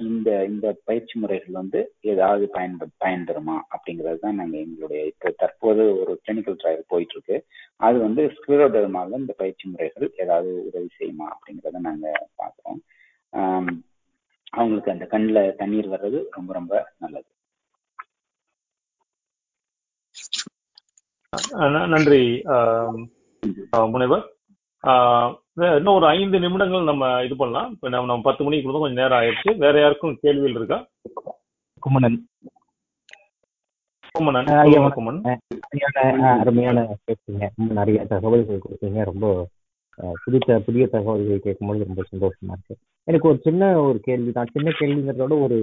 இந்த 0.07 0.29
இந்த 0.51 0.67
பயிற்சி 0.89 1.15
முறைகள் 1.23 1.59
வந்து 1.61 1.81
ஏதாவது 2.13 2.45
பயன்ப 2.57 2.89
பயன் 3.03 3.27
தருமா 3.29 3.57
அப்படிங்கிறது 3.75 4.19
தான் 4.25 4.39
நாங்கள் 4.41 4.63
எங்களுடைய 4.65 5.03
இப்போ 5.11 5.29
தற்போது 5.43 5.83
ஒரு 6.01 6.13
கிளினிக்கல் 6.23 6.59
ட்ரையல் 6.63 6.91
போயிட்டு 6.93 7.15
இருக்கு 7.17 7.37
அது 7.81 7.97
வந்து 8.07 8.23
ஸ்கிரோடர்மாவில் 8.37 9.21
இந்த 9.23 9.35
பயிற்சி 9.43 9.65
முறைகள் 9.73 10.09
ஏதாவது 10.25 10.51
உதவி 10.69 10.91
செய்யுமா? 10.99 11.29
அப்படிங்கிறத 11.35 11.85
நாங்கள் 11.89 12.19
பார்க்குறோம் 12.43 12.81
அவங்களுக்கு 14.57 14.95
அந்த 14.95 15.07
கண்ணில் 15.13 15.57
தண்ணீர் 15.61 15.93
வர்றது 15.95 16.19
ரொம்ப 16.37 16.51
ரொம்ப 16.59 16.73
நல்லது. 17.03 17.29
நன்றி 21.95 22.23
முனைவர். 23.95 24.25
இன்னும் 25.77 25.97
ஒரு 25.99 26.07
ஐந்து 26.15 26.39
நிமிடங்கள் 26.45 26.89
நம்ம 26.91 27.05
இது 27.27 27.35
பண்ணலாம். 27.41 27.69
இப்ப 27.75 27.91
நம்ம 27.93 28.09
நம்ம 28.11 28.25
பத்து 28.29 28.45
மணிக்கு 28.45 28.67
கொடுத்தோம் 28.67 28.85
கொஞ்சம் 28.85 29.03
நேரம் 29.03 29.21
ஆயிடுச்சு. 29.21 29.51
வேற 29.65 29.75
யாருக்கும் 29.81 30.19
கேள்விகள் 30.23 30.57
இருக்கா? 30.61 30.79
குமணன். 31.85 32.19
குமணன் 34.19 34.93
குமணன். 34.99 35.23
அருமையான 36.43 36.87
பேசுங்க 37.07 37.49
நிறைய 37.79 37.99
தகவல்கள் 38.13 38.65
கொடுத்தீங்க. 38.65 39.01
ரொம்ப 39.11 39.27
புதிய 40.25 40.59
புதிய 40.67 40.85
தகவல்கள் 40.95 41.45
கேட்கும்போது 41.47 41.89
ரொம்ப 41.89 42.03
சந்தோஷமா 42.13 42.55
இருக்கு. 42.57 42.77
எனக்கு 43.09 43.29
ஒரு 43.29 43.39
சின்ன 43.39 43.63
ஒரு 43.81 43.99
கேள்வி 44.01 44.33
தான் 44.33 44.53
சின்ன 44.53 44.69
கேள்விங்கிறதோட 44.79 45.35
ஒரு 45.41 45.59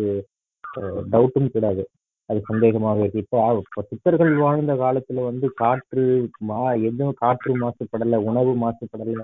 டவுட்டும் 1.14 1.52
கூடாது 1.52 1.84
அது 2.30 2.40
சந்தேகமாக 2.50 3.00
இருக்கு. 3.00 3.18
இப்போ 3.18 3.38
இப்போ 3.62 3.82
சித்தர்கள் 3.82 4.32
வாழ்ந்த 4.36 4.74
காலத்துல 4.74 5.24
வந்து 5.24 5.48
காற்று 5.54 6.04
மா 6.42 6.60
எதுவும் 6.82 7.18
காற்று 7.18 7.54
மாசுபடலை 7.58 8.20
உணவு 8.30 8.52
மாசுபடலை 8.56 9.16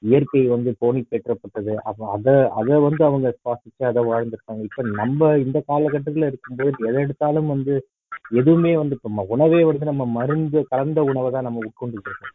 இயற்கை 0.00 0.42
வந்து 0.46 0.70
போனி 0.78 1.00
பெற்றப்பட்டது. 1.10 1.74
அப்போ 1.82 2.04
அதை 2.10 2.34
அதை 2.52 2.78
வந்து 2.80 3.02
அவங்க 3.04 3.28
சுவாசிச்சு 3.38 3.84
அதை 3.84 4.02
வாழ்ந்துருக்காங்க. 4.04 4.62
இப்போ 4.68 4.82
நம்ம 4.92 5.38
இந்த 5.38 5.60
காலகட்டத்தில் 5.66 6.28
இருக்கும்போது 6.28 6.88
எதை 6.88 7.02
எடுத்தாலும் 7.02 7.46
வந்து 7.46 7.74
எதுவுமே 8.32 8.76
வந்து 8.76 8.96
இப்போ 8.98 9.24
உணவே 9.28 9.64
வந்து 9.64 9.84
நம்ம 9.84 10.04
மருந்து 10.18 10.60
கலந்த 10.68 11.00
உணவை 11.02 11.30
தான் 11.30 11.46
நம்ம 11.48 11.62
உட்கொண்டுட்டு 11.68 12.10
இருக்கோம். 12.10 12.34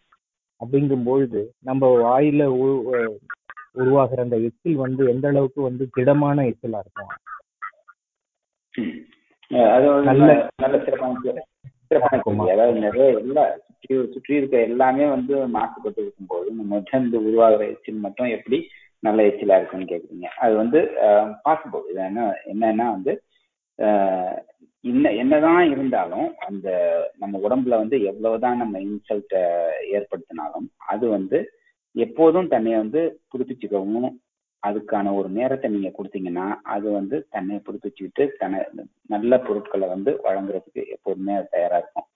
அப்படிங்கும்பொழுது 0.61 1.41
நம்ம 1.61 1.87
வாயில 2.03 2.45
உ- 2.63 2.81
உருவாகிற 3.79 4.19
அந்த 4.23 4.37
எச்சில் 4.45 4.81
வந்து 4.81 5.01
எந்த 5.11 5.25
அளவுக்கு 5.27 5.61
வந்து 5.63 5.83
திடமான 5.95 6.45
எச்சிலா 6.49 6.79
இருக்கும்? 6.81 7.11
அது 9.73 9.85
நல்ல 10.01 10.21
நல்ல 10.21 10.31
நல்ல 10.63 10.75
சிறப்பான 10.85 11.13
கே- 11.23 11.45
சிறப்பான 11.87 12.13
இருக்குமா 12.13 12.43
கேள்வி 12.43 12.53
அதாவது 12.55 12.83
நிறைய 12.85 13.05
எல்லா 13.21 13.43
சுற்றி 13.67 13.95
சுற்றி 14.13 14.33
இருக்க 14.35 14.55
எல்லாமே 14.67 15.05
வந்து 15.09 15.35
மாசுபட்டு 15.53 16.01
இருக்கும்போது 16.01 16.49
நம்ம 16.57 16.81
இருந்து 16.89 17.17
உருவாகிற 17.23 17.63
எச்சில் 17.69 18.03
மட்டும் 18.03 18.29
எப்படி 18.35 18.57
நல்ல 19.03 19.25
எச்சிலா 19.27 19.57
இருக்குன்னு 19.57 19.91
கேக்குறீங்க 19.91 20.29
அது 20.39 20.53
வந்து 20.57 20.79
பாசிபிள் 21.45 21.87
இது 21.91 22.01
என்ன 22.07 22.23
என்னன்னா 22.51 22.87
வந்து 22.95 23.13
என்ன 24.83 25.07
என்னதான் 25.21 25.63
இருந்தாலும் 25.71 26.27
அந்த 26.45 26.67
நம்ம 27.17 27.39
உடம்புல 27.43 27.77
வந்து 27.77 27.97
எவ்வளவுதான் 28.09 28.61
நம்ம 28.61 28.79
இன்சல்ட்ட 28.85 29.37
ஏற்படுத்தினாலும் 29.93 30.67
அது 30.87 31.05
வந்து 31.09 31.39
எப்போதும் 31.95 32.51
தன்னை 32.51 32.73
வந்து 32.77 33.01
புதுப்பிச்சுக்கவும் 33.31 34.09
அதுக்கான 34.63 35.11
ஒரு 35.15 35.29
நேரத்தை 35.35 35.67
நீங்க 35.69 35.89
கொடுத்தீங்கன்னா 35.91 36.45
அது 36.73 36.87
வந்து 36.91 37.17
தன்னை 37.33 37.57
புதுப்பிச்சுக்கிட்டு 37.65 38.23
தன்னை 38.39 38.59
நல்ல 39.09 39.33
பொருட்களை 39.45 39.87
வந்து 39.89 40.11
வழங்குறதுக்கு 40.25 40.81
எப்போதுமே 40.95 41.33
அது 41.37 41.47
தயாரா 41.53 41.77
இருக்கும். 41.81 42.07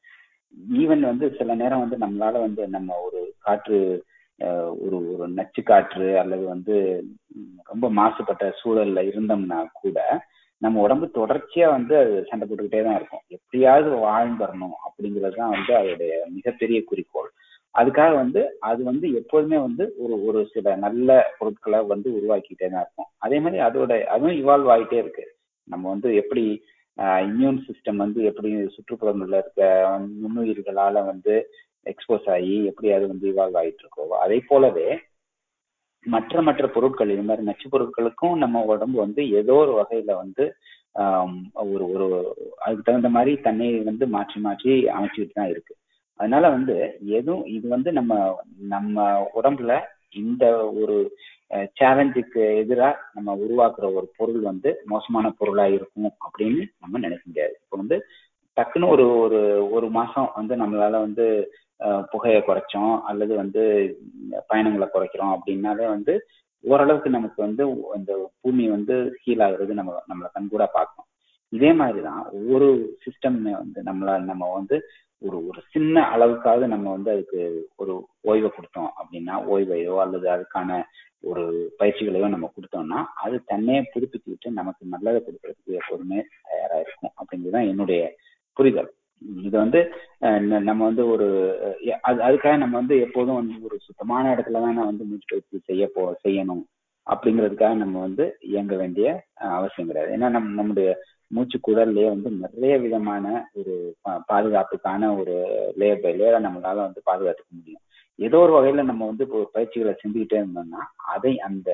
ஈவன் 0.78 1.04
வந்து 1.08 1.26
சில 1.38 1.54
நேரம் 1.62 1.84
வந்து 1.84 1.98
நம்மளால 2.04 2.42
வந்து 2.46 2.64
நம்ம 2.76 2.98
ஒரு 3.06 3.20
காற்று 3.46 3.80
அஹ், 4.40 4.72
ஒரு 4.84 4.98
ஒரு 5.14 5.26
நச்சு 5.36 5.62
காற்று 5.64 6.08
அல்லது 6.22 6.46
வந்து 6.48 6.76
ரொம்ப 7.70 7.86
மாசுபட்ட 7.98 8.46
சூழல்ல 8.60 9.02
இருந்தோம்னா 9.10 9.60
கூட 9.80 9.98
நம்ம 10.62 10.82
உடம்பு 10.82 11.08
தொடர்ச்சியா 11.16 11.68
வந்து 11.72 11.94
அது 11.98 12.14
சண்டை 12.30 12.44
போட்டுக்கிட்டே 12.44 12.82
தான் 12.84 12.98
இருக்கும். 13.00 13.24
எப்படியாவது 13.38 13.90
வாழ்ந்துடணும் 14.06 14.78
அப்படிங்கிறது 14.86 15.36
தான் 15.36 15.54
வந்து 15.56 15.74
அதோடைய 15.80 16.14
மிகப்பெரிய 16.36 16.80
குறிக்கோள். 16.90 17.30
அதுக்காக 17.76 18.12
வந்து 18.22 18.42
அது 18.70 18.82
வந்து 18.90 19.06
எப்போதுமே 19.20 19.58
வந்து 19.68 19.86
ஒரு 20.04 20.16
ஒரு 20.28 20.40
சில 20.54 20.76
நல்ல 20.86 21.10
பொருட்களை 21.38 21.80
வந்து 21.94 22.10
உருவாக்கிட்டே 22.18 22.68
தான் 22.70 22.84
இருக்கும். 22.86 23.10
அதே 23.26 23.38
மாதிரி 23.44 23.60
அதோட 23.68 23.94
அதுவும் 24.16 24.40
இவால்வ் 24.42 24.72
ஆகிட்டே 24.76 25.00
இருக்கு. 25.04 25.26
நம்ம 25.68 25.84
வந்து 25.94 26.10
எப்படி 26.22 26.44
இம்யூன் 27.28 27.60
சிஸ்டம் 27.68 28.04
வந்து 28.04 28.20
எப்படி 28.30 28.50
சுற்றுப்புறங்களில் 28.76 29.40
இருக்க 29.42 29.62
நுண்ணுயிர்களால 30.22 31.06
வந்து 31.12 31.36
எக்ஸ்போஸ் 31.86 32.28
ஆகி 32.36 32.56
எப்படி 32.72 32.90
அது 32.98 33.06
வந்து 33.14 33.26
இவால்வ் 33.32 33.60
ஆகிட்டு 33.62 33.84
இருக்கோ 33.84 34.06
அதே 34.26 34.38
போலவே 34.52 34.88
மற்ற 36.06 36.42
மற்ற 36.48 36.66
பொருட்கள் 36.76 37.14
இது 37.16 37.24
மாதிரி 37.28 37.44
நச்சு 37.50 37.68
பொருட்களுக்கும் 37.74 38.36
நம்ம 38.44 38.64
உடம்பு 38.74 38.98
வந்து 39.06 39.22
ஏதோ 39.40 39.56
ஒரு 39.64 39.74
வகையில 39.80 40.14
வந்து 40.24 40.46
ஒரு 41.74 41.86
ஒரு 41.94 42.08
அதுக்கு 42.64 42.88
தகுந்த 42.88 43.10
மாதிரி 43.18 43.34
தன்னை 43.48 43.70
வந்து 43.90 44.06
மாற்றி 44.16 44.40
மாற்றி 44.48 44.74
அமைச்சுக்கிட்டு 44.98 45.40
தான் 45.40 45.52
இருக்கு. 45.54 45.74
அதனால 46.20 46.50
வந்து 46.50 46.76
எதுவும் 47.06 47.46
இது 47.46 47.68
வந்து 47.68 47.92
நம்ம 47.92 48.14
நம்ம 48.68 48.98
உடம்புல 49.36 49.74
இந்த 50.14 50.46
ஒரு 50.74 50.96
சேலஞ்சுக்கு 51.80 52.58
எதிராக 52.58 53.00
நம்ம 53.14 53.36
உருவாக்குற 53.36 53.86
ஒரு 53.94 54.08
பொருள் 54.18 54.40
வந்து 54.42 54.82
மோசமான 54.86 55.30
பொருளா 55.38 55.66
இருக்கும் 55.68 56.12
அப்படின்னு 56.28 56.64
நம்ம 56.80 57.00
நினைக்க 57.00 57.24
முடியாது. 57.26 57.54
இப்போ 57.64 57.78
வந்து 57.78 57.98
டக்குன்னு 58.58 58.90
ஒரு 58.90 59.06
ஒரு 59.20 59.40
ஒரு 59.72 59.90
மாசம் 59.90 60.32
வந்து 60.36 60.56
நம்மளால 60.56 60.92
வந்து 60.92 61.26
புகையை 62.12 62.42
குறைச்சோம் 62.42 63.02
அல்லது 63.02 63.36
வந்து 63.36 63.62
பயணங்களை 64.48 64.88
குறைக்கிறோம் 64.94 65.34
அப்படின்னாலே 65.36 65.88
வந்து 65.88 66.14
ஓரளவுக்கு 66.64 67.10
நமக்கு 67.10 67.42
வந்து 67.42 67.64
அந்த 67.94 68.12
பூமி 68.42 68.70
வந்து 68.70 68.96
ஹீல் 69.24 69.44
ஆகுறது 69.44 69.74
நம்ம 69.74 70.04
நம்மளை 70.08 70.30
கண்கூட 70.34 70.66
பார்க்கணும் 70.74 71.10
இதே 71.54 71.74
மாதிரிதான் 71.74 72.22
ஒவ்வொரு 72.32 72.68
சிஸ்டம் 73.06 73.42
வந்து 73.42 73.82
நம்மள 73.84 74.20
நம்ம 74.22 74.54
வந்து 74.54 74.78
ஒரு 75.24 75.38
ஒரு 75.48 75.60
சின்ன 75.74 75.96
அளவுக்காவது 76.14 76.66
நம்ம 76.72 76.88
வந்து 76.92 77.10
அதுக்கு 77.12 77.42
ஒரு 77.78 77.94
ஓய்வை 78.28 78.50
கொடுத்தோம் 78.50 78.92
அப்படின்னா 79.00 79.36
ஓய்வையோ 79.50 79.96
அல்லது 80.04 80.28
அதுக்கான 80.34 80.80
ஒரு 81.24 81.44
பயிற்சிகளையோ 81.80 82.28
நம்ம 82.32 82.50
கொடுத்தோம்னா 82.54 83.00
அது 83.24 83.36
தன்னையே 83.46 83.82
புதுப்பிச்சுக்கிட்டு 83.92 84.50
நமக்கு 84.58 84.84
நல்லதை 84.94 85.20
கொடுக்கறதுக்கு 85.22 85.80
எப்போதுமே 85.80 86.20
தயாரா 86.48 86.78
இருக்கும் 86.82 87.14
அப்படிங்கிறதுதான் 87.18 87.70
என்னுடைய 87.72 88.02
புரிதல். 88.58 88.90
இது 89.42 89.56
வந்து 89.58 89.80
அஹ், 90.22 90.40
நம்ம 90.66 90.82
வந்து 90.86 91.04
ஒரு 91.12 91.28
அது 92.04 92.20
அதுக்காக 92.26 92.56
நம்ம 92.58 92.76
வந்து 92.80 92.96
எப்போதும் 93.06 93.40
வந்து 93.40 93.56
ஒரு 93.68 93.78
சுத்தமான 93.86 94.34
இடத்துல 94.34 94.62
தான் 94.62 94.78
நான் 94.78 94.90
வந்து 94.90 95.08
மூச்சு 95.10 95.30
பயிற்சி 95.32 95.60
செய்ய 95.70 95.86
போ 95.94 96.04
செய்யணும் 96.24 96.64
அப்படிங்கிறதுக்காக 97.08 97.76
நம்ம 97.80 97.96
வந்து 98.02 98.26
இயங்க 98.50 98.74
வேண்டிய 98.76 99.08
அஹ், 99.42 99.56
அவசியம் 99.58 99.90
கிடையாது. 99.90 100.12
ஏன்னா 100.16 100.30
நம்ம 100.36 100.56
நம்முடைய 100.60 100.90
மூச்சு 101.36 101.58
வந்து 102.08 102.30
நிறைய 102.44 102.74
விதமான 102.78 103.26
ஒரு 103.54 103.74
பாதுகாப்புக்கான 104.32 105.10
ஒரு 105.20 105.36
லேயர் 105.80 106.04
பை 106.04 106.14
லேயரா 106.20 106.40
நம்மளால 106.48 106.78
வந்து 106.88 107.02
பாதுகாத்துக்க 107.06 107.52
முடியும். 107.52 107.84
ஏதோ 108.20 108.40
ஒரு 108.46 108.54
வகையில 108.56 108.84
நம்ம 108.84 109.06
வந்து 109.06 109.24
இப்போ 109.24 109.40
பயிற்சிகளை 109.54 109.94
செஞ்சுக்கிட்டே 110.02 110.40
இருந்தோம்னா 110.42 110.82
அதை 111.14 111.34
அந்த 111.48 111.70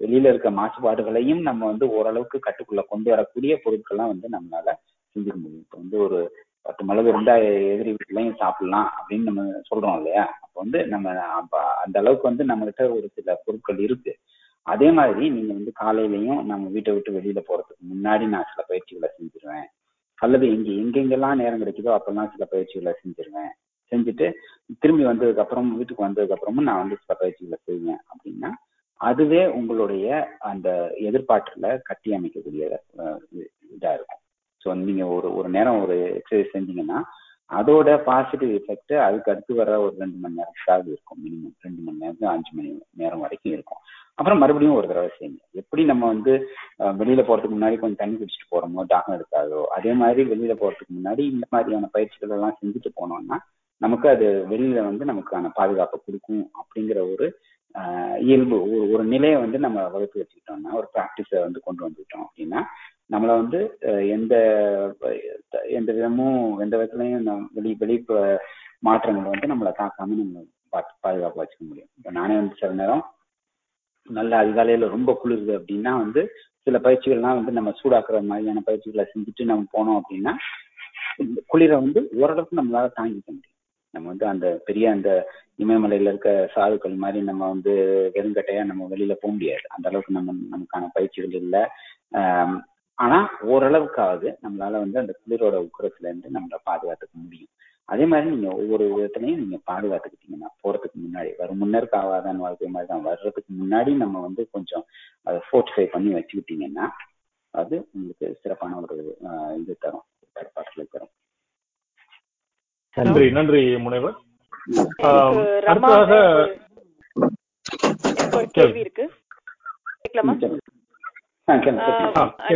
வெளியில 0.00 0.30
இருக்க 0.30 0.48
மாசுபாடுகளையும் 0.50 1.40
நம்ம 1.40 1.66
வந்து 1.66 1.86
ஓரளவுக்கு 1.90 2.38
கட்டுக்குள்ள 2.46 2.82
கொண்டு 2.88 3.08
வரக்கூடிய 3.10 3.52
பொருட்கள்லாம் 3.64 4.12
வந்து 4.12 4.28
நம்மளால 4.28 4.68
செஞ்சுக்க 5.16 5.36
முடியும். 5.36 5.64
இப்போ 5.64 5.78
வந்து 5.78 5.98
ஒரு 6.06 6.18
பத்து 6.66 6.82
மிளகு 6.84 7.08
இருந்தா 7.08 7.34
எதிரி 7.72 7.90
வீட்டுலையும் 7.90 8.40
சாப்பிடலாம் 8.42 8.88
அப்படின்னு 8.96 9.28
நம்ம 9.28 9.42
சொல்றோம் 9.70 9.96
இல்லையா? 9.98 10.24
அப்போ 10.40 10.56
வந்து 10.60 10.80
நம்ம 10.86 11.14
அந்த 11.84 11.96
அளவுக்கு 11.98 12.30
வந்து 12.30 12.44
நம்மகிட்ட 12.44 12.82
ஒரு 12.96 13.06
சில 13.14 13.36
பொருட்கள் 13.44 13.78
இருக்கு. 13.78 14.12
அதே 14.66 14.88
மாதிரி 14.90 15.24
நீங்க 15.36 15.52
வந்து 15.58 15.72
காலையிலயும் 15.82 16.40
நம்ம 16.50 16.64
வீட்டை 16.74 16.90
விட்டு 16.94 17.16
வெளியில 17.16 17.40
போறதுக்கு 17.48 17.82
முன்னாடி 17.92 18.24
நான் 18.34 18.50
சில 18.50 18.62
பயிற்சிகளை 18.70 19.08
செஞ்சிருவேன். 19.16 19.68
அல்லது 20.18 20.46
எங்க 20.54 20.68
எங்கெங்கெல்லாம் 20.82 21.40
நேரம் 21.42 21.62
கிடைக்குதோ 21.62 21.92
அப்பெல்லாம் 21.96 22.32
சில 22.34 22.44
பயிற்சிகளை 22.44 22.92
செஞ்சிருவேன். 23.02 23.52
செஞ்சுட்டு 23.92 24.26
திரும்பி 24.82 25.04
வந்ததுக்கு 25.04 25.44
அப்புறம் 25.44 25.70
வீட்டுக்கு 25.78 26.06
வந்ததுக்கு 26.06 26.36
அப்புறமும் 26.36 26.68
நான் 26.68 26.82
வந்து 26.82 26.96
சில 27.02 27.14
பயிற்சிகளை 27.22 27.58
செய்வேன். 27.68 28.02
அப்படின்னா 28.10 28.50
அதுவே 29.00 29.42
உங்களுடைய 29.58 30.06
அந்த 30.50 30.68
எதிர்பார்ட்டுல 31.08 31.68
கட்டி 31.88 32.10
அமைக்கக்கூடிய 32.16 32.64
இதா 33.76 33.92
இருக்கும். 33.98 34.22
ஸோ 34.62 34.74
நீங்க 34.88 35.04
ஒரு 35.16 35.28
ஒரு 35.38 35.48
நேரம் 35.56 35.80
ஒரு 35.84 35.96
எக்ஸசைஸ் 36.18 36.54
செஞ்சீங்கன்னா 36.56 36.98
அதோட 37.50 37.90
பாசிட்டிவ் 38.08 38.50
எஃபெக்ட் 38.58 38.94
அதுக்கு 39.04 39.30
அடுத்து 39.32 39.52
வர 39.60 39.70
ஒரு 39.84 39.94
ரெண்டு 40.02 40.18
மணி 40.22 40.38
நேரத்துக்காக 40.40 40.84
இருக்கும். 40.92 41.20
மினிமம் 41.24 41.56
ரெண்டு 41.66 41.80
மணி 41.86 42.02
நேரம் 42.02 42.34
அஞ்சு 42.34 42.52
மணி 42.58 42.70
நேரம் 43.02 43.24
வரைக்கும் 43.24 43.54
இருக்கும். 43.56 43.80
அப்புறம் 44.20 44.40
மறுபடியும் 44.42 44.78
ஒரு 44.78 44.86
தடவை 44.88 45.10
செய்யுங்க. 45.12 45.40
எப்படி 45.60 45.82
நம்ம 45.90 46.04
வந்து 46.06 46.32
வெளியில 47.00 47.20
போறதுக்கு 47.28 47.56
முன்னாடி 47.56 47.76
கொஞ்சம் 47.78 48.00
தண்ணி 48.00 48.16
குடிச்சிட்டு 48.16 48.50
போறோமோ 48.54 48.82
தாகம் 48.92 49.16
எடுக்காதோ 49.16 49.60
அதே 49.76 49.92
மாதிரி 50.02 50.22
வெளியில 50.32 50.54
போறதுக்கு 50.62 50.96
முன்னாடி 50.98 51.22
இந்த 51.34 51.46
மாதிரியான 51.50 51.88
பயிற்சிகள் 51.94 52.34
எல்லாம் 52.36 52.58
செஞ்சுட்டு 52.60 52.90
போனோம்னா 53.00 53.38
நமக்கு 53.80 54.06
அது 54.08 54.26
வெளியில 54.50 54.80
வந்து 54.88 55.04
நமக்கான 55.10 55.50
பாதுகாப்பை 55.58 55.98
கொடுக்கும் 55.98 56.44
அப்படிங்கிற 56.60 56.98
ஒரு 57.12 57.26
இயல்பு 58.24 58.56
ஒரு 58.66 58.86
ஒரு 58.94 59.04
நிலையை 59.04 59.36
வந்து 59.40 59.58
நம்ம 59.58 59.82
வகுத்து 59.88 60.20
வச்சுக்கிட்டோம்னா 60.20 60.72
ஒரு 60.78 60.88
ப்ராக்டிஸை 60.94 61.40
வந்து 61.44 61.60
கொண்டு 61.66 61.82
வந்துட்டோம் 61.86 62.24
அப்படின்னா 62.26 62.60
நம்மளை 63.12 63.34
வந்து 63.42 63.60
எந்த 64.16 64.34
எந்த 65.78 65.90
விதமும் 65.92 66.42
எந்த 66.64 66.74
விதத்துலையும் 66.76 67.46
வெளி 67.54 67.72
வெளி 67.82 67.96
மாற்றங்களை 67.98 68.34
மாற்றங்கள் 68.82 69.32
வந்து 69.32 69.50
நம்மளை 69.52 69.72
தாக்காம 69.80 70.18
நம்ம 70.20 70.44
பாத்து 70.72 70.92
பாதுகாப்பாக 71.00 71.42
வச்சுக்க 71.42 71.64
முடியும். 71.68 71.90
இப்போ 71.96 72.10
நானே 72.10 72.34
வந்து 72.34 72.58
சில 72.60 72.70
நேரம் 72.72 73.02
நல்ல 74.08 74.32
அதிகாலையில 74.44 74.88
ரொம்ப 74.88 75.10
குளிருது 75.22 75.52
அப்படின்னா 75.58 75.92
வந்து 75.98 76.22
சில 76.66 76.78
பயிற்சிகள்லாம் 76.78 77.38
வந்து 77.38 77.52
நம்ம 77.52 77.70
சூடாக்குற 77.80 78.18
மாதிரியான 78.22 78.60
பயிற்சிகளை 78.60 79.04
செஞ்சுட்டு 79.12 79.44
நம்ம 79.44 79.66
போனோம் 79.76 79.98
அப்படின்னா 80.00 80.32
குளிரை 81.48 81.76
வந்து 81.84 82.00
ஓரளவுக்கு 82.20 82.58
நம்மளால 82.60 82.90
தாங்கிக்க 82.98 83.28
முடியும். 83.28 83.56
நம்ம 83.94 84.08
வந்து 84.08 84.26
அந்த 84.26 84.46
பெரிய 84.64 84.90
அந்த 84.90 85.10
இமயமலையில 85.58 86.10
இருக்க 86.12 86.30
சாதுக்கள் 86.54 86.94
மாதிரி 86.94 87.20
நம்ம 87.20 87.48
வந்து 87.48 87.72
வெறுங்கட்டையா 88.14 88.62
நம்ம 88.64 88.88
வெளியில 88.90 89.14
போக 89.22 89.32
முடியாது. 89.32 89.64
அந்த 89.68 89.88
அளவுக்கு 89.88 90.16
நம்ம 90.18 90.34
நமக்கான 90.52 90.90
பயிற்சிகள் 90.92 91.34
இல்லை. 91.42 91.62
ஆனா 92.98 93.18
ஓரளவுக்காவது 93.52 94.28
நம்மளால 94.44 94.78
வந்து 94.84 94.98
அந்த 94.98 95.12
குளிரோட 95.20 95.56
உக்கரத்துல 95.66 96.08
இருந்து 96.10 96.28
நம்மளை 96.30 96.58
பாதுகாத்துக்க 96.70 97.14
முடியும். 97.14 97.50
அதே 97.90 98.04
மாதிரி 98.04 98.30
நீங்க 98.30 98.48
ஒவ்வொரு 98.54 98.84
விதத்துலையும் 98.92 99.40
நீங்க 99.42 99.58
பாதுகாத்துக்கிட்டீங்கன்னா 99.70 100.50
போறதுக்கு 100.62 100.96
முன்னாடி 100.96 101.30
வரும் 101.38 101.60
முன்னருக்கு 101.62 101.96
ஆவாதான் 102.00 102.42
வாழ்க்கை 102.44 102.68
மாதிரி 102.68 102.88
தான் 102.88 103.06
வர்றதுக்கு 103.08 103.52
முன்னாடி 103.60 103.92
நம்ம 103.96 104.20
வந்து 104.20 104.42
கொஞ்சம் 104.50 104.84
அதை 105.26 105.38
ஃபோர்ட்டிஃபை 105.48 105.86
பண்ணி 105.90 106.10
வச்சுக்கிட்டீங்கன்னா 106.14 106.86
அது 107.54 107.76
உங்களுக்கு 107.94 108.26
சிறப்பான 108.42 108.76
ஒரு 108.80 108.96
இது 109.60 109.74
தரும் 109.78 110.06
ஏற்பாடுகளை 110.36 110.84
தரும். 110.86 111.12
நன்றி 112.96 113.26
நன்றி 113.30 113.62
முனைவர். 113.78 114.16
இருக்கு. 118.84 119.04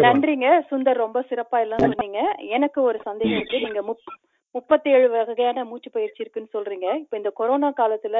நன்றிங்க 0.04 0.48
சுந்தர் 0.70 1.02
ரொம்ப 1.04 1.18
சிறப்பா 1.30 1.58
எல்லாம் 1.64 1.84
சொன்னீங்க. 1.84 2.20
எனக்கு 2.56 2.78
ஒரு 2.82 2.98
சந்தேகம் 3.08 3.38
இருக்கு. 3.38 3.64
நீங்க 3.66 3.82
முப்பத்தி 4.54 4.88
ஏழு 4.90 5.06
வகையான 5.10 5.64
மூச்சு 5.64 5.90
பயிற்சி 5.90 6.20
இருக்குன்னு 6.22 6.54
சொல்றீங்க. 6.56 6.88
இப்ப 6.98 7.16
இந்த 7.16 7.30
கொரோனா 7.30 7.68
காலத்துல 7.70 8.18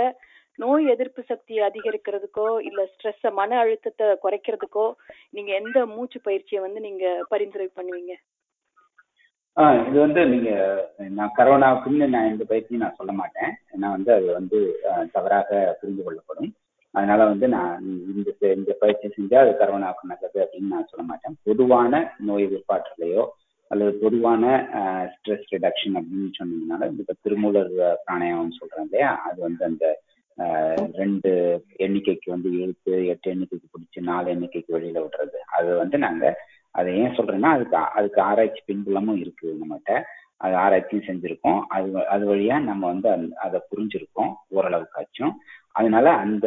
நோய் 0.58 0.84
எதிர்ப்பு 0.86 1.22
சக்தியை 1.22 1.62
அதிகரிக்கிறதுக்கோ 1.68 2.46
இல்ல 2.60 2.80
ஸ்ட்ரெஸ் 2.92 3.26
மன 3.32 3.58
அழுத்தத்தை 3.58 4.06
குறைக்கிறதுக்கோ 4.24 4.86
நீங்க 5.30 5.50
எந்த 5.54 5.86
மூச்சு 5.86 6.20
பயிற்சியை 6.22 6.60
வந்து 6.64 6.80
நீங்க 6.80 7.04
பரிந்துரை 7.28 7.68
பண்ணுவீங்க? 7.76 8.14
ஆஹ் 9.56 9.88
இது 9.88 9.98
வந்து 9.98 10.20
நீங்க 10.26 10.50
நான் 11.18 11.34
கரோனாவுக்குன்னு 11.38 12.06
நான் 12.08 12.30
இந்த 12.30 12.44
பயிற்சியும் 12.44 12.82
நான் 12.82 12.96
சொல்ல 12.96 13.12
மாட்டேன். 13.12 13.52
ஏன்னா 13.74 13.88
வந்து 13.96 14.12
அது 14.12 14.26
வந்து 14.32 14.58
தவறாக 15.12 15.78
புரிந்து 15.80 16.02
கொள்ளப்படும். 16.02 16.50
அதனால 16.94 17.24
வந்து 17.24 17.46
நான் 17.48 17.72
இந்த 18.14 18.54
இந்த 18.54 18.72
பயிற்சி 18.80 19.06
செஞ்சா 19.08 19.38
அது 19.44 19.52
கரோனாவுக்கு 19.60 20.10
நல்லது 20.12 20.38
அப்படின்னு 20.44 20.74
நான் 20.74 20.90
சொல்ல 20.90 21.04
மாட்டேன். 21.06 21.36
பொதுவான 21.44 21.92
நோய் 22.18 22.46
எதிர்ப்பாற்றலையோ 22.48 23.24
அல்லது 23.74 23.92
பொதுவான 24.00 24.44
ஸ்ட்ரெஸ் 25.12 25.46
ரிடக்ஷன் 25.52 25.98
அப்படின்னு 25.98 26.30
சொன்னீங்கனால 26.38 26.88
இப்ப 26.94 27.16
திருமூலர் 27.24 27.72
அஹ், 27.82 27.98
பிராணாயாமம் 28.02 28.58
சொல்றேன் 28.58 28.86
இல்லையா? 28.86 29.12
அது 29.26 29.38
வந்து 29.42 29.64
அந்த 29.64 29.84
ரெண்டு 30.98 31.30
எண்ணிக்கைக்கு 31.78 32.28
வந்து 32.30 32.48
இழுத்து 32.56 32.92
எட்டு 33.12 33.28
எண்ணிக்கைக்கு 33.30 33.68
பிடிச்சி 33.70 34.00
நாலு 34.08 34.26
எண்ணிக்கைக்கு 34.30 34.76
வெளியில 34.76 34.98
விடுறது. 35.02 35.38
அது 35.56 35.70
வந்து 35.76 35.96
நாங்க 35.98 36.24
அதை 36.74 36.92
ஏன் 37.00 37.16
சொல்றேன்னா 37.16 37.50
அதுக்கு 37.52 37.76
அதுக்கு 37.98 38.20
ஆராய்ச்சி 38.22 38.62
பின்புலமும் 38.66 39.20
இருக்கு 39.20 39.48
நம்மகிட்ட. 39.60 39.92
அது 40.36 40.54
ஆராய்ச்சியும் 40.54 41.06
செஞ்சிருக்கோம். 41.06 41.62
அது 41.68 42.06
அது 42.06 42.34
வழியா 42.34 42.62
நம்ம 42.62 42.86
வந்து 42.86 43.10
அந் 43.10 43.30
அதை 43.32 43.60
புரிஞ்சிருக்கோம் 43.70 44.32
ஓரளவுக்காச்சும். 44.50 45.34
அதனால 45.72 46.10
அந்த 46.10 46.46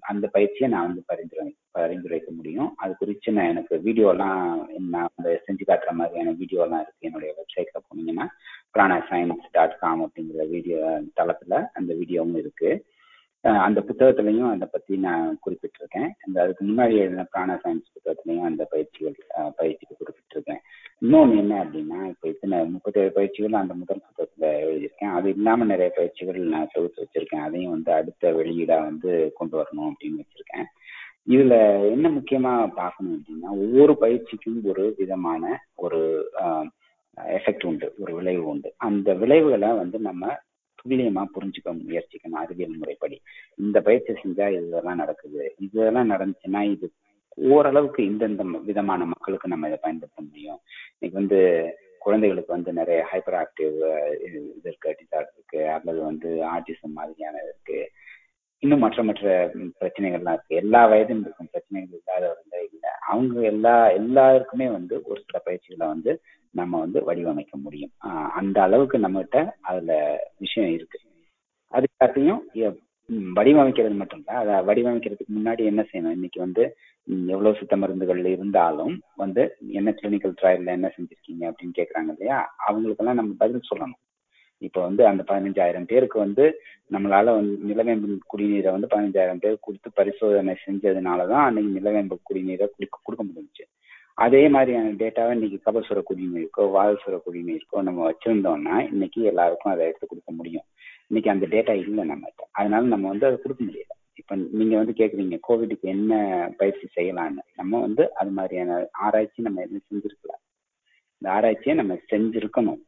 அந்த 0.00 0.26
பயிற்சியை 0.26 0.70
நான் 0.70 0.86
வந்து 0.86 1.02
பரிந்துரை 1.06 1.44
பரிந்துரைக்க 1.78 2.30
முடியும். 2.30 2.74
அது 2.76 2.96
குறித்து 2.96 3.32
நான் 3.32 3.48
எனக்கு 3.48 3.76
வீடியோலாம் 3.84 4.66
நான் 4.78 5.08
அந்த 5.16 5.42
செஞ்சு 5.46 5.64
காட்டுற 5.66 5.90
மாதிரியான 5.90 6.30
வீடியோலாம் 6.30 6.82
இருக்கு. 6.82 7.00
என்னுடைய 7.00 7.34
வெப்சைட்ல 7.38 7.80
போனீங்கன்னா 7.86 8.26
பிராணா 8.72 9.06
சயின்ஸ் 9.10 9.52
டாட் 9.52 9.78
காம் 9.78 10.06
அப்படிங்கிற 10.06 10.48
வீடியோ 10.48 10.78
தளத்துல 11.20 11.70
அந்த 11.72 11.94
வீடியோவும் 11.94 12.36
இருக்கு. 12.36 12.86
அந்த 13.66 13.80
புத்தகத்திலையும் 13.86 14.50
அதை 14.50 14.66
பத்தி 14.74 14.94
நான் 15.06 15.24
குறிப்பிட்டிருக்கேன். 15.44 16.10
அந்த 16.24 16.36
அதுக்கு 16.42 16.62
முன்னாடி 16.68 16.94
எழுதின 17.00 17.24
பிராண 17.32 17.56
சயின்ஸ் 17.62 17.92
புத்தகத்திலையும் 17.94 18.46
அந்த 18.48 18.62
பயிற்சிகள் 18.72 19.16
பயிற்சிக்கு 19.58 19.94
குறிப்பிட்டிருக்கேன். 20.00 20.62
இன்னொன்று 21.02 21.36
என்ன 21.42 21.54
அப்படின்னா 21.64 21.98
இப்போ 22.12 22.26
இத்தனை 22.28 22.58
முப்பத்தேழு 22.74 23.10
பயிற்சிகள் 23.16 23.60
அந்த 23.60 23.74
முதல் 23.80 24.04
புத்தகத்தில் 24.06 24.48
எழுதியிருக்கேன். 24.64 25.14
அது 25.18 25.28
இல்லாமல் 25.36 25.70
நிறைய 25.72 25.90
பயிற்சிகள் 25.98 26.40
நான் 26.54 26.72
தொகுத்து 26.74 27.02
வச்சிருக்கேன். 27.04 27.44
அதையும் 27.48 27.74
வந்து 27.76 27.92
அடுத்த 27.98 28.32
வெளியீடாக 28.38 28.88
வந்து 28.90 29.10
கொண்டு 29.40 29.54
வரணும் 29.60 29.90
அப்படின்னு 29.90 30.22
வச்சிருக்கேன். 30.22 30.66
இதுல 31.34 31.54
என்ன 31.94 32.06
முக்கியமா 32.16 32.54
பார்க்கணும் 32.80 33.14
அப்படின்னா 33.18 33.50
ஒவ்வொரு 33.64 33.92
பயிற்சிக்கும் 34.04 34.58
ஒரு 34.70 34.86
விதமான 34.98 35.42
ஒரு 35.84 36.00
எஃபெக்ட் 37.38 37.68
உண்டு 37.68 37.86
ஒரு 38.02 38.12
விளைவு 38.18 38.44
உண்டு. 38.52 38.70
அந்த 38.88 39.08
விளைவுகளை 39.22 39.70
வந்து 39.82 39.98
நம்ம 40.08 40.32
துல்லியமா 40.88 41.22
புரிஞ்சுக்க 41.34 41.72
முயற்சிக்கணும் 41.72 42.40
அறிவியல் 42.42 42.76
முறைப்படி. 42.76 43.20
இந்த 43.56 43.80
பயிற்சி 43.80 44.12
செஞ்சா 44.12 44.46
இதெல்லாம் 44.58 45.00
நடக்குது. 45.02 45.54
இதெல்லாம் 45.58 46.10
நடந்துச்சுன்னா 46.10 46.62
இது 46.70 46.92
ஓரளவுக்கு 47.36 48.02
இந்தந்த 48.02 48.42
விதமான 48.64 49.04
மக்களுக்கு 49.04 49.48
நம்ம 49.48 49.66
இதை 49.66 49.78
பயன்படுத்த 49.82 50.22
முடியும். 50.22 50.60
இன்னைக்கு 50.98 51.20
வந்து 51.20 51.40
குழந்தைகளுக்கு 51.98 52.52
வந்து 52.52 52.72
நிறைய 52.72 53.00
ஹைப்பர் 53.12 53.38
ஆக்டிவ் 53.42 53.76
இது 54.26 54.38
இருக்கு 54.62 54.96
டிசார்ட் 54.98 55.32
இருக்கு. 55.36 55.68
அல்லது 55.68 56.00
வந்து 56.02 56.30
ஆர்டிசம் 56.56 56.96
மாதிரியான 56.98 57.36
இருக்கு. 57.42 57.78
இன்னும் 58.64 58.78
மற்ற 58.78 59.02
மற்ற 59.02 59.50
பிரச்சனைகள்லாம் 59.80 60.32
இருக்கு. 60.32 60.56
எல்லா 60.56 60.80
வயதினருக்கும் 60.88 61.50
பிரச்சனைகள் 61.50 61.98
இல்லாதவங்க 61.98 62.54
இல்லை. 62.72 62.90
அவங்க 63.06 63.40
எல்லா 63.40 63.88
எல்லாருக்குமே 63.88 64.68
வந்து 64.68 65.02
ஒரு 65.04 65.22
சில 65.26 65.38
பயிற்சிகளை 65.44 65.92
வந்து 65.92 66.12
நம்ம 66.50 66.78
வந்து 66.78 67.00
வடிவமைக்க 67.00 67.50
முடியும். 67.50 67.90
ஆஹ் 68.04 68.28
அந்த 68.30 68.62
அளவுக்கு 68.62 68.98
நம்மகிட்ட 68.98 69.50
அதுல 69.60 69.92
விஷயம் 70.38 70.72
இருக்கு. 70.72 70.98
அதுக்காட்டியும் 71.72 72.42
வடிவமைக்கிறது 73.34 73.94
மட்டும் 73.94 74.24
இல்லை. 74.26 74.34
அதை 74.42 74.54
வடிவமைக்கிறதுக்கு 74.68 75.32
முன்னாடி 75.36 75.64
என்ன 75.64 75.82
செய்யணும்? 75.82 76.14
இன்னைக்கு 76.18 76.40
வந்து 76.40 76.64
எவ்வளவு 77.26 77.56
சித்த 77.58 77.76
மருந்துகள் 77.76 78.24
இருந்தாலும் 78.26 78.94
வந்து 79.16 79.42
என்ன 79.68 79.94
கிளினிக்கல் 80.02 80.36
ட்ரையல்ல 80.42 80.66
என்ன 80.66 80.92
செஞ்சிருக்கீங்க 80.96 81.44
அப்படின்னு 81.44 81.78
கேக்குறாங்க 81.78 82.10
இல்லையா? 82.12 82.54
அவங்களுக்கெல்லாம் 82.66 83.14
நம்ம 83.14 83.34
பதில் 83.38 83.68
சொல்லணும். 83.70 84.00
இப்போ 84.66 84.80
வந்து 84.80 85.02
அந்த 85.06 85.22
பதினஞ்சாயிரம் 85.30 85.88
பேருக்கு 85.92 86.18
வந்து 86.18 86.44
நம்மளால 86.90 87.32
வந்து 87.36 87.54
நிலவேம்பு 87.68 88.16
குடிநீரை 88.32 88.70
வந்து 88.76 88.88
பதினஞ்சாயிரம் 88.94 89.42
பேர் 89.44 89.64
கொடுத்து 89.66 89.88
பரிசோதனை 89.94 90.54
செஞ்சதுனாலதான் 90.64 91.46
அன்னைக்கு 91.46 91.70
நிலவேம்பு 91.78 92.16
குடிநீரை 92.28 92.66
குடிக்க 92.74 92.96
கொடுக்க 93.02 93.24
முடிஞ்சுச்சு. 93.24 93.64
அதே 94.18 94.42
மாதிரியான 94.48 94.92
டேட்டாவை 95.00 95.32
இன்னைக்கு 95.36 95.58
கபசுர 95.66 96.00
குடிநீருக்கோ 96.10 96.64
வால்சுர 96.76 97.16
குடிநீருக்கோ 97.26 97.78
நம்ம 97.82 98.00
வச்சிருந்தோம்னா 98.10 98.76
இன்னைக்கு 98.92 99.20
எல்லாருக்கும் 99.30 99.72
அதை 99.72 99.86
எடுத்து 99.86 100.06
கொடுக்க 100.06 100.32
முடியும். 100.32 100.66
இன்னைக்கு 101.08 101.30
அந்த 101.30 101.46
டேட்டா 101.54 101.74
இல்லை 101.82 102.04
நம்ம 102.04 102.30
அதனால 102.52 102.82
நம்ம 102.86 103.08
வந்து 103.08 103.28
அதை 103.28 103.38
கொடுக்க 103.42 103.62
முடியல. 103.64 103.92
இப்ப 104.20 104.36
நீங்க 104.58 104.74
வந்து 104.76 104.94
கேக்குறீங்க 105.00 105.36
கோவிடுக்கு 105.48 105.86
என்ன 105.96 106.12
பயிற்சி 106.56 106.86
செய்யலாம்னு. 106.96 107.42
நம்ம 107.56 107.80
வந்து 107.80 108.04
அது 108.14 108.30
மாதிரியான 108.30 108.78
ஆராய்ச்சி 109.06 109.42
நம்ம 109.42 109.62
எதுவும் 109.62 109.86
செஞ்சிருக்கல 109.88 110.34
இந்த 111.24 111.34
ஆராய்ச்சியை 111.36 111.74
நம்ம 111.78 111.92
செஞ்சிருக்கணும். 112.10 112.80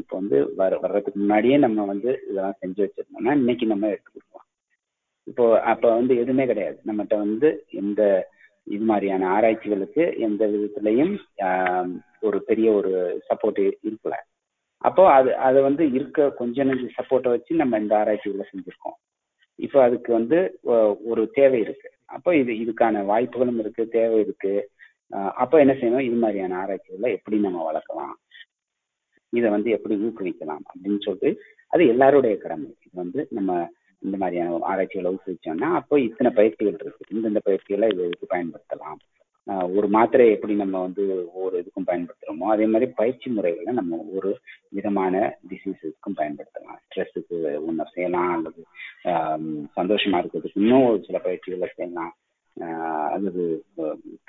இப்போ 0.00 0.14
வந்து 0.18 0.38
வர 0.58 0.78
வர்றதுக்கு 0.82 1.20
முன்னாடியே 1.20 1.56
நம்ம 1.62 1.84
வந்து 1.90 2.10
இதெல்லாம் 2.30 2.58
செஞ்சு 2.62 2.80
வச்சிருந்தோம்னா 2.82 3.32
இன்னைக்கு 3.38 3.66
நம்ம 3.70 3.88
எடுத்து 3.92 4.10
கொடுப்போம் 4.14 4.44
இப்போ 5.30 5.44
அப்போ 5.72 5.88
வந்து 5.98 6.14
எதுவுமே 6.22 6.44
கிடையாது. 6.50 6.76
நம்மகிட்ட 6.88 7.16
வந்து 7.22 7.48
எந்த 7.82 8.00
இது 8.74 8.84
மாதிரியான 8.90 9.28
ஆராய்ச்சிகளுக்கு 9.36 10.04
எந்த 10.26 10.42
விதத்துலையும் 10.54 11.14
ஒரு 12.28 12.40
பெரிய 12.50 12.68
ஒரு 12.80 12.92
சப்போர்ட் 13.30 13.62
இருக்கல. 13.88 14.18
அப்போ 14.88 15.06
அது 15.16 15.32
அதை 15.46 15.62
வந்து 15.68 15.86
இருக்க 15.96 16.28
கொஞ்ச 16.42 16.66
நஞ்சு 16.70 16.90
சப்போர்ட்டை 16.98 17.34
வச்சு 17.36 17.60
நம்ம 17.62 17.80
இந்த 17.84 17.96
ஆராய்ச்சிகளை 18.02 18.46
செஞ்சுருக்கோம். 18.52 18.98
இப்போ 19.58 19.80
அதுக்கு 19.86 20.12
வந்து 20.18 20.40
ஒரு 21.12 21.24
தேவை 21.40 21.60
இருக்கு. 21.66 21.90
அப்போ 22.16 22.30
இது 22.42 22.52
இதுக்கான 22.64 23.06
வாய்ப்புகளும் 23.12 23.62
இருக்கு 23.64 23.84
தேவை 23.98 24.20
இருக்கு. 24.26 24.54
அப்போ 25.42 25.56
என்ன 25.64 25.72
செய்யணும்? 25.72 26.06
இது 26.08 26.18
மாதிரியான 26.24 26.56
ஆராய்ச்சிகளை 26.62 27.10
எப்படி 27.18 27.38
நம்ம 27.46 27.62
வளர்க்கலாம்? 27.68 28.14
இதை 29.32 29.48
வந்து 29.56 29.70
எப்படி 29.76 29.94
ஊக்குவிக்கலாம்? 30.06 30.64
அப்படின்னு 30.70 31.00
சொல்லிட்டு 31.06 31.30
அது 31.74 31.82
எல்லாருடைய 31.92 32.34
கடமை. 32.44 32.70
இது 32.86 32.94
வந்து 33.02 33.20
நம்ம 33.38 33.50
இந்த 34.06 34.16
மாதிரியான 34.20 34.58
ஆராய்ச்சிகளை 34.70 35.10
ஊக்குவிச்சோம்னா 35.14 35.68
அப்போ 35.80 35.94
இத்தனை 36.08 36.30
பயிற்சிகள் 36.38 36.78
இருக்கு. 36.82 37.12
இந்தந்த 37.16 37.40
பயிற்சிகளை 37.48 37.88
இது 37.92 38.06
இதுக்கு 38.08 38.32
பயன்படுத்தலாம்? 38.34 39.00
ஒரு 39.76 39.86
மாத்திரை 39.94 40.24
எப்படி 40.34 40.54
நம்ம 40.62 40.80
வந்து 40.86 41.04
ஒவ்வொரு 41.34 41.54
இதுக்கும் 41.60 41.86
பயன்படுத்துறோமோ 41.88 42.48
அதே 42.54 42.66
மாதிரி 42.72 42.86
பயிற்சி 43.00 43.28
முறைகளை 43.36 43.72
நம்ம 43.78 43.96
ஒரு 44.16 44.30
விதமான 44.76 45.14
டிசீஸஸ்க்கும் 45.50 46.18
பயன்படுத்தலாம். 46.20 46.78
ஸ்ட்ரெஸ்ஸுக்கு 46.84 47.38
ஒன்று 47.68 47.86
செய்யலாம் 47.94 48.30
அல்லது 48.36 48.62
சந்தோஷமா 49.78 50.20
இருக்கிறதுக்கு 50.20 50.62
இன்னும் 50.64 50.86
ஒரு 50.90 51.00
சில 51.08 51.18
பயிற்சிகளை 51.26 51.68
செய்யலாம். 51.78 52.12
அல்லது 53.14 53.42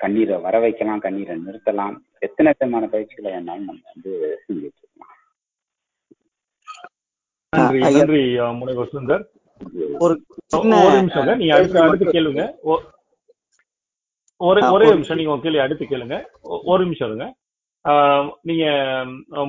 கண்ணீரை 0.00 0.36
வர 0.44 0.54
வைக்கலாம் 0.60 1.04
கண்ணீரை 1.04 1.34
நிறுத்தலாம். 1.42 1.96
எத்தனை 2.22 2.50
விதமான 2.52 2.84
பயிற்சிகளை 2.88 3.30
வேணாலும் 3.32 3.68
நம்ம 3.68 3.84
வந்து 3.92 4.12
செஞ்சுட்டு 4.44 4.78
இருக்கலாம் 4.78 5.12
நன்றி 7.92 8.22
முனைவர் 8.60 8.92
சுந்தர் 8.94 9.24
ஒரு 10.00 10.14
சின்ன 10.52 10.78
ஒரு 10.84 10.94
நிமிஷம் 10.98 11.28
நீங்க 11.40 11.54
அடுத்து 11.56 11.84
அடுத்து 11.84 12.14
கேளுங்க. 12.16 12.42
ஒரு 14.40 14.60
ஒரே 14.74 14.86
நிமிஷம் 14.92 15.18
நீங்க 15.18 15.32
உங்க 15.32 15.44
கேள்வி 15.44 15.64
அடுத்து 15.64 15.84
கேளுங்க. 15.86 16.16
ஒரு 16.70 16.80
நிமிஷம் 16.84 17.08
இருங்க. 17.08 17.26
ஆஹ், 17.84 18.26
நீங்க 18.42 18.64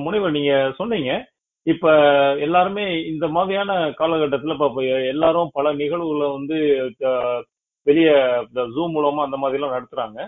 முனைவர் 0.04 0.36
நீங்க 0.36 0.52
சொன்னீங்க. 0.78 1.10
இப்ப 1.66 1.86
எல்லாருமே 2.46 2.84
இந்த 3.04 3.26
மாதிரியான 3.28 3.70
காலகட்டத்துல 4.00 4.56
இப்ப 4.56 4.82
எல்லாரும் 5.12 5.50
பல 5.54 5.72
நிகழ்வுகளை 5.74 6.28
வந்து 6.32 6.58
வெளிய 7.86 8.08
இந்த 8.46 8.62
ஜூம் 8.74 8.94
மூலமா 8.96 9.26
அந்த 9.26 9.36
மாதிரி 9.36 9.58
எல்லாம் 9.58 9.76
நடத்துறாங்க. 9.76 10.18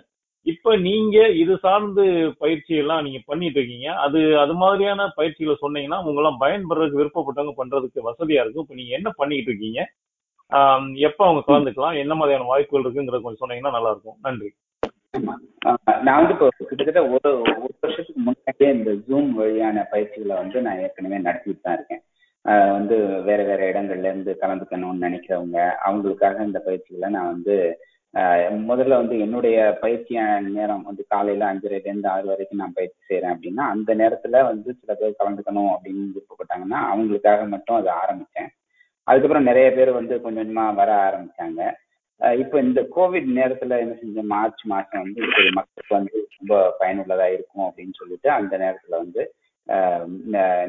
இப்ப 0.46 0.76
நீங்க 0.84 1.16
இது 1.40 1.54
சார்ந்து 1.64 2.04
பயிற்சி 2.38 2.74
எல்லாம் 2.82 3.02
நீங்க 3.02 3.20
பண்ணிட்டு 3.26 3.58
இருக்கீங்க 3.60 3.88
அது 4.04 4.18
அது 4.38 4.54
மாதிரியான 4.54 5.08
பயிற்சிகளை 5.16 5.56
சொன்னீங்கன்னா 5.62 5.98
உங்க 6.04 6.20
எல்லாம் 6.22 6.40
பயன்படுறதுக்கு 6.40 7.00
விருப்பப்பட்டவங்க 7.00 7.54
பண்றதுக்கு 7.56 8.06
வசதியா 8.08 8.42
இருக்கும். 8.42 8.66
இப்ப 8.66 8.78
நீங்க 8.80 8.94
என்ன 8.98 9.10
பண்ணிட்டு 9.16 9.50
இருக்கீங்க 9.50 9.80
ஆஹ் 10.52 10.86
எப்ப 11.08 11.20
அவங்க 11.26 11.42
கலந்துக்கலாம்? 11.46 11.96
என்ன 12.02 12.14
மாதிரியான 12.14 12.48
வாய்ப்புகள் 12.50 12.84
இருக்குங்கிறத 12.84 13.20
கொஞ்சம் 13.20 13.42
சொன்னீங்கன்னா 13.42 13.76
நல்லா 13.76 13.90
இருக்கும் 13.90 14.18
நன்றி 14.22 14.50
நான் 16.04 16.18
வந்து 16.18 16.34
இப்போ 16.34 16.46
கிட்டத்தட்ட 16.60 17.00
ஒரு 17.14 17.28
ஒரு 17.56 17.74
வருஷத்துக்கு 17.82 18.20
முன்னாடியே 18.20 18.70
இந்த 18.74 18.90
ஜூம் 19.06 19.30
வழியான 19.32 19.86
பயிற்சிகளை 19.92 20.34
வந்து 20.36 20.58
நான் 20.62 20.80
ஏற்கனவே 20.84 21.18
நடத்திட்டு 21.18 21.62
தான் 21.62 21.76
இருக்கேன். 21.78 22.02
வந்து 22.72 22.96
வேற 23.22 23.40
வேற 23.42 23.60
இடங்கள்ல 23.72 24.10
இருந்து 24.10 24.32
கலந்துக்கணும்னு 24.40 25.04
நினைக்கிறவங்க 25.06 25.58
அவங்களுக்காக 25.86 26.44
இந்த 26.44 26.58
பயிற்சிகளை 26.58 27.08
நான் 27.10 27.32
வந்து 27.34 27.56
முதல்ல 28.68 28.98
வந்து 29.00 29.18
என்னுடைய 29.18 29.56
பயிற்சியான 29.82 30.48
நேரம் 30.48 30.82
வந்து 30.82 31.02
காலையில 31.08 31.48
அஞ்சரைலேருந்து 31.52 32.08
ஆறு 32.08 32.26
வரைக்கும் 32.26 32.62
நான் 32.62 32.76
பயிற்சி 32.76 33.00
செய்யறேன் 33.08 33.34
அப்படின்னா 33.34 33.64
அந்த 33.74 33.94
நேரத்துல 33.94 34.42
வந்து 34.44 34.70
சில 34.80 34.94
பேர் 34.94 35.18
கலந்துக்கணும் 35.18 35.72
அப்படின்னு 35.74 36.06
விருப்பப்பட்டாங்கன்னா 36.08 36.78
அவங்களுக்காக 36.92 37.48
மட்டும் 37.48 37.76
அதை 37.76 37.92
ஆரம்பிச்சேன். 38.02 38.48
அதுக்கப்புறம் 39.06 39.48
நிறைய 39.50 39.72
பேர் 39.72 39.90
வந்து 39.90 40.14
கொஞ்சம் 40.20 40.42
கொஞ்சமா 40.42 40.74
வர 40.74 40.90
ஆரம்பிச்சாங்க. 41.08 41.60
இப்போ 42.42 42.56
இந்த 42.60 42.80
கோவிட் 42.96 43.28
நேரத்துல 43.38 43.78
என்ன 43.78 43.94
செஞ்ச 43.94 44.22
மார்ச் 44.22 44.62
மாசம் 44.64 45.02
வந்து 45.02 45.20
மக்களுக்கு 45.58 45.94
வந்து 45.94 46.16
ரொம்ப 46.38 46.54
பயனுள்ளதா 46.80 47.26
இருக்கும் 47.32 47.66
அப்படின்னு 47.68 47.94
சொல்லிட்டு 47.96 48.30
அந்த 48.30 48.58
நேரத்துல 48.58 48.94
வந்து 49.04 49.22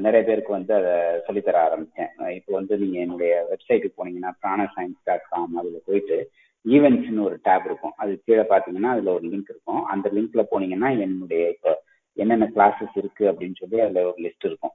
நிறைய 0.05 0.21
பேருக்கு 0.27 0.51
வந்து 0.57 0.73
அதை 0.79 0.93
சொல்லித்தர 1.25 1.57
ஆரம்பித்தேன் 1.67 2.11
இப்போ 2.37 2.51
வந்து 2.59 2.73
நீங்க 2.81 2.97
என்னுடைய 3.03 3.33
வெப்சைட்டுக்கு 3.51 3.99
போனீங்கன்னா 3.99 4.31
பிராண 4.41 4.61
சயின்ஸ் 4.75 5.05
டாட் 5.09 5.29
காம் 5.33 5.59
அதில் 5.61 5.85
போயிட்டு 5.89 6.17
ஈவெண்ட்ஸ்னு 6.65 7.25
ஒரு 7.27 7.37
டேப் 7.47 7.67
இருக்கும். 7.69 7.93
அது 8.01 8.11
கீழே 8.25 8.43
பார்த்தீங்கன்னா 8.49 8.91
அதில் 8.95 9.15
ஒரு 9.17 9.25
லிங்க் 9.33 9.53
இருக்கும். 9.53 9.83
அந்த 9.93 10.07
லிங்க்ல 10.17 10.43
போனீங்கன்னா 10.51 10.89
என்னுடைய 11.05 11.43
இப்போ 11.55 11.73
என்னென்ன 12.17 12.47
கிளாஸஸ் 12.55 12.95
இருக்கு 13.01 13.23
அப்படின்னு 13.31 13.59
சொல்லி 13.61 13.77
அதில் 13.85 14.07
ஒரு 14.09 14.19
லிஸ்ட் 14.25 14.47
இருக்கும். 14.49 14.73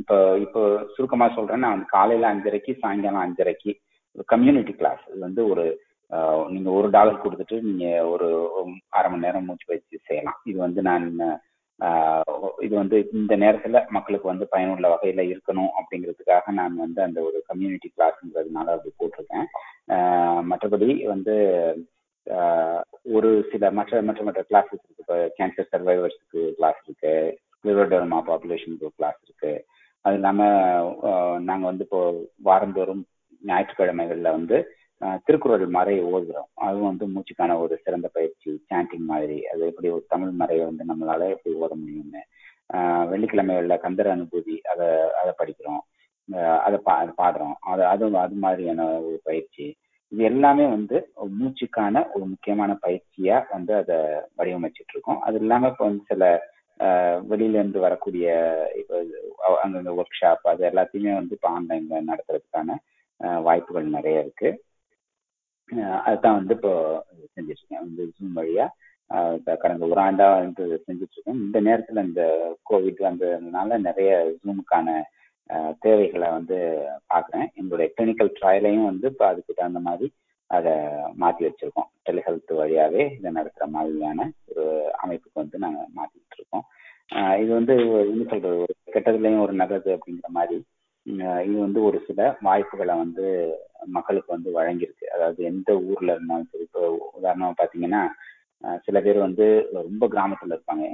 இப்போ 0.00 0.16
இப்போ 0.44 0.62
சுருக்கமாக 0.94 1.36
சொல்கிறேன் 1.36 1.64
நான் 1.64 1.74
வந்து 1.76 1.94
காலையில 1.96 2.30
அஞ்சரைக்கு 2.32 2.72
சாயங்காலம் 2.82 3.24
அஞ்சரைக்கு 3.26 3.72
ஒரு 4.16 4.24
கம்யூனிட்டி 4.32 4.74
கிளாஸ் 4.80 5.02
இது 5.10 5.20
வந்து 5.28 5.42
ஒரு 5.52 5.64
நீங்கள் 6.12 6.52
நீங்க 6.54 6.70
ஒரு 6.78 6.88
டாலர் 6.96 7.22
கொடுத்துட்டு 7.22 7.56
நீங்க 7.68 7.86
ஒரு 8.10 8.26
அரை 8.98 9.08
மணி 9.12 9.24
நேரம் 9.26 9.46
மூச்சு 9.48 9.70
பயிற்சி 9.70 9.96
செய்யலாம். 10.08 10.38
இது 10.50 10.58
வந்து 10.66 10.80
நான் 10.88 11.06
இது 12.64 12.74
வந்து 12.80 12.96
இந்த 13.12 13.32
நேரத்துல 13.36 13.80
மக்களுக்கு 13.88 14.26
வந்து 14.30 14.46
பயனுள்ள 14.54 14.86
வகையில 14.92 15.24
இருக்கணும் 15.32 15.72
அப்படிங்கிறதுக்காக 15.78 16.52
நான் 16.60 16.76
வந்து 16.76 17.00
அந்த 17.02 17.18
ஒரு 17.22 17.38
கம்யூனிட்டி 17.46 17.88
கிளாஸ்ங்கிறதுனால 17.96 18.74
அப்படி 18.76 18.92
போட்டிருக்கேன். 19.00 19.48
மற்றபடி 20.50 20.88
வந்து 21.12 21.34
ஒரு 23.16 23.30
சில 23.50 23.70
மற்ற 23.70 24.00
மற்ற 24.02 24.22
மற்ற 24.28 24.40
கிளாஸஸ் 24.50 24.82
இருக்கு. 24.84 25.02
இப்போ 25.04 25.16
கேன்சர் 25.38 25.70
சர்வைவர்ஸ்க்கு 25.72 26.40
கிளாஸ் 26.58 26.80
இருக்கு. 26.86 27.12
ஸ்க்ளிரோடர்மா 27.54 28.18
பாப்புலேஷனுக்கு 28.30 28.96
கிளாஸ் 28.98 29.20
இருக்கு. 29.26 29.52
அது 30.04 30.16
இல்லாம 30.18 30.40
நாங்கள் 30.42 31.44
நாங்க 31.50 31.64
வந்து 31.70 31.84
இப்போ 31.86 32.00
வாரந்தோறும் 32.48 33.04
ஞாயிற்றுக்கிழமைகள்ல 33.42 34.28
வந்து 34.38 34.56
திருக்குறள் 35.24 35.66
மறை 35.66 36.02
ஓதுறோம் 36.04 36.50
அதுவும் 36.54 36.96
வந்து 36.96 37.06
மூச்சுக்கான 37.08 37.58
ஒரு 37.58 37.80
சிறந்த 37.84 38.08
பயிற்சி 38.12 38.64
சாண்டிங் 38.70 39.04
மாதிரி. 39.10 39.46
அது 39.46 39.66
எப்படி 39.66 39.88
ஒரு 39.88 40.04
தமிழ் 40.08 40.32
மறையை 40.38 40.64
வந்து 40.64 40.84
நம்மளால 40.90 41.28
எப்படி 41.28 41.54
ஓத 41.60 41.72
முடியும்னு. 41.82 42.22
ஆஹ் 42.72 43.78
கந்தர் 43.78 44.10
அனுபூதி 44.14 44.54
அதை 44.72 44.86
அதை 45.20 45.32
படிக்கிறோம். 45.38 45.82
அதை 46.58 46.78
பா 46.84 46.94
அதை 46.96 47.12
பாடுறோம். 47.22 47.54
அது 47.72 47.82
அது 47.86 48.16
அது 48.16 48.34
மாதிரியான 48.34 48.86
ஒரு 49.00 49.20
பயிற்சி. 49.24 49.66
இது 50.12 50.24
எல்லாமே 50.24 50.66
வந்து 50.66 50.96
மூச்சுக்கான 51.38 51.94
ஒரு 52.14 52.24
முக்கியமான 52.24 52.78
பயிற்சியா 52.86 53.42
வந்து 53.50 53.74
அதை 53.74 53.96
வடிவமைச்சிட்டு 54.38 54.92
இருக்கோம் 54.92 55.20
அது 55.20 55.38
இல்லாம 55.38 55.68
இப்போ 55.68 55.84
வந்து 55.84 56.04
சில 56.06 56.24
வெளியிலேருந்து 56.80 57.30
வெளியில 57.30 57.58
இருந்து 57.58 57.78
வரக்கூடிய 57.80 58.26
இப்போ 58.76 58.94
அங்கங்க 59.64 59.92
ஒர்க் 60.00 60.18
ஷாப் 60.20 60.48
அது 60.52 60.70
எல்லாத்தையுமே 60.70 61.12
வந்து 61.14 61.34
இப்போ 61.36 61.48
ஆன்லைன்ல 61.58 62.02
நடத்துறதுக்கான 62.10 62.70
வாய்ப்புகள் 63.42 63.84
நிறைய 63.86 64.20
இருக்கு. 64.20 64.50
அதுதான் 66.04 66.38
வந்து 66.38 66.54
இப்போ 66.54 66.72
செஞ்சுட்டு 67.34 67.60
இருக்கேன் 67.60 67.84
வந்து 67.84 68.02
ஜூம் 68.16 68.36
வழியா 68.36 68.66
கடந்த 69.58 69.84
ஒரு 69.86 70.00
ஆண்டா 70.00 70.26
வந்து 70.36 70.64
செஞ்சுட்டு 70.84 71.14
இருக்கேன் 71.16 71.40
இந்த 71.40 71.58
நேரத்துல 71.60 72.04
இந்த 72.04 72.22
கோவிட் 72.70 73.00
வந்ததுனால 73.06 73.78
நிறைய 73.78 74.10
ஜூமுக்கான 74.40 74.94
தேவைகளை 75.82 76.28
வந்து 76.30 76.56
பார்க்குறேன் 77.10 77.48
எங்களுடைய 77.54 77.88
கிளினிக்கல் 77.92 78.36
ட்ரையலையும் 78.38 78.88
வந்து 78.88 79.06
இப்போ 79.08 79.26
அதுக்கு 79.26 79.52
தகுந்த 79.54 79.80
மாதிரி 79.80 80.08
அதை 80.50 80.72
மாற்றி 81.14 81.42
வச்சிருக்கோம். 81.46 81.88
டெலிஹெல்த் 82.06 82.52
வழியாவே 82.58 83.04
இதை 83.16 83.30
நடத்துகிற 83.30 83.66
மாதிரியான 83.68 84.26
ஒரு 84.48 84.64
அமைப்புக்கு 85.02 85.42
வந்து 85.42 85.58
நாங்கள் 85.58 85.92
மாற்றிட்டு 85.96 86.36
இருக்கோம் 86.38 86.64
இது 87.42 87.50
வந்து 87.52 87.74
என்ன 88.04 88.24
சொல்றது 88.24 88.56
ஒரு 88.58 88.74
கெட்டதுலேயும் 88.94 89.44
ஒரு 89.44 89.54
நல்லது 89.54 89.90
அப்படிங்கிற 89.96 90.30
மாதிரி 90.30 90.58
இது 91.44 91.58
வந்து 91.58 91.82
ஒரு 91.82 92.04
சில 92.06 92.20
வாய்ப்புகளை 92.42 92.94
வந்து 92.96 93.24
மக்களுக்கு 93.86 94.32
வந்து 94.32 94.50
வழங்கியிருக்கு. 94.50 95.06
அதாவது 95.06 95.44
எந்த 95.44 95.70
ஊர்ல 95.84 96.12
இருந்தாலும் 96.12 96.48
சரி 96.50 96.64
இப்போ 96.64 96.82
உதாரணமாக 97.12 97.54
பார்த்தீங்கன்னா 97.58 98.02
சில 98.84 99.00
பேர் 99.00 99.18
வந்து 99.18 99.46
ரொம்ப 99.80 100.08
கிராமத்துல 100.08 100.54
இருப்பாங்க. 100.54 100.84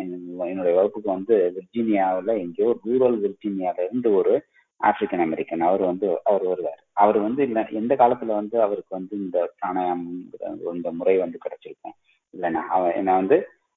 என்னுடைய 0.48 0.74
வகுப்புக்கு 0.76 1.10
வந்து 1.10 1.34
விர்ஜீனியாவில் 1.54 2.38
எங்கேயோ 2.38 2.78
ரூரல் 2.84 3.18
விர்ஜீனியால 3.24 3.84
இருந்து 3.84 4.14
ஒரு 4.14 4.32
ஆப்பிரிக்கன் 4.80 5.20
அமெரிக்கன் 5.20 5.60
அவர் 5.60 5.82
வந்து 5.82 6.20
அவர் 6.24 6.44
வருவார். 6.44 6.80
அவர் 6.94 7.18
வந்து 7.18 7.42
இல்லை 7.42 7.62
எந்த 7.72 7.94
காலத்துல 7.94 8.32
வந்து 8.32 8.62
அவருக்கு 8.62 8.96
வந்து 8.96 9.16
இந்த 9.16 9.38
பிராணாயாமம் 9.56 10.16
இந்த 10.74 10.90
முறை 10.92 11.18
வந்து 11.18 11.38
கிடைச்சிருக்கும் 11.44 11.96
இல்லைன்னா 12.34 12.62
அவ- 12.68 12.94
என்ன 12.94 13.14
வந்து 13.14 13.36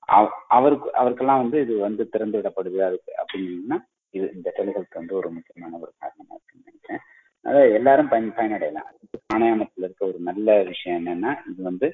அவ- 0.10 0.38
அவருக்கு 0.50 0.90
அவருக்கெல்லாம் 0.94 1.42
வந்து 1.44 1.62
இது 1.62 1.78
வந்து 1.80 2.10
திறந்து 2.10 2.38
விடப்படுது 2.38 2.80
அதுக்கு 2.82 3.12
அப்படின்னா 3.22 3.78
இது 4.16 4.26
இந்த 4.36 4.50
டெலிஹெல்த் 4.58 5.00
வந்து 5.00 5.14
ஒரு 5.16 5.30
முக்கியமான 5.30 5.72
ஒரு 5.84 5.92
காரணமா 6.02 6.34
இருக்குன்னு 6.36 6.68
நினைக்கிறேன். 6.68 7.04
அதாவது 7.46 7.74
எல்லாரும் 7.74 8.12
பயன் 8.12 8.36
பயனடையலாம். 8.38 8.90
பிராணாயாமத்துல 9.24 9.86
இருக்க 9.88 10.02
ஒரு 10.06 10.20
நல்ல 10.20 10.64
விஷயம் 10.64 11.06
என்னன்னா 11.06 11.32
இது 11.52 11.64
வந்து 11.70 11.88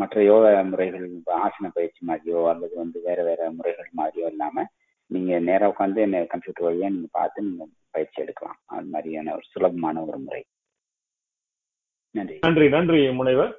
மற்ற 0.00 0.22
யோகா 0.22 0.50
முறைகள் 0.62 1.06
ஆசன 1.44 1.70
பயிற்சி 1.72 2.02
மாதிரியோ 2.06 2.40
அல்லது 2.48 2.74
வந்து 2.76 2.98
வேற 3.04 3.22
வேற 3.22 3.50
முறைகள் 3.50 3.88
மாதிரியோ 3.96 4.26
இல்லாம 4.26 4.66
நீங்க 5.10 5.38
நேராக 5.38 5.72
உட்காந்து 5.72 6.00
என்ன 6.06 6.24
கம்ப்யூட்டர் 6.24 6.66
வழியா 6.66 6.88
நீங்க 6.94 7.08
பார்த்து 7.10 7.42
நீங்க 7.42 7.64
பயிற்சி 7.90 8.22
எடுக்கலாம். 8.22 8.60
அது 8.76 8.86
மாதிரியான 8.86 9.32
ஒரு 9.32 9.44
சுலபமான 9.52 9.96
ஒரு 10.04 10.18
முறை. 10.18 10.42
நன்றி. 12.14 12.36
நன்றி 12.40 12.66
நன்றி 12.68 13.00
முனைவர். 13.10 13.52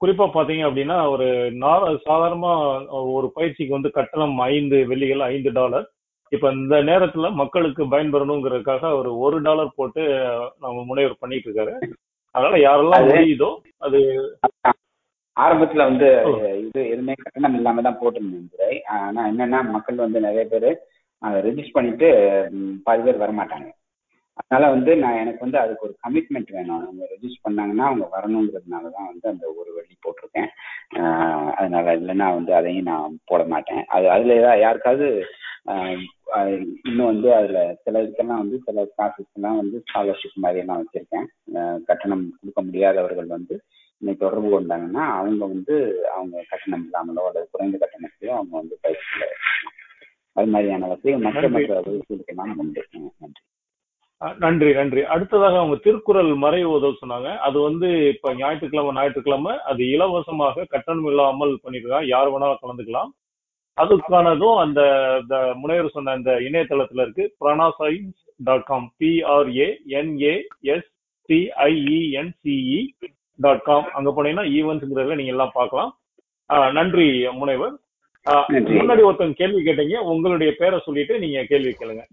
குறிப்பா 0.00 0.26
பாத்தீங்க 0.28 0.64
அப்படின்னா 0.68 0.96
ஒரு 1.10 1.26
நார் 1.62 1.84
சாதாரணமா 2.08 2.52
ஒரு 3.16 3.26
பயிற்சிக்கு 3.34 3.72
வந்து 3.72 3.90
கட்டணம் 3.90 4.38
ஐந்து 4.52 4.86
வெள்ளிகள் 4.86 5.22
ஐந்து 5.32 5.52
டாலர். 5.52 5.86
இப்ப 6.32 6.50
இந்த 6.52 6.76
நேரத்துல 6.88 7.26
மக்களுக்கு 7.40 7.82
பயன்பெறணுங்கிறதுக்காக 7.92 8.90
ஒரு 8.98 9.10
ஒரு 9.24 9.36
டாலர் 9.42 9.76
போட்டு 9.78 10.02
நம்ம 10.64 10.76
முனைவர் 10.88 11.20
பண்ணிட்டு 11.20 11.48
இருக்காரு 11.48 11.74
அதனால 12.34 12.56
யாரெல்லாம் 12.66 13.06
முடியுதோ 13.10 13.50
அது 13.86 13.98
ஆரம்பத்துல 15.36 15.86
வந்து. 15.88 16.08
இது 16.64 16.80
எதுவுமே 16.92 17.14
கட்டணம் 17.22 17.56
இல்லாம 17.58 17.82
தான் 17.86 17.98
போட்டிருந்தேன் 18.02 18.78
ஆனா 18.96 19.22
என்னன்னா 19.30 19.58
மக்கள் 19.74 20.04
வந்து 20.04 20.20
நிறைய 20.26 20.44
பேர் 20.52 20.68
ரெஜிஸ்டர் 21.46 21.76
பண்ணிட்டு 21.76 22.08
பாதி 22.86 23.02
பேர் 23.06 23.22
வரமாட்டாங்க. 23.24 23.68
அதனால 24.40 24.64
வந்து 24.74 24.92
நான் 25.02 25.20
எனக்கு 25.20 25.44
வந்து 25.44 25.58
அதுக்கு 25.60 25.86
ஒரு 25.86 25.94
கமிட்மெண்ட் 26.04 26.50
வேணும். 26.56 26.80
அவங்க 26.80 27.02
ரெஜிஸ்டர் 27.12 27.46
பண்ணாங்கன்னா 27.46 27.84
அவங்க 27.90 28.06
வரணுங்கிறதுனால 28.16 28.90
தான் 28.96 29.08
வந்து 29.12 29.26
அந்த 29.32 29.44
ஒரு 29.60 29.70
வெள்ளி 29.76 29.94
போட்டிருக்கேன். 30.04 30.50
அதனால 31.58 31.94
இல்லைன்னா 32.00 32.28
வந்து 32.38 32.52
அதையும் 32.58 32.88
நான் 32.90 33.18
போட 33.30 33.44
மாட்டேன். 33.54 33.82
அது 33.96 34.08
அதுல 34.16 34.38
ஏதாவது 34.40 34.64
யாருக்காவது 34.66 35.08
இன்னும் 36.84 37.10
வந்து 37.12 37.28
அதுல 37.34 37.58
சில 37.84 38.02
இதுக்கெல்லாம் 38.02 38.42
வந்து 38.42 38.58
சில 38.64 38.84
கிளாஸஸ்க்கெல்லாம் 38.92 39.58
வந்து 39.60 39.82
ஸ்காலர்ஷிப் 39.86 40.42
மாதிரி 40.44 40.60
எல்லாம் 40.60 40.82
வச்சிருக்கேன். 40.82 41.26
கட்டணம் 41.88 42.24
கொடுக்க 42.40 42.62
முடியாதவர்கள் 42.62 43.26
வந்து 43.26 43.56
என்னை 44.02 44.14
தொடர்பு 44.16 44.48
கொண்டாங்கன்னா 44.54 45.04
அவங்க 45.20 45.42
வந்து 45.54 45.74
அவங்க 46.16 46.44
கட்டணம் 46.48 46.84
இல்லாமலோ 46.84 47.24
அல்லது 47.28 47.48
குறைந்த 47.50 47.76
கட்டணத்திலோ 47.82 48.34
அவங்க 48.38 48.54
வந்து 48.60 48.78
பயிற்சியில் 48.80 49.34
அது 50.36 50.48
மாதிரியான 50.54 50.86
வசதிகள் 50.86 51.24
மற்ற. 51.26 51.48
மற்ற 51.48 51.74
வகுப்புகளுக்கெல்லாம் 51.80 52.54
உண்டு. 52.62 52.82
நன்றி. 53.22 53.42
நன்றி 54.38 54.72
நன்றி. 54.72 55.02
அடுத்ததாக 55.14 55.58
அவங்க 55.58 55.76
திருக்குறள் 55.76 56.30
மறை 56.44 56.60
ஓதல் 56.66 57.00
சொன்னாங்க. 57.02 57.30
அது 57.46 57.58
வந்து 57.60 57.88
இப்ப 58.08 58.34
ஞாயிற்றுக்கிழமை 58.34 58.92
ஞாயிற்றுக்கிழமை 58.94 59.52
அது 59.70 59.82
இலவசமாக 59.94 60.66
கட்டணம் 60.74 61.06
இல்லாமல் 61.06 61.54
பண்ணிருக்காங்க 61.64 62.12
யார் 62.14 62.30
வேணாலும் 62.32 62.62
கலந்துக்கலாம். 62.62 63.10
அதுக்கானதும் 63.82 64.58
அந்த 64.64 64.80
முனைவர் 65.62 65.94
சொன்ன 65.96 66.14
அந்த 66.18 66.32
இணையதளத்துல 66.48 67.04
இருக்கு. 67.06 67.24
Pranascience 67.40 68.20
dot 68.48 68.68
com 68.70 68.86
P R A 69.00 69.68
N A S 69.98 70.88
D I E N C E 71.28 72.80
dot 73.38 73.66
com 73.68 73.88
அங்க 73.98 74.10
போனீங்கன்னா 74.16 74.46
ஈவெண்ட்ஸ்ங்கிறதுல 74.58 75.18
நீங்க 75.20 75.34
எல்லாம் 75.36 75.56
பார்க்கலாம். 75.58 75.92
நன்றி 76.78 77.08
முனைவர். 77.40 77.74
முன்னாடி 78.76 79.02
ஒருத்தங்க 79.08 79.40
கேள்வி 79.40 79.60
கேட்டீங்க. 79.66 79.96
உங்களுடைய 80.12 80.50
பேரை 80.60 80.78
சொல்லிட்டு 80.86 81.14
நீங்க 81.24 81.40
கேள்வி 81.50 81.72
கேளுங்க. 81.80 82.04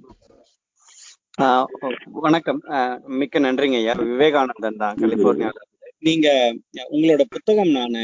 வணக்கம். 2.25 2.59
மிக்க 3.19 3.39
நன்றிங்க 3.45 3.77
ஐயா. 3.81 3.93
விவேகானந்தன் 4.11 4.81
தான் 4.83 4.99
கலிபோர்னியால 5.03 5.61
நீங்க 6.07 6.27
உங்களோட 6.95 7.23
புத்தகம் 7.35 7.73
நான் 7.77 7.97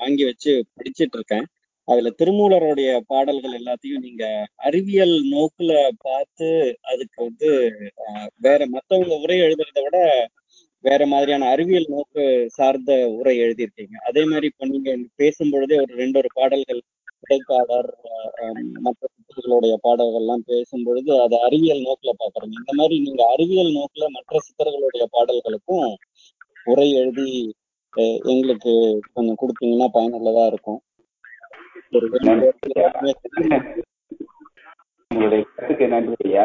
வாங்கி 0.00 0.24
வச்சு 0.28 0.52
படிச்சிட்டு 0.76 1.16
இருக்கேன். 1.18 1.46
அதுல 1.88 2.10
திருமூலருடைய 2.18 2.90
பாடல்கள் 3.10 3.58
எல்லாத்தையும் 3.58 4.04
நீங்க 4.06 4.24
அறிவியல் 4.66 5.14
நோக்குல 5.30 5.72
பார்த்து 6.04 6.48
அதுக்கு 6.90 7.18
வந்து 7.24 7.50
வேற 8.40 8.60
மத்தவங்க 8.74 9.16
உரை 9.24 9.38
எழுதுறதை 9.46 9.82
விட 9.86 9.98
வேற 10.84 11.02
மாதிரியான 11.06 11.48
அறிவியல் 11.52 11.88
நோக்கு 11.88 12.24
சார்ந்த 12.56 12.90
உரை 13.16 13.32
எழுதியிருக்கீங்க. 13.44 13.96
அதே 14.08 14.22
மாதிரி 14.24 14.46
இப்போ 14.50 14.66
நீங்க 14.68 14.90
பேசும் 15.16 15.52
பொழுதே 15.54 15.76
ஒரு 15.76 15.92
ரெண்டு 15.94 16.18
ஒரு 16.18 16.30
பாடல்கள் 16.36 16.80
இடைக்காடர் 17.24 17.88
மற்ற 18.84 19.02
சித்தர்களுடைய 19.14 19.74
பாடல்கள்லாம் 19.86 20.44
பேசும் 20.50 20.84
பொழுது 20.86 21.12
அதை 21.24 21.38
அறிவியல் 21.46 21.86
நோக்குல 21.86 22.12
பாக்குறீங்க 22.20 22.56
இந்த 22.62 22.74
மாதிரி 22.80 22.96
நீங்க 23.06 23.22
அறிவியல் 23.34 23.72
நோக்குல 23.78 24.06
மற்ற 24.16 24.40
சித்தர்களுடைய 24.46 25.06
பாடல்களுக்கும் 25.16 25.88
உரை 26.66 26.88
எழுதி 27.02 27.30
எங்களுக்கு 28.32 28.72
கொஞ்சம் 29.14 29.40
கொடுத்தீங்கன்னா 29.40 29.88
பயனுள்ளதா 29.94 30.44
இருக்கும் 30.52 30.80
ஒரு 31.06 31.06
ரெண்டு 31.28 31.36
நன்றி 31.38 31.46
வாரத்துல 31.58 31.74
எல்லாமே 31.74 31.77
உங்களுடைய 35.10 35.42
கருத்துக்கு 35.48 35.86
நன்றி 35.92 36.16
ஐயா 36.26 36.44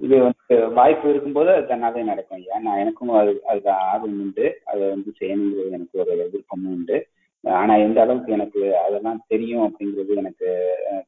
இது 0.00 0.14
வந்து 0.20 0.54
வாய்ப்பு 0.76 1.06
இருக்கும்போது 1.10 1.50
அது 1.52 1.64
தன்னாலே 1.68 2.02
நடக்கும் 2.08 2.38
ஐயா 2.38 2.56
நான் 2.64 2.80
எனக்கும் 2.82 3.10
அது 3.18 3.32
அதுக்கு 3.48 3.70
ஆர்வம் 3.84 4.16
உண்டு 4.22 4.46
அதை 4.70 4.82
வந்து 4.88 5.10
செய்யணுங்கிறது 5.18 5.76
எனக்கு 5.76 6.00
ஒரு 6.02 6.14
விருப்பமும் 6.22 6.72
உண்டு 6.74 6.96
ஆனா 7.44 7.72
எந்த 7.84 7.98
அளவுக்கு 8.02 8.30
எனக்கு 8.36 8.60
அதெல்லாம் 8.82 9.20
தெரியும் 9.30 9.64
அப்படிங்கிறது 9.66 10.12
எனக்கு 10.20 10.48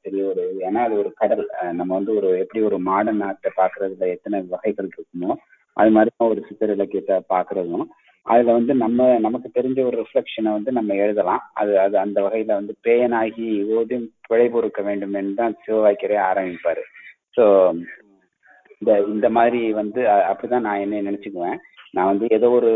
தெரிய 0.02 0.22
ஒரு 0.30 0.42
ஏன்னா 0.66 0.80
அது 0.86 0.94
ஒரு 1.02 1.10
கடல் 1.20 1.44
அஹ், 1.56 1.74
நம்ம 1.74 1.90
வந்து 1.98 2.12
ஒரு 2.18 2.30
எப்படி 2.42 2.62
ஒரு 2.68 2.78
மாடர்ன் 2.88 3.24
ஆர்ட்டை 3.28 3.52
பாக்குறதுல 3.58 4.08
எத்தனை 4.14 4.40
வகைகள் 4.52 4.90
இருக்குமோ 4.90 5.30
அது 5.76 5.90
மாதிரி 5.94 6.10
தான் 6.14 6.32
ஒரு 6.32 6.42
சித்தர் 6.48 6.74
இலக்கியத்தை 6.74 7.16
பாக்குறதும் 7.30 7.86
அதுல 8.26 8.52
வந்து 8.52 8.72
நம்ம 8.74 9.18
நமக்கு 9.18 9.48
தெரிஞ்ச 9.54 9.78
ஒரு 9.86 9.96
ரிஃப்ளெக்ஷனை 10.02 10.50
வந்து 10.52 10.70
நம்ம 10.72 10.94
எழுதலாம். 10.94 11.42
அது 11.54 11.72
அது 11.80 11.96
அந்த 11.98 12.18
வகையில 12.22 12.56
வந்து 12.60 12.74
பேயனாகி 12.86 13.48
ஓதும் 13.76 14.06
பிழை 14.28 14.48
பொறுக்க 14.48 14.80
வேண்டும் 14.82 15.14
என்று 15.14 15.34
தான் 15.34 15.56
சிவவாக்கியரே 15.64 16.18
ஆரம்பிப்பாரு. 16.30 16.82
ஸோ 17.36 17.44
இந்த 18.82 18.92
இந்த 19.14 19.28
மாதிரி 19.30 19.60
வந்து 19.72 20.00
அப்படிதான் 20.30 20.66
நான் 20.68 20.84
என்ன 20.84 21.02
நினைச்சுக்குவேன். 21.10 21.58
நான் 21.96 22.10
வந்து 22.12 22.26
ஏதோ 22.30 22.48
ஒரு 22.50 22.70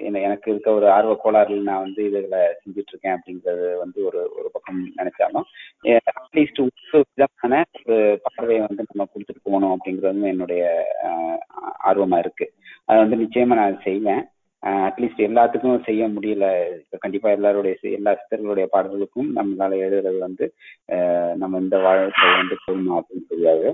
என்ன- 0.00 0.20
எனக்கு 0.20 0.50
இருக்க 0.50 0.68
ஒரு 0.72 0.86
ஆர்வ 0.90 1.14
கோளாறுல 1.24 1.60
நான் 1.62 1.84
வந்து 1.84 2.00
இதில் 2.04 2.30
செஞ்சுட்டு 2.60 2.90
இருக்கேன் 2.92 3.16
அப்படிங்கிறது 3.16 3.78
வந்து 3.78 3.98
ஒரு 4.04 4.20
ஒரு 4.38 4.48
பக்கம் 4.52 4.80
நினைச்சாலும் 4.96 5.46
அட்லீஸ்ட் 6.20 6.60
ஒரு 6.60 7.04
விதமான 7.14 7.64
ஒரு 7.86 7.98
பார்வையை 8.22 8.64
வந்து 8.68 8.84
நம்ம 8.92 9.10
கொடுத்துட்டு 9.12 9.42
போகணும் 9.42 9.74
அப்படிங்கிறது 9.74 10.28
என்னுடைய 10.32 10.62
ஆர்வமாக 11.78 11.88
ஆர்வமா 11.88 12.18
இருக்கு. 12.18 12.46
அதை 12.84 13.00
வந்து 13.02 13.18
நிச்சயமா 13.24 13.54
நான் 13.54 13.80
செய்வேன். 13.82 14.22
அட்லீஸ்ட் 14.62 15.24
எல்லாத்துக்கும் 15.28 15.84
செய்ய 15.84 16.02
முடியல. 16.08 16.44
இப்ப 16.78 16.96
கண்டிப்பா 16.98 17.28
எல்லாருடைய 17.30 17.76
எல்லா 17.96 18.12
சித்தர்களுடைய 18.12 18.66
பாடல்களுக்கும் 18.72 19.30
நம்மளால 19.36 19.72
எழுதுறது 19.86 20.18
வந்து 20.18 20.46
நம்ம 21.36 21.58
இந்த 21.58 21.78
வாழ்க்கை 21.78 22.28
வந்து 22.36 22.56
போகணும் 22.64 22.98
அப்படின்னு 22.98 23.28
தெரியாது. 23.28 23.68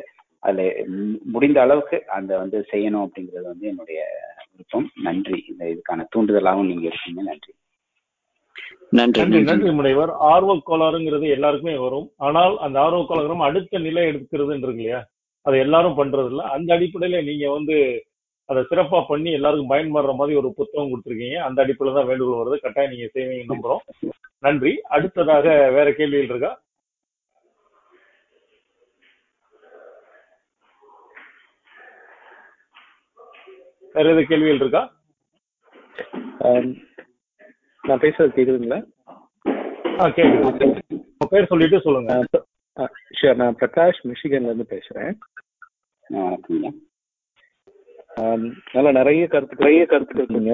அதுல 0.47 0.85
முடிந்த 1.25 1.61
அளவுக்கு 1.61 2.05
அந்த 2.07 2.39
வந்து 2.39 2.67
செய்யணும் 2.73 3.07
அப்படிங்கிறது 3.07 3.43
வந்து 3.43 3.69
என்னுடைய 3.69 4.07
விருப்பம். 4.51 4.91
நன்றி. 5.03 5.45
இந்த 5.49 5.65
இதுக்கான 5.65 6.07
தூண்டுதலாகவும் 6.17 6.67
நீங்க 6.67 6.87
இருக்கீங்க. 6.87 7.23
நன்றி. 7.23 7.53
நன்றி 8.89 9.43
நன்றி 9.43 9.71
முனைவர். 9.71 10.11
ஆர்வக் 10.11 10.71
கோளாறுங்கிறது 10.71 11.29
எல்லாருக்குமே 11.29 11.77
வரும். 11.77 12.11
ஆனால் 12.17 12.59
அந்த 12.59 12.81
ஆர்வக் 12.81 13.07
கோளாறு 13.07 13.43
அடுத்த 13.43 13.79
நிலை 13.79 14.03
எடுக்கிறதுன்னு 14.03 14.59
இருக்கு 14.59 14.77
இல்லையா? 14.77 15.07
அதை 15.43 15.61
எல்லாரும் 15.61 15.99
பண்றது 15.99 16.27
இல்ல 16.27 16.43
அந்த 16.43 16.79
அடிப்படையில 16.79 17.25
நீங்க 17.25 17.51
வந்து 17.51 18.05
அதை 18.45 18.65
சிறப்பா 18.71 19.05
பண்ணி 19.09 19.33
எல்லாருக்கும் 19.33 19.71
பயன்படுற 19.71 20.15
மாதிரி 20.15 20.37
ஒரு 20.37 20.53
புத்தகம் 20.57 20.91
கொடுத்துருக்கீங்க. 20.91 21.35
அந்த 21.35 21.67
அடிப்படையில 21.67 21.95
தான் 21.95 22.07
வேண்டுகோள் 22.07 22.47
வருது. 22.47 22.61
கட்டாயம் 22.61 22.91
நீங்க 22.91 23.09
செய்வீங்க 23.15 23.55
நம்புறோம். 23.55 24.11
நன்றி. 24.39 24.81
அடுத்ததாக 24.81 25.71
வேற 25.71 25.93
கேள்விகள் 25.93 26.25
இருக்கா? 26.25 26.63
வேற 33.97 34.11
எது 34.13 34.23
கேள்விகள் 34.31 34.61
இருக்கா? 34.63 34.81
நான் 37.89 38.03
பேசுறது 38.03 38.35
கேக்குதுங்களா 38.39 38.81
கேக்குது. 40.17 40.41
உங்க 40.89 41.27
பேர் 41.31 41.51
சொல்லிட்டு 41.53 41.79
சொல்லுங்க. 41.85 42.15
ஷியர் 43.19 43.41
நான் 43.43 43.59
பிரகாஷ் 43.61 44.01
மிஷிகன்ல 44.11 44.49
இருந்து 44.49 44.67
பேசுறேன். 44.75 45.15
நல்லா 48.73 48.91
நிறைய 48.99 49.23
கருத்து 49.27 49.57
நிறைய 49.59 49.87
சொன்னீங்க. 49.91 50.53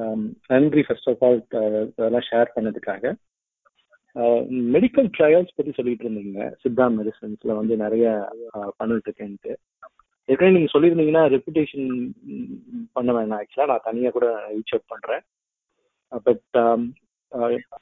ஆம், 0.00 0.26
நன்றி 0.52 0.82
ஃபர்ஸ்ட் 0.88 1.08
ஆஃப் 1.12 1.24
ஆல் 1.26 1.40
அதெல்லாம் 1.96 2.28
ஷேர் 2.30 2.54
பண்ணதுக்காக. 2.56 3.14
மெடிக்கல் 4.76 5.10
ட்ரையல்ஸ் 5.18 5.56
பத்தி 5.56 5.72
சொல்லிட்டு 5.78 6.08
இருந்தீங்க. 6.08 6.40
சித்தா 6.64 6.86
மெடிசன்ஸ்ல 6.98 7.56
வந்து 7.60 7.76
நிறைய 7.84 8.06
பண்ணிட்டு 8.76 9.10
இருக்கேன்ட்டு. 9.10 9.54
ஏற்கனவே 10.28 10.54
நீங்க 10.56 10.70
சொல்லியிருந்தீங்கன்னா 10.72 11.22
ரெப்புடேஷன் 11.34 11.86
பண்ண 12.92 13.10
வேணாம். 13.12 13.40
ஆக்சுவலா 13.42 13.70
நான் 13.70 13.86
தனியா 13.88 14.10
கூட 14.10 14.26
ரீச் 14.48 14.74
அவுட் 14.74 14.92
பண்றேன் 14.92 15.24
பட் 16.26 16.58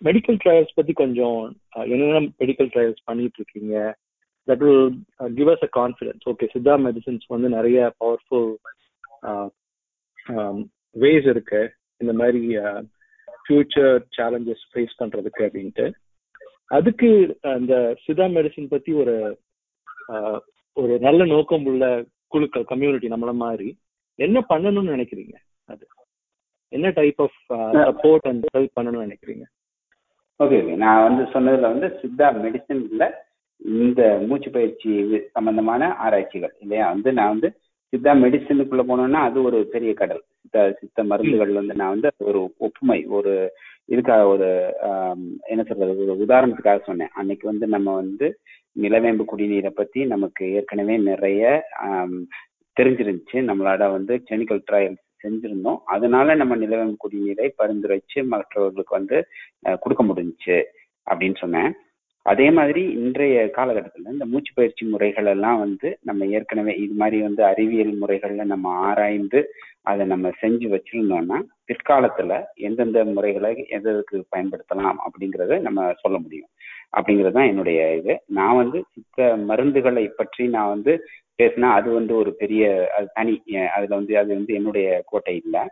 மெடிக்கல் 0.06 0.38
ட்ரையல்ஸ் 0.42 0.76
பத்தி 0.78 0.92
கொஞ்சம் 1.00 1.38
uh, 1.76 1.84
என்னென்ன 1.92 2.20
மெடிக்கல் 2.42 2.70
ட்ரையல்ஸ் 2.74 3.06
பண்ணிட்டு 3.08 3.38
இருக்கீங்க 3.40 3.74
that 4.48 4.62
will 4.66 4.86
give 5.38 5.50
us 5.54 5.64
a 5.68 5.70
confidence 5.80 6.26
okay 6.32 6.48
Siddha 6.52 6.74
medicines 6.86 7.26
வந்து 7.28 7.48
நிறைய 7.56 7.78
பவர்ஃபுல் 8.02 8.48
வேஸ் 10.96 11.18
uh, 11.18 11.26
um, 11.26 11.32
இருக்கு. 11.32 11.62
இந்த 12.00 12.12
மாதிரி 12.20 12.42
ஃபியூச்சர் 13.42 13.92
சேலஞ்சஸ் 14.16 14.64
ஃபேஸ் 14.70 14.98
பண்றதுக்கு 15.00 15.42
அப்படின்ட்டு. 15.48 15.86
அதுக்கு 16.70 17.10
அந்த 17.54 17.74
சிதா 18.04 18.26
மெடிசின் 18.38 18.72
பத்தி 18.74 18.92
ஒரு 19.02 19.16
uh, 20.14 20.38
ஒரு 20.76 20.94
நல்ல 21.06 21.20
நோக்கம் 21.34 21.66
உள்ள 21.70 21.84
குழுக்கள் 22.32 22.70
கம்யூனிட்டி 22.72 23.08
நம்மள 23.14 23.32
மாதிரி 23.44 23.68
என்ன 24.18 24.38
பண்ணணும்னு 24.50 24.94
நினைக்கிறீங்க? 24.96 25.36
அது. 25.68 25.84
என்ன 26.72 26.88
type 26.98 27.20
of 27.24 27.38
support 27.88 28.28
and 28.30 28.44
help 28.56 28.76
பண்ணணும்னு 28.78 29.06
நினைக்கிறீங்க? 29.06 29.44
ஓகே 30.40 30.58
ஓகே 30.62 30.74
நான் 30.82 31.06
வந்து 31.06 31.22
சொன்னதுல 31.32 31.70
வந்து 31.72 31.88
சித்தா 32.02 32.28
மெடிசன்ல 32.44 33.06
இந்த 33.78 34.02
மூச்சு 34.28 34.50
பயிற்சி 34.50 34.90
சம்பந்தமான 35.36 35.88
ஆராய்ச்சிகள் 36.04 36.54
இல்லையா? 36.62 36.84
வந்து 36.94 37.10
நான் 37.18 37.32
வந்து 37.34 37.48
சித்தா 37.92 38.12
மெடிசனுக்குள்ள 38.22 38.82
போனோம்னா 38.90 39.20
அது 39.28 39.38
ஒரு 39.48 39.58
பெரிய 39.72 39.92
கடல். 40.00 40.22
சித்த 40.42 40.62
சித்த 40.80 41.02
மருந்துகள் 41.10 41.58
வந்து 41.58 41.74
நான் 41.80 41.94
வந்து 41.94 42.10
ஒரு 42.30 42.40
ஒப்புமை 42.66 42.98
ஒரு 43.16 43.32
இதுக்காக 43.92 44.24
ஒரு 44.34 44.48
என்ன 45.52 45.62
சொல்றது 45.68 46.04
ஒரு 46.04 46.14
உதாரணத்துக்காக 46.26 46.80
சொன்னேன். 46.88 47.12
அன்னைக்கு 47.18 47.44
வந்து 47.50 47.66
நம்ம 47.74 47.94
வந்து 47.94 48.26
நிலவேம்பு 48.76 49.24
குடிநீரை 49.26 49.70
பத்தி 49.70 50.04
நமக்கு 50.04 50.52
ஏற்கனவே 50.52 50.96
நிறைய 51.02 51.42
தெரிஞ்சிருந்துச்சு. 52.76 53.38
நம்மளால 53.46 53.90
வந்து 53.90 54.22
கிளினிக்கல் 54.26 54.66
ட்ரையல் 54.70 54.96
செஞ்சிருந்தோம். 55.24 55.80
அதனால 55.86 56.34
நம்ம 56.34 56.56
நிலவேம்பு 56.56 56.96
குடிநீரை 57.04 57.48
பரிந்துரைச்சு 57.58 58.26
மற்றவர்களுக்கு 58.26 58.94
வந்து 58.94 59.16
அஹ், 59.64 59.78
கொடுக்க 59.78 60.04
முடிஞ்சுச்சு 60.04 60.58
அப்படின்னு 61.06 61.36
சொன்னேன். 61.38 61.70
அதே 62.30 62.46
மாதிரி 62.50 62.82
இன்றைய 62.98 63.36
காலகட்டத்தில் 63.50 64.12
இந்த 64.12 64.26
மூச்சு 64.32 64.52
பயிற்சி 64.54 64.82
முறைகள் 64.84 65.28
எல்லாம் 65.32 65.58
வந்து 65.58 65.88
நம்ம 66.02 66.26
ஏற்கனவே 66.36 66.72
இது 66.84 66.94
மாதிரி 66.94 67.18
வந்து 67.22 67.42
அறிவியல் 67.44 67.94
முறைகள்ல 68.02 68.44
நம்ம 68.44 68.74
ஆராய்ந்து 68.88 69.40
அதை 69.82 70.04
நம்ம 70.06 70.30
செஞ்சு 70.40 70.66
வச்சிருந்தோம்னா 70.74 71.38
பிற்காலத்துல 71.68 72.32
எந்தெந்த 72.68 73.04
முறைகளை 73.14 73.52
எதற்கு 73.78 74.16
பயன்படுத்தலாம் 74.34 74.98
அப்படிங்கிறத 75.06 75.58
நம்ம 75.60 75.88
சொல்ல 76.02 76.16
முடியும். 76.18 76.50
அப்படிங்கிறது 76.96 77.36
தான் 77.38 77.50
என்னுடைய 77.52 77.80
இது. 77.98 78.14
நான் 78.38 78.60
வந்து 78.62 78.78
சித்த 78.94 79.18
மருந்துகளை 79.50 80.04
பற்றி 80.12 80.44
நான் 80.56 80.72
வந்து 80.74 80.92
பேசினா 81.38 81.68
அது 81.78 81.88
வந்து 81.90 82.12
ஒரு 82.22 82.30
பெரிய 82.34 82.62
அது 82.96 83.06
தனி 83.14 83.34
அதில் 83.76 83.98
வந்து 83.98 84.14
அது 84.22 84.30
வந்து 84.38 84.52
என்னுடைய 84.54 84.88
கோட்டை 85.06 85.34
இல்லை. 85.42 85.62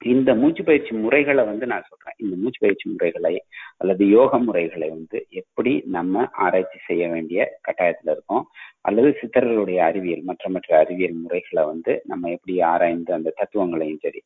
இந்த 0.00 0.30
மூச்சு 0.34 0.64
பயிற்சி 0.64 0.92
முறைகளை 0.94 1.44
வந்து 1.44 1.66
நான் 1.66 1.86
சொல்றேன். 1.88 2.16
இந்த 2.16 2.34
மூச்சு 2.36 2.60
பயிற்சி 2.64 2.86
முறைகளை 2.90 3.32
அல்லது 3.76 4.08
யோக 4.08 4.38
முறைகளை 4.38 4.88
வந்து 4.90 5.18
எப்படி 5.30 5.72
நம்ம 5.86 6.24
ஆராய்ச்சி 6.44 6.78
செய்ய 6.86 7.08
வேண்டிய 7.08 7.40
கட்டாயத்துல 7.68 8.10
இருக்கோம். 8.10 8.44
அல்லது 8.80 9.10
சித்தர்களுடைய 9.20 9.78
அறிவியல் 9.80 10.22
மற்ற 10.22 10.50
மற்ற 10.50 10.78
அறிவியல் 10.78 11.16
முறைகளை 11.22 11.64
வந்து 11.64 11.94
நம்ம 12.04 12.30
எப்படி 12.30 12.60
ஆராய்ந்து 12.72 13.12
அந்த 13.14 13.34
தத்துவங்களையும் 13.36 14.02
சரி 14.02 14.22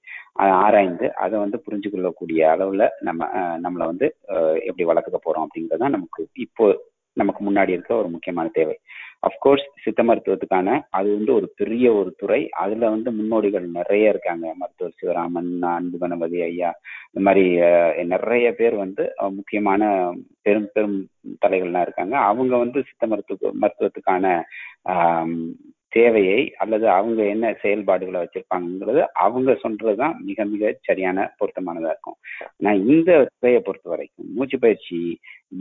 ஆராய்ந்து 0.65 1.09
அதை 1.15 1.39
வந்து 1.39 1.61
புரிஞ்சு 1.67 1.91
கொள்ளக்கூடிய 1.91 2.43
அளவுல 2.55 2.87
நம்ம 3.01 3.29
நம்மளை 3.65 3.87
வந்து 3.93 4.09
எப்படி 4.69 4.87
வளர்த்துக்க 4.91 5.21
போறோம் 5.27 5.47
அப்படிங்கிறது 5.47 5.85
தான் 5.85 5.97
நமக்கு 5.99 6.29
இப்போ 6.47 6.67
நமக்கு 7.17 7.41
முன்னாடி 7.45 7.69
இருக்க 7.69 7.93
ஒரு 7.95 8.09
முக்கியமான 8.09 8.49
தேவை. 8.49 8.75
அஃப்கோர்ஸ் 9.23 9.65
சித்த 9.85 10.01
மருத்துவத்துக்கான 10.03 10.69
அது 10.99 11.09
வந்து 11.17 11.33
ஒரு 11.39 11.47
பெரிய 11.61 11.87
ஒரு 12.01 12.11
துறை. 12.21 12.41
அதுல 12.63 12.89
வந்து 12.95 13.11
முன்னோடிகள் 13.19 13.67
நிறைய 13.79 14.13
இருக்காங்க. 14.13 14.47
மருத்துவர் 14.61 14.99
சிவராமன் 15.01 15.51
அன்பு 15.75 15.99
கணபதி 16.03 16.39
ஐயா 16.49 16.71
இந்த 17.11 17.23
மாதிரி 17.27 17.45
நிறைய 18.15 18.47
பேர் 18.61 18.77
வந்து 18.85 19.05
முக்கியமான 19.39 19.83
பெரும் 20.47 20.71
பெரும் 20.75 20.99
தலைகள்லாம் 21.45 21.87
இருக்காங்க. 21.87 22.17
அவங்க 22.31 22.53
வந்து 22.65 22.81
சித்த 22.89 23.07
மருத்துவ 23.13 23.53
மருத்துவத்துக்கான 23.63 24.27
தேவையை 25.93 26.41
அல்லது 26.63 26.87
அவங்க 26.97 27.21
என்ன 27.35 27.47
செயல்பாடுகளை 27.63 28.19
வச்சிருப்பாங்கிறது 28.21 29.01
அவங்க 29.25 29.57
சொல்றதுதான் 29.63 30.15
மிக 30.29 30.45
மிக 30.53 30.73
சரியான 30.89 31.25
பொருத்தமானதா 31.39 31.91
இருக்கும். 31.95 32.17
நான் 32.65 32.85
இந்த 32.93 33.11
துறையை 33.39 33.61
பொறுத்த 33.63 33.89
வரைக்கும் 33.95 34.29
மூச்சு 34.37 34.59
பயிற்சி 34.65 34.99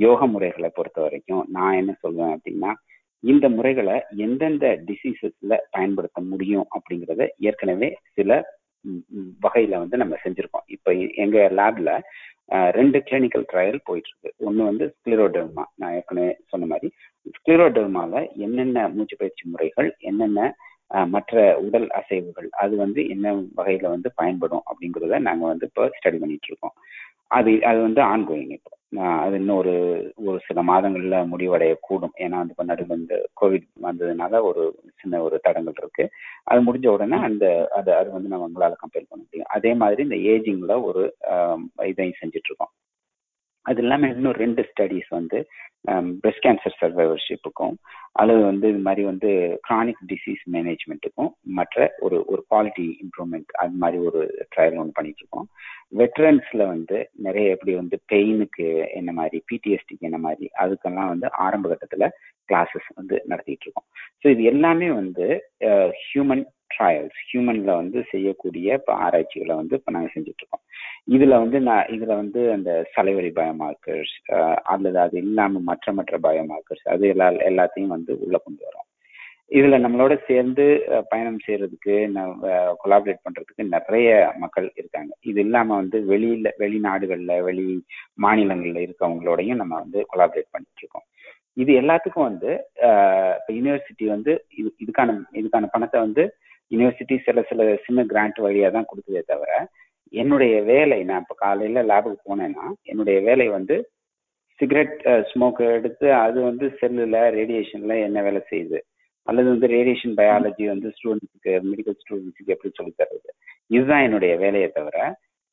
யோக 0.03 0.27
முறைகளை 0.27 0.69
பொறுத்த 0.73 0.99
வரைக்கும் 1.01 1.43
நான் 1.57 1.79
என்ன 1.81 1.95
சொல்வேன் 2.03 2.35
அப்படின்னா 2.35 2.73
இந்த 3.23 3.45
முறைகளை 3.49 3.95
எந்தெந்த 4.25 4.65
டிசீசஸ்ல 4.87 5.53
பயன்படுத்த 5.71 6.19
முடியும் 6.31 6.67
அப்படிங்கறத 6.75 7.23
ஏற்கனவே 7.47 7.89
சில 8.15 8.31
வகையில 9.43 9.79
வந்து 9.81 9.95
நம்ம 9.97 10.17
செஞ்சிருக்கோம். 10.23 10.65
இப்ப 10.75 10.91
எங்க 11.23 11.37
லேப்ல 11.59 11.89
ரெண்டு 12.77 12.97
கிளினிக்கல் 13.07 13.45
ட்ரையல் 13.49 13.85
போயிட்டு 13.87 14.09
இருக்கு 14.11 14.29
ஒன்று 14.47 14.69
வந்து 14.69 14.85
ஸ்க்ளிரோடர்மா 14.93 15.63
நான் 15.79 15.95
ஏற்கனவே 15.97 16.31
சொன்ன 16.51 16.69
மாதிரி 16.71 16.87
ஸ்க்ளிரோடர்மால 17.35 18.13
என்னென்ன 18.45 18.87
மூச்சு 18.95 19.15
பயிற்சி 19.19 19.43
முறைகள் 19.49 19.89
என்னென்ன 20.09 20.39
மற்ற 21.07 21.33
உடல் 21.65 21.87
அசைவுகள் 21.99 22.49
அது 22.61 22.75
வந்து 22.75 23.01
என்ன 23.15 23.25
வகையில 23.57 23.89
வந்து 23.95 24.09
பயன்படும் 24.15 24.65
அப்படிங்கிறத 24.69 25.19
நாங்க 25.27 25.45
வந்து 25.45 25.67
இப்போ 25.69 25.85
ஸ்டடி 25.97 26.19
பண்ணிட்டு 26.19 26.49
இருக்கோம் 26.49 26.75
அது 27.31 27.51
அது 27.69 27.79
வந்து 27.87 28.01
ஆன்கோயிங் 28.11 28.53
இப்போ. 28.57 28.71
அது 29.19 29.35
இன்னும் 29.35 29.57
ஒரு 29.57 29.73
ஒரு 30.25 30.39
சில 30.47 30.59
மாதங்கள்ல 30.63 31.17
முடிவடைய 31.31 31.73
கூடும் 31.81 32.15
ஏன்னா 32.17 32.37
வந்து 32.39 32.53
இப்போ 32.53 32.63
நடுவில் 32.63 32.99
இந்த 32.99 33.15
கோவிட் 33.41 33.67
வந்ததுனால 33.81 34.41
ஒரு 34.41 34.63
சின்ன 35.01 35.21
ஒரு 35.21 35.37
தடங்கள் 35.43 35.77
இருக்கு. 35.77 36.05
அது 36.43 36.59
முடிஞ்ச 36.67 36.87
உடனே 36.87 37.17
அந்த 37.27 37.45
அது 37.71 37.91
அது 37.95 38.09
வந்து 38.11 38.31
நம்ம 38.33 38.47
உங்களால 38.49 38.79
கம்பேர் 38.83 39.09
பண்ண 39.09 39.21
முடியும். 39.23 39.51
அதே 39.57 39.73
மாதிரி 39.75 40.01
இந்த 40.07 40.19
ஏஜிங்கில் 40.33 40.85
ஒரு 40.89 41.03
இதையும் 41.87 42.19
செஞ்சுட்டு 42.21 42.49
இருக்கோம். 42.49 42.73
அது 43.65 43.81
இல்லாமல் 43.81 44.13
இன்னும் 44.13 44.37
ரெண்டு 44.37 44.61
ஸ்டடிஸ் 44.69 45.09
வந்து 45.09 45.39
பிரெஸ்ட் 46.21 46.43
கேன்சர் 46.45 46.77
சர்வைவர்ஷிப்புக்கும் 46.79 47.75
அல்லது 48.13 48.41
வந்து 48.43 48.65
இது 48.69 48.79
மாதிரி 48.79 49.03
வந்து 49.03 49.29
கிரானிக் 49.67 50.01
டிசீஸ் 50.07 50.43
மேனேஜ்மெண்ட்டுக்கும் 50.51 51.29
மற்ற 51.57 51.77
ஒரு 51.99 52.17
ஒரு 52.25 52.41
குவாலிட்டி 52.51 52.85
இம்ப்ரூவ்மெண்ட் 53.03 53.51
அது 53.59 53.75
மாதிரி 53.75 53.97
ஒரு 54.07 54.21
ட்ரையல் 54.53 54.79
ஒன்று 54.79 54.97
பண்ணிட்டுருக்கோம். 54.97 55.47
வெட்ரன்ஸில் 55.93 56.65
வந்து 56.65 56.97
நிறைய 57.17 57.53
எப்படி 57.53 57.73
வந்து 57.75 57.97
பெயினுக்கு 58.11 58.67
என்ன 58.93 59.11
மாதிரி 59.11 59.39
பிடிஎஸ்டிக்கு 59.51 60.09
என்ன 60.09 60.17
மாதிரி 60.17 60.47
அதுக்கெல்லாம் 60.61 61.11
வந்து 61.13 61.29
ஆரம்ப 61.37 61.69
கட்டத்தில் 61.69 62.07
கிளாஸஸ் 62.49 62.89
வந்து 62.95 63.15
நடத்திட்டு 63.25 63.65
இருக்கோம் 63.65 63.87
ஸோ 64.21 64.27
இது 64.29 64.43
எல்லாமே 64.43 64.89
வந்து 64.91 65.27
ஹியூமன் 66.05 66.45
ட்ரையல்ஸ் 66.71 67.19
ஹியூமனில் 67.29 67.71
வந்து 67.73 67.99
செய்யக்கூடிய 68.11 68.75
இப்போ 68.75 68.93
ஆராய்ச்சிகளை 68.97 69.55
வந்து 69.55 69.75
இப்போ 69.75 69.91
நாங்கள் 69.91 70.13
செஞ்சுட்டு 70.15 70.47
இதுல 71.07 71.37
வந்து 71.43 71.57
நான் 71.67 71.89
இதுல 71.95 72.13
வந்து 72.21 72.41
அந்த 72.55 72.71
சலைவரி 72.93 73.31
பயோமார்க்கர்ஸ் 73.37 74.15
அல்லது 74.73 74.99
அது 75.05 75.15
இல்லாம 75.23 75.61
மற்ற 75.69 75.93
மற்ற 75.99 76.17
பயோமார்க்கர்ஸ் 76.25 76.85
அது 76.93 77.05
எல்லா 77.13 77.27
எல்லாத்தையும் 77.49 77.95
வந்து 77.95 78.13
உள்ள 78.25 78.37
கொண்டு 78.39 78.61
வரோம். 78.67 78.85
இதுல 79.51 79.77
நம்மளோட 79.83 80.13
சேர்ந்து 80.27 80.65
பயணம் 81.11 81.39
செய்யறதுக்கு 81.45 81.93
கொலாபரேட் 82.81 83.23
பண்றதுக்கு 83.25 83.63
நிறைய 83.75 84.09
மக்கள் 84.43 84.67
இருக்காங்க. 84.79 85.11
இது 85.29 85.39
இல்லாம 85.45 85.69
வந்து 85.81 85.99
வெளியில 86.11 86.51
வெளிநாடுகள்ல 86.63 87.35
வெளி 87.47 87.65
மாநிலங்கள்ல 88.25 88.83
இருக்கவங்களோடையும் 88.85 89.61
நம்ம 89.61 89.73
வந்து 89.83 90.01
கொலாபரேட் 90.11 90.53
பண்ணிட்டு 90.53 90.83
இருக்கோம் 90.83 91.07
இது 91.57 91.71
எல்லாத்துக்கும் 91.81 92.29
வந்து 92.29 92.51
இப்போ 93.37 93.51
யூனிவர்சிட்டி 93.57 94.05
வந்து 94.15 94.31
இது 94.59 94.69
இதுக்கான 94.83 95.15
இதுக்கான 95.39 95.69
பணத்தை 95.73 95.99
வந்து 96.05 96.23
யூனிவர்சிட்டி 96.71 97.15
சில 97.25 97.41
சில 97.49 97.61
சின்ன 97.85 98.03
கிராண்ட் 98.11 98.39
வழியா 98.45 98.69
தான் 98.75 98.89
கொடுக்குதே 98.89 99.23
தவிர 99.31 99.51
என்னுடைய 100.13 100.55
வேலை 100.63 100.99
நான் 101.03 101.21
இப்போ 101.21 101.35
காலையில் 101.35 101.87
லேபுக்கு 101.89 102.29
போனேன்னா 102.29 102.65
என்னுடைய 102.83 103.17
வேலை 103.21 103.47
வந்து 103.47 103.75
சிகரெட் 104.59 104.95
ஸ்மோக் 105.23 105.61
எடுத்து 105.75 106.07
அது 106.23 106.39
வந்து 106.41 106.65
செல்லில் 106.79 107.19
ரேடியேஷனில் 107.37 108.03
என்ன 108.05 108.21
வேலை 108.21 108.41
செய்யுது? 108.49 108.79
அல்லது 109.27 109.47
வந்து 109.49 109.67
ரேடியேஷன் 109.67 110.15
பயாலஜி 110.17 110.65
வந்து 110.67 110.89
ஸ்டூடெண்ட்ஸுக்கு 110.95 111.51
மெடிக்கல் 111.69 111.97
ஸ்டூடெண்ட்ஸுக்கு 112.01 112.53
எப்படி 112.55 112.71
சொல்லித் 112.73 112.99
தர்றது? 113.01 113.29
இதுதான் 113.69 114.03
என்னுடைய 114.03 114.33
வேலையை 114.37 114.69
தவிர 114.69 114.97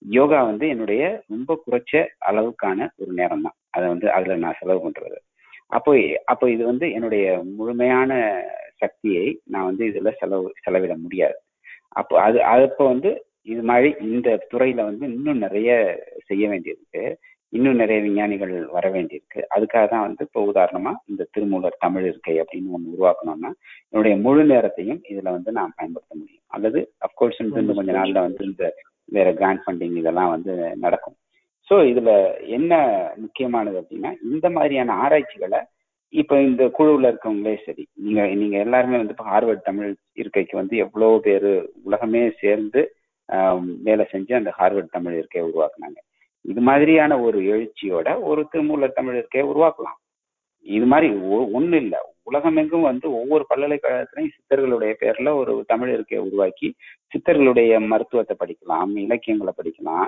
யோகா 0.03 0.39
வந்து 0.43 0.67
என்னுடைய 0.69 1.03
ரொம்ப 1.29 1.51
குறைச்ச 1.63 1.93
அளவுக்கான 2.29 2.89
ஒரு 2.97 3.13
நேரம் 3.13 3.45
தான் 3.47 3.57
அதை 3.71 3.87
வந்து 3.89 4.09
அதில் 4.13 4.43
நான் 4.45 4.59
செலவு 4.61 4.81
பண்ணுறது 4.87 5.19
அப்போ 5.69 5.93
அப்போ 6.25 6.47
இது 6.51 6.63
வந்து 6.65 6.87
என்னுடைய 6.93 7.27
முழுமையான 7.57 8.11
சக்தியை 8.79 9.27
நான் 9.45 9.65
வந்து 9.65 9.85
இதில் 9.87 10.19
செலவு 10.19 10.49
செலவிட 10.65 10.95
முடியாது. 10.97 11.37
அப்போ 11.91 12.15
அது 12.21 12.39
அப்போ 12.45 12.85
வந்து 12.85 13.11
இது 13.47 13.63
மாதிரி 13.71 13.89
இந்த 14.09 14.29
துறையில 14.53 14.81
வந்து 14.89 15.05
இன்னும் 15.17 15.43
நிறைய 15.47 15.71
செய்ய 16.29 16.45
வேண்டியிருக்கு. 16.53 17.03
இன்னும் 17.53 17.81
நிறைய 17.83 17.99
விஞ்ஞானிகள் 18.05 18.55
வர 18.77 18.87
வேண்டியிருக்கு. 18.95 19.41
அதுக்காக 19.55 19.85
தான் 19.93 20.05
வந்து 20.07 20.25
இப்போ 20.27 20.41
உதாரணமா 20.53 20.93
இந்த 21.11 21.27
திருமூலர் 21.35 21.83
தமிழ் 21.85 22.07
இருக்கை 22.11 22.35
அப்படின்னு 22.43 22.75
ஒன்று 22.77 22.95
உருவாக்கணும்னா 22.95 23.51
என்னுடைய 23.93 24.15
முழு 24.25 24.43
நேரத்தையும் 24.53 25.01
இதுல 25.13 25.29
வந்து 25.37 25.53
நான் 25.59 25.77
பயன்படுத்த 25.79 26.13
முடியும். 26.21 26.45
அல்லது 26.49 26.81
அப்கோர்ஸ் 27.09 27.41
வந்து 27.59 27.79
கொஞ்ச 27.79 27.93
நாள்ல 27.93 28.25
வந்து 28.27 28.43
இந்த 28.51 28.65
வேற 29.09 29.29
கிராண்ட் 29.41 29.63
ஃபண்டிங் 29.65 29.97
இதெல்லாம் 30.01 30.33
வந்து 30.35 30.53
நடக்கும். 30.85 31.17
ஸோ 31.69 31.77
இதுல 31.93 32.11
என்ன 32.57 32.73
முக்கியமானது 33.23 33.77
அப்படின்னா 33.81 34.11
இந்த 34.31 34.47
மாதிரியான 34.57 34.97
ஆராய்ச்சிகளை 35.05 35.61
இப்போ 36.13 36.35
இந்த 36.49 36.65
குழுவில் 36.77 37.09
இருக்கவங்களே 37.09 37.55
சரி 37.65 37.85
நீங்க 38.05 38.21
நீங்க 38.41 38.57
எல்லாருமே 38.65 38.99
வந்து 39.01 39.15
இப்போ 39.15 39.27
ஹார்வர்ட் 39.31 39.67
தமிழ் 39.69 39.91
இருக்கைக்கு 40.21 40.55
வந்து 40.61 40.77
எவ்வளோ 40.85 41.09
பேர் 41.25 41.49
உலகமே 41.89 42.23
சேர்ந்து 42.43 42.83
வேலை 43.83 44.07
செஞ்சு 44.13 44.35
அந்த 44.35 44.55
ஹார்வர்ட் 44.59 44.91
தமிழ் 44.91 45.17
இருக்கையை 45.17 45.51
உருவாக்குனாங்க. 45.51 46.05
இது 46.41 46.61
மாதிரியான 46.61 47.21
ஒரு 47.21 47.41
எழுச்சியோட 47.41 48.23
ஒரு 48.23 48.47
திருமூலர் 48.51 48.93
தமிழ் 48.93 49.17
இருக்கையை 49.17 49.53
உருவாக்கலாம். 49.53 50.05
இது 50.61 50.87
மாதிரி 50.87 51.13
ஒ- 51.15 51.61
இல்லை. 51.61 51.99
உலகமெங்கும் 52.23 52.81
வந்து 52.81 53.15
ஒவ்வொரு 53.15 53.47
பல்கலைக்கழகத்திலையும் 53.55 54.31
சித்தர்களுடைய 54.39 54.95
பேர்ல 55.01 55.35
ஒரு 55.35 55.65
தமிழ் 55.67 55.93
இருக்கையை 55.93 56.27
உருவாக்கி 56.27 56.75
சித்தர்களுடைய 57.07 57.87
மருத்துவத்தை 57.87 58.37
படிக்கலாம் 58.41 58.97
இலக்கியங்களை 58.97 59.53
படிக்கலாம் 59.63 60.07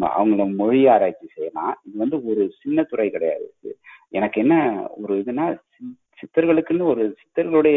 அவங்கள 0.00 0.54
மொழி 0.54 0.86
ஆராய்ச்சி 0.86 1.26
செய்யலாம். 1.26 1.80
இது 1.88 1.98
வந்து 1.98 2.24
ஒரு 2.24 2.52
சின்ன 2.62 2.82
துறை 2.82 3.10
கிடையாது. 3.10 3.54
எனக்கு 4.08 4.40
என்ன 4.40 4.86
ஒரு 5.02 5.14
இதுனா 5.14 5.58
சித்தர்களுக்குன்னு 6.18 6.82
ஒரு 6.82 7.16
சித்தர்களுடைய 7.20 7.76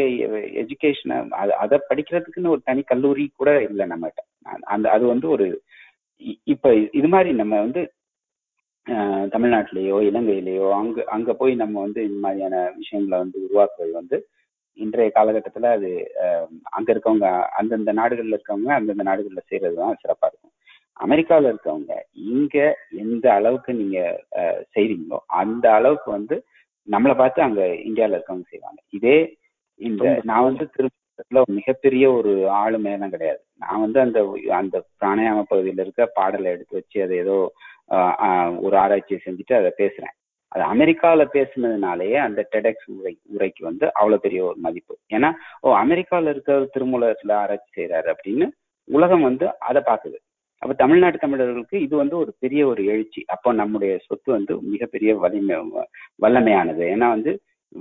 எஜுகேஷனை 0.62 1.16
அதை 1.54 1.78
படிக்கிறதுக்குன்னு 1.88 2.48
ஒரு 2.48 2.60
தனி 2.64 2.82
கல்லூரி 2.82 3.30
கூட 3.36 3.62
இல்லை 3.62 3.86
நம்மகிட்ட. 3.86 4.22
அந்த- 4.64 4.90
அது 4.90 5.06
வந்து 5.06 5.28
ஒரு 5.28 5.46
இ- 6.22 6.38
இப்ப 6.44 6.74
இது 6.92 7.08
மாதிரி 7.08 7.32
நம்ம 7.32 7.58
வந்து 7.58 7.82
தமிழ்நாட்டிலேயோ 9.32 9.96
இலங்கையிலேயோ 10.08 10.72
அங்க 10.72 11.04
அங்க 11.06 11.34
போய் 11.34 11.54
நம்ம 11.54 11.80
வந்து 11.80 12.04
இந்த 12.04 12.18
மாதிரியான 12.20 12.72
விஷயங்களை 12.76 13.18
வந்து 13.18 13.38
உருவாக்குறது 13.46 13.90
வந்து 13.90 14.16
இன்றைய 14.78 15.10
காலகட்டத்தில் 15.10 15.64
அது 15.64 15.90
அங்கே 16.62 16.62
அங்க 16.70 16.92
இருக்கவங்க 16.92 17.26
அந்தந்த 17.50 17.92
நாடுகளில் 17.92 18.32
இருக்கவங்க 18.32 18.70
அந்தந்த 18.70 19.02
நாடுகளில் 19.02 19.46
செய்யறது 19.46 19.76
தான் 19.76 19.96
சிறப்பாக 20.00 20.32
இருக்கும். 20.32 20.56
அமெரிக்காவில் 21.00 21.52
இருக்கவங்க 21.52 21.92
இங்க 22.12 22.56
எந்த 22.96 23.32
அளவுக்கு 23.32 23.74
நீங்க 23.74 23.98
செய்கிறீங்களோ 24.74 24.74
செய்றீங்களோ 24.74 25.18
அந்த 25.26 25.72
அளவுக்கு 25.72 26.10
வந்து 26.10 26.36
நம்மளை 26.88 27.14
பார்த்து 27.16 27.40
அங்க 27.42 27.62
இந்தியாவில் 27.88 28.16
இருக்கவங்க 28.16 28.46
செய்வாங்க. 28.50 28.80
இதே 28.98 29.18
இந்த 29.80 30.04
நான் 30.22 30.46
வந்து 30.48 30.64
திருப்பதில 30.76 31.42
மிகப்பெரிய 31.58 32.04
ஒரு 32.12 32.32
ஆளுமையெல்லாம் 32.62 33.14
கிடையாது. 33.14 33.40
நான் 33.56 33.82
வந்து 33.84 33.98
அந்த 34.00 34.18
அந்த 34.60 34.76
பிராணாயாம 35.00 35.44
பகுதியில் 35.50 35.82
இருக்க 35.84 36.06
பாடலை 36.18 36.48
எடுத்து 36.52 36.78
வச்சு 36.78 36.98
அதை 37.02 37.16
ஏதோ 37.18 37.36
ஒரு 38.66 38.76
ஆராய்ச்சியை 38.76 39.20
செஞ்சுட்டு 39.24 39.54
அதை 39.60 39.70
பேசுறேன். 39.82 40.14
அது 40.52 40.62
அமெரிக்கால 40.74 41.24
பேசுனதுனாலேயே 41.34 42.18
அந்த 42.26 42.40
டெடெக்ஸ் 42.54 42.86
உரை 42.96 43.12
உரைக்கு 43.34 43.62
வந்து 43.64 43.84
அவ்வளவு 43.92 44.24
பெரிய 44.24 44.40
ஒரு 44.44 44.58
மதிப்பு. 44.66 44.94
ஏன்னா 45.16 45.30
ஓ 45.60 45.74
அமெரிக்கால 45.76 46.32
இருக்க 46.34 46.56
திருமூலத்துல 46.74 47.34
ஆராய்ச்சி 47.42 47.70
செய்யறாரு 47.78 48.08
அப்படின்னு 48.14 48.48
உலகம் 48.88 49.26
வந்து 49.28 49.46
அதை 49.68 49.80
பார்க்குது. 49.86 50.18
அப்ப 50.62 50.72
தமிழ்நாட்டு 50.74 51.18
தமிழர்களுக்கு 51.18 51.76
இது 51.80 51.94
வந்து 51.96 52.16
ஒரு 52.16 52.34
பெரிய 52.38 52.66
ஒரு 52.66 52.84
எழுச்சி. 52.84 53.20
அப்போ 53.26 53.52
நம்முடைய 53.52 53.92
சொத்து 54.06 54.32
வந்து 54.32 54.62
மிகப்பெரிய 54.62 55.10
வலிமை 55.16 55.56
வல்லமையானது. 56.22 56.82
ஏன்னா 56.94 57.08
வந்து 57.08 57.32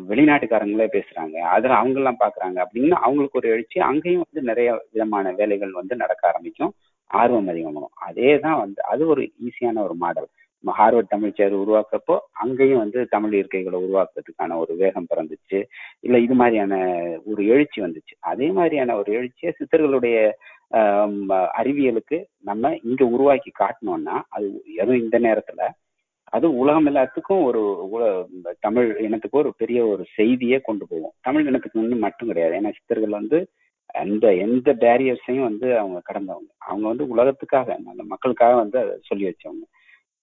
வெளிநாட்டுக்காரங்களே 0.10 0.88
பேசுறாங்க. 0.96 1.38
அதில் 1.56 1.80
அவங்க 1.80 1.98
எல்லாம் 2.00 2.22
பாக்குறாங்க 2.24 2.58
அப்படின்னு 2.64 2.96
அவங்களுக்கு 3.06 3.40
ஒரு 3.40 3.50
எழுச்சி. 3.50 3.80
அங்கேயும் 3.80 4.26
வந்து 4.28 4.48
நிறைய 4.48 4.70
விதமான 4.92 5.32
வேலைகள் 5.32 5.72
வந்து 5.72 5.96
நடக்க 5.96 6.28
ஆரம்பிக்கும். 6.28 6.74
ஆர்வம் 7.12 7.48
அதிகமாகும். 7.48 7.94
அதே 8.08 8.40
தான் 8.40 8.60
வந்து 8.60 8.82
அது 8.84 9.04
ஒரு 9.08 9.22
ஈஸியான 9.48 9.84
ஒரு 9.84 9.96
மாடல். 9.96 10.30
ஹார்வர்ட் 10.66 11.08
தமிழ் 11.08 11.34
சேர் 11.34 11.56
உருவாக்கப்போ 11.56 12.18
அங்கேயும் 12.32 12.78
வந்து 12.78 13.06
தமிழ் 13.06 13.34
இருக்கைகளை 13.34 13.78
உருவாக்குறதுக்கான 13.78 14.58
ஒரு 14.58 14.76
வேகம் 14.76 15.08
பிறந்துச்சு. 15.16 15.64
இல்ல 16.00 16.20
இது 16.20 16.34
மாதிரியான 16.34 16.96
ஒரு 17.26 17.48
எழுச்சி 17.48 17.82
வந்துச்சு. 17.82 18.16
அதே 18.20 18.48
மாதிரியான 18.52 18.98
ஒரு 18.98 19.14
எழுச்சியை 19.14 19.56
சித்தர்களுடைய 19.58 20.32
அறிவியலுக்கு 21.58 22.26
நம்ம 22.38 22.78
இங்க 22.84 23.06
உருவாக்கி 23.06 23.52
காட்டினோம்னா 23.60 24.22
அது 24.30 24.64
அதுவும் 24.80 25.02
இந்த 25.02 25.20
நேரத்துல 25.20 25.68
அது 26.24 26.58
உலகம் 26.58 26.86
எல்லாத்துக்கும் 26.86 27.44
ஒரு 27.44 27.90
உல- 27.94 28.52
தமிழ் 28.60 28.98
இனத்துக்கு 29.00 29.38
ஒரு 29.38 29.54
பெரிய 29.58 29.86
ஒரு 29.86 30.06
செய்தியே 30.16 30.60
கொண்டு 30.60 30.86
போவோம் 30.90 31.12
தமிழ் 31.22 31.48
இனத்துக்கு 31.48 31.80
ஒன்றும் 31.80 32.00
மட்டும் 32.00 32.28
கிடையாது. 32.28 32.60
ஏன்னா 32.60 32.72
சித்தர்கள் 32.72 33.10
வந்து 33.10 33.48
அந்த 33.86 34.36
எந்த 34.36 34.74
பேரியர்ஸையும் 34.74 35.42
வந்து 35.42 35.78
அவங்க 35.78 36.02
கடந்தவங்க. 36.14 36.52
அவங்க 36.58 36.88
வந்து 36.88 37.08
உலகத்துக்காக 37.08 37.74
அந்த 37.86 38.04
மக்களுக்காக 38.04 38.56
வந்து 38.56 38.80
அதை 38.80 38.92
சொல்லி 39.02 39.26
வச்சவங்க. 39.26 39.66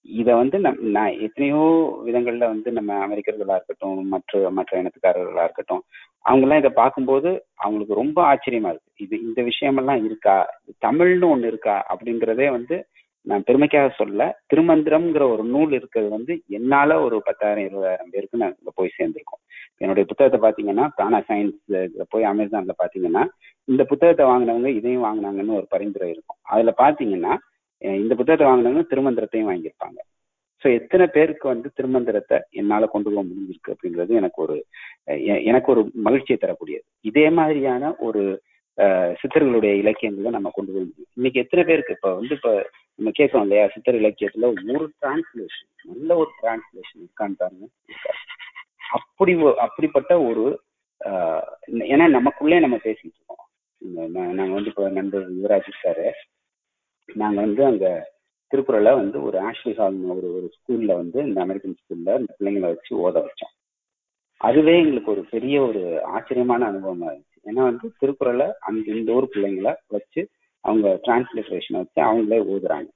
இதை 0.07 0.33
வந்து 0.33 0.57
நம் 0.59 0.77
நான் 0.95 1.15
எத்தனையோ 1.25 1.61
விதங்களில் 2.03 2.51
வந்து 2.51 2.69
நம்ம 2.71 2.91
அமெரிக்கர்களாக 3.07 3.57
இருக்கட்டும் 3.59 3.97
மற்ற 4.07 4.49
மற்ற 4.49 4.81
இனத்துக்காரர்களாக 4.81 5.47
இருக்கட்டும் 5.47 5.81
அவங்கெல்லாம் 6.25 6.61
இதை 6.61 6.71
பார்க்கும்போது 6.73 7.29
அவங்களுக்கு 7.55 7.93
ரொம்ப 7.93 8.17
ஆச்சரியமா 8.31 8.69
இருக்கு. 8.69 8.91
இது 8.97 9.15
இந்த 9.21 9.39
விஷயமெல்லாம் 9.41 10.01
இருக்கா? 10.05 10.37
தமிழ்னு 10.79 11.27
ஒன்று 11.33 11.47
இருக்கா? 11.47 11.75
அப்படிங்கிறதே 11.93 12.47
வந்து 12.49 12.77
நான் 13.25 13.45
பெருமைக்காக 13.47 13.87
சொல்ல 13.97 14.27
திருமந்திரம்ங்கிற 14.51 15.23
ஒரு 15.33 15.43
நூல் 15.43 15.71
இருக்கிறது 15.71 16.09
வந்து 16.09 16.33
என்னால் 16.49 16.93
ஒரு 17.05 17.17
பத்தாயிரம் 17.25 17.65
இருபதாயிரம் 17.67 18.11
பேருக்கு 18.11 18.41
நான் 18.41 18.55
இங்க 18.59 18.71
போய் 18.75 18.95
சேர்ந்துருக்கோம். 18.97 19.41
என்னுடைய 19.77 20.03
புத்தகத்தை 20.07 20.39
பார்த்தீங்கன்னா 20.43 20.85
பிராணா 20.97 21.19
சயின்ஸ் 21.29 21.57
போய் 22.09 22.23
அமேசானில் 22.23 22.79
பார்த்தீங்கன்னா 22.81 23.23
இந்த 23.67 23.83
புத்தகத்தை 23.83 24.25
வாங்கினவங்க 24.25 24.71
இதையும் 24.79 25.05
வாங்கினாங்கன்னு 25.05 25.57
ஒரு 25.59 25.67
பரிந்துரை 25.69 26.09
இருக்கும். 26.09 26.39
அதில் 26.43 26.79
பார்த்தீங்கன்னா 26.83 27.33
இந்த 27.99 28.13
புத்தகத்தை 28.15 28.45
வாங்கினவங்க 28.47 28.83
திருமந்திரத்தையும் 28.91 29.49
வாங்கியிருப்பாங்க. 29.49 29.99
ஸோ 30.63 30.67
எத்தனை 30.77 31.05
பேருக்கு 31.07 31.45
வந்து 31.47 31.67
திருமந்திரத்தை 31.77 32.37
என்னால் 32.59 32.93
கொண்டு 32.93 33.09
போக 33.09 33.23
முடிஞ்சிருக்கு 33.25 33.73
அப்படிங்கிறது 33.73 34.13
எனக்கு 34.21 34.39
ஒரு 34.45 34.55
எனக்கு 35.49 35.69
ஒரு 35.73 35.81
மகிழ்ச்சியை 36.07 36.37
தரக்கூடியது. 36.39 36.85
இதே 37.05 37.25
மாதிரியான 37.39 37.91
ஒரு 38.07 38.23
சித்தர்களுடைய 39.21 39.73
இலக்கியங்களை 39.81 40.31
நம்ம 40.33 40.49
கொண்டு 40.49 40.71
போக 40.71 40.81
முடியும். 40.81 41.11
இன்னைக்கு 41.17 41.41
எத்தனை 41.43 41.63
பேருக்கு 41.63 41.95
இப்ப 41.97 42.09
வந்து 42.13 42.33
இப்போ 42.37 42.51
நம்ம 42.99 43.11
கேட்கறோம் 43.19 43.45
இல்லையா 43.45 43.65
சித்தர் 43.73 43.99
இலக்கியத்துல 44.01 44.49
ஒரு 44.75 44.87
டிரான்ஸ்லேஷன் 45.01 45.69
நல்ல 45.91 46.09
ஒரு 46.21 46.31
டிரான்ஸ்லேஷன் 46.39 47.01
இருக்கான்னு 47.01 47.39
பாருங்க. 47.41 47.67
அப்படி 48.97 49.33
அப்படிப்பட்ட 49.65 50.13
ஒரு 50.29 50.45
ஆஹ், 51.01 51.47
ஏன்னா 51.87 52.05
நமக்குள்ளே 52.15 52.59
நம்ம 52.59 52.77
பேசிட்டு 52.85 53.17
இருக்கோம். 53.17 53.43
இந்த 53.81 53.99
வந்து 54.53 54.71
இப்போ 54.71 54.85
நண்பர் 54.95 55.25
யுவராஜ் 55.35 55.69
சாரு 55.81 56.05
நாங்க 57.15 57.41
வந்து 57.41 57.65
அங்க 57.65 58.15
திருக்குறளை 58.47 58.93
வந்து 58.93 59.23
ஒரு 59.23 59.39
ஆஷ்லி 59.39 59.75
ஹால் 59.75 60.01
ஒரு 60.01 60.33
ஒரு 60.35 60.53
ஸ்கூல்ல 60.57 60.85
வந்து 60.85 61.23
இந்த 61.23 61.41
அமெரிக்கன் 61.41 61.77
ஸ்கூல்ல 61.77 62.19
இந்த 62.19 62.35
பிள்ளைங்களை 62.39 62.59
வச்சு 62.59 63.09
ஓத 63.09 63.13
வச்சோம். 63.13 63.53
அதுவே 64.37 64.77
எங்களுக்கு 64.77 65.11
ஒரு 65.11 65.25
பெரிய 65.29 65.61
ஒரு 65.61 66.03
ஆச்சரியமான 66.03 66.71
அனுபவமா 66.71 67.07
இருந்துச்சு. 67.11 67.39
ஏன்னா 67.45 67.61
வந்து 67.69 67.91
திருக்குறளை 67.99 68.47
அந்த 68.59 68.91
இந்த 68.91 69.11
ஊர் 69.11 69.29
பிள்ளைங்களை 69.35 69.75
வச்சு 69.87 70.29
அவங்க 70.59 70.99
டிரான்ஸ்லேஷனை 71.05 71.77
வச்சு 71.77 72.01
அவங்களே 72.01 72.39
ஓதுறாங்க. 72.53 72.87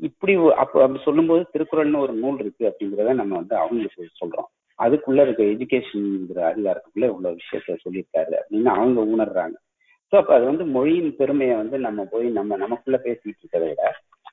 இப்படி 0.00 0.34
அப்போ 0.34 0.82
அப்படி 0.82 1.02
சொல்லும்போது 1.02 1.46
திருக்குறள்னு 1.52 1.98
ஒரு 1.98 2.12
நூல் 2.12 2.38
இருக்கு 2.38 2.64
அப்படிங்கிறத 2.66 3.14
நம்ம 3.14 3.34
வந்து 3.34 3.56
அவங்களுக்கு 3.56 4.08
சொல்றோம். 4.24 4.50
அதுக்குள்ள 4.78 5.20
இருக்க 5.20 5.42
எஜுகேஷன்ங்கிற 5.44 6.40
அதிகாரத்துக்குள்ள 6.52 7.06
இவ்வளவு 7.06 7.36
விஷயத்த 7.36 7.76
சொல்லியிருக்காரு 7.84 8.34
அப்படின்னு 8.40 8.64
அவங்க 8.64 9.00
உணர்றாங்க. 9.00 9.54
ஸோ 10.12 10.16
அப்ப 10.16 10.32
அது 10.34 10.44
வந்து 10.44 10.64
மொழியின் 10.66 11.10
பெருமையை 11.16 11.54
வந்து 11.56 11.78
நம்ம 11.78 12.04
போய் 12.04 12.28
நம்ம 12.30 12.56
நமக்குள்ள 12.56 12.98
பேசிட்டு 13.04 13.40
இருக்கிறத 13.42 13.66
விட 13.66 13.82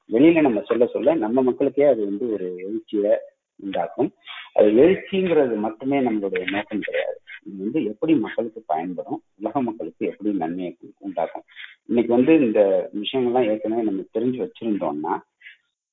வெளியில 0.10 0.42
நம்ம 0.42 0.60
சொல்ல 0.62 0.86
சொல்ல 0.86 1.16
நம்ம 1.16 1.42
மக்களுக்கே 1.42 1.86
அது 1.86 2.02
வந்து 2.06 2.26
ஒரு 2.34 2.48
எழுச்சியை 2.66 3.14
உண்டாக்கும். 3.60 4.10
அது 4.54 4.70
எழுச்சிங்கிறது 4.84 5.56
மட்டுமே 5.58 5.98
நம்மளுடைய 6.02 6.44
நோக்கம் 6.52 6.80
கிடையாது. 6.80 7.18
இது 7.46 7.58
வந்து 7.64 7.80
எப்படி 7.84 8.14
மக்களுக்கு 8.16 8.62
பயன்படும் 8.68 9.20
உலக 9.40 9.62
மக்களுக்கு 9.62 10.04
எப்படி 10.08 10.30
நன்மையை 10.34 10.72
உண்டாக்கும். 11.00 11.46
இன்னைக்கு 11.90 12.12
வந்து 12.14 12.34
இந்த 12.40 12.60
விஷயங்கள்லாம் 12.94 13.50
ஏற்கனவே 13.52 13.84
நம்ம 13.84 14.06
தெரிஞ்சு 14.14 14.40
வச்சிருந்தோம்னா 14.44 15.14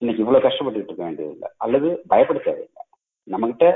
இன்னைக்கு 0.02 0.22
இவ்வளவு 0.22 0.46
கஷ்டப்பட்டுட்டு 0.46 0.90
இருக்க 0.90 1.04
வேண்டியதில்லை. 1.04 1.50
அல்லது 1.56 1.88
பயப்பட 2.08 2.38
தேவையில்லை. 2.38 2.82
நம்மகிட்ட 3.28 3.66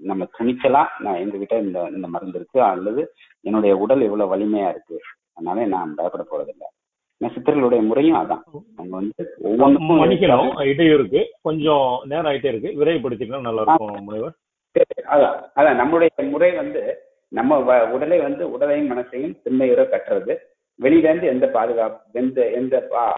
நம்ம 0.00 0.22
துணிச்சலா 0.38 0.82
நான் 0.98 1.20
எங்ககிட்ட 1.20 1.56
இந்த 1.60 1.78
இந்த 1.88 2.06
மருந்து 2.08 2.38
இருக்கு. 2.38 2.60
அல்லது 2.72 3.02
என்னுடைய 3.44 3.74
உடல் 3.76 4.02
இவ்வளவு 4.02 4.32
வலிமையா 4.34 4.68
இருக்கு. 4.68 4.98
அதனால 5.40 5.66
நான் 5.68 5.94
பயப்பட 5.94 6.22
போறதில்லை. 6.24 6.68
சித்தர்களுடைய 7.20 7.80
முறையும் 7.82 8.18
அதான். 8.18 8.42
அவங்க 8.76 8.92
வந்து 8.96 9.22
ஒவ்வொன்றுக்கும் 9.48 10.00
மன்னிக்கணும் 10.02 10.50
இடையூறுக்கு 10.70 11.20
கொஞ்சம் 11.42 11.82
நேரம் 12.04 12.28
ஆயிட்டே 12.30 12.50
இருக்கு. 12.52 12.70
விரைவுபடுத்திக்கலாம். 12.80 13.46
நல்லா 13.48 13.62
இருக்கும் 13.64 14.04
முனைவர். 14.04 14.34
அதான் 15.12 15.36
அதான். 15.58 15.78
நம்மளுடைய 15.80 16.08
முறை 16.30 16.50
வந்து 16.54 16.80
நம்ம 17.32 17.58
உடலை 17.90 18.18
வந்து 18.20 18.44
உடலையும் 18.50 18.90
மனசையும் 18.90 19.36
திண்மையுற 19.44 19.82
கட்டுறது. 19.88 20.34
வெளியில 20.78 21.08
இருந்து 21.08 21.26
எந்த 21.26 21.46
பாதுகாப்பு 21.48 22.18
எந்த 22.20 22.38
எந்த 22.50 22.74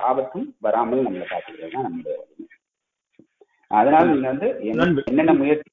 ஆபத்தும் 0.08 0.46
வராமல் 0.60 1.04
நம்மளை 1.04 1.26
காத்துக்கிறது 1.26 1.74
தான் 1.74 1.86
நம்மளுடைய 1.86 2.18
அதனால 3.70 4.04
நீங்க 4.08 4.28
வந்து. 4.28 4.48
என்னென்ன 5.10 5.32
முயற்சி 5.34 5.68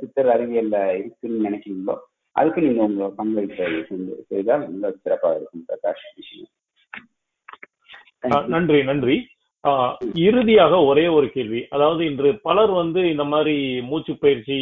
சித்தர் 0.00 0.30
அறிவியல்ல 0.34 0.76
இருக்குன்னு 0.94 1.44
நினைக்கிறீங்களோ 1.48 1.94
அதுக்கு 2.38 2.60
நீங்க 2.64 2.82
உங்க 2.88 3.08
பங்களிப்பை 3.18 3.66
செய்தால் 4.30 4.64
இன்னும் 4.70 5.00
சிறப்பாக 5.04 5.36
இருக்கும் 5.38 5.66
பிரகாஷ் 5.68 6.06
விஷயம். 6.20 6.50
நன்றி 8.54 8.80
நன்றி. 8.90 9.16
இறுதியாக 10.28 10.74
ஒரே 10.90 11.04
ஒரு 11.16 11.26
கேள்வி. 11.36 11.60
அதாவது 11.74 12.02
இன்று 12.10 12.30
பலர் 12.48 12.72
வந்து 12.80 13.00
இந்த 13.12 13.24
மாதிரி 13.32 13.56
மூச்சு 13.90 14.12
பயிற்சி 14.24 14.58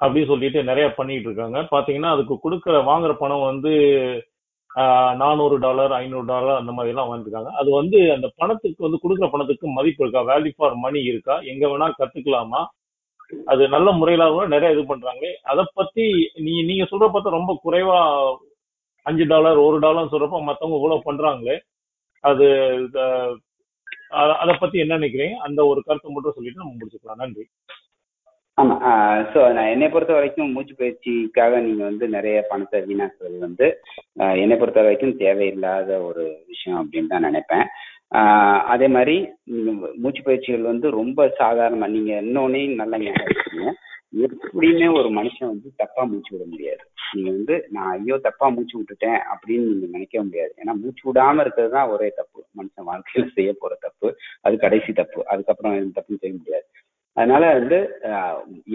அப்படின்னு 0.00 0.30
சொல்லிட்டு 0.30 0.60
நிறைய 0.70 0.86
பண்ணிட்டு 0.98 1.28
இருக்காங்க. 1.28 1.58
பாத்தீங்கன்னா 1.74 2.12
அதுக்கு 2.14 2.34
கொடுக்குற 2.44 2.76
வாங்குற 2.90 3.14
பணம் 3.22 3.48
வந்து 3.50 3.72
நானூறு 5.22 5.56
டாலர் 5.64 5.92
ஐநூறு 6.00 6.26
டாலர் 6.32 6.60
அந்த 6.60 6.72
மாதிரி 6.76 6.92
எல்லாம் 6.92 7.10
வாங்கிருக்காங்க 7.10 7.50
அது 7.60 7.70
வந்து 7.80 7.98
அந்த 8.14 8.28
பணத்துக்கு 8.40 8.86
வந்து 8.86 9.00
கொடுக்குற 9.02 9.26
பணத்துக்கு 9.34 9.76
மதிப்பு 9.78 10.02
இருக்கா? 10.04 10.22
வேல்யூ 10.30 10.52
ஃபார் 10.56 10.76
மணி 10.84 11.00
இருக்கா? 11.10 11.34
எங்க 11.52 11.64
வேணா 11.72 11.88
கத்துக்கலாமா? 11.98 12.62
அது 13.46 13.62
நல்ல 13.68 13.88
முறையில 13.92 14.24
கூட 14.30 14.46
நிறைய 14.46 14.74
இது 14.74 14.82
பண்றாங்க. 14.90 15.24
அதை 15.50 15.64
பத்தி 15.74 16.04
நீ 16.46 16.54
நீங்க 16.70 16.84
சொல்ற 16.90 17.06
பார்த்தா 17.08 17.38
ரொம்ப 17.38 17.52
குறைவா 17.64 17.98
அஞ்சு 19.06 19.24
டாலர் 19.26 19.58
ஒரு 19.66 19.76
டாலர் 19.80 20.12
சொல்றப்ப 20.12 20.40
மத்தவங்க 20.48 20.78
இவ்வளவு 20.80 21.06
பண்றாங்களே 21.08 21.56
அது 22.24 22.46
அதை 24.42 24.54
பத்தி 24.54 24.76
என்ன 24.78 24.96
நினைக்கிறீங்க? 24.98 25.36
அந்த 25.46 25.60
ஒரு 25.66 25.80
கருத்தை 25.86 26.08
மட்டும் 26.10 26.34
சொல்லிட்டு 26.36 26.62
நம்ம 26.62 26.74
முடிச்சுக்கலாம். 26.74 27.22
நன்றி. 27.22 27.44
ஆமா 28.58 28.74
ஸோ 29.32 29.40
நான் 29.56 29.70
என்னை 29.74 29.86
பொறுத்த 29.88 30.12
வரைக்கும் 30.16 30.50
மூச்சு 30.54 30.74
பயிற்சிக்காக 30.80 31.60
நீங்க 31.66 31.82
வந்து 31.84 32.04
நிறைய 32.08 32.38
பணத்தை 32.50 32.78
வீணாக்குறது 32.88 33.38
வந்து 33.38 33.66
ஆஹ் 34.22 34.36
என்னை 34.42 34.56
பொறுத்த 34.56 34.80
வரைக்கும் 34.82 35.14
தேவையில்லாத 35.22 35.90
ஒரு 36.08 36.24
விஷயம் 36.50 36.80
அப்படின்னு 36.80 37.12
தான் 37.12 37.26
நினைப்பேன். 37.28 37.64
அதே 38.72 38.86
மாதிரி 38.86 39.16
மூச்சு 40.02 40.22
பயிற்சிகள் 40.22 40.70
வந்து 40.72 40.90
ரொம்ப 40.90 41.26
சாதாரணமா 41.40 41.86
நீங்க 41.96 42.12
இன்னொன்னையும் 42.24 42.80
நல்லா 42.80 42.96
ஞாபகம் 43.02 43.28
வச்சுக்கோங்க. 43.28 43.72
எப்படியுமே 44.26 44.88
ஒரு 44.98 45.08
மனுஷன் 45.18 45.50
வந்து 45.52 45.68
தப்பா 45.76 46.02
மூச்சு 46.04 46.30
விட 46.34 46.44
முடியாது. 46.50 46.82
நீங்க 47.12 47.30
வந்து 47.30 47.54
நான் 47.70 47.90
ஐயோ 47.96 48.16
தப்பா 48.26 48.46
மூச்சு 48.48 48.74
விட்டுட்டேன் 48.78 49.20
அப்படின்னு 49.32 49.64
நீங்க 49.70 49.86
நினைக்க 49.86 50.22
முடியாது. 50.22 50.52
ஏன்னா 50.60 50.74
மூச்சு 50.82 51.02
விடாம 51.08 51.40
இருக்கிறது 51.40 51.74
தான் 51.76 51.92
ஒரே 51.94 52.08
தப்பு. 52.20 52.40
மனுஷன் 52.58 52.88
வாழ்க்கையில 52.90 53.24
செய்ய 53.38 53.52
போற 53.52 53.74
தப்பு. 53.86 54.08
அது 54.40 54.54
கடைசி 54.64 54.92
தப்பு. 54.92 55.20
அதுக்கப்புறம் 55.26 55.76
எந்த 55.80 55.94
தப்பும் 55.98 56.22
செய்ய 56.22 56.34
முடியாது. 56.38 56.66
அதனால 57.16 57.44
வந்து 57.58 57.78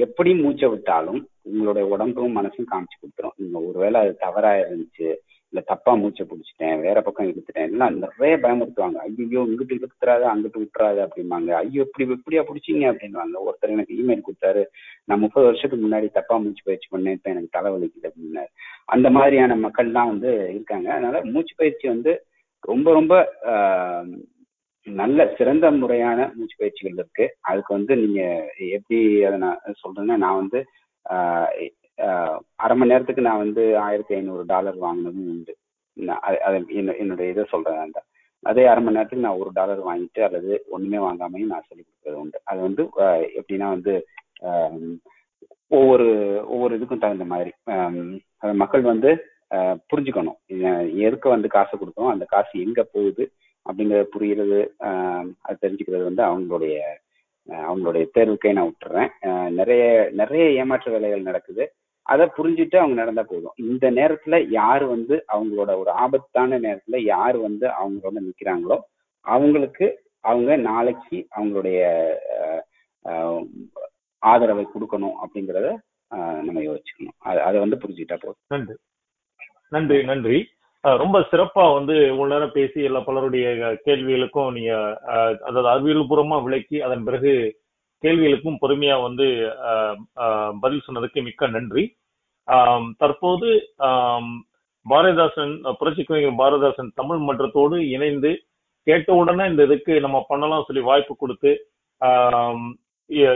எப்படி 0.05 0.31
மூச்சை 0.41 0.67
விட்டாலும் 0.69 1.21
உங்களுடைய 1.49 1.85
உடம்பும் 1.93 2.37
மனசும் 2.39 2.71
காமிச்சு 2.71 2.97
கொடுத்துரும். 2.97 3.37
நீங்க 3.37 3.59
ஒருவேளை 3.69 3.97
அது 4.01 4.13
தவறா 4.25 4.51
இருந்துச்சு 4.63 5.09
இல்ல 5.53 5.59
தப்பா 5.69 5.91
மூச்சை 5.99 6.23
பிடிச்சிட்டேன் 6.29 6.81
வேற 6.85 6.97
பக்கம் 7.01 7.27
இழுத்துட்டேன் 7.29 7.67
எல்லாம் 7.69 7.93
நிறைய 8.03 8.33
பயமுறுத்துவாங்க 8.43 8.97
ஐயோ 9.05 9.41
இங்கிட்டு 9.49 9.77
இழுத்துறாத 9.77 10.23
அங்கிட்டு 10.31 10.61
விட்டுறாத 10.63 10.97
அப்படிம்பாங்க. 11.05 11.49
ஐயோ 11.61 11.81
இப்படி 11.87 12.05
இப்படியா 12.17 12.41
பிடிச்சிங்க 12.49 12.85
அப்படின்வாங்க 12.91 13.35
ஒருத்தர் 13.45 13.75
எனக்கு 13.75 13.97
இமெயில் 14.01 14.25
கொடுத்தாரு 14.27 14.63
நான் 15.09 15.23
முப்பது 15.25 15.47
வருஷத்துக்கு 15.49 15.85
முன்னாடி 15.85 16.09
தப்பா 16.17 16.37
மூச்சு 16.45 16.63
பயிற்சி 16.69 16.89
பண்ணேன் 16.93 17.17
இப்ப 17.17 17.29
எனக்கு 17.33 17.55
தலைவலிக்குது 17.57 18.09
அப்படின்னாரு. 18.09 18.51
அந்த 18.95 19.07
மாதிரியான 19.17 19.57
மக்கள்லாம் 19.65 20.11
வந்து 20.13 20.31
இருக்காங்க. 20.53 20.87
அதனால 20.95 21.21
மூச்சு 21.33 21.55
பயிற்சி 21.61 21.87
வந்து 21.93 22.13
ரொம்ப 22.63 22.87
ரொம்ப 22.99 23.13
நல்ல 24.87 25.19
சிறந்த 25.37 25.65
முறையான 25.81 26.19
மூச்சு 26.35 26.55
பயிற்சிகள் 26.59 26.99
இருக்கு. 27.01 27.25
அதுக்கு 27.49 27.71
வந்து 27.77 27.93
நீங்க 28.03 28.21
எப்படி 28.77 28.99
அதை 29.27 29.37
நான் 29.45 29.79
சொல்றேன்னா 29.83 30.15
நான் 30.25 30.39
வந்து 30.41 30.59
அரை 32.55 32.77
மணி 32.77 32.89
நேரத்துக்கு 32.89 33.21
நான் 33.21 33.37
வந்து 33.37 33.77
ஆயிரத்தி 33.77 34.15
ஐநூறு 34.15 34.43
டாலர் 34.45 34.75
வாங்கினதும் 34.75 35.29
உண்டு. 35.29 35.55
நான் 35.93 36.19
அது- 36.19 36.37
அது 36.37 36.65
என்ன- 36.67 36.95
என்னுடைய 36.95 37.31
இதை 37.31 37.45
சொல்றேன் 37.47 37.77
அந்த 37.77 38.03
அதே 38.41 38.65
அரை 38.65 38.83
மணி 38.83 38.95
நேரத்துக்கு 38.95 39.27
நான் 39.27 39.37
ஒரு 39.37 39.49
டாலர் 39.53 39.85
வாங்கிட்டு 39.85 40.21
அல்லது 40.21 40.65
ஒண்ணுமே 40.69 40.97
வாங்காமையும் 40.97 41.45
நான் 41.45 41.63
சொல்லி 41.67 41.85
கொடுக்கறது 41.85 42.13
உண்டு. 42.13 42.41
அது 42.43 42.61
வந்து 42.61 42.89
எப்படின்னா 43.07 43.69
வந்து 43.69 44.07
ஒவ்வொரு 45.67 46.39
ஒவ்வொரு 46.47 46.77
இதுக்கும் 46.77 46.97
தகுந்த 46.97 47.23
மாதிரி. 47.23 47.51
மக்கள் 48.39 48.81
வந்து 48.81 49.23
புரிஞ்சுக்கணும். 49.95 50.97
எதுக்கு 50.97 51.29
வந்து 51.29 51.47
காசு 51.47 51.77
கொடுத்தோம் 51.77 52.09
அந்த 52.09 52.25
காசு 52.27 52.63
எங்க 52.63 52.83
போகுது 52.83 53.31
அப்படிங்கிறத 53.69 54.03
புரிகிறது 54.03 54.73
அது 55.39 55.57
தெரிஞ்சுக்கிறது 55.61 56.03
வந்து 56.03 56.23
அவங்களுடைய 56.23 56.79
அவங்களுடைய 57.47 58.07
தேர்வுக்கே 58.13 58.51
நான் 58.51 58.73
விட்டுறேன். 58.73 59.49
நிறைய 59.49 60.09
நிறைய 60.11 60.49
ஏமாற்று 60.49 60.91
வேலைகள் 60.91 61.21
நடக்குது. 61.21 61.73
அதை 62.07 62.25
புரிஞ்சுட்டு 62.35 62.77
அவங்க 62.77 62.95
நடந்தா 62.95 63.23
போதும். 63.25 63.55
இந்த 63.63 63.85
நேரத்துல 63.91 64.35
யார் 64.53 64.83
வந்து 64.91 65.15
அவங்களோட 65.33 65.71
ஒரு 65.79 65.91
ஆபத்தான 66.01 66.59
நேரத்துல 66.59 66.99
யார் 67.05 67.37
வந்து 67.41 67.65
அவங்களோட 67.77 68.17
நிக்கிறாங்களோ 68.25 68.77
அவங்களுக்கு 69.25 69.87
அவங்க 70.23 70.51
நாளைக்கு 70.65 71.17
அவங்களுடைய 71.35 71.79
ஆஹ் 73.05 73.43
ஆதரவை 74.23 74.65
கொடுக்கணும் 74.67 75.17
அப்படிங்கிறத 75.21 75.67
ஆஹ் 76.11 76.41
நம்ம 76.43 76.59
யோசிச்சுக்கணும். 76.61 77.17
அதை 77.45 77.57
வந்து 77.59 77.77
புரிஞ்சுக்கிட்டா 77.77 78.19
போதும். 78.19 78.41
நன்றி. 78.51 78.75
நன்றி 79.71 79.97
நன்றி. 80.03 80.37
ரொம்ப 80.83 81.17
சிறப்பா 81.29 81.63
வந்து 81.73 81.95
இவ்வளவு 82.07 82.33
நேரம் 82.33 82.53
பேசி 82.53 82.79
எல்லா 82.83 82.99
பலருடைய 83.01 83.45
கேள்விகளுக்கும் 83.85 84.51
நீங்க 84.51 84.73
அஹ், 85.11 85.35
அதாவது 85.47 85.69
அறிவியல் 85.69 86.09
பூர்வமா 86.09 86.37
விளக்கி 86.43 86.77
அதன் 86.81 87.05
பிறகு 87.05 87.31
கேள்விகளுக்கும் 88.03 88.61
பொறுமையா 88.61 88.95
வந்து 89.01 89.27
பதில் 90.61 90.85
சொன்னதுக்கு 90.87 91.21
மிக்க 91.23 91.47
நன்றி. 91.47 91.83
தற்போது 92.99 93.47
பாரதிதாசன் 94.85 95.53
புரட்சி 95.79 96.03
கவிஞர் 96.03 96.41
பாரதிதாசன் 96.41 96.91
தமிழ் 96.95 97.21
மன்றத்தோடு 97.23 97.77
இணைந்து 97.95 98.31
கேட்ட 98.87 99.09
உடனே 99.13 99.45
இந்த 99.47 99.63
இதுக்கு 99.63 99.93
நம்ம 99.99 100.25
பண்ணலாம் 100.29 100.67
சொல்லி 100.67 100.81
வாய்ப்பு 100.81 101.15
கொடுத்து 101.15 101.51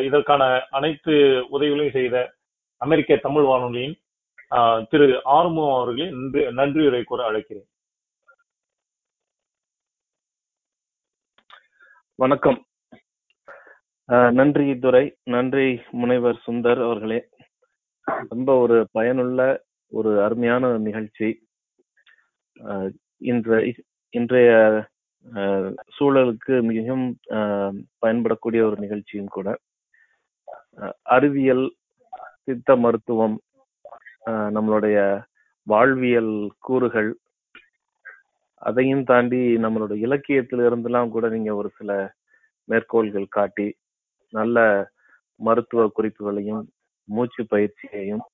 இதற்கான 0.04 0.44
அனைத்து 0.72 1.14
உதவிகளையும் 1.50 1.98
செய்த 1.98 2.16
அமெரிக்க 2.82 3.18
தமிழ் 3.18 3.44
வானொலியின் 3.44 3.96
ஆஹ், 4.52 4.82
திரு 4.92 5.06
ஆறுமுகம் 5.36 5.76
அவர்களை 5.76 6.08
நன்றி 6.12 6.42
நன்றியுரை 6.58 7.04
கூற 7.04 7.20
அழைக்கிறேன். 7.30 7.68
வணக்கம். 12.20 12.60
நன்றி 14.12 14.80
துரை 14.80 15.18
நன்றி 15.24 15.82
முனைவர் 15.92 16.42
சுந்தர் 16.48 16.84
அவர்களே. 16.84 17.30
ரொம்ப 18.30 18.58
ஒரு 18.58 18.88
பயனுள்ள 18.92 19.64
ஒரு 19.88 20.24
அருமையான 20.24 20.78
நிகழ்ச்சி. 20.78 21.48
ஆஹ் 22.60 22.94
இன்றைய 23.18 23.74
இன்றைய 24.10 24.52
ஆஹ் 25.34 25.76
சூழலுக்கு 26.00 26.62
மிகவும் 26.62 27.18
ஆஹ் 27.30 27.84
பயன்படக்கூடிய 28.06 28.62
ஒரு 28.62 28.76
நிகழ்ச்சியும் 28.80 29.28
கூட. 29.28 29.58
அறிவியல் 31.02 31.76
சித்த 32.44 32.76
மருத்துவம் 32.76 33.42
ஆஹ் 34.26 34.52
நம்மளுடைய 34.56 35.24
வாழ்வியல் 35.64 36.52
கூறுகள் 36.60 37.18
அதையும் 38.54 39.04
தாண்டி 39.04 39.56
நம்மளோட 39.56 39.94
இலக்கியத்திலிருந்தெல்லாம் 40.08 41.10
கூட 41.10 41.30
நீங்க 41.30 41.56
ஒரு 41.56 41.70
சில 41.78 42.14
மேற்கோள்கள் 42.64 43.26
காட்டி 43.30 43.80
நல்ல 44.34 44.58
மருத்துவ 45.40 45.84
குறிப்புகளையும் 45.98 46.64
மூச்சு 47.08 47.44
பயிற்சியையும் 47.46 48.26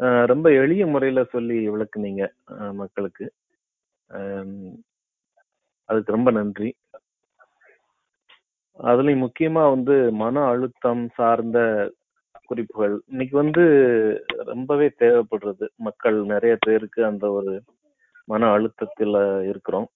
ஆஹ் 0.00 0.24
ரொம்ப 0.26 0.46
எளிய 0.52 0.84
முறையில 0.86 1.20
சொல்லி 1.24 1.58
விளக்குனீங்க 1.68 2.22
மக்களுக்கு. 2.72 3.26
அதுக்கு 5.88 6.14
ரொம்ப 6.16 6.30
நன்றி. 6.30 6.70
அதுலயும் 8.78 9.24
முக்கியமா 9.24 9.64
வந்து 9.74 9.96
மன 10.12 10.42
அழுத்தம் 10.44 11.04
சார்ந்த 11.14 11.58
குறிப்புகள். 12.44 12.94
இன்னைக்கு 13.06 13.36
வந்து 13.36 13.64
ரொம்பவே 14.50 14.88
தேவைப்படுறது. 14.98 15.66
மக்கள் 15.86 16.16
நிறைய 16.32 16.54
பேருக்கு 16.60 17.00
அந்த 17.04 17.24
ஒரு 17.30 17.52
மன 18.28 18.50
அழுத்தத்துல 18.56 19.16
இருக்கிறோம். 19.48 19.88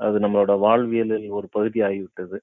அது 0.00 0.16
நம்மளோட 0.18 0.52
வாழ்வியலில் 0.58 1.26
ஒரு 1.30 1.48
பகுதி 1.50 1.80
ஆகிவிட்டது 1.80 2.38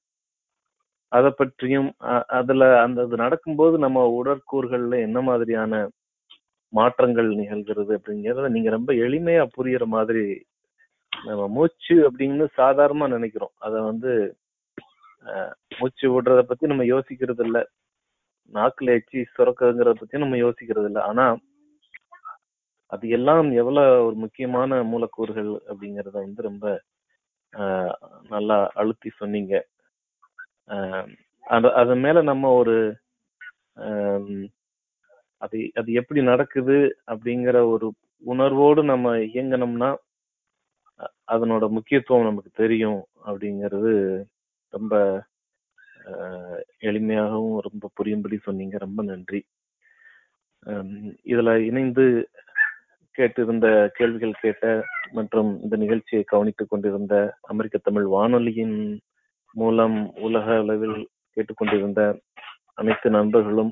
அதை 1.13 1.29
பற்றியும் 1.33 1.89
அஹ் 2.09 2.25
அதுல 2.37 2.63
அந்த 2.83 3.05
இது 3.05 3.17
நடக்கும்போது 3.21 3.75
நம்ம 3.83 4.03
உடற்கூறுகள்ல 4.17 4.95
என்ன 5.07 5.19
மாதிரியான 5.27 5.81
மாற்றங்கள் 6.73 7.29
நிகழ்கிறது 7.39 7.91
அப்படிங்கிறத 7.97 8.47
நீங்க 8.53 8.69
ரொம்ப 8.75 8.91
எளிமையா 9.05 9.43
புரியுற 9.55 9.85
மாதிரி 9.93 10.23
நம்ம 11.13 11.43
மூச்சு 11.55 11.95
அப்படின்னு 12.07 12.45
சாதாரணமா 12.57 13.07
நினைக்கிறோம். 13.13 13.53
அத 13.65 13.73
வந்து 13.89 14.11
அஹ், 15.25 15.51
மூச்சு 15.75 16.05
விடுறத 16.13 16.41
பத்தி 16.45 16.65
நம்ம 16.71 16.85
யோசிக்கிறது 16.89 17.43
இல்ல 17.45 17.59
நாக்குல 18.53 18.95
எச்சி 18.97 19.19
சுரக்குறதுங்கிறத 19.31 19.95
பத்தி 19.99 20.23
நம்ம 20.23 20.37
யோசிக்கிறது 20.41 20.87
இல்ல 20.89 21.01
ஆனா 21.09 21.25
அது 22.91 23.05
எல்லாம் 23.17 23.47
எவ்வளவு 23.61 24.03
ஒரு 24.07 24.17
முக்கியமான 24.23 24.81
மூலக்கூறுகள் 24.89 25.51
அப்படிங்கறத 25.69 26.17
வந்து 26.19 26.41
ரொம்ப 26.49 26.65
ஆஹ், 27.53 27.93
நல்லா 28.31 28.57
அழுத்தி 28.75 29.09
சொன்னீங்க. 29.17 29.53
அது 31.45 31.67
அது 31.79 31.93
மேல 32.03 32.17
நம்ம 32.29 32.51
ஒரு 32.59 32.75
அது 35.41 35.57
அது 35.73 35.91
எப்படி 35.99 36.19
நடக்குது 36.23 36.77
அப்படிங்கிற 37.07 37.57
ஒரு 37.69 37.87
உணர்வோடு 38.23 38.81
நம்ம 38.85 39.07
இயங்கினோம்னா 39.27 39.89
அதனோட 41.27 41.65
முக்கியத்துவம் 41.71 42.27
நமக்கு 42.27 42.51
தெரியும் 42.55 42.99
அப்படிங்கிறது 43.25 43.93
ரொம்ப 44.73 44.93
ஆஹ், 46.05 46.57
எளிமையாகவும் 46.81 47.57
ரொம்ப 47.65 47.89
புரியும்படி 47.95 48.37
சொன்னீங்க. 48.39 48.75
ரொம்ப 48.77 49.01
நன்றி. 49.03 49.39
இதில் 50.65 50.89
இதுல 51.31 51.51
இணைந்து 51.67 52.05
கேட்டிருந்த 53.15 53.67
கேள்விகள் 53.97 54.41
கேட்ட 54.41 54.65
மற்றும் 55.13 55.51
இந்த 55.61 55.75
நிகழ்ச்சியை 55.75 56.23
கவனித்துக் 56.25 56.69
கொண்டிருந்த 56.69 57.15
அமெரிக்க 57.47 57.77
தமிழ் 57.79 58.07
வானொலியின் 58.13 58.77
மூலம் 59.53 59.97
உலக 60.25 60.47
அளவில் 60.61 60.97
கேட்டுக்கொண்டிருந்த 61.37 62.01
அனைத்து 62.79 63.07
நண்பர்களும் 63.09 63.71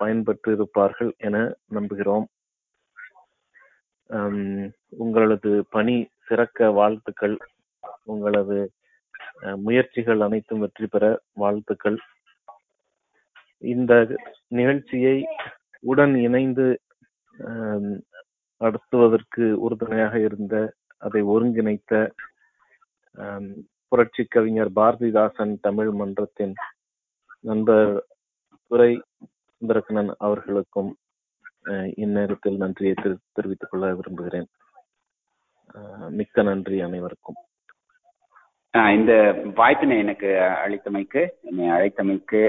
பயன்பெற்று 0.00 0.50
இருப்பார்கள் 0.56 1.10
என 1.26 1.36
நம்புகிறோம். 1.74 2.26
ஆம், 4.10 4.64
உங்களது 5.02 5.52
பணி 5.74 5.96
சிறக்க 6.28 6.68
வாழ்த்துக்கள். 6.80 7.36
உங்களது 8.12 8.58
முயற்சிகள் 9.64 10.20
அனைத்தும் 10.26 10.62
வெற்றி 10.64 10.86
பெற 10.86 11.04
வாழ்த்துக்கள். 11.42 11.98
இந்த 13.62 13.92
நிகழ்ச்சியை 14.58 15.16
உடன் 15.90 16.14
இணைந்து 16.26 16.66
நடத்துவதற்கு 18.60 19.44
உறுதுணையாக 19.64 20.14
இருந்த 20.18 20.54
அதை 21.02 21.20
ஒருங்கிணைத்த 21.34 21.92
புரட்சிக் 23.92 24.30
புரட்சி 24.30 24.30
கவிஞர் 24.30 24.72
பாரதிதாசன் 24.74 25.60
தமிழ் 25.60 25.90
மன்றத்தின் 25.90 26.54
நண்பர் 27.40 27.92
துரை 28.70 28.92
சுந்தரக்கண்ணன் 29.62 30.10
அவர்களுக்கும் 30.18 30.96
அஹ், 31.64 31.92
இந்நேரத்தில் 31.96 32.56
நன்றியை 32.56 32.94
தெரிவித்துக் 33.32 33.70
கொள்ள 33.70 33.94
விரும்புகிறேன். 33.94 34.48
அஹ், 35.74 36.10
மிக்க 36.10 36.42
நன்றி 36.42 36.80
அனைவருக்கும். 36.80 37.38
இந்த 38.76 39.42
வாய்ப்பினை 39.54 39.98
எனக்கு 39.98 40.26
அளித்தமைக்கு 40.64 41.26
என்னை 41.42 41.66
அழைத்தமைக்கு 41.68 42.40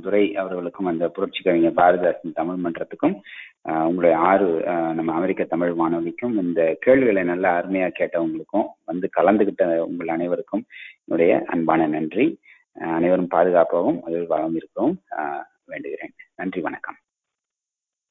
துரை 0.00 0.36
அவர்களுக்கும் 0.36 0.86
அந்த 0.86 1.08
புரட்சி 1.08 1.42
கவிஞர் 1.42 1.76
பாரதிதாசன் 1.76 2.34
தமிழ் 2.34 2.60
மன்றத்துக்கும் 2.64 3.20
உங்களுடைய 3.62 4.16
ஆறு 4.16 4.64
நம்ம 4.94 5.12
அமெரிக்க 5.12 5.44
தமிழ் 5.44 5.72
வானொலிக்கும் 5.72 6.34
இந்த 6.42 6.76
கேள்விகளை 6.80 7.22
நல்லா 7.22 7.52
அருமையா 7.58 7.88
கேட்டவங்களுக்கும் 8.00 8.66
வந்து 8.84 9.08
கலந்துகிட்ட 9.16 9.78
உங்கள் 9.78 10.08
அனைவருக்கும் 10.08 10.64
என்னுடைய 11.04 11.42
அன்பான 11.46 11.86
நன்றி. 11.86 12.40
அனைவரும் 12.74 13.32
பாதுகாப்பாகவும் 13.34 14.02
அதில் 14.02 14.26
வளம் 14.26 14.54
இருக்கவும் 14.54 14.96
வேண்டுகிறேன். 15.70 16.14
நன்றி 16.36 16.60
வணக்கம். 16.60 16.96